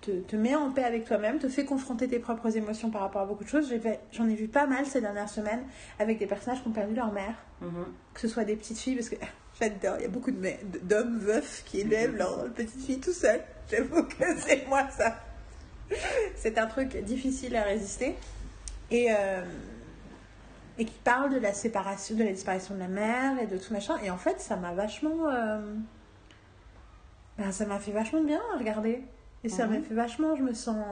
te, 0.00 0.10
te 0.20 0.36
met 0.36 0.54
en 0.54 0.70
paix 0.72 0.82
avec 0.84 1.04
toi-même, 1.04 1.38
te 1.38 1.48
fait 1.48 1.64
confronter 1.64 2.08
tes 2.08 2.18
propres 2.18 2.56
émotions 2.56 2.90
par 2.90 3.02
rapport 3.02 3.22
à 3.22 3.26
beaucoup 3.26 3.44
de 3.44 3.48
choses. 3.48 3.72
J'en 4.12 4.28
ai 4.28 4.34
vu 4.34 4.48
pas 4.48 4.66
mal 4.66 4.84
ces 4.86 5.00
dernières 5.00 5.28
semaines 5.28 5.62
avec 5.98 6.18
des 6.18 6.26
personnages 6.26 6.60
qui 6.62 6.68
ont 6.68 6.72
perdu 6.72 6.94
leur 6.94 7.12
mère 7.12 7.34
Mhm. 7.60 7.86
que 8.14 8.20
ce 8.20 8.28
soit 8.28 8.44
des 8.44 8.54
petites 8.56 8.78
filles, 8.78 8.94
parce 8.96 9.08
que 9.08 9.16
j'adore, 9.60 9.96
il 9.98 10.02
y 10.02 10.06
a 10.06 10.08
beaucoup 10.08 10.30
d'hommes 10.30 11.18
veufs 11.18 11.62
qui 11.66 11.80
élèvent 11.80 12.16
leurs 12.16 12.44
petites 12.52 12.80
filles 12.84 13.00
tout 13.00 13.12
seuls. 13.12 13.42
J'avoue 13.70 14.04
que 14.04 14.24
c'est 14.46 14.66
moi 14.68 14.88
ça. 14.90 15.16
C'est 16.36 16.58
un 16.58 16.66
truc 16.66 16.96
difficile 17.04 17.56
à 17.56 17.62
résister. 17.62 18.14
Et, 18.90 19.08
euh, 19.10 19.44
et 20.78 20.84
qui 20.84 20.94
parle 21.04 21.30
de 21.34 21.38
la 21.38 21.52
séparation, 21.52 22.14
de 22.16 22.24
la 22.24 22.32
disparition 22.32 22.74
de 22.74 22.80
la 22.80 22.88
mère 22.88 23.38
et 23.40 23.46
de 23.46 23.58
tout 23.58 23.72
machin. 23.72 23.96
Et 24.04 24.10
en 24.10 24.16
fait, 24.16 24.40
ça 24.40 24.56
m'a 24.56 24.72
vachement. 24.72 25.28
euh, 25.30 25.60
ben, 27.38 27.52
ça 27.52 27.66
m'a 27.66 27.78
fait 27.78 27.92
vachement 27.92 28.22
bien 28.22 28.40
à 28.54 28.58
regarder. 28.58 29.02
Et 29.44 29.48
ça 29.48 29.66
Mhm. 29.66 29.74
m'a 29.74 29.82
fait 29.82 29.94
vachement, 29.94 30.36
je 30.36 30.42
me 30.42 30.54
sens. 30.54 30.84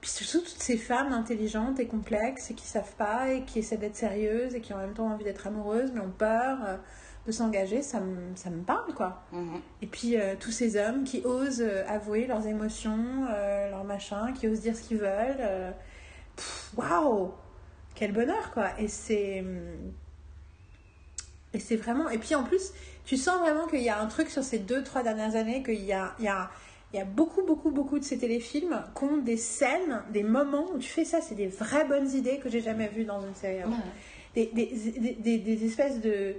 Puis 0.00 0.10
surtout 0.10 0.38
toutes 0.40 0.62
ces 0.62 0.76
femmes 0.78 1.12
intelligentes 1.12 1.78
et 1.78 1.86
complexes 1.86 2.50
et 2.50 2.54
qui 2.54 2.66
savent 2.66 2.94
pas 2.96 3.28
et 3.30 3.42
qui 3.44 3.58
essaient 3.58 3.76
d'être 3.76 3.96
sérieuses 3.96 4.54
et 4.54 4.60
qui 4.60 4.72
en 4.72 4.78
même 4.78 4.94
temps 4.94 5.06
ont 5.06 5.12
envie 5.12 5.24
d'être 5.24 5.46
amoureuses 5.46 5.92
mais 5.92 6.00
ont 6.00 6.10
peur 6.10 6.58
s'engager, 7.30 7.82
ça 7.82 8.00
me, 8.00 8.34
ça 8.36 8.50
me 8.50 8.62
parle, 8.62 8.92
quoi. 8.94 9.22
Mhm. 9.32 9.60
Et 9.82 9.86
puis 9.86 10.16
euh, 10.16 10.34
tous 10.38 10.50
ces 10.50 10.76
hommes 10.76 11.04
qui 11.04 11.22
osent 11.24 11.60
euh, 11.62 11.84
avouer 11.88 12.26
leurs 12.26 12.46
émotions, 12.46 13.26
euh, 13.30 13.70
leurs 13.70 13.84
machins, 13.84 14.32
qui 14.38 14.48
osent 14.48 14.60
dire 14.60 14.76
ce 14.76 14.82
qu'ils 14.82 14.98
veulent. 14.98 15.74
Waouh 16.76 17.32
Quel 17.94 18.12
bonheur, 18.12 18.50
quoi. 18.52 18.68
Et 18.78 18.88
c'est. 18.88 19.40
hum, 19.40 19.92
Et 21.52 21.58
c'est 21.58 21.76
vraiment. 21.76 22.08
Et 22.10 22.18
puis 22.18 22.34
en 22.34 22.44
plus, 22.44 22.72
tu 23.04 23.16
sens 23.16 23.38
vraiment 23.40 23.66
qu'il 23.66 23.80
y 23.82 23.88
a 23.88 24.00
un 24.00 24.06
truc 24.06 24.30
sur 24.30 24.42
ces 24.42 24.58
deux, 24.58 24.82
trois 24.84 25.02
dernières 25.02 25.34
années, 25.36 25.62
qu'il 25.62 25.84
y 25.84 25.92
a, 25.92 26.14
il 26.18 26.24
y, 26.24 26.28
a, 26.28 26.50
il 26.92 26.98
y 26.98 27.02
a 27.02 27.04
beaucoup, 27.04 27.42
beaucoup, 27.44 27.70
beaucoup 27.70 27.98
de 27.98 28.04
ces 28.04 28.18
téléfilms 28.18 28.82
qui 28.96 29.04
ont 29.04 29.16
des 29.18 29.36
scènes, 29.36 30.02
des 30.12 30.22
moments 30.22 30.66
où 30.72 30.78
tu 30.78 30.88
fais 30.88 31.04
ça, 31.04 31.20
c'est 31.20 31.34
des 31.34 31.48
vraies 31.48 31.84
bonnes 31.86 32.10
idées 32.12 32.38
que 32.38 32.48
j'ai 32.48 32.60
jamais 32.60 32.88
vues 32.88 33.04
dans 33.04 33.20
une 33.26 33.34
série 33.34 33.60
avant 33.62 33.72
Ouais. 33.72 33.76
des, 34.34 34.46
des, 34.54 34.66
des, 35.00 35.12
des- 35.14 35.38
des 35.38 35.64
espèces 35.66 36.00
de, 36.00 36.36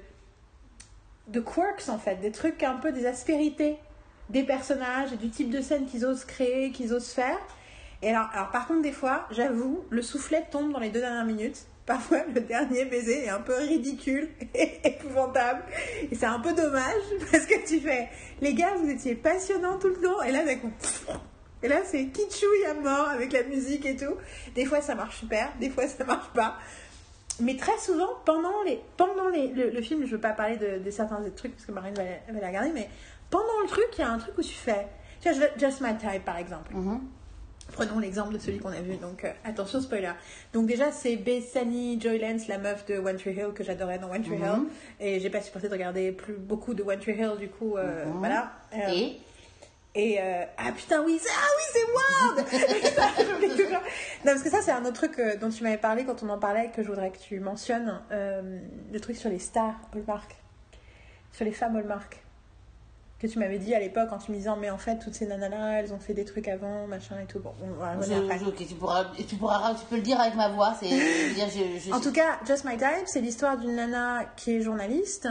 de 1.31 1.39
quirks 1.39 1.89
en 1.89 1.97
fait, 1.97 2.17
des 2.17 2.31
trucs 2.31 2.63
un 2.63 2.75
peu 2.75 2.91
des 2.91 3.05
aspérités 3.05 3.77
des 4.31 4.43
personnages 4.43 5.13
et 5.13 5.17
du 5.17 5.29
type 5.29 5.49
de 5.49 5.61
scène 5.61 5.85
qu'ils 5.85 6.05
osent 6.05 6.25
créer, 6.25 6.71
qu'ils 6.71 6.93
osent 6.93 7.11
faire. 7.11 7.37
Et 8.01 8.09
alors, 8.09 8.29
alors 8.33 8.49
par 8.49 8.67
contre, 8.67 8.81
des 8.81 8.91
fois, 8.91 9.27
j'avoue, 9.31 9.85
le 9.89 10.01
soufflet 10.01 10.45
tombe 10.49 10.71
dans 10.71 10.79
les 10.79 10.89
deux 10.89 11.01
dernières 11.01 11.25
minutes. 11.25 11.65
Parfois, 11.85 12.19
le 12.33 12.39
dernier 12.39 12.85
baiser 12.85 13.25
est 13.25 13.29
un 13.29 13.41
peu 13.41 13.55
ridicule 13.55 14.29
et 14.55 14.79
épouvantable. 14.83 15.63
Et 16.09 16.15
c'est 16.15 16.25
un 16.25 16.39
peu 16.39 16.53
dommage 16.53 17.03
parce 17.31 17.45
que 17.45 17.67
tu 17.67 17.79
fais, 17.79 18.07
les 18.39 18.53
gars, 18.53 18.75
vous 18.75 18.89
étiez 18.89 19.15
passionnants 19.15 19.77
tout 19.77 19.89
le 19.89 19.99
temps. 20.01 20.21
Et 20.21 20.31
là, 20.31 20.45
d'un 20.45 20.55
coup, 20.55 20.71
et 21.63 21.67
là, 21.67 21.81
c'est 21.85 22.05
kitschouille 22.05 22.65
à 22.69 22.73
mort 22.73 23.09
avec 23.09 23.33
la 23.33 23.43
musique 23.43 23.85
et 23.85 23.95
tout. 23.95 24.15
Des 24.55 24.65
fois, 24.65 24.81
ça 24.81 24.95
marche 24.95 25.19
super, 25.19 25.51
des 25.59 25.69
fois, 25.69 25.87
ça 25.87 26.03
marche 26.05 26.29
pas. 26.33 26.55
Mais 27.39 27.55
très 27.55 27.77
souvent, 27.79 28.09
pendant, 28.25 28.61
les, 28.65 28.79
pendant 28.97 29.29
les, 29.29 29.47
le, 29.47 29.69
le 29.69 29.81
film, 29.81 30.05
je 30.05 30.11
veux 30.11 30.19
pas 30.21 30.31
parler 30.33 30.57
de, 30.57 30.83
de 30.83 30.91
certains 30.91 31.19
des 31.21 31.31
trucs 31.31 31.53
parce 31.53 31.65
que 31.65 31.71
Marine 31.71 31.93
va, 31.95 32.03
va 32.03 32.39
la 32.39 32.47
regarder, 32.47 32.71
mais 32.73 32.89
pendant 33.29 33.59
le 33.63 33.67
truc, 33.67 33.85
il 33.97 34.01
y 34.01 34.03
a 34.03 34.09
un 34.11 34.17
truc 34.19 34.37
où 34.37 34.41
tu 34.41 34.53
fais. 34.53 34.87
Tu 35.21 35.29
vois, 35.31 35.47
Just 35.57 35.81
My 35.81 35.95
Type 35.97 36.25
par 36.25 36.37
exemple. 36.37 36.73
Mhm. 36.75 36.99
Prenons 37.73 37.99
l'exemple 37.99 38.33
de 38.33 38.37
celui 38.37 38.59
qu'on 38.59 38.73
a 38.73 38.81
vu, 38.81 38.95
donc 38.97 39.23
euh, 39.23 39.31
attention 39.45 39.79
spoiler. 39.79 40.11
Donc 40.51 40.65
déjà 40.67 40.91
c'est 40.91 41.15
Bethany 41.15 41.99
Joy 42.01 42.19
Lance, 42.19 42.47
la 42.49 42.57
meuf 42.57 42.85
de 42.85 42.97
One 42.97 43.15
Tree 43.15 43.31
Hill 43.33 43.51
que 43.55 43.63
j'adorais 43.63 43.97
dans 43.97 44.11
One 44.11 44.23
Tree 44.23 44.37
Mhm. 44.37 44.43
Hill, 44.43 44.61
et 44.99 45.19
j'ai 45.21 45.29
pas 45.29 45.39
supporté 45.41 45.67
de 45.69 45.73
regarder 45.73 46.11
plus 46.11 46.33
beaucoup 46.33 46.73
de 46.73 46.83
One 46.83 46.99
Tree 46.99 47.13
Hill 47.17 47.37
du 47.39 47.47
coup, 47.47 47.77
euh, 47.77 48.05
Mhm. 48.07 48.17
voilà. 48.19 48.51
Euh, 48.73 48.91
Et? 48.93 49.17
Et 49.93 50.21
euh, 50.21 50.43
ah 50.57 50.71
putain 50.71 51.03
oui, 51.05 51.19
c'est- 51.21 51.29
ah 51.29 51.47
oui 51.57 51.81
c'est 53.41 53.49
toujours. 53.57 53.81
Non 54.23 54.31
parce 54.33 54.43
que 54.43 54.49
ça 54.49 54.61
c'est 54.61 54.71
un 54.71 54.83
autre 54.85 54.93
truc 54.93 55.19
euh, 55.19 55.35
dont 55.37 55.49
tu 55.49 55.63
m'avais 55.63 55.77
parlé 55.77 56.05
quand 56.05 56.23
on 56.23 56.29
en 56.29 56.39
parlait 56.39 56.71
que 56.75 56.81
je 56.83 56.87
voudrais 56.87 57.11
que 57.11 57.17
tu 57.17 57.39
mentionnes, 57.39 58.01
euh, 58.11 58.59
le 58.91 58.99
truc 58.99 59.15
sur 59.17 59.29
les 59.29 59.39
stars 59.39 59.75
Hallmark, 59.93 60.35
sur 61.33 61.45
les 61.45 61.51
femmes 61.51 61.75
Hallmark 61.75 62.23
que 63.19 63.27
tu 63.27 63.37
m'avais 63.37 63.59
dit 63.59 63.75
à 63.75 63.79
l'époque 63.79 64.11
en 64.11 64.17
tu 64.17 64.31
me 64.31 64.37
disant 64.37 64.55
mais 64.57 64.71
en 64.71 64.79
fait 64.79 64.97
toutes 64.97 65.13
ces 65.13 65.27
nanas 65.27 65.49
là 65.49 65.79
elles 65.79 65.93
ont 65.93 65.99
fait 65.99 66.15
des 66.15 66.25
trucs 66.25 66.47
avant 66.47 66.87
machin 66.87 67.19
et 67.21 67.27
tout 67.27 67.39
bon 67.39 67.53
on 67.63 67.67
va 67.73 67.93
revenir 67.93 68.17
après. 68.23 68.39
je- 68.39 68.45
ok, 68.45 68.67
tu, 68.67 68.73
pourras, 68.73 69.05
tu, 69.27 69.35
pourras, 69.35 69.75
tu 69.75 69.85
peux 69.85 69.97
le 69.97 70.01
dire 70.01 70.19
avec 70.19 70.33
ma 70.33 70.49
voix. 70.49 70.73
C'est, 70.79 70.89
En 71.91 71.99
tout 71.99 72.11
cas, 72.11 72.39
Just 72.47 72.65
My 72.65 72.77
Type, 72.77 73.05
c'est 73.05 73.21
l'histoire 73.21 73.57
d'une 73.59 73.75
nana 73.75 74.25
qui 74.37 74.55
est 74.55 74.61
journaliste, 74.61 75.27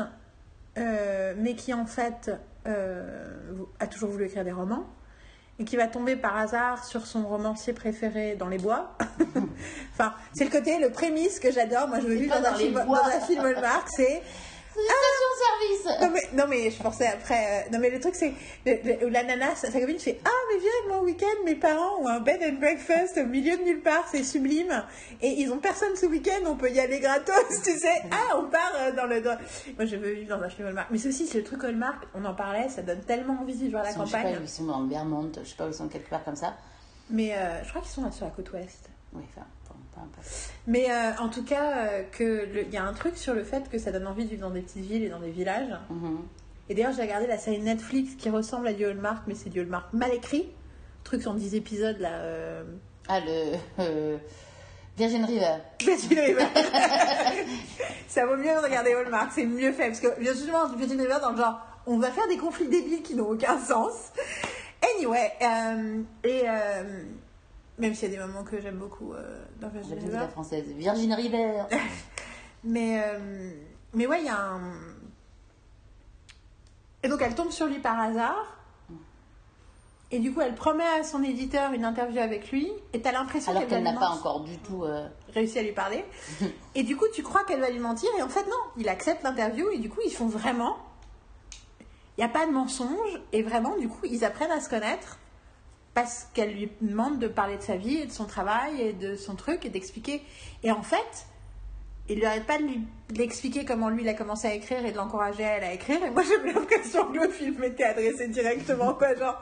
euh, 0.79 1.35
mais 1.37 1.55
qui 1.55 1.75
en 1.75 1.85
fait 1.85 2.31
euh, 2.67 3.65
a 3.79 3.87
toujours 3.87 4.11
voulu 4.11 4.25
écrire 4.27 4.45
des 4.45 4.53
romans, 4.53 4.87
et 5.59 5.65
qui 5.65 5.77
va 5.77 5.87
tomber 5.87 6.17
par 6.17 6.37
hasard 6.37 6.85
sur 6.85 7.07
son 7.07 7.27
romancier 7.27 7.73
préféré 7.73 8.35
dans 8.35 8.49
les 8.49 8.59
bois. 8.59 8.97
enfin, 9.93 10.15
c'est 10.33 10.45
le 10.45 10.51
côté, 10.51 10.79
le 10.79 10.91
prémisse 10.91 11.39
que 11.39 11.53
j'adore. 11.53 11.89
Moi, 11.89 12.01
je 12.01 12.07
veux 12.07 12.15
vivre 12.15 12.41
dans 12.41 12.49
un, 12.49 12.55
film, 12.55 12.75
dans 12.75 12.95
un 12.95 13.21
film 13.21 13.45
Hallmark, 13.45 13.87
c'est 13.89 14.23
C'est 14.89 14.95
une 14.95 15.81
station-service. 15.81 16.01
non 16.03 16.11
mais, 16.13 16.43
non 16.43 16.49
mais 16.49 16.71
je 16.71 16.83
pensais 16.83 17.07
après. 17.07 17.65
euh, 17.67 17.71
non 17.73 17.79
mais 17.79 17.91
le 17.91 18.01
truc 18.01 18.15
c'est 18.15 18.33
le- 18.67 18.99
le- 19.01 19.09
la 19.09 19.23
nana, 19.25 19.55
sa 19.57 19.71
sa 19.71 19.81
copine 19.81 19.99
fait 19.99 20.19
ah 20.25 20.31
mais 20.53 20.59
viens 20.61 20.71
avec 20.81 20.89
moi 20.93 20.99
au 21.01 21.05
week-end. 21.05 21.45
Mes 21.45 21.55
parents 21.55 21.99
ont 22.01 22.09
un 22.09 22.21
bed 22.21 22.41
and 22.43 22.59
breakfast 22.61 23.19
au 23.19 23.27
milieu 23.27 23.57
de 23.57 23.63
nulle 23.63 23.83
part, 23.83 24.07
c'est 24.11 24.25
sublime. 24.25 24.85
Et 25.23 25.29
ils 25.29 25.51
ont 25.53 25.59
personne 25.59 25.95
ce 25.97 26.07
week-end, 26.07 26.41
on 26.47 26.57
peut 26.57 26.71
y 26.71 26.81
aller 26.81 27.01
gratos, 27.01 27.35
tu 27.65 27.79
sais. 27.79 28.03
Ah 28.11 28.39
on 28.39 28.45
part 28.49 28.73
euh, 28.81 28.93
dans 28.93 29.07
le. 29.07 29.21
dans- 29.21 29.39
Moi 29.77 29.85
je 29.87 29.97
veux 29.97 30.13
vivre 30.13 30.37
dans 30.37 30.43
un 30.43 30.49
film 30.49 30.69
Hallmark. 30.69 30.89
Mais 30.91 30.99
ceci 30.99 31.27
c'est 31.27 31.39
le 31.39 31.45
truc 31.45 31.63
Hallmark, 31.65 32.05
on 32.15 32.25
en 32.25 32.35
parlait, 32.35 32.69
ça 32.69 32.83
donne 32.83 33.01
tellement 33.03 33.39
envie 33.41 33.55
de 33.55 33.59
vivre 33.65 33.79
à 33.79 33.83
la 33.85 33.91
Ils 33.91 33.95
sont, 33.95 34.05
je 34.07 34.11
sais 34.11 34.17
pas, 34.17 34.23
campagne. 34.25 34.39
ils 34.43 34.49
sont 34.49 34.65
dans 34.65 34.81
le 34.81 34.89
Vermont, 34.89 35.31
je 35.43 35.49
sais 35.49 35.57
pas 35.57 35.67
où 35.67 35.69
ils 35.69 35.75
sont 35.75 35.89
quelque 35.89 36.09
part 36.11 36.25
comme 36.25 36.37
ça. 36.37 36.55
Mais 37.11 37.35
euh, 37.37 37.63
je 37.65 37.69
crois 37.71 37.83
qu'ils 37.83 37.91
sont 37.91 38.05
là 38.05 38.13
sur 38.13 38.25
la 38.25 38.31
côte 38.31 38.53
ouest. 38.53 38.89
Oui, 39.13 39.23
enfin, 39.29 39.47
Mais 40.67 40.91
euh, 40.91 41.13
en 41.19 41.29
tout 41.29 41.45
cas, 41.45 41.89
euh, 41.89 42.03
il 42.21 42.73
y 42.73 42.77
a 42.77 42.85
un 42.85 42.93
truc 42.93 43.17
sur 43.17 43.35
le 43.35 43.45
fait 43.45 43.69
que 43.69 43.79
ça 43.79 43.93
donne 43.93 44.07
envie 44.07 44.25
de 44.25 44.31
vivre 44.31 44.43
dans 44.43 44.51
des 44.51 44.61
petites 44.61 44.85
villes 44.85 45.05
et 45.05 45.09
dans 45.09 45.21
des 45.21 45.31
villages. 45.31 45.75
Mhm. 45.91 46.19
Et 46.69 46.75
d'ailleurs, 46.75 46.93
j'ai 46.93 47.03
regardé 47.03 47.27
la 47.27 47.39
série 47.39 47.59
Netflix 47.59 48.15
qui 48.15 48.31
ressemble 48.31 48.69
à 48.69 48.73
du 48.73 48.85
Hallmark, 48.85 49.25
mais 49.27 49.35
c'est 49.35 49.51
du 49.51 49.61
Hallmark 49.61 49.93
mal 49.93 50.15
écrit. 50.15 50.49
Truc 51.03 51.27
en 51.27 51.35
10 51.35 51.55
épisodes 51.55 51.99
là. 51.99 52.13
Euh... 52.13 52.63
Ah, 53.09 53.19
le 53.21 53.57
euh, 53.81 54.19
Virgin 54.97 55.25
River. 55.25 55.57
Virgin 55.81 56.19
River. 56.19 56.47
ça 58.09 58.27
vaut 58.27 58.37
mieux 58.37 58.55
de 58.55 58.63
regarder 58.63 58.93
Hallmark, 58.93 59.33
c'est 59.35 59.47
mieux 59.47 59.73
fait. 59.73 59.89
Parce 59.89 60.01
que 60.01 60.09
justement, 60.21 60.69
Virgin 60.69 61.01
River, 61.01 61.17
dans 61.21 61.31
le 61.31 61.39
genre, 61.39 61.59
on 61.87 61.99
va 61.99 62.11
faire 62.11 62.29
des 62.29 62.37
conflits 62.37 62.69
débiles 62.69 63.03
qui 63.03 63.15
n'ont 63.15 63.31
aucun 63.31 63.59
sens. 63.59 64.13
Anyway, 64.97 65.33
euh, 65.43 66.03
et 66.25 66.43
euh, 66.47 67.03
même 67.81 67.95
s'il 67.95 68.11
y 68.11 68.15
a 68.15 68.17
des 68.19 68.23
moments 68.25 68.45
que 68.45 68.61
j'aime 68.61 68.77
beaucoup 68.77 69.13
euh, 69.13 69.45
dans 69.61 69.69
Virgin 69.69 69.99
River. 69.99 70.13
la 70.19 70.29
française. 70.29 70.65
Virgin 70.77 71.13
River. 71.15 71.63
Mais, 72.65 73.03
euh, 73.03 73.53
mais 73.95 74.07
ouais, 74.07 74.21
il 74.21 74.27
y 74.27 74.29
a 74.29 74.39
un. 74.39 74.61
Et 77.03 77.09
donc 77.09 77.23
elle 77.23 77.35
tombe 77.35 77.51
sur 77.51 77.67
lui 77.67 77.79
par 77.79 77.99
hasard. 77.99 78.59
Et 80.13 80.19
du 80.19 80.35
coup, 80.35 80.41
elle 80.41 80.55
promet 80.57 80.85
à 80.85 81.05
son 81.05 81.23
éditeur 81.23 81.73
une 81.73 81.85
interview 81.85 82.21
avec 82.21 82.51
lui. 82.51 82.71
Et 82.93 83.01
t'as 83.01 83.13
l'impression 83.13 83.55
qu'elle 83.67 83.83
n'a 83.85 83.93
pas 83.95 84.09
encore 84.11 84.41
du 84.41 84.59
tout. 84.59 84.85
euh, 84.85 85.09
réussi 85.33 85.59
à 85.59 85.63
lui 85.63 85.73
parler. 85.73 86.05
et 86.75 86.83
du 86.83 86.97
coup, 86.97 87.07
tu 87.15 87.23
crois 87.23 87.45
qu'elle 87.45 87.61
va 87.61 87.71
lui 87.71 87.79
mentir. 87.79 88.11
Et 88.19 88.23
en 88.23 88.29
fait, 88.29 88.45
non. 88.47 88.61
Il 88.77 88.89
accepte 88.89 89.23
l'interview. 89.23 89.71
Et 89.71 89.79
du 89.79 89.89
coup, 89.89 90.01
ils 90.05 90.13
font 90.13 90.27
vraiment. 90.27 90.77
Il 92.19 92.25
n'y 92.25 92.25
a 92.25 92.29
pas 92.29 92.45
de 92.47 92.51
mensonge. 92.51 93.21
Et 93.33 93.43
vraiment, 93.43 93.77
du 93.79 93.89
coup, 93.89 94.05
ils 94.05 94.25
apprennent 94.25 94.51
à 94.51 94.61
se 94.61 94.69
connaître. 94.69 95.17
Parce 95.95 96.29
qu'elle 96.35 96.55
lui 96.55 96.71
demande 96.81 97.19
de 97.19 97.29
parler 97.29 97.57
de 97.57 97.63
sa 97.63 97.77
vie 97.77 97.99
et 97.99 98.07
de 98.07 98.13
son 98.13 98.25
travail 98.25 98.81
et 98.81 98.93
de 98.93 99.17
son 99.17 99.35
truc 99.35 99.65
et 99.65 99.71
d'expliquer. 99.71 100.23
Et 100.63 100.71
en 100.71 100.83
fait, 100.83 101.27
il 102.11 102.19
lui 102.19 102.27
arrête 102.27 102.47
pas 102.47 102.59
de 102.59 102.65
lui 102.65 102.83
l'expliquer 103.17 103.65
comment 103.65 103.89
lui 103.89 104.03
il 104.03 104.09
a 104.09 104.15
commencé 104.15 104.49
à 104.49 104.55
écrire 104.55 104.85
et 104.85 104.91
de 104.91 104.97
l'encourager 104.97 105.45
à 105.45 105.57
elle 105.57 105.65
à 105.65 105.73
écrire. 105.73 106.03
Et 106.05 106.11
moi 106.11 106.23
j'ai 106.25 106.53
l'impression 106.53 107.07
que 107.13 107.19
le 107.19 107.29
film 107.29 107.63
était 107.63 107.85
adressé 107.85 108.27
directement, 108.27 108.95
quoi, 108.95 109.15
genre. 109.15 109.41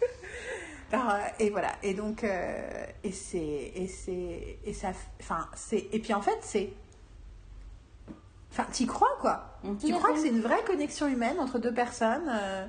Alors, 0.92 1.10
euh, 1.10 1.18
et 1.38 1.50
voilà. 1.50 1.72
Et 1.84 1.94
donc, 1.94 2.24
euh, 2.24 2.86
et 3.04 3.12
c'est, 3.12 3.72
et 3.74 3.86
c'est, 3.86 4.58
et 4.64 4.74
ça, 4.74 4.90
enfin, 5.20 5.48
c'est, 5.54 5.88
et 5.92 6.00
puis 6.00 6.12
en 6.12 6.20
fait 6.20 6.38
c'est, 6.40 6.72
enfin, 8.50 8.66
t'y 8.72 8.86
crois 8.86 9.16
quoi. 9.20 9.58
Mm, 9.62 9.76
Tu 9.76 9.92
crois 9.92 10.12
que 10.12 10.18
c'est 10.18 10.28
une 10.28 10.40
vraie 10.42 10.64
connexion 10.64 11.06
humaine 11.06 11.38
entre 11.38 11.60
deux 11.60 11.72
personnes 11.72 12.28
euh, 12.28 12.66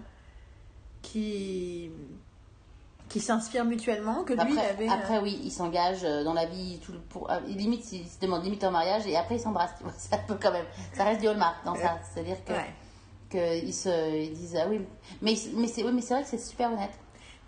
qui, 1.02 1.92
qui 3.14 3.20
s'inspirent 3.20 3.64
mutuellement, 3.66 4.24
que 4.24 4.34
lui 4.34 4.42
il 4.54 4.58
Après, 4.58 4.70
avait. 4.72 4.90
euh, 4.90 4.92
après, 4.92 5.20
oui, 5.20 5.40
ils 5.44 5.52
s'engagent 5.52 6.04
euh, 6.04 6.24
dans 6.24 6.34
la 6.34 6.48
vie. 6.48 6.80
Tout 6.84 6.94
le- 6.94 7.00
pour, 7.00 7.30
euh, 7.30 7.40
limite, 7.46 7.92
ils 7.92 8.08
se 8.08 8.20
demandent 8.20 8.44
limite 8.44 8.64
en 8.64 8.72
mariage 8.72 9.06
et 9.06 9.16
après 9.16 9.36
ils 9.36 9.40
s'embrassent. 9.40 9.76
Vois, 9.82 9.92
Ça 9.98 10.18
peut 10.18 10.36
quand 10.42 10.52
même. 10.52 10.66
Ça 10.94 11.04
reste 11.04 11.22
du 11.22 11.28
hallmark 11.28 11.64
dans 11.64 11.76
ça. 11.76 12.00
C'est-à-dire 12.14 12.44
que. 12.44 12.54
ouais. 12.54 12.74
qu'ils 13.62 13.74
se 13.74 14.16
ils 14.16 14.34
disent 14.34 14.56
ah 14.62 14.68
oui 14.70 14.80
mais 15.22 15.34
mais 15.56 15.68
c'est 15.68 15.84
oui, 15.84 15.92
mais 15.94 16.02
c'est 16.02 16.14
vrai 16.16 16.24
que 16.24 16.30
c'est 16.30 16.38
super 16.38 16.72
honnête 16.72 16.92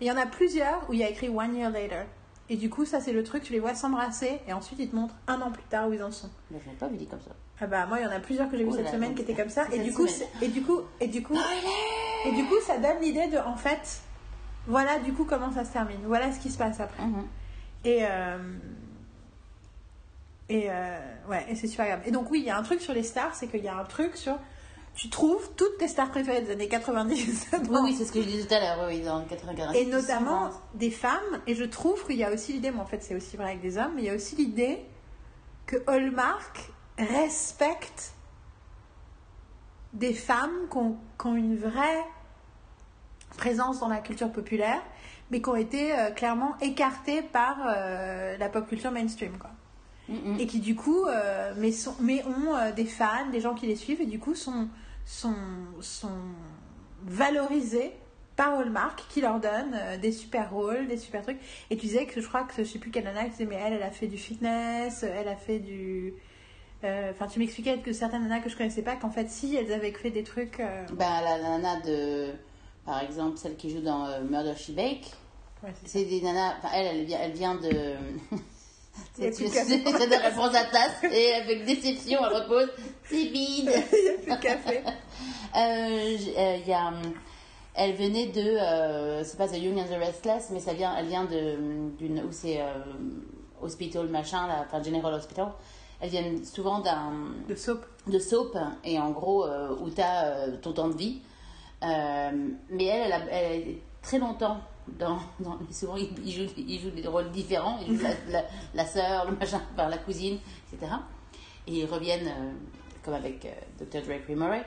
Il 0.00 0.06
y 0.06 0.10
en 0.10 0.16
a 0.16 0.26
plusieurs 0.26 0.88
où 0.88 0.92
il 0.94 0.98
y 1.00 1.04
a 1.04 1.08
écrit 1.10 1.28
One 1.28 1.54
Year 1.56 1.70
Later. 1.70 2.04
Et 2.48 2.54
du 2.56 2.70
coup, 2.70 2.84
ça, 2.84 3.00
c'est 3.00 3.12
le 3.12 3.24
truc, 3.24 3.42
tu 3.42 3.52
les 3.52 3.58
vois 3.58 3.74
s'embrasser 3.74 4.38
et 4.46 4.52
ensuite 4.52 4.78
ils 4.78 4.88
te 4.88 4.94
montrent 4.94 5.16
un 5.26 5.40
an 5.40 5.50
plus 5.50 5.64
tard 5.64 5.88
où 5.88 5.92
ils 5.92 6.02
en 6.04 6.12
sont. 6.12 6.30
mais 6.52 6.60
je 6.64 6.70
n'ai 6.70 6.76
pas 6.76 6.86
vu 6.86 6.96
dit 6.96 7.06
comme 7.08 7.20
ça 7.20 7.32
Ah 7.60 7.66
bah, 7.66 7.86
moi, 7.86 7.98
il 7.98 8.04
y 8.04 8.06
en 8.06 8.12
a 8.12 8.20
plusieurs 8.20 8.48
que 8.48 8.56
j'ai 8.56 8.62
vu 8.62 8.70
Oh 8.72 8.76
cette 8.76 8.84
là, 8.84 8.92
semaine 8.92 9.16
qui 9.16 9.22
étaient 9.22 9.34
comme 9.34 9.48
ça. 9.48 9.64
Et 9.72 9.78
cette 9.78 9.82
du, 9.82 9.92
coup, 9.92 10.06
c'est- 10.06 10.28
et 10.40 10.46
du 10.46 10.62
coup, 10.62 10.78
et 11.00 11.08
du 11.08 11.24
coup, 11.24 11.34
et 12.24 12.32
du 12.32 12.44
coup, 12.44 12.54
ça 12.64 12.78
donne 12.78 13.00
l'idée 13.00 13.26
de, 13.26 13.38
en 13.38 13.56
fait, 13.56 14.00
voilà 14.66 14.98
du 14.98 15.12
coup 15.12 15.24
comment 15.24 15.52
ça 15.52 15.64
se 15.64 15.72
termine. 15.72 16.00
Voilà 16.04 16.32
ce 16.32 16.40
qui 16.40 16.50
se 16.50 16.58
passe 16.58 16.80
après. 16.80 17.04
Mhm. 17.04 17.26
Et, 17.84 17.98
euh, 18.02 18.38
et 20.48 20.66
euh, 20.70 20.98
ouais, 21.28 21.46
et 21.48 21.54
c'est 21.54 21.68
super 21.68 21.86
grave. 21.86 22.00
Et 22.04 22.10
donc, 22.10 22.30
oui, 22.30 22.40
il 22.40 22.46
y 22.46 22.50
a 22.50 22.58
un 22.58 22.62
truc 22.62 22.80
sur 22.80 22.92
les 22.92 23.02
stars, 23.02 23.34
c'est 23.34 23.46
qu'il 23.46 23.62
y 23.62 23.68
a 23.68 23.76
un 23.76 23.84
truc 23.84 24.16
sur. 24.16 24.36
Tu 24.94 25.10
trouves 25.10 25.50
toutes 25.56 25.76
tes 25.76 25.88
stars 25.88 26.10
préférées 26.10 26.40
des 26.40 26.52
années 26.52 26.68
90 26.68 27.48
oui 27.68 27.78
oui 27.82 27.94
c'est 27.94 28.06
ce 28.06 28.12
que 28.12 28.22
je 28.22 28.26
disais 28.26 28.48
tout 28.48 28.54
à 28.54 28.60
l'heure 28.60 28.86
oui, 28.88 29.02
dans 29.02 29.18
le 29.18 29.26
95 29.26 29.76
et 29.76 29.84
notamment 29.84 30.48
des 30.72 30.90
femmes. 30.90 31.42
Et 31.46 31.54
je 31.54 31.64
trouve 31.64 32.06
qu'il 32.06 32.16
y 32.16 32.24
a 32.24 32.32
aussi 32.32 32.54
l'idée, 32.54 32.70
mais 32.70 32.80
en 32.80 32.86
fait 32.86 33.02
c'est 33.02 33.14
aussi 33.14 33.36
vrai 33.36 33.50
avec 33.50 33.60
des 33.60 33.76
hommes, 33.76 33.92
mais 33.94 34.02
il 34.02 34.06
y 34.06 34.10
a 34.10 34.14
aussi 34.14 34.36
l'idée 34.36 34.82
que 35.66 35.76
Hallmark 35.86 36.72
respecte 36.96 38.14
des 39.92 40.14
femmes 40.14 40.66
qui 40.70 40.78
ont, 40.78 40.96
qui 41.20 41.26
ont 41.26 41.36
une 41.36 41.58
vraie 41.58 42.04
présence 43.36 43.80
dans 43.80 43.88
la 43.88 43.98
culture 43.98 44.30
populaire, 44.30 44.82
mais 45.30 45.40
qui 45.40 45.48
ont 45.48 45.56
été 45.56 45.92
euh, 45.92 46.10
clairement 46.10 46.54
écartées 46.60 47.22
par 47.22 47.58
euh, 47.66 48.36
la 48.38 48.48
pop 48.48 48.68
culture 48.68 48.90
mainstream. 48.90 49.36
Quoi. 49.38 49.50
Et 50.38 50.46
qui 50.46 50.60
du 50.60 50.76
coup, 50.76 51.04
euh, 51.06 51.52
mais, 51.56 51.72
sont, 51.72 51.96
mais 52.00 52.24
ont 52.24 52.72
des 52.76 52.84
fans, 52.84 53.28
des 53.32 53.40
gens 53.40 53.54
qui 53.54 53.66
les 53.66 53.74
suivent, 53.74 54.00
et 54.00 54.06
du 54.06 54.20
coup 54.20 54.36
sont, 54.36 54.68
sont, 55.04 55.34
sont 55.80 56.20
valorisés 57.04 57.92
par 58.36 58.56
Hallmark 58.60 59.04
qui 59.08 59.20
leur 59.20 59.40
donne 59.40 59.76
des 60.00 60.12
super 60.12 60.52
rôles, 60.52 60.86
des 60.86 60.96
super 60.96 61.22
trucs. 61.22 61.38
Et 61.70 61.76
tu 61.76 61.86
disais 61.86 62.06
que 62.06 62.20
je 62.20 62.28
crois 62.28 62.44
que 62.44 62.62
je 62.62 62.62
sais 62.62 62.78
plus 62.78 62.92
quelle 62.92 63.02
nana 63.02 63.22
mais 63.40 63.56
elle, 63.56 63.72
elle 63.72 63.82
a 63.82 63.90
fait 63.90 64.06
du 64.06 64.16
fitness, 64.16 65.02
elle 65.02 65.26
a 65.26 65.34
fait 65.34 65.58
du. 65.58 66.14
Enfin, 66.84 67.26
tu 67.26 67.40
m'expliquais 67.40 67.78
que 67.78 67.92
certaines 67.92 68.22
nanas 68.22 68.38
que 68.38 68.48
je 68.48 68.56
connaissais 68.56 68.82
pas, 68.82 68.94
qu'en 68.94 69.10
fait, 69.10 69.28
si, 69.28 69.56
elles 69.56 69.72
avaient 69.72 69.90
fait 69.90 70.10
des 70.10 70.22
trucs. 70.22 70.58
Ben, 70.58 71.20
la 71.20 71.38
nana 71.42 71.80
de. 71.80 72.32
Par 72.86 73.02
exemple, 73.02 73.36
celle 73.36 73.56
qui 73.56 73.68
joue 73.70 73.80
dans 73.80 74.06
euh, 74.06 74.22
Murder 74.22 74.54
She 74.56 74.70
Bake, 74.70 75.12
ouais, 75.62 75.74
c'est 75.84 76.04
des 76.04 76.20
nanas. 76.22 76.54
Enfin, 76.58 76.68
elle, 76.74 76.86
elle 76.86 77.04
vient, 77.04 77.18
elle 77.20 77.32
vient 77.32 77.54
de. 77.56 77.70
C'est 79.14 79.30
de 79.30 80.22
réponse 80.22 80.54
à 80.54 80.64
tasse 80.64 81.04
et 81.12 81.34
avec 81.34 81.66
déception, 81.66 82.18
elle 82.24 82.34
repose. 82.34 82.70
C'est 83.04 83.24
vide. 83.26 83.70
Il 83.92 84.04
y 84.04 84.08
a 84.08 84.14
plus 84.14 84.30
de 84.30 84.40
café. 84.40 84.82
Euh, 85.54 86.16
euh, 86.38 86.56
y 86.66 86.72
a, 86.72 86.88
hum, 86.88 87.02
elle 87.74 87.94
venait 87.94 88.28
de, 88.28 88.40
euh, 88.40 89.22
c'est 89.22 89.36
pas 89.36 89.48
The 89.48 89.58
Young 89.58 89.78
and 89.78 89.84
the 89.84 89.98
Restless, 89.98 90.48
mais 90.50 90.60
ça 90.60 90.72
vient, 90.72 90.94
elle 90.96 91.06
vient 91.06 91.24
de 91.24 91.90
d'une 91.98 92.20
où 92.20 92.32
c'est 92.32 92.60
euh, 92.60 92.72
hospital 93.60 94.08
machin, 94.08 94.46
là, 94.46 94.64
enfin 94.66 94.82
General 94.82 95.12
Hospital. 95.12 95.48
Elles 96.00 96.10
viennent 96.10 96.44
souvent 96.44 96.80
d'un 96.80 97.12
De 97.48 97.54
soap. 97.54 97.84
de 98.06 98.18
soap 98.18 98.56
et 98.84 98.98
en 98.98 99.10
gros 99.10 99.44
euh, 99.44 99.74
où 99.80 99.90
t'as 99.90 100.24
euh, 100.24 100.56
ton 100.60 100.72
temps 100.72 100.88
de 100.88 100.96
vie. 100.96 101.20
Euh, 101.86 102.30
mais 102.70 102.84
elle, 102.84 103.06
elle, 103.06 103.12
a, 103.12 103.32
elle 103.32 103.76
très 104.02 104.18
longtemps 104.18 104.60
dans, 104.88 105.18
souvent 105.70 105.96
ils, 105.96 106.32
jouent, 106.32 106.90
des 106.90 107.08
rôles 107.08 107.30
différents. 107.30 107.78
Ils 107.86 107.96
jouent 107.96 108.06
la, 108.28 108.44
la, 108.74 108.84
sœur, 108.84 109.30
le 109.30 109.36
machin, 109.36 109.60
enfin, 109.72 109.88
la 109.88 109.98
cousine, 109.98 110.38
etc. 110.72 110.92
Et 111.66 111.80
ils 111.80 111.86
reviennent 111.86 112.28
euh, 112.28 112.52
comme 113.04 113.14
avec 113.14 113.44
euh, 113.44 113.84
Dr. 113.84 114.02
Drake 114.06 114.28
Murray. 114.28 114.64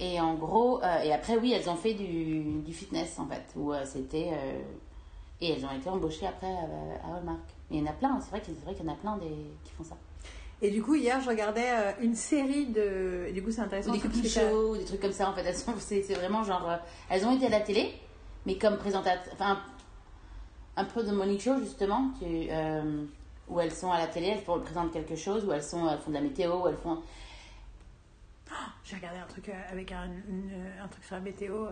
Et 0.00 0.20
en 0.20 0.34
gros, 0.34 0.80
et 1.04 1.12
après 1.12 1.36
oui, 1.36 1.52
elles 1.52 1.68
ont 1.68 1.74
fait 1.74 1.94
du, 1.94 2.72
fitness 2.72 3.18
en 3.18 3.26
fait, 3.26 3.42
où 3.56 3.72
c'était 3.84 4.30
et 5.40 5.50
elles 5.50 5.66
ont 5.66 5.76
été 5.76 5.90
embauchées 5.90 6.28
après 6.28 6.46
à, 6.46 7.06
à 7.06 7.16
Hallmark. 7.16 7.40
Il 7.70 7.80
y 7.80 7.82
en 7.82 7.86
a 7.86 7.92
plein, 7.92 8.18
c'est 8.20 8.30
vrai 8.30 8.40
qu'il 8.40 8.54
y 8.86 8.88
en 8.88 8.92
a 8.92 8.96
plein 8.96 9.18
qui 9.64 9.72
font 9.72 9.82
ça. 9.82 9.96
Et 10.62 10.70
du 10.70 10.82
coup, 10.82 10.94
hier, 10.94 11.20
je 11.20 11.28
regardais 11.28 11.68
euh, 11.70 11.92
une 12.00 12.14
série 12.14 12.66
de. 12.66 13.26
et 13.28 13.32
Du 13.32 13.42
coup, 13.42 13.50
c'est 13.50 13.60
ou 13.60 13.64
intéressant. 13.64 13.92
des 13.92 13.98
parce 13.98 14.14
cooking 14.14 14.30
shows, 14.30 14.70
ou 14.72 14.76
des 14.78 14.84
trucs 14.86 15.00
comme 15.00 15.12
ça 15.12 15.28
en 15.28 15.34
fait. 15.34 15.42
Elles 15.42 15.54
sont, 15.56 15.74
c'est, 15.78 16.02
c'est 16.02 16.14
vraiment 16.14 16.42
genre, 16.44 16.68
euh, 16.70 16.76
elles 17.10 17.26
ont 17.26 17.36
été 17.36 17.46
à 17.46 17.50
la 17.50 17.60
télé, 17.60 17.92
mais 18.46 18.56
comme 18.56 18.78
présentatrices, 18.78 19.30
enfin 19.34 19.60
un 20.78 20.84
peu 20.84 21.02
de 21.02 21.10
morning 21.12 21.38
show 21.38 21.58
justement, 21.58 22.10
tu, 22.18 22.24
euh, 22.50 23.04
où 23.48 23.60
elles 23.60 23.72
sont 23.72 23.90
à 23.92 23.98
la 23.98 24.06
télé, 24.06 24.28
elles 24.28 24.42
présentent 24.62 24.92
quelque 24.92 25.16
chose, 25.16 25.44
où 25.44 25.52
elles 25.52 25.62
sont, 25.62 25.88
elles 25.90 25.98
font 25.98 26.10
de 26.10 26.14
la 26.16 26.20
météo, 26.22 26.62
où 26.62 26.68
elles 26.68 26.76
font. 26.76 27.02
J'ai 28.84 28.96
regardé 28.96 29.18
un 29.18 29.26
truc 29.26 29.50
avec 29.70 29.90
un, 29.92 30.04
une- 30.28 30.50
un 30.82 30.88
truc 30.88 31.04
sur 31.04 31.16
la 31.16 31.20
météo. 31.20 31.66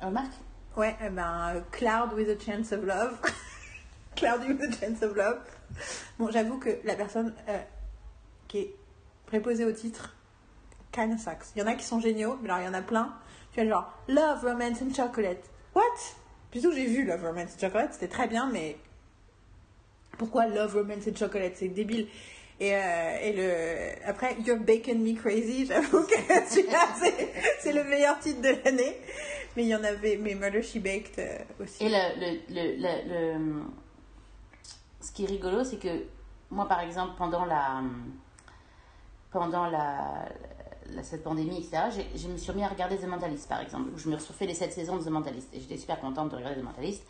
Hallmark 0.00 0.30
Ouais, 0.76 0.96
eh 1.04 1.08
ben, 1.08 1.62
Cloud 1.70 2.12
with 2.14 2.28
a 2.28 2.36
Chance 2.38 2.72
of 2.72 2.84
Love. 2.84 3.20
Cloudy 4.16 4.48
with 4.48 4.60
a 4.62 4.72
Chance 4.72 5.02
of 5.04 5.14
Love. 5.16 5.38
Bon, 6.18 6.30
j'avoue 6.30 6.58
que 6.58 6.80
la 6.84 6.94
personne 6.96 7.32
qui 8.54 8.60
est 8.60 8.74
préposée 9.26 9.64
au 9.64 9.72
titre, 9.72 10.14
kind 10.92 11.12
of 11.12 11.18
sucks. 11.18 11.46
Il 11.56 11.60
y 11.60 11.62
en 11.62 11.66
a 11.66 11.74
qui 11.74 11.84
sont 11.84 11.98
géniaux, 11.98 12.38
mais 12.40 12.48
alors 12.50 12.60
il 12.62 12.66
y 12.66 12.68
en 12.68 12.74
a 12.74 12.82
plein. 12.82 13.12
Tu 13.52 13.60
vois, 13.60 13.68
genre, 13.68 13.92
Love, 14.06 14.44
Romance 14.44 14.80
and 14.82 14.94
Chocolate. 14.94 15.42
What? 15.74 15.82
Plutôt, 16.52 16.70
j'ai 16.70 16.86
vu 16.86 17.04
Love, 17.04 17.24
Romance 17.24 17.54
and 17.56 17.60
Chocolate, 17.60 17.92
c'était 17.94 18.06
très 18.08 18.28
bien, 18.28 18.48
mais 18.52 18.76
pourquoi 20.18 20.46
Love, 20.46 20.74
Romance 20.76 21.08
and 21.08 21.16
Chocolate? 21.16 21.54
C'est 21.56 21.66
débile. 21.68 22.06
Et, 22.60 22.76
euh, 22.76 23.16
et 23.20 23.32
le... 23.32 24.08
après, 24.08 24.36
You're 24.46 24.60
Bacon 24.60 25.00
Me 25.02 25.16
Crazy, 25.20 25.66
j'avoue 25.66 26.04
que 26.06 26.14
c'est- 26.46 27.72
le 27.72 27.82
meilleur 27.82 28.20
titre 28.20 28.40
de 28.40 28.50
l'année. 28.64 28.96
Mais 29.56 29.64
il 29.64 29.68
y 29.68 29.74
en 29.74 29.82
avait, 29.82 30.16
mais 30.16 30.36
Murder 30.36 30.62
She 30.62 30.76
Baked 30.78 31.18
euh, 31.18 31.38
aussi. 31.60 31.84
Et 31.84 31.88
le, 31.88 32.38
le- 32.50 33.38
le- 33.38 33.62
ce 35.00 35.10
qui 35.10 35.24
est 35.24 35.28
rigolo, 35.28 35.64
c'est 35.64 35.78
que 35.78 36.04
moi, 36.52 36.68
par 36.68 36.78
exemple, 36.80 37.14
pendant 37.18 37.44
la 37.44 37.82
pendant 39.34 39.66
la, 39.66 40.24
la- 40.94 41.02
cette 41.02 41.22
pandémie, 41.24 41.58
etc., 41.58 42.04
je 42.16 42.28
me 42.28 42.36
suis 42.38 42.50
remis 42.52 42.64
à 42.64 42.68
regarder 42.68 42.96
The 42.96 43.06
Mentalist, 43.06 43.46
par 43.48 43.60
exemple. 43.60 43.90
où 43.94 43.98
Je 43.98 44.08
me 44.08 44.16
suis 44.18 44.32
refait 44.32 44.46
les 44.46 44.54
7 44.54 44.72
saisons 44.72 44.96
de 44.96 45.04
The 45.04 45.08
Mentalist. 45.10 45.48
Et 45.52 45.60
j'étais 45.60 45.76
super 45.76 46.00
contente 46.00 46.30
de 46.30 46.36
regarder 46.36 46.60
The 46.60 46.64
Mentalist. 46.64 47.02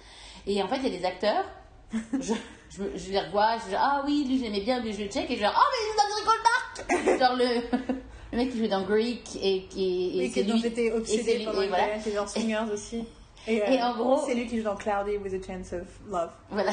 Et 0.47 0.61
en 0.63 0.67
fait, 0.69 0.79
il 0.79 0.93
y 0.93 0.97
a 0.97 0.99
des 0.99 1.05
acteurs, 1.05 1.45
je, 1.93 2.33
je, 2.71 2.83
je 2.97 3.11
les 3.13 3.21
revois, 3.21 3.59
je 3.63 3.69
dis, 3.69 3.75
ah 3.77 4.03
oui, 4.05 4.25
lui, 4.27 4.39
j'aimais 4.41 4.63
bien, 4.63 4.81
lui, 4.81 4.93
je 4.93 5.03
le 5.03 5.09
check, 5.09 5.31
et 5.31 5.35
je 5.37 5.41
dis, 5.41 5.47
oh, 5.49 5.71
mais 5.73 5.79
il 5.85 5.91
est 5.93 5.97
dans 6.01 6.09
Nicole 6.19 6.43
Park 6.49 7.19
Genre 7.21 7.37
le, 7.37 7.95
le 8.33 8.37
mec 8.37 8.51
qui 8.51 8.59
joue 8.59 8.67
dans 8.67 8.83
Greek, 8.83 9.37
et 9.41 9.65
qui. 9.67 10.19
Et, 10.19 10.25
Et, 10.25 10.31
c'est 10.31 10.43
dont 10.45 10.57
j'étais 10.57 10.87
et 10.87 10.93
obsédée 10.93 11.39
lui- 11.39 11.45
pendant 11.45 11.61
et 11.63 11.69
voilà. 11.69 11.87
dans 12.17 12.27
Swingers 12.27 12.67
aussi. 12.73 13.05
Et, 13.47 13.57
Et 13.57 13.83
en 13.83 13.95
gros- 13.95 14.25
c'est 14.27 14.35
lui 14.35 14.47
qui 14.49 14.57
joue 14.59 14.65
dans 14.65 14.75
Cloudy 14.77 15.19
with 15.19 15.35
a 15.35 15.47
Chance 15.47 15.73
of 15.75 15.87
Love. 16.11 16.31
Voilà. 16.51 16.73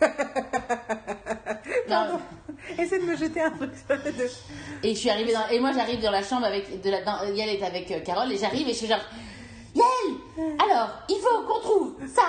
Pardon. 1.88 2.18
Essaie 2.78 2.98
de 2.98 3.04
me 3.04 3.16
jeter 3.16 3.40
un 3.40 3.50
truc 3.50 3.70
sur. 3.74 3.96
Et 4.82 4.94
je 4.94 4.98
suis 5.00 5.10
arrivée 5.10 5.32
dans, 5.32 5.46
et 5.48 5.58
moi 5.60 5.72
j'arrive 5.72 6.00
dans 6.02 6.10
la 6.10 6.22
chambre 6.22 6.46
avec, 6.46 6.80
de 6.82 6.90
la, 6.90 7.02
dans- 7.02 7.24
Yael 7.24 7.56
est 7.56 7.62
avec 7.64 7.90
euh, 7.90 8.00
Carole 8.00 8.30
et 8.32 8.38
j'arrive 8.38 8.66
et 8.68 8.72
je 8.72 8.76
suis 8.78 8.86
genre, 8.86 9.00
Yael, 9.74 10.16
alors 10.64 10.90
il 11.08 11.16
faut 11.18 11.42
qu'on 11.46 11.60
trouve 11.60 11.96
ça, 12.06 12.22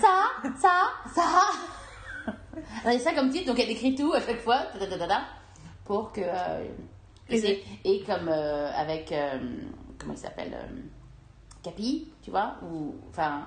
ça, 0.00 0.50
ça, 0.60 0.72
ça. 1.14 2.32
Elle 2.84 2.96
a 2.96 2.98
ça 2.98 3.12
comme 3.12 3.30
titre, 3.30 3.46
donc 3.46 3.58
elle 3.60 3.70
écrit 3.70 3.94
tout 3.94 4.12
à 4.12 4.20
chaque 4.20 4.40
fois, 4.40 4.58
ta, 4.78 4.86
ta, 4.86 5.06
ta, 5.06 5.20
pour 5.84 6.12
que. 6.12 6.20
euh, 6.22 6.64
et, 7.84 8.02
comme 8.04 8.28
euh, 8.28 8.70
avec, 8.74 9.12
euh, 9.12 9.38
comment 9.98 10.14
il 10.14 10.18
s'appelle, 10.18 10.52
euh, 10.54 10.80
Capi, 11.62 12.08
tu 12.22 12.30
vois, 12.30 12.54
ou 12.62 12.94
enfin, 13.10 13.46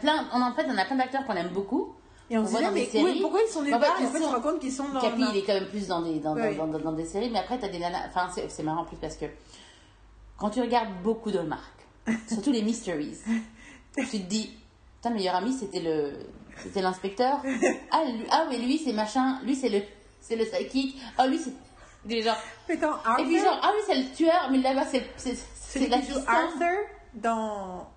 plein, 0.00 0.26
on, 0.32 0.42
en 0.42 0.52
fait 0.52 0.66
on 0.68 0.76
a 0.76 0.84
plein 0.84 0.96
d'acteurs 0.96 1.24
qu'on 1.26 1.34
aime 1.34 1.48
beaucoup. 1.50 1.94
Et 2.32 2.38
on, 2.38 2.42
On 2.42 2.46
se 2.46 2.52
dans 2.52 2.70
mais 2.70 2.84
des 2.84 2.86
séries. 2.86 3.04
oui, 3.04 3.18
pourquoi 3.20 3.40
ils 3.46 3.50
sont 3.52 3.62
nulle 3.62 3.74
En 3.74 3.80
fait, 3.80 3.86
part 3.86 3.96
en 4.02 4.06
fait, 4.06 4.18
je 4.18 4.22
me 4.22 4.28
rends 4.28 4.40
compte 4.40 4.60
qu'ils 4.60 4.72
sont 4.72 4.88
dans. 4.88 5.00
Capi, 5.00 5.22
il 5.32 5.36
est 5.38 5.42
quand 5.42 5.54
même 5.54 5.68
plus 5.68 5.88
dans 5.88 6.00
des, 6.02 6.20
dans, 6.20 6.34
dans- 6.36 6.42
Oui. 6.42 6.56
dans, 6.56 6.66
dans- 6.68 6.78
dans 6.78 6.92
des 6.92 7.04
séries, 7.04 7.28
mais 7.30 7.40
après, 7.40 7.58
t'as 7.58 7.68
des 7.68 7.78
nanas. 7.80 8.06
Enfin, 8.08 8.28
c'est 8.32 8.48
c'est 8.50 8.62
marrant 8.62 8.82
en 8.82 8.84
plus 8.84 8.96
parce 8.96 9.16
que 9.16 9.26
quand 10.38 10.50
tu 10.50 10.60
regardes 10.60 11.02
beaucoup 11.02 11.30
de 11.32 11.40
marques, 11.40 11.86
surtout 12.28 12.52
les 12.52 12.62
mysteries, 12.62 13.16
tu 13.96 14.06
te 14.06 14.16
dis, 14.18 14.56
putain, 14.96 15.10
le 15.10 15.16
meilleur 15.16 15.34
ami, 15.34 15.52
c'était 15.52 15.80
le. 15.80 16.12
C'était 16.62 16.82
l'inspecteur. 16.82 17.40
Ah, 17.90 18.04
lui- 18.04 18.26
ah, 18.30 18.46
mais 18.48 18.58
lui, 18.58 18.78
c'est 18.78 18.92
machin. 18.92 19.40
Lui, 19.44 19.56
c'est 19.56 19.68
le. 19.68 19.82
C'est 20.20 20.36
le 20.36 20.44
psychic. 20.44 21.00
Ah, 21.18 21.26
lui, 21.26 21.38
c'est. 21.38 21.52
Des 22.04 22.22
gens. 22.22 22.34
Et 22.68 22.76
puis, 23.24 23.38
genre, 23.40 23.58
ah 23.62 23.72
oui, 23.74 23.82
c'est 23.86 23.94
le 23.96 24.14
tueur, 24.14 24.48
mais 24.52 24.58
là-bas, 24.58 24.84
c'est. 24.86 25.04
C'est 25.16 25.88
qui 25.88 26.12
joue. 26.12 26.18
Arthur 26.28 26.78
dans 27.14 27.88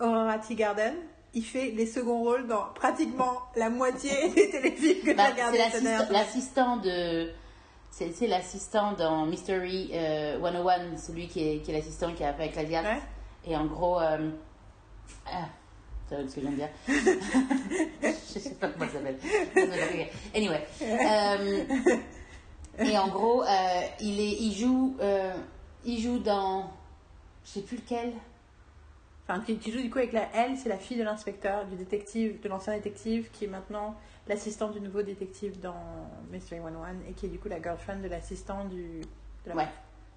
Aurora 0.00 0.38
Tea 0.38 0.54
Garden, 0.54 0.94
il 1.34 1.44
fait 1.44 1.70
les 1.72 1.86
seconds 1.86 2.20
rôles 2.20 2.46
dans 2.46 2.64
pratiquement 2.74 3.42
la 3.56 3.68
moitié 3.70 4.28
des 4.34 4.50
téléfilms 4.50 5.02
que 5.04 5.16
Bah, 5.16 5.24
j'ai 5.26 5.32
regardés 5.32 5.58
c'est 5.72 5.80
cette 5.80 6.10
l'assistant- 6.10 6.76
de. 6.78 7.30
C'est 7.90 8.12
c'est 8.12 8.26
l'assistant 8.26 8.92
dans 8.94 9.24
Mystery 9.26 9.90
euh, 9.94 10.40
101, 10.40 10.96
celui 10.96 11.28
qui 11.28 11.48
est, 11.48 11.58
qui 11.60 11.70
est 11.70 11.74
l'assistant 11.74 12.12
qui 12.12 12.24
a 12.24 12.32
fait 12.34 12.44
avec 12.54 12.56
la. 12.72 12.82
Ouais. 12.82 12.98
Et 13.46 13.56
en 13.56 13.66
gros. 13.66 14.00
Euh, 14.00 14.30
ah, 15.26 15.44
ça 16.10 16.16
va 16.16 16.28
ce 16.28 16.34
que 16.34 16.40
je 16.40 16.46
viens 16.46 16.50
de 16.50 16.56
dire. 16.56 16.68
je 18.34 18.38
sais 18.38 18.54
pas 18.54 18.68
comment 18.68 18.86
ça 18.86 18.94
s'appelle. 18.94 20.08
Anyway. 20.34 20.66
Euh, 20.82 21.64
et 22.80 22.98
en 22.98 23.08
gros, 23.08 23.42
euh, 23.44 23.46
il, 24.00 24.18
est, 24.20 24.32
il, 24.40 24.52
joue, 24.54 24.96
euh, 25.00 25.32
il 25.84 26.00
joue 26.02 26.18
dans. 26.18 26.70
Je 27.44 27.50
sais 27.52 27.60
plus 27.60 27.76
lequel. 27.76 28.12
Enfin, 29.26 29.40
tu 29.40 29.72
joues 29.72 29.80
du 29.80 29.88
coup 29.90 29.98
avec 29.98 30.12
la 30.12 30.28
elle, 30.34 30.56
c'est 30.58 30.68
la 30.68 30.76
fille 30.76 30.98
de 30.98 31.02
l'inspecteur, 31.02 31.64
du 31.66 31.76
détective, 31.76 32.40
de 32.42 32.48
l'ancien 32.48 32.74
détective, 32.74 33.30
qui 33.32 33.46
est 33.46 33.48
maintenant 33.48 33.94
l'assistant 34.28 34.70
du 34.70 34.80
nouveau 34.80 35.02
détective 35.02 35.58
dans 35.60 35.76
Mystery 36.30 36.60
101 36.60 37.08
et 37.08 37.12
qui 37.14 37.26
est 37.26 37.28
du 37.30 37.38
coup 37.38 37.48
la 37.48 37.60
girlfriend 37.62 38.02
de 38.02 38.08
l'assistant 38.08 38.64
du. 38.66 39.00
De 39.44 39.50
la 39.50 39.56
Ouais. 39.56 39.68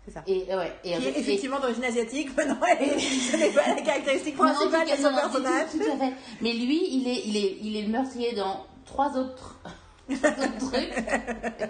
C'est 0.05 0.11
ça. 0.13 0.23
Et, 0.27 0.45
ouais, 0.55 0.73
et, 0.85 0.97
Qui 0.97 1.05
est 1.07 1.19
effectivement 1.19 1.59
d'origine 1.59 1.83
asiatique, 1.83 2.29
mais 2.37 2.45
non, 2.45 2.57
elle 2.79 2.99
ce 2.99 3.35
n'est 3.37 3.49
pas 3.51 3.75
la 3.75 3.81
caractéristique 3.81 4.35
principale 4.37 4.85
de 4.87 4.95
son 4.95 5.13
personnage. 5.13 5.71
tout- 5.71 5.79
tout 5.79 5.91
à 5.91 5.97
fait. 5.97 6.13
Mais 6.41 6.53
lui, 6.53 6.79
il 6.95 7.07
est, 7.09 7.21
il 7.25 7.35
est, 7.37 7.57
il 7.61 7.75
est 7.75 7.81
le 7.83 7.89
meurtrier 7.89 8.33
dans 8.33 8.65
trois 8.85 9.17
autres, 9.17 9.59
trucs. 10.07 10.97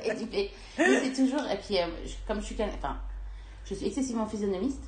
Et 0.05 0.15
tu 0.15 0.26
fais, 0.27 0.51
mais 0.77 0.99
c'est 1.03 1.14
toujours, 1.23 1.41
et 1.51 1.57
puis, 1.57 1.77
euh, 1.80 1.85
comme 2.27 2.39
je 2.41 2.45
suis, 2.45 2.55
enfin, 2.61 2.97
je 3.65 3.73
suis 3.73 3.88
excessivement 3.88 4.27
physionomiste, 4.27 4.84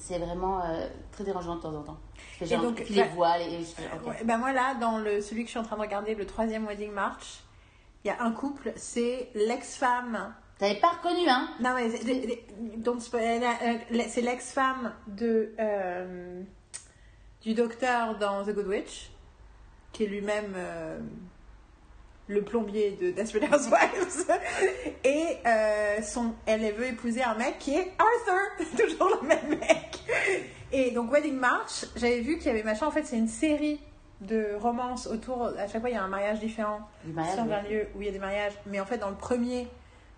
c'est 0.00 0.18
vraiment 0.18 0.64
euh, 0.64 0.88
très 1.12 1.24
dérangeant 1.24 1.56
de 1.56 1.60
temps 1.60 1.74
en 1.74 1.82
temps. 1.82 1.98
Et 2.40 2.46
genre, 2.46 2.62
donc, 2.62 2.88
les 2.88 3.02
bah, 3.02 3.08
voiles, 3.14 3.42
et 3.42 3.60
je 3.60 4.24
ben 4.24 4.38
moi 4.38 4.52
là, 4.52 4.74
dans 4.74 4.98
le, 4.98 5.20
celui 5.20 5.42
que 5.42 5.46
je 5.46 5.50
suis 5.52 5.58
en 5.60 5.62
train 5.64 5.76
de 5.76 5.82
regarder, 5.82 6.14
le 6.14 6.26
troisième 6.26 6.66
Wedding 6.66 6.90
March, 6.90 7.40
il 8.04 8.08
y 8.08 8.10
a 8.10 8.22
un 8.22 8.32
couple, 8.32 8.72
c'est 8.76 9.28
l'ex-femme. 9.34 10.34
T'avais 10.58 10.80
pas 10.80 10.88
reconnu, 10.90 11.28
hein? 11.28 11.48
Non 11.60 11.74
mais 11.74 11.90
c'est- 11.90 12.38
euh, 13.14 14.02
c'est 14.08 14.20
l'ex-femme 14.20 14.92
de 15.06 15.54
euh, 15.58 16.42
du 17.42 17.54
docteur 17.54 18.18
dans 18.18 18.44
The 18.44 18.54
Good 18.54 18.66
Witch, 18.66 19.10
qui 19.92 20.04
est 20.04 20.06
lui-même 20.06 20.52
euh, 20.56 20.98
le 22.30 22.42
plombier 22.42 22.92
de 23.00 23.10
Desperate 23.10 23.52
Housewives. 23.52 24.26
Et 25.04 25.36
euh, 25.44 26.00
son, 26.02 26.32
elle 26.46 26.72
veut 26.74 26.86
épouser 26.86 27.22
un 27.24 27.34
mec 27.34 27.58
qui 27.58 27.74
est 27.74 27.92
Arthur, 27.98 28.66
toujours 28.78 29.18
le 29.20 29.26
même 29.26 29.58
mec. 29.58 29.98
Et 30.72 30.92
donc 30.92 31.10
Wedding 31.10 31.34
March, 31.34 31.86
j'avais 31.96 32.20
vu 32.20 32.38
qu'il 32.38 32.46
y 32.46 32.50
avait 32.50 32.62
machin. 32.62 32.86
En 32.86 32.92
fait, 32.92 33.02
c'est 33.04 33.18
une 33.18 33.26
série 33.28 33.80
de 34.20 34.54
romances 34.60 35.08
autour. 35.08 35.46
À 35.46 35.66
chaque 35.66 35.80
fois, 35.80 35.90
il 35.90 35.94
y 35.94 35.96
a 35.96 36.04
un 36.04 36.08
mariage 36.08 36.38
différent 36.38 36.88
sur 37.04 37.42
un 37.42 37.62
oui. 37.64 37.70
lieu 37.70 37.88
où 37.96 38.00
il 38.02 38.06
y 38.06 38.08
a 38.08 38.12
des 38.12 38.20
mariages. 38.20 38.52
Mais 38.66 38.78
en 38.78 38.86
fait, 38.86 38.98
dans 38.98 39.10
le 39.10 39.16
premier, 39.16 39.66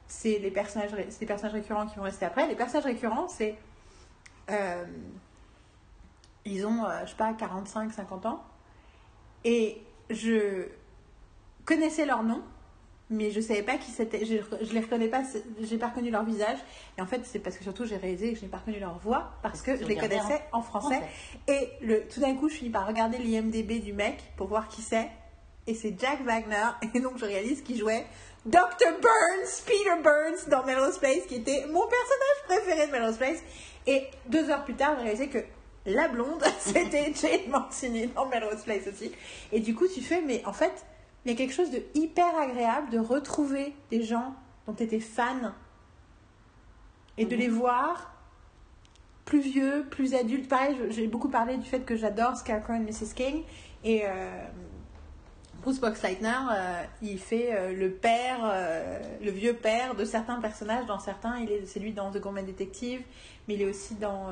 c'est 0.06 0.39
les 0.39 0.51
personnages, 0.51 0.90
c'est 1.09 1.20
les 1.22 1.26
personnages 1.26 1.55
récurrents 1.55 1.86
qui 1.86 1.97
vont 1.97 2.02
rester 2.02 2.26
après. 2.26 2.47
Les 2.47 2.56
personnages 2.56 2.84
récurrents, 2.84 3.28
c'est. 3.28 3.56
euh, 4.51 4.84
ils 6.44 6.66
ont, 6.66 6.84
euh, 6.84 7.01
je 7.05 7.10
sais 7.10 7.16
pas, 7.16 7.32
45, 7.32 7.90
50 7.93 8.26
ans. 8.26 8.44
Et 9.44 9.80
je 10.10 10.66
connaissais 11.64 12.06
leur 12.06 12.22
nom, 12.22 12.43
mais 13.10 13.30
je 13.30 13.40
savais 13.40 13.62
pas 13.62 13.76
qui 13.76 13.90
c'était. 13.90 14.24
Je, 14.24 14.36
je 14.62 14.72
les 14.72 14.80
reconnais 14.80 15.09
pas, 15.09 15.22
j'ai 15.60 15.78
pas 15.78 15.89
reconnu 15.89 16.10
leur 16.10 16.24
visage. 16.24 16.59
Et 16.98 17.02
en 17.02 17.06
fait, 17.06 17.20
c'est 17.24 17.39
parce 17.39 17.56
que 17.56 17.62
surtout 17.62 17.84
j'ai 17.84 17.97
réalisé 17.97 18.32
que 18.32 18.39
je 18.39 18.43
n'ai 18.43 18.48
pas 18.48 18.59
reconnu 18.59 18.78
leur 18.78 18.98
voix 18.98 19.32
parce 19.43 19.60
que 19.62 19.76
je 19.76 19.84
les 19.84 19.97
connaissais 19.97 20.43
en 20.52 20.62
français. 20.62 21.01
Et 21.48 21.68
le, 21.82 22.06
tout 22.09 22.20
d'un 22.20 22.34
coup, 22.34 22.48
je 22.48 22.55
finis 22.55 22.70
par 22.70 22.86
regarder 22.86 23.18
l'IMDB 23.18 23.80
du 23.80 23.93
mec 23.93 24.18
pour 24.36 24.48
voir 24.48 24.68
qui 24.68 24.82
c'est. 24.82 25.09
Et 25.66 25.74
c'est 25.74 25.94
Jack 25.98 26.22
Wagner. 26.24 26.70
Et 26.94 27.01
donc, 27.01 27.18
je 27.18 27.24
réalise 27.24 27.62
qu'il 27.62 27.78
jouait 27.78 28.06
Dr. 28.47 28.98
Burns, 29.01 29.62
Peter 29.66 30.02
Burns 30.02 30.48
dans 30.48 30.64
Melrose 30.64 30.98
Place, 30.98 31.26
qui 31.28 31.36
était 31.36 31.66
mon 31.66 31.86
personnage 31.86 32.43
préféré 32.47 32.86
de 32.89 32.93
Melrose 32.93 33.16
Place. 33.16 33.39
Et 33.86 34.09
deux 34.26 34.51
heures 34.51 34.64
plus 34.64 34.74
tard, 34.74 34.97
j'ai 34.97 35.02
réalisé 35.05 35.28
que 35.28 35.39
la 35.86 36.09
blonde, 36.09 36.43
c'était 36.59 37.12
Jane 37.14 37.48
Mancini 37.51 38.09
dans 38.09 38.26
Melrose 38.26 38.62
Place 38.64 38.86
aussi. 38.89 39.12
Et 39.52 39.60
du 39.60 39.74
coup, 39.74 39.86
tu 39.86 40.01
fais, 40.01 40.20
mais 40.22 40.43
en 40.44 40.52
fait, 40.52 40.84
il 41.24 41.31
y 41.31 41.35
a 41.35 41.36
quelque 41.36 41.55
chose 41.55 41.70
de 41.70 41.82
hyper 41.94 42.36
agréable 42.36 42.90
de 42.90 42.99
retrouver 42.99 43.74
des 43.90 44.03
gens 44.03 44.35
dont 44.66 44.73
tu 44.74 44.82
étais 44.82 45.01
fan 45.01 45.53
et 47.19 47.24
de 47.24 47.35
Mhm. 47.35 47.40
les 47.40 47.49
voir 47.49 48.12
plus 49.24 49.40
vieux, 49.40 49.86
plus 49.90 50.15
adultes. 50.15 50.49
Pareil, 50.49 50.77
j'ai 50.90 51.07
beaucoup 51.07 51.28
parlé 51.28 51.57
du 51.57 51.69
fait 51.69 51.81
que 51.81 51.97
j'adore 51.97 52.36
Scarecrow 52.36 52.74
et 52.74 52.78
Mrs. 52.81 53.15
King. 53.15 53.44
Et 53.85 54.03
euh, 54.05 54.44
Bruce 55.62 55.81
Boxleitner, 55.81 56.28
euh, 56.51 56.82
il 57.03 57.19
fait 57.19 57.55
euh, 57.55 57.73
le 57.73 57.90
père, 57.93 58.40
le 59.23 59.31
vieux 59.31 59.55
père 59.55 59.94
de 59.94 60.05
certains 60.05 60.40
personnages. 60.40 60.86
Dans 60.86 60.99
certains, 60.99 61.39
il 61.39 61.51
est, 61.53 61.66
c'est 61.66 61.78
lui 61.81 61.93
dans 61.93 62.11
The 62.11 62.19
Gourmet 62.19 62.43
Detective, 62.43 63.03
mais 63.47 63.55
il 63.55 63.62
est 63.62 63.70
aussi 63.70 63.94
dans 63.94 64.28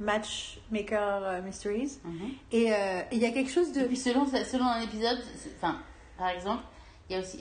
Matchmaker 0.00 1.22
euh, 1.24 1.42
Mysteries. 1.42 1.98
Mhm. 2.04 2.30
Et 2.52 2.72
euh, 2.72 3.00
il 3.12 3.18
y 3.18 3.26
a 3.26 3.30
quelque 3.30 3.50
chose 3.50 3.72
de... 3.72 3.80
Et 3.80 3.84
puis 3.86 3.96
selon, 3.96 4.26
selon 4.26 4.64
un 4.66 4.80
épisode, 4.82 5.18
enfin, 5.56 5.78
par 6.16 6.28
exemple, 6.30 6.62
il 7.08 7.14
y 7.14 7.18
a 7.18 7.20
aussi. 7.22 7.38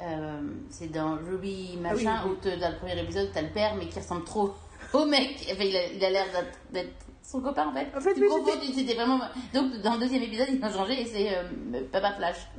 euh, 0.00 0.40
c'est 0.70 0.90
dans 0.90 1.16
Ruby 1.16 1.76
machin, 1.80 2.16
Ah 2.18 2.24
oui. 2.26 2.32
où 2.44 2.60
dans 2.60 2.70
le 2.70 2.76
premier 2.78 3.00
épisode, 3.00 3.30
t'as 3.32 3.42
le 3.42 3.50
père, 3.50 3.74
mais 3.76 3.86
qui 3.88 3.98
ressemble 3.98 4.24
trop 4.24 4.52
au 4.92 5.04
mec. 5.04 5.36
Enfin, 5.52 5.62
il 5.64 6.04
a 6.04 6.10
l'air 6.10 6.26
d'être- 6.70 6.90
son 7.22 7.40
copain 7.40 7.68
en 7.68 7.72
fait. 7.72 7.88
En 7.96 8.00
fait, 8.00 8.12
Tu 8.12 8.20
oui, 8.20 8.74
c'était- 8.74 8.94
vraiment. 8.94 9.18
Donc, 9.54 9.80
dans 9.82 9.94
le 9.94 10.00
deuxième 10.00 10.22
épisode, 10.24 10.48
ils 10.50 10.62
ont 10.62 10.70
changé 10.70 11.00
et 11.00 11.06
c'est 11.06 11.34
euh, 11.38 11.80
Papa 11.90 12.12
Flash. 12.12 12.36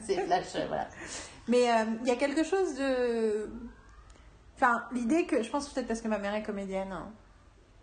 c'est 0.00 0.24
Flash, 0.24 0.46
euh, 0.56 0.66
voilà. 0.68 0.88
Mais 1.48 1.68
il 2.02 2.08
y 2.08 2.10
a 2.10 2.16
quelque 2.16 2.44
chose 2.44 2.74
de. 2.76 3.50
Enfin, 4.56 4.84
l'idée 4.92 5.26
que. 5.26 5.42
Je 5.42 5.50
pense 5.50 5.68
peut-être 5.68 5.86
parce 5.88 6.00
que 6.00 6.08
ma 6.08 6.18
mère 6.18 6.34
est 6.34 6.42
comédienne. 6.42 6.92
hein, 6.92 7.10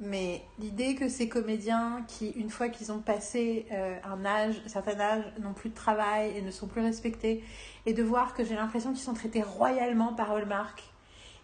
Mais 0.02 0.42
l'idée 0.60 0.96
que 0.96 1.10
ces 1.10 1.28
comédiens 1.28 2.06
qui, 2.08 2.30
une 2.30 2.50
fois 2.50 2.70
qu'ils 2.70 2.92
ont 2.92 3.00
passé 3.00 3.66
euh, 3.74 3.98
un 4.06 4.26
âge, 4.26 4.62
certain 4.66 4.98
âge, 4.98 5.26
n'ont 5.40 5.54
plus 5.54 5.70
de 5.70 5.76
travail 5.76 6.38
et 6.38 6.42
ne 6.42 6.52
sont 6.52 6.68
plus 6.68 6.82
respectés, 6.82 7.44
et 7.86 7.94
de 7.94 8.02
voir 8.02 8.34
que 8.34 8.46
j'ai 8.46 8.56
l'impression 8.56 8.92
qu'ils 8.94 9.02
sont 9.02 9.14
traités 9.14 9.42
royalement 9.42 10.14
par 10.14 10.32
Hallmark, 10.32 10.84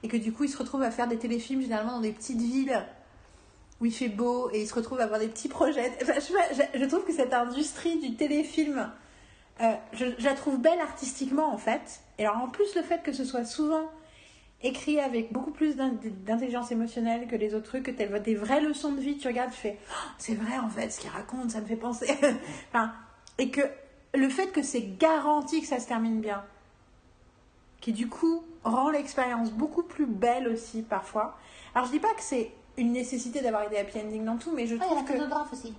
et 0.03 0.07
que 0.07 0.15
du 0.15 0.31
coup 0.31 0.45
ils 0.45 0.49
se 0.49 0.57
retrouvent 0.57 0.83
à 0.83 0.91
faire 0.91 1.07
des 1.07 1.17
téléfilms 1.17 1.61
généralement 1.61 1.93
dans 1.93 2.01
des 2.01 2.13
petites 2.13 2.39
villes 2.39 2.85
où 3.81 3.85
il 3.85 3.93
fait 3.93 4.07
beau, 4.07 4.49
et 4.53 4.61
ils 4.61 4.67
se 4.67 4.73
retrouvent 4.73 5.01
à 5.01 5.03
avoir 5.03 5.19
des 5.19 5.27
petits 5.27 5.49
projets. 5.49 5.91
Je 5.99 6.85
trouve 6.85 7.03
que 7.03 7.11
cette 7.11 7.33
industrie 7.33 7.99
du 7.99 8.15
téléfilm, 8.15 8.89
euh, 9.59 9.73
je, 9.91 10.05
je 10.17 10.23
la 10.23 10.33
trouve 10.33 10.61
belle 10.61 10.79
artistiquement 10.79 11.53
en 11.53 11.57
fait. 11.57 11.99
Et 12.19 12.25
alors 12.25 12.41
en 12.41 12.47
plus 12.47 12.73
le 12.75 12.83
fait 12.83 13.03
que 13.03 13.11
ce 13.11 13.25
soit 13.25 13.43
souvent 13.43 13.89
écrit 14.67 14.99
avec 14.99 15.31
beaucoup 15.31 15.51
plus 15.51 15.75
d'in- 15.75 15.93
d'intelligence 16.25 16.71
émotionnelle 16.71 17.27
que 17.27 17.35
les 17.35 17.53
autres 17.55 17.65
trucs, 17.67 17.83
que 17.83 17.91
tu 17.91 18.01
as 18.03 18.19
des 18.19 18.35
vraies 18.35 18.61
leçons 18.61 18.91
de 18.93 18.99
vie, 18.99 19.17
tu 19.17 19.27
regardes, 19.27 19.51
tu 19.51 19.57
fais 19.57 19.77
Oh, 19.91 19.93
c'est 20.17 20.35
vrai 20.35 20.57
en 20.57 20.69
fait 20.69 20.89
ce 20.91 20.99
qu'il 20.99 21.09
raconte, 21.09 21.51
ça 21.51 21.61
me 21.61 21.65
fait 21.65 21.75
penser. 21.75 22.07
enfin, 22.73 22.93
et 23.37 23.49
que 23.51 23.61
le 24.13 24.29
fait 24.29 24.47
que 24.47 24.61
c'est 24.61 24.97
garanti 24.97 25.61
que 25.61 25.67
ça 25.67 25.79
se 25.79 25.87
termine 25.87 26.21
bien, 26.21 26.43
qui 27.81 27.93
du 27.93 28.07
coup 28.07 28.43
rend 28.63 28.89
l'expérience 28.89 29.51
beaucoup 29.51 29.83
plus 29.83 30.05
belle 30.05 30.47
aussi 30.47 30.81
parfois. 30.81 31.37
Alors 31.73 31.85
je 31.87 31.91
dis 31.91 31.99
pas 31.99 32.13
que 32.15 32.21
c'est 32.23 32.51
une 32.77 32.91
nécessité 32.91 33.41
d'avoir 33.41 33.69
des 33.69 33.77
happy 33.77 33.99
endings 33.99 34.25
dans 34.25 34.37
tout, 34.37 34.51
mais 34.53 34.65
je 34.67 34.75
Ah, 34.75 34.77
il 34.77 34.81
y 34.81 34.83
a 34.83 34.95
trouve 34.95 34.97
la 34.97 35.03
que 35.13 35.17
photographe 35.19 35.53
aussi. 35.53 35.73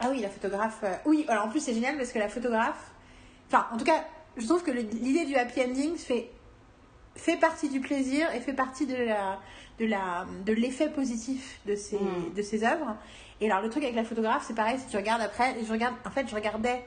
ah 0.00 0.08
oui, 0.10 0.20
la 0.20 0.28
photographe. 0.28 0.78
euh, 0.84 0.94
Oui, 1.04 1.24
alors 1.28 1.46
en 1.46 1.48
plus 1.48 1.60
c'est 1.60 1.74
génial 1.74 1.96
parce 1.96 2.12
que 2.12 2.18
la 2.18 2.28
photographe. 2.28 2.90
Enfin, 3.48 3.66
en 3.72 3.76
tout 3.76 3.84
cas, 3.84 4.04
je 4.36 4.46
trouve 4.46 4.62
que 4.62 4.70
l'idée 4.70 5.24
du 5.26 5.34
happy 5.34 5.60
ending 5.62 5.96
fait, 5.96 6.30
fait 7.18 7.36
partie 7.36 7.68
du 7.68 7.80
plaisir 7.80 8.32
et 8.34 8.40
fait 8.40 8.52
partie 8.54 8.86
de 8.86 8.94
la 8.96 9.38
de 9.78 9.86
la 9.86 10.26
de 10.46 10.52
l'effet 10.52 10.88
positif 10.88 11.60
de 11.66 11.74
ces 11.76 11.96
Mm. 11.98 12.34
de 12.36 12.42
ces 12.42 12.64
œuvres. 12.64 12.96
Et 13.40 13.50
alors 13.50 13.62
le 13.62 13.68
truc 13.70 13.82
avec 13.84 13.94
la 13.96 14.04
photographe, 14.04 14.44
c'est 14.46 14.54
pareil. 14.54 14.78
Si 14.78 14.86
tu 14.88 14.96
regardes 14.96 15.22
après, 15.22 15.54
je 15.64 15.70
regarde. 15.72 15.94
En 16.06 16.10
fait, 16.10 16.26
je 16.28 16.34
regardais 16.34 16.84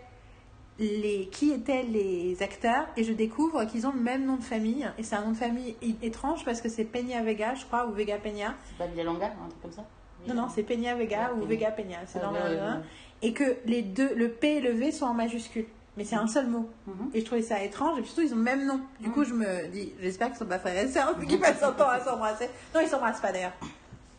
les 0.79 1.27
qui 1.31 1.51
étaient 1.51 1.83
les 1.83 2.41
acteurs 2.41 2.87
et 2.97 3.03
je 3.03 3.13
découvre 3.13 3.65
qu'ils 3.65 3.85
ont 3.87 3.91
le 3.93 3.99
même 3.99 4.25
nom 4.25 4.37
de 4.37 4.43
famille 4.43 4.89
et 4.97 5.03
c'est 5.03 5.15
un 5.15 5.21
nom 5.21 5.31
de 5.31 5.37
famille 5.37 5.75
étrange 6.01 6.43
parce 6.43 6.59
que 6.61 6.69
c'est 6.69 6.85
Peña 6.85 7.21
Vega, 7.21 7.53
je 7.55 7.65
crois, 7.65 7.85
ou 7.87 7.91
Vega 7.91 8.17
Peña. 8.17 8.55
C'est 8.67 8.77
pas 8.77 8.87
Villalonga, 8.87 9.27
un 9.27 9.49
truc 9.49 9.61
comme 9.61 9.71
ça? 9.71 9.85
Non, 10.27 10.33
non, 10.33 10.47
c'est 10.53 10.63
Peña 10.63 10.95
Vega 10.95 11.31
ou 11.33 11.39
Peña. 11.41 11.47
Vega 11.49 11.71
Peña. 11.71 11.97
C'est 12.07 12.19
Ah, 12.19 12.25
dans 12.27 12.33
ouais. 12.33 12.81
Et 13.21 13.33
que 13.33 13.57
les 13.65 13.81
deux, 13.83 14.13
le 14.15 14.29
P 14.29 14.57
et 14.57 14.61
le 14.61 14.71
V 14.71 14.91
sont 14.91 15.05
en 15.05 15.13
majuscule. 15.13 15.65
Mais 15.97 16.05
c'est 16.05 16.15
un 16.15 16.27
seul 16.27 16.47
mot. 16.47 16.69
Mhm. 16.87 17.11
Et 17.13 17.19
je 17.19 17.25
trouvais 17.25 17.41
ça 17.41 17.61
étrange. 17.61 17.97
Et 17.99 18.01
puis 18.01 18.11
surtout, 18.11 18.21
ils 18.27 18.33
ont 18.33 18.37
le 18.37 18.43
même 18.43 18.65
nom. 18.65 18.79
Du 19.01 19.07
Mhm. 19.09 19.13
coup, 19.13 19.23
je 19.25 19.33
me 19.33 19.67
dis, 19.67 19.91
j'espère 20.01 20.29
qu'ils 20.29 20.37
sont 20.37 20.45
pas 20.45 20.59
frères 20.59 20.77
et 20.83 20.87
sœurs, 20.87 21.15
qu'ils 21.27 21.39
passent 21.39 21.59
leur 21.61 21.75
temps 21.75 21.89
à 21.89 21.99
s'embrasser. 21.99 22.49
Non, 22.73 22.79
ils 22.81 22.87
s'embrassent 22.87 23.19
pas 23.19 23.31
d'ailleurs. 23.31 23.51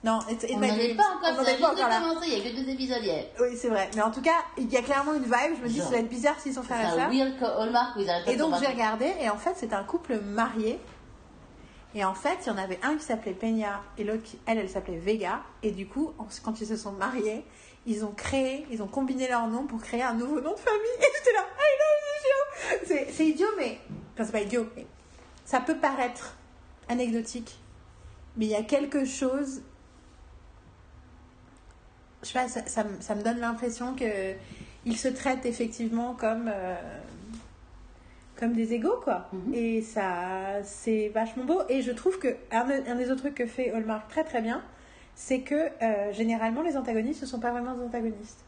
Non, 0.04 0.18
it's- 0.28 0.42
it 0.50 0.56
On 0.58 0.62
est 0.62 0.96
pas 0.96 1.04
encore, 1.16 1.44
pas 1.44 1.52
encore 1.70 1.88
là. 1.88 2.00
de 2.00 2.08
commencer, 2.08 2.26
il 2.28 2.38
y 2.38 2.46
a 2.46 2.50
que 2.50 2.56
deux 2.56 2.68
épisodes 2.68 3.02
hier. 3.04 3.24
Oui, 3.40 3.56
c'est 3.56 3.68
vrai. 3.68 3.88
Mais 3.94 4.02
en 4.02 4.10
tout 4.10 4.20
cas, 4.20 4.34
il 4.58 4.68
y 4.70 4.76
a 4.76 4.82
clairement 4.82 5.14
une 5.14 5.22
vibe. 5.22 5.56
Je 5.58 5.62
me 5.62 5.68
dis, 5.68 5.76
Genre. 5.78 5.86
ça 5.86 5.92
va 5.92 5.98
être 6.00 6.08
bizarre 6.08 6.38
s'ils 6.40 6.52
sont 6.54 6.62
frères 6.64 6.80
et 6.92 6.98
sœurs. 6.98 7.10
Et 8.26 8.36
donc 8.36 8.54
j'ai 8.60 8.66
regardé, 8.66 9.12
et 9.20 9.30
en 9.30 9.36
fait 9.36 9.52
c'est 9.56 9.72
un 9.72 9.84
couple 9.84 10.18
marié. 10.20 10.78
Et 11.94 12.04
en 12.04 12.14
fait, 12.14 12.38
il 12.44 12.48
y 12.48 12.50
en 12.50 12.56
avait 12.58 12.80
un 12.82 12.96
qui 12.96 13.04
s'appelait 13.04 13.34
Peña 13.34 13.80
et 13.98 14.04
l'autre, 14.04 14.22
elle, 14.46 14.56
elle 14.58 14.68
s'appelait 14.70 14.96
Vega. 14.98 15.40
Et 15.62 15.70
du 15.72 15.86
coup, 15.86 16.12
quand 16.42 16.60
ils 16.60 16.66
se 16.66 16.76
sont 16.76 16.92
mariés, 16.92 17.44
ils 17.86 18.04
ont 18.04 18.12
créé, 18.12 18.66
ils 18.70 18.82
ont 18.82 18.86
combiné 18.86 19.28
leurs 19.28 19.46
noms 19.48 19.66
pour 19.66 19.80
créer 19.80 20.02
un 20.02 20.14
nouveau 20.14 20.40
nom 20.40 20.52
de 20.52 20.58
famille. 20.58 20.80
Et 21.00 21.06
j'étais 21.16 21.32
là, 21.32 21.44
ah 21.48 21.62
non, 21.80 22.82
c'est 22.86 22.94
idiot. 22.94 23.06
C'est, 23.12 23.26
idiot, 23.26 23.48
mais. 23.58 23.78
Enfin, 24.14 24.24
c'est 24.24 24.32
pas 24.32 24.40
idiot, 24.40 24.66
mais 24.76 24.86
ça 25.44 25.60
peut 25.60 25.76
paraître 25.76 26.36
anecdotique. 26.88 27.58
Mais 28.36 28.46
il 28.46 28.50
y 28.50 28.54
a 28.56 28.62
quelque 28.62 29.04
chose. 29.04 29.62
Je 32.22 32.28
sais 32.28 32.34
pas, 32.34 32.48
ça, 32.48 32.66
ça 32.66 32.84
me- 32.84 33.00
ça 33.00 33.14
me 33.14 33.22
donne 33.22 33.38
l'impression 33.40 33.94
que 33.94 34.34
ils 34.84 34.96
se 34.96 35.08
traitent 35.08 35.44
effectivement 35.46 36.14
comme. 36.14 36.50
euh, 36.52 36.74
comme 38.36 38.54
des 38.54 38.72
égaux 38.72 38.98
quoi 39.04 39.28
Mhm. 39.32 39.54
et 39.54 39.82
ça 39.82 40.64
c'est 40.64 41.10
vachement 41.10 41.44
beau 41.44 41.60
et 41.68 41.80
je 41.80 41.92
trouve 41.92 42.18
que 42.18 42.34
un 42.50 42.96
des 42.96 43.08
autres 43.12 43.20
trucs 43.20 43.36
que 43.36 43.46
fait 43.46 43.70
Hallmark 43.70 44.08
très 44.10 44.24
très 44.24 44.42
bien 44.42 44.64
c'est 45.24 45.42
que 45.42 45.54
euh, 45.54 46.12
généralement 46.12 46.62
les 46.62 46.76
antagonistes 46.76 47.22
ne 47.22 47.26
sont 47.28 47.38
pas 47.38 47.52
vraiment 47.52 47.74
des 47.74 47.84
antagonistes 47.84 48.44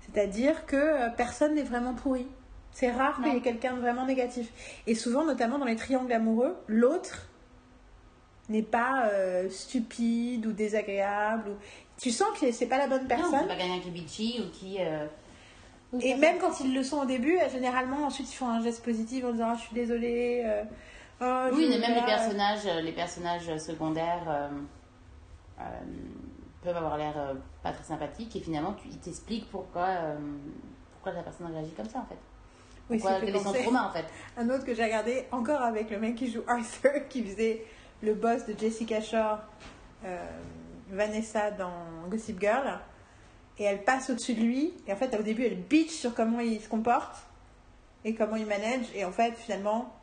c'est 0.00 0.20
à 0.20 0.26
dire 0.26 0.66
que 0.66 0.74
euh, 0.76 1.08
personne 1.10 1.54
n'est 1.54 1.62
vraiment 1.62 1.94
pourri 1.94 2.26
c'est 2.72 2.90
rare 2.90 3.14
qu'il 3.16 3.26
y 3.26 3.30
ait 3.30 3.34
Non. 3.34 3.40
quelqu'un 3.40 3.74
de 3.74 3.80
vraiment 3.80 4.06
négatif 4.06 4.48
et 4.88 4.96
souvent 4.96 5.24
notamment 5.24 5.58
dans 5.60 5.66
les 5.66 5.76
triangles 5.76 6.12
amoureux 6.12 6.56
l'autre 6.66 7.28
n'est 8.48 8.64
pas 8.64 9.06
euh, 9.12 9.48
stupide 9.50 10.44
ou 10.46 10.50
désagréable 10.52 11.50
ou... 11.50 11.54
tu 12.00 12.10
sens 12.10 12.28
que 12.40 12.50
c'est 12.50 12.66
pas 12.66 12.78
la 12.78 12.88
bonne 12.88 13.02
Non, 13.02 13.08
personne 13.08 13.38
c'est 13.42 13.46
pas 13.46 13.54
quelqu'un 13.56 13.78
qui 13.78 13.88
est 13.88 13.92
bitchy 13.92 14.42
ou 14.44 14.50
qui. 14.50 14.78
ou 15.92 16.00
et 16.00 16.16
même 16.16 16.38
quand 16.38 16.58
ils 16.58 16.74
le 16.74 16.82
sont 16.82 16.98
au 16.98 17.04
début, 17.06 17.38
généralement, 17.52 18.04
ensuite, 18.06 18.30
ils 18.32 18.36
font 18.36 18.48
un 18.48 18.60
geste 18.60 18.84
positif 18.84 19.24
en 19.24 19.30
disant 19.32 19.50
Ah, 19.52 19.56
Je 19.56 19.62
suis 19.66 19.74
désolée. 19.74 20.44
Euh, 21.22 21.50
Oui, 21.52 21.66
mais 21.68 21.78
même 21.78 21.94
les 21.94 22.04
personnages, 22.04 22.66
euh, 22.66 22.80
les 22.80 22.92
personnages 22.92 23.56
secondaires 23.58 24.24
euh, 24.28 24.48
euh, 25.60 25.62
peuvent 26.62 26.76
avoir 26.76 26.96
l'air 26.96 27.14
pas 27.62 27.72
très 27.72 27.84
sympathiques 27.84 28.34
et 28.36 28.40
finalement, 28.40 28.74
tu, 28.74 28.88
ils 28.88 28.98
t'expliquent 28.98 29.50
pourquoi, 29.50 29.88
pourquoi 30.92 31.12
la 31.12 31.22
personne 31.22 31.46
réagit 31.52 31.72
comme 31.72 31.88
ça 31.88 32.00
en 32.00 32.06
fait. 32.06 32.18
Oui, 32.88 32.98
Pourquoi, 32.98 33.20
quel 33.20 33.34
est 33.34 33.40
son 33.40 33.52
trauma 33.52 33.88
en 33.88 33.92
fait. 33.92 34.04
Un 34.36 34.48
autre 34.48 34.64
que 34.64 34.74
j'ai 34.74 34.84
regardé 34.84 35.26
encore 35.32 35.62
avec 35.62 35.90
le 35.90 35.98
mec 35.98 36.14
qui 36.14 36.30
joue 36.30 36.42
Arthur, 36.46 36.92
qui 37.08 37.24
faisait 37.24 37.64
le 38.02 38.14
boss 38.14 38.46
de 38.46 38.56
Jessica 38.58 39.00
Shore, 39.00 39.38
Vanessa 40.90 41.50
dans 41.50 41.72
Gossip 42.08 42.38
Girl. 42.40 42.78
et 43.58 43.64
elle 43.64 43.82
passe 43.82 44.10
au-dessus 44.10 44.34
de 44.34 44.42
lui. 44.42 44.74
Et 44.86 44.92
en 44.92 44.96
fait, 44.96 45.18
au 45.18 45.22
début, 45.22 45.44
elle 45.44 45.56
bitch 45.56 45.90
sur 45.90 46.14
comment 46.14 46.40
il 46.40 46.60
se 46.60 46.68
comporte 46.68 47.16
et 48.04 48.14
comment 48.14 48.36
il 48.36 48.46
manage. 48.46 48.86
Et 48.94 49.04
en 49.04 49.10
fait, 49.10 49.34
finalement, 49.36 49.95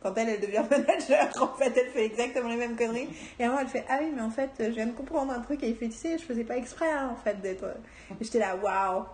quand 0.00 0.14
elle, 0.16 0.28
elle 0.28 0.40
devient 0.40 0.64
manager, 0.70 1.28
en 1.42 1.54
fait, 1.56 1.72
elle 1.76 1.90
fait 1.90 2.04
exactement 2.06 2.48
les 2.48 2.56
mêmes 2.56 2.76
conneries. 2.76 3.08
Et 3.38 3.44
à 3.44 3.50
moi, 3.50 3.60
elle 3.62 3.68
fait 3.68 3.84
Ah 3.88 3.98
oui, 4.00 4.12
mais 4.14 4.22
en 4.22 4.30
fait, 4.30 4.50
je 4.58 4.64
viens 4.70 4.86
de 4.86 4.92
comprendre 4.92 5.32
un 5.32 5.40
truc. 5.40 5.62
Et 5.62 5.68
il 5.70 5.76
fait 5.76 5.88
Tu 5.88 5.96
sais, 5.96 6.18
je 6.18 6.24
faisais 6.24 6.44
pas 6.44 6.56
exprès, 6.56 6.90
hein, 6.90 7.10
en 7.12 7.16
fait, 7.16 7.40
d'être. 7.40 7.64
Et 8.20 8.24
j'étais 8.24 8.38
là, 8.38 8.56
waouh, 8.56 9.04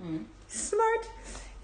Mhm. 0.00 0.24
smart. 0.48 1.04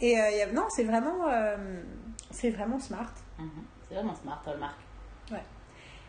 Et 0.01 0.21
euh, 0.21 0.31
il 0.31 0.37
y 0.37 0.43
a- 0.43 0.53
non, 0.53 0.67
c'est 0.69 0.85
vraiment, 0.85 1.27
euh, 1.29 1.83
c'est 2.31 2.51
vraiment 2.51 2.79
smart. 2.79 3.11
Mhm. 3.39 3.51
C'est 3.89 3.95
vraiment 3.95 4.15
smart, 4.15 4.43
Hallmark. 4.47 4.77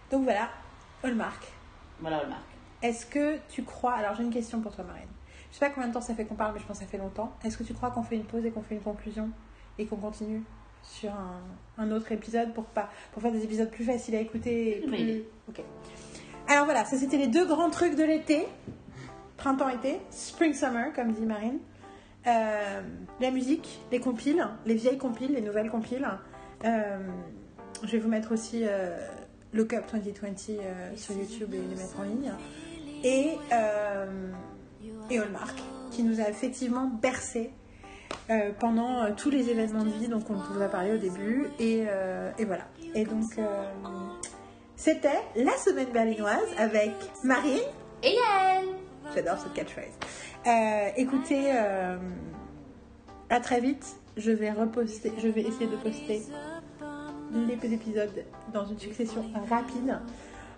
Donc 0.10 0.24
voilà, 0.24 0.50
Hallmark. 1.04 1.46
Voilà, 2.00 2.20
Hallmark. 2.20 2.44
Est-ce 2.82 3.06
que 3.06 3.38
tu 3.50 3.64
crois. 3.64 3.94
Alors 3.94 4.16
j'ai 4.16 4.24
une 4.24 4.34
question 4.34 4.62
pour 4.62 4.74
toi, 4.74 4.86
Marine. 4.86 5.10
Je 5.52 5.58
sais 5.58 5.66
pas 5.68 5.72
combien 5.74 5.90
de 5.90 5.94
temps 5.94 6.00
ça 6.02 6.16
fait 6.16 6.24
qu'on 6.26 6.36
parle, 6.36 6.54
mais 6.54 6.60
je 6.62 6.66
pense 6.66 6.78
que 6.80 6.86
ça 6.86 6.90
fait 6.90 6.98
longtemps. 6.98 7.34
Est-ce 7.44 7.58
que 7.58 7.64
tu 7.64 7.74
crois 7.74 7.92
qu'on 7.92 8.04
fait 8.04 8.16
une 8.16 8.24
pause 8.26 8.46
et 8.46 8.52
qu'on 8.52 8.62
fait 8.62 8.76
une 8.76 8.82
conclusion 8.82 9.30
et 9.78 9.86
qu'on 9.86 9.98
continue? 9.98 10.44
Sur 10.88 11.12
un, 11.12 11.42
un 11.78 11.92
autre 11.92 12.12
épisode 12.12 12.54
pour, 12.54 12.66
pas, 12.66 12.90
pour 13.12 13.22
faire 13.22 13.32
des 13.32 13.44
épisodes 13.44 13.70
plus 13.70 13.86
faciles 13.86 14.16
à 14.16 14.20
écouter 14.20 14.78
et 14.78 14.82
plus... 14.82 15.24
Ok. 15.50 15.64
Alors 16.50 16.66
voilà, 16.66 16.86
ça 16.86 16.98
c'était 16.98 17.18
les 17.18 17.28
deux 17.28 17.46
grands 17.46 17.70
trucs 17.70 17.96
de 17.96 18.04
l'été. 18.04 18.48
Printemps-été, 19.36 20.00
spring-summer, 20.10 20.94
comme 20.94 21.12
dit 21.12 21.26
Marine. 21.26 21.60
Euh, 22.26 22.82
la 23.20 23.32
musique, 23.32 23.80
les 23.92 24.00
compiles, 24.00 24.46
les 24.66 24.74
vieilles 24.76 24.98
compiles, 24.98 25.34
les 25.34 25.42
nouvelles 25.42 25.70
compiles. 25.70 26.08
Euh, 26.66 26.98
je 27.84 27.92
vais 27.92 28.00
vous 28.00 28.10
mettre 28.10 28.34
aussi 28.34 28.62
euh, 28.64 28.98
Look 29.54 29.74
Up 29.74 29.86
2020 29.94 30.50
euh, 30.50 30.96
sur 30.96 31.16
YouTube 31.16 31.54
et 31.54 31.58
les 31.58 31.76
mettre 31.76 32.00
en 32.00 32.04
ligne. 32.04 32.32
Et, 33.04 33.34
euh, 33.52 34.32
et 35.10 35.20
Hallmark, 35.20 35.58
qui 35.92 36.04
nous 36.04 36.20
a 36.20 36.30
effectivement 36.30 36.86
bercé 36.88 37.52
euh, 38.30 38.52
pendant 38.60 39.04
euh, 39.04 39.12
tous 39.16 39.30
les 39.30 39.50
événements 39.50 39.84
de 39.84 39.90
vie 39.90 40.08
dont 40.08 40.24
on 40.30 40.34
vous 40.34 40.62
a 40.62 40.68
parlé 40.68 40.94
au 40.94 40.98
début. 40.98 41.48
Et, 41.60 41.86
euh, 41.88 42.32
et 42.38 42.46
voilà. 42.46 42.66
Et 42.96 43.06
donc, 43.06 43.38
euh, 43.38 43.64
c'était 44.76 45.22
la 45.36 45.56
semaine 45.58 45.90
berlinoise 45.94 46.48
avec 46.58 46.92
Marine. 47.24 47.60
Et 48.04 48.14
Yael 48.14 48.66
J'adore 49.16 49.38
cette 49.40 49.54
catchphrase. 49.54 49.98
Euh, 50.46 50.90
écoutez, 50.98 51.52
euh, 51.54 51.98
à 53.30 53.40
très 53.40 53.60
vite. 53.60 53.98
Je 54.18 54.32
vais 54.32 54.52
reposter, 54.52 55.14
je 55.20 55.28
vais 55.28 55.42
essayer 55.42 55.68
de 55.68 55.76
poster 55.76 56.24
les 57.32 57.74
épisodes 57.74 58.26
dans 58.52 58.66
une 58.66 58.80
succession 58.80 59.24
rapide. 59.48 60.00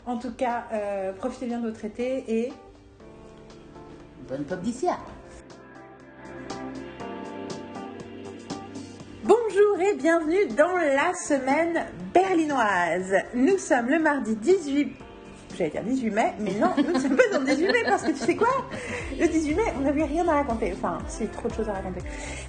En 0.06 0.18
tout 0.18 0.32
cas, 0.32 0.64
euh, 0.72 1.12
profitez 1.12 1.46
bien 1.46 1.60
de 1.60 1.68
votre 1.68 1.84
été 1.84 2.24
et 2.28 2.54
Bonne 4.30 4.44
pop 4.44 4.62
d'ici. 4.62 4.88
Bonjour 9.24 9.80
et 9.80 9.96
bienvenue 9.96 10.48
dans 10.58 10.76
la 10.76 11.14
semaine 11.14 11.86
berlinoise. 12.14 13.16
Nous 13.34 13.58
sommes 13.58 13.90
le 13.90 14.00
mardi 14.00 14.36
18 14.36 14.94
J'allais 15.58 15.72
dire 15.72 15.84
18 15.84 16.12
mai, 16.12 16.34
mais 16.40 16.54
non, 16.54 16.70
nous 16.78 17.00
sommes 17.00 17.18
pas 17.18 17.24
dans 17.34 17.40
le 17.40 17.46
18 17.46 17.66
mai 17.66 17.84
parce 17.86 18.04
que 18.04 18.12
tu 18.12 18.18
sais 18.18 18.36
quoi? 18.36 18.48
Le 19.20 19.28
18 19.28 19.56
mai, 19.56 19.64
on 19.78 19.82
n'avait 19.82 20.06
rien 20.06 20.28
à 20.28 20.36
raconter. 20.36 20.74
Enfin, 20.74 21.00
si, 21.08 21.28
trop 21.28 21.50
de 21.50 21.54
choses 21.54 21.68
à 21.68 21.74
raconter. 21.74 22.02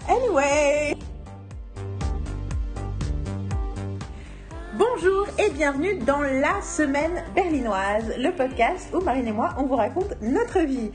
Anyway 0.08 0.96
Bonjour 4.74 5.26
et 5.38 5.50
bienvenue 5.50 5.98
dans 5.98 6.20
la 6.20 6.62
semaine 6.62 7.24
berlinoise, 7.34 8.14
le 8.16 8.30
podcast 8.30 8.88
où 8.94 9.00
Marine 9.00 9.26
et 9.26 9.32
moi, 9.32 9.54
on 9.58 9.64
vous 9.64 9.76
raconte 9.76 10.14
notre 10.22 10.60
vie. 10.60 10.90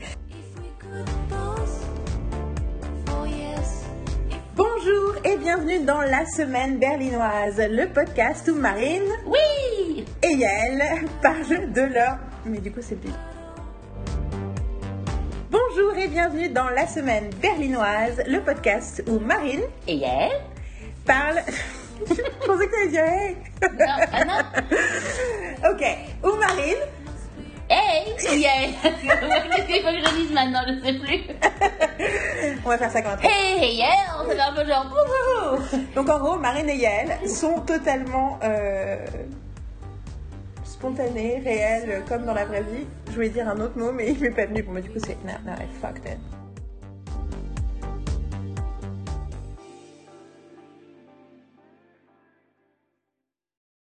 Bonjour 4.86 5.14
et 5.24 5.36
bienvenue 5.38 5.84
dans 5.84 6.02
la 6.02 6.24
semaine 6.26 6.78
berlinoise, 6.78 7.58
le 7.58 7.86
podcast 7.86 8.48
où 8.48 8.54
Marine 8.54 9.02
Oui 9.26 10.04
et 10.22 10.32
Yael 10.32 11.08
parlent 11.20 11.72
de 11.72 11.80
leur... 11.80 12.18
Mais 12.44 12.58
du 12.58 12.70
coup, 12.70 12.80
c'est 12.82 12.94
plus... 12.94 13.10
Bonjour 15.50 15.96
et 15.96 16.06
bienvenue 16.06 16.50
dans 16.50 16.68
la 16.68 16.86
semaine 16.86 17.30
berlinoise, 17.42 18.22
le 18.28 18.40
podcast 18.40 19.02
où 19.08 19.18
Marine 19.18 19.62
Et 19.88 19.96
Yael 19.96 20.30
parle... 21.04 21.40
Je 22.08 22.46
pensais 22.46 22.66
que 22.68 22.70
tu 22.70 22.80
allais 22.82 22.90
dire 22.90 23.04
hey. 23.04 23.36
Non, 23.62 23.94
ah 24.12 24.24
non 25.62 25.70
Ok, 25.72 25.84
où 26.22 26.36
Marine 26.36 27.05
Hey 27.68 28.40
Yael 28.40 28.70
Qu'est-ce 28.82 29.66
qu'il 29.66 29.82
faut 29.82 29.90
que 29.90 29.98
je 29.98 30.14
dise 30.16 30.32
maintenant 30.32 30.60
Je 30.66 30.84
sais 30.84 30.98
plus. 30.98 31.22
On 32.64 32.68
va 32.68 32.78
faire 32.78 32.90
ça 32.90 33.02
comme 33.02 33.12
un 33.12 33.16
truc. 33.16 33.30
Hey, 33.30 33.64
hey 33.64 33.76
Yael 33.76 33.90
Ça 34.28 34.34
fait 34.34 34.40
un 34.40 34.52
peu 34.52 34.66
genre 34.66 34.86
bonjour 34.88 35.82
Donc 35.94 36.08
en 36.08 36.18
gros, 36.18 36.36
Marine 36.38 36.68
et 36.68 36.76
Yael 36.76 37.28
sont 37.28 37.60
totalement 37.60 38.38
euh, 38.44 39.04
spontanées, 40.64 41.40
réelles, 41.44 42.04
comme 42.08 42.24
dans 42.24 42.34
la 42.34 42.44
vraie 42.44 42.62
vie. 42.62 42.86
Je 43.08 43.14
voulais 43.14 43.30
dire 43.30 43.48
un 43.48 43.58
autre 43.60 43.78
mot, 43.78 43.92
mais 43.92 44.12
il 44.12 44.20
m'est 44.20 44.30
pas 44.30 44.46
venu. 44.46 44.62
Bon, 44.62 44.72
bah, 44.72 44.80
du 44.80 44.90
coup, 44.90 44.98
c'est... 45.04 45.16
No, 45.24 45.32
no, 45.44 45.52
I 45.52 45.66
fucked 45.80 46.04
it. 46.06 46.18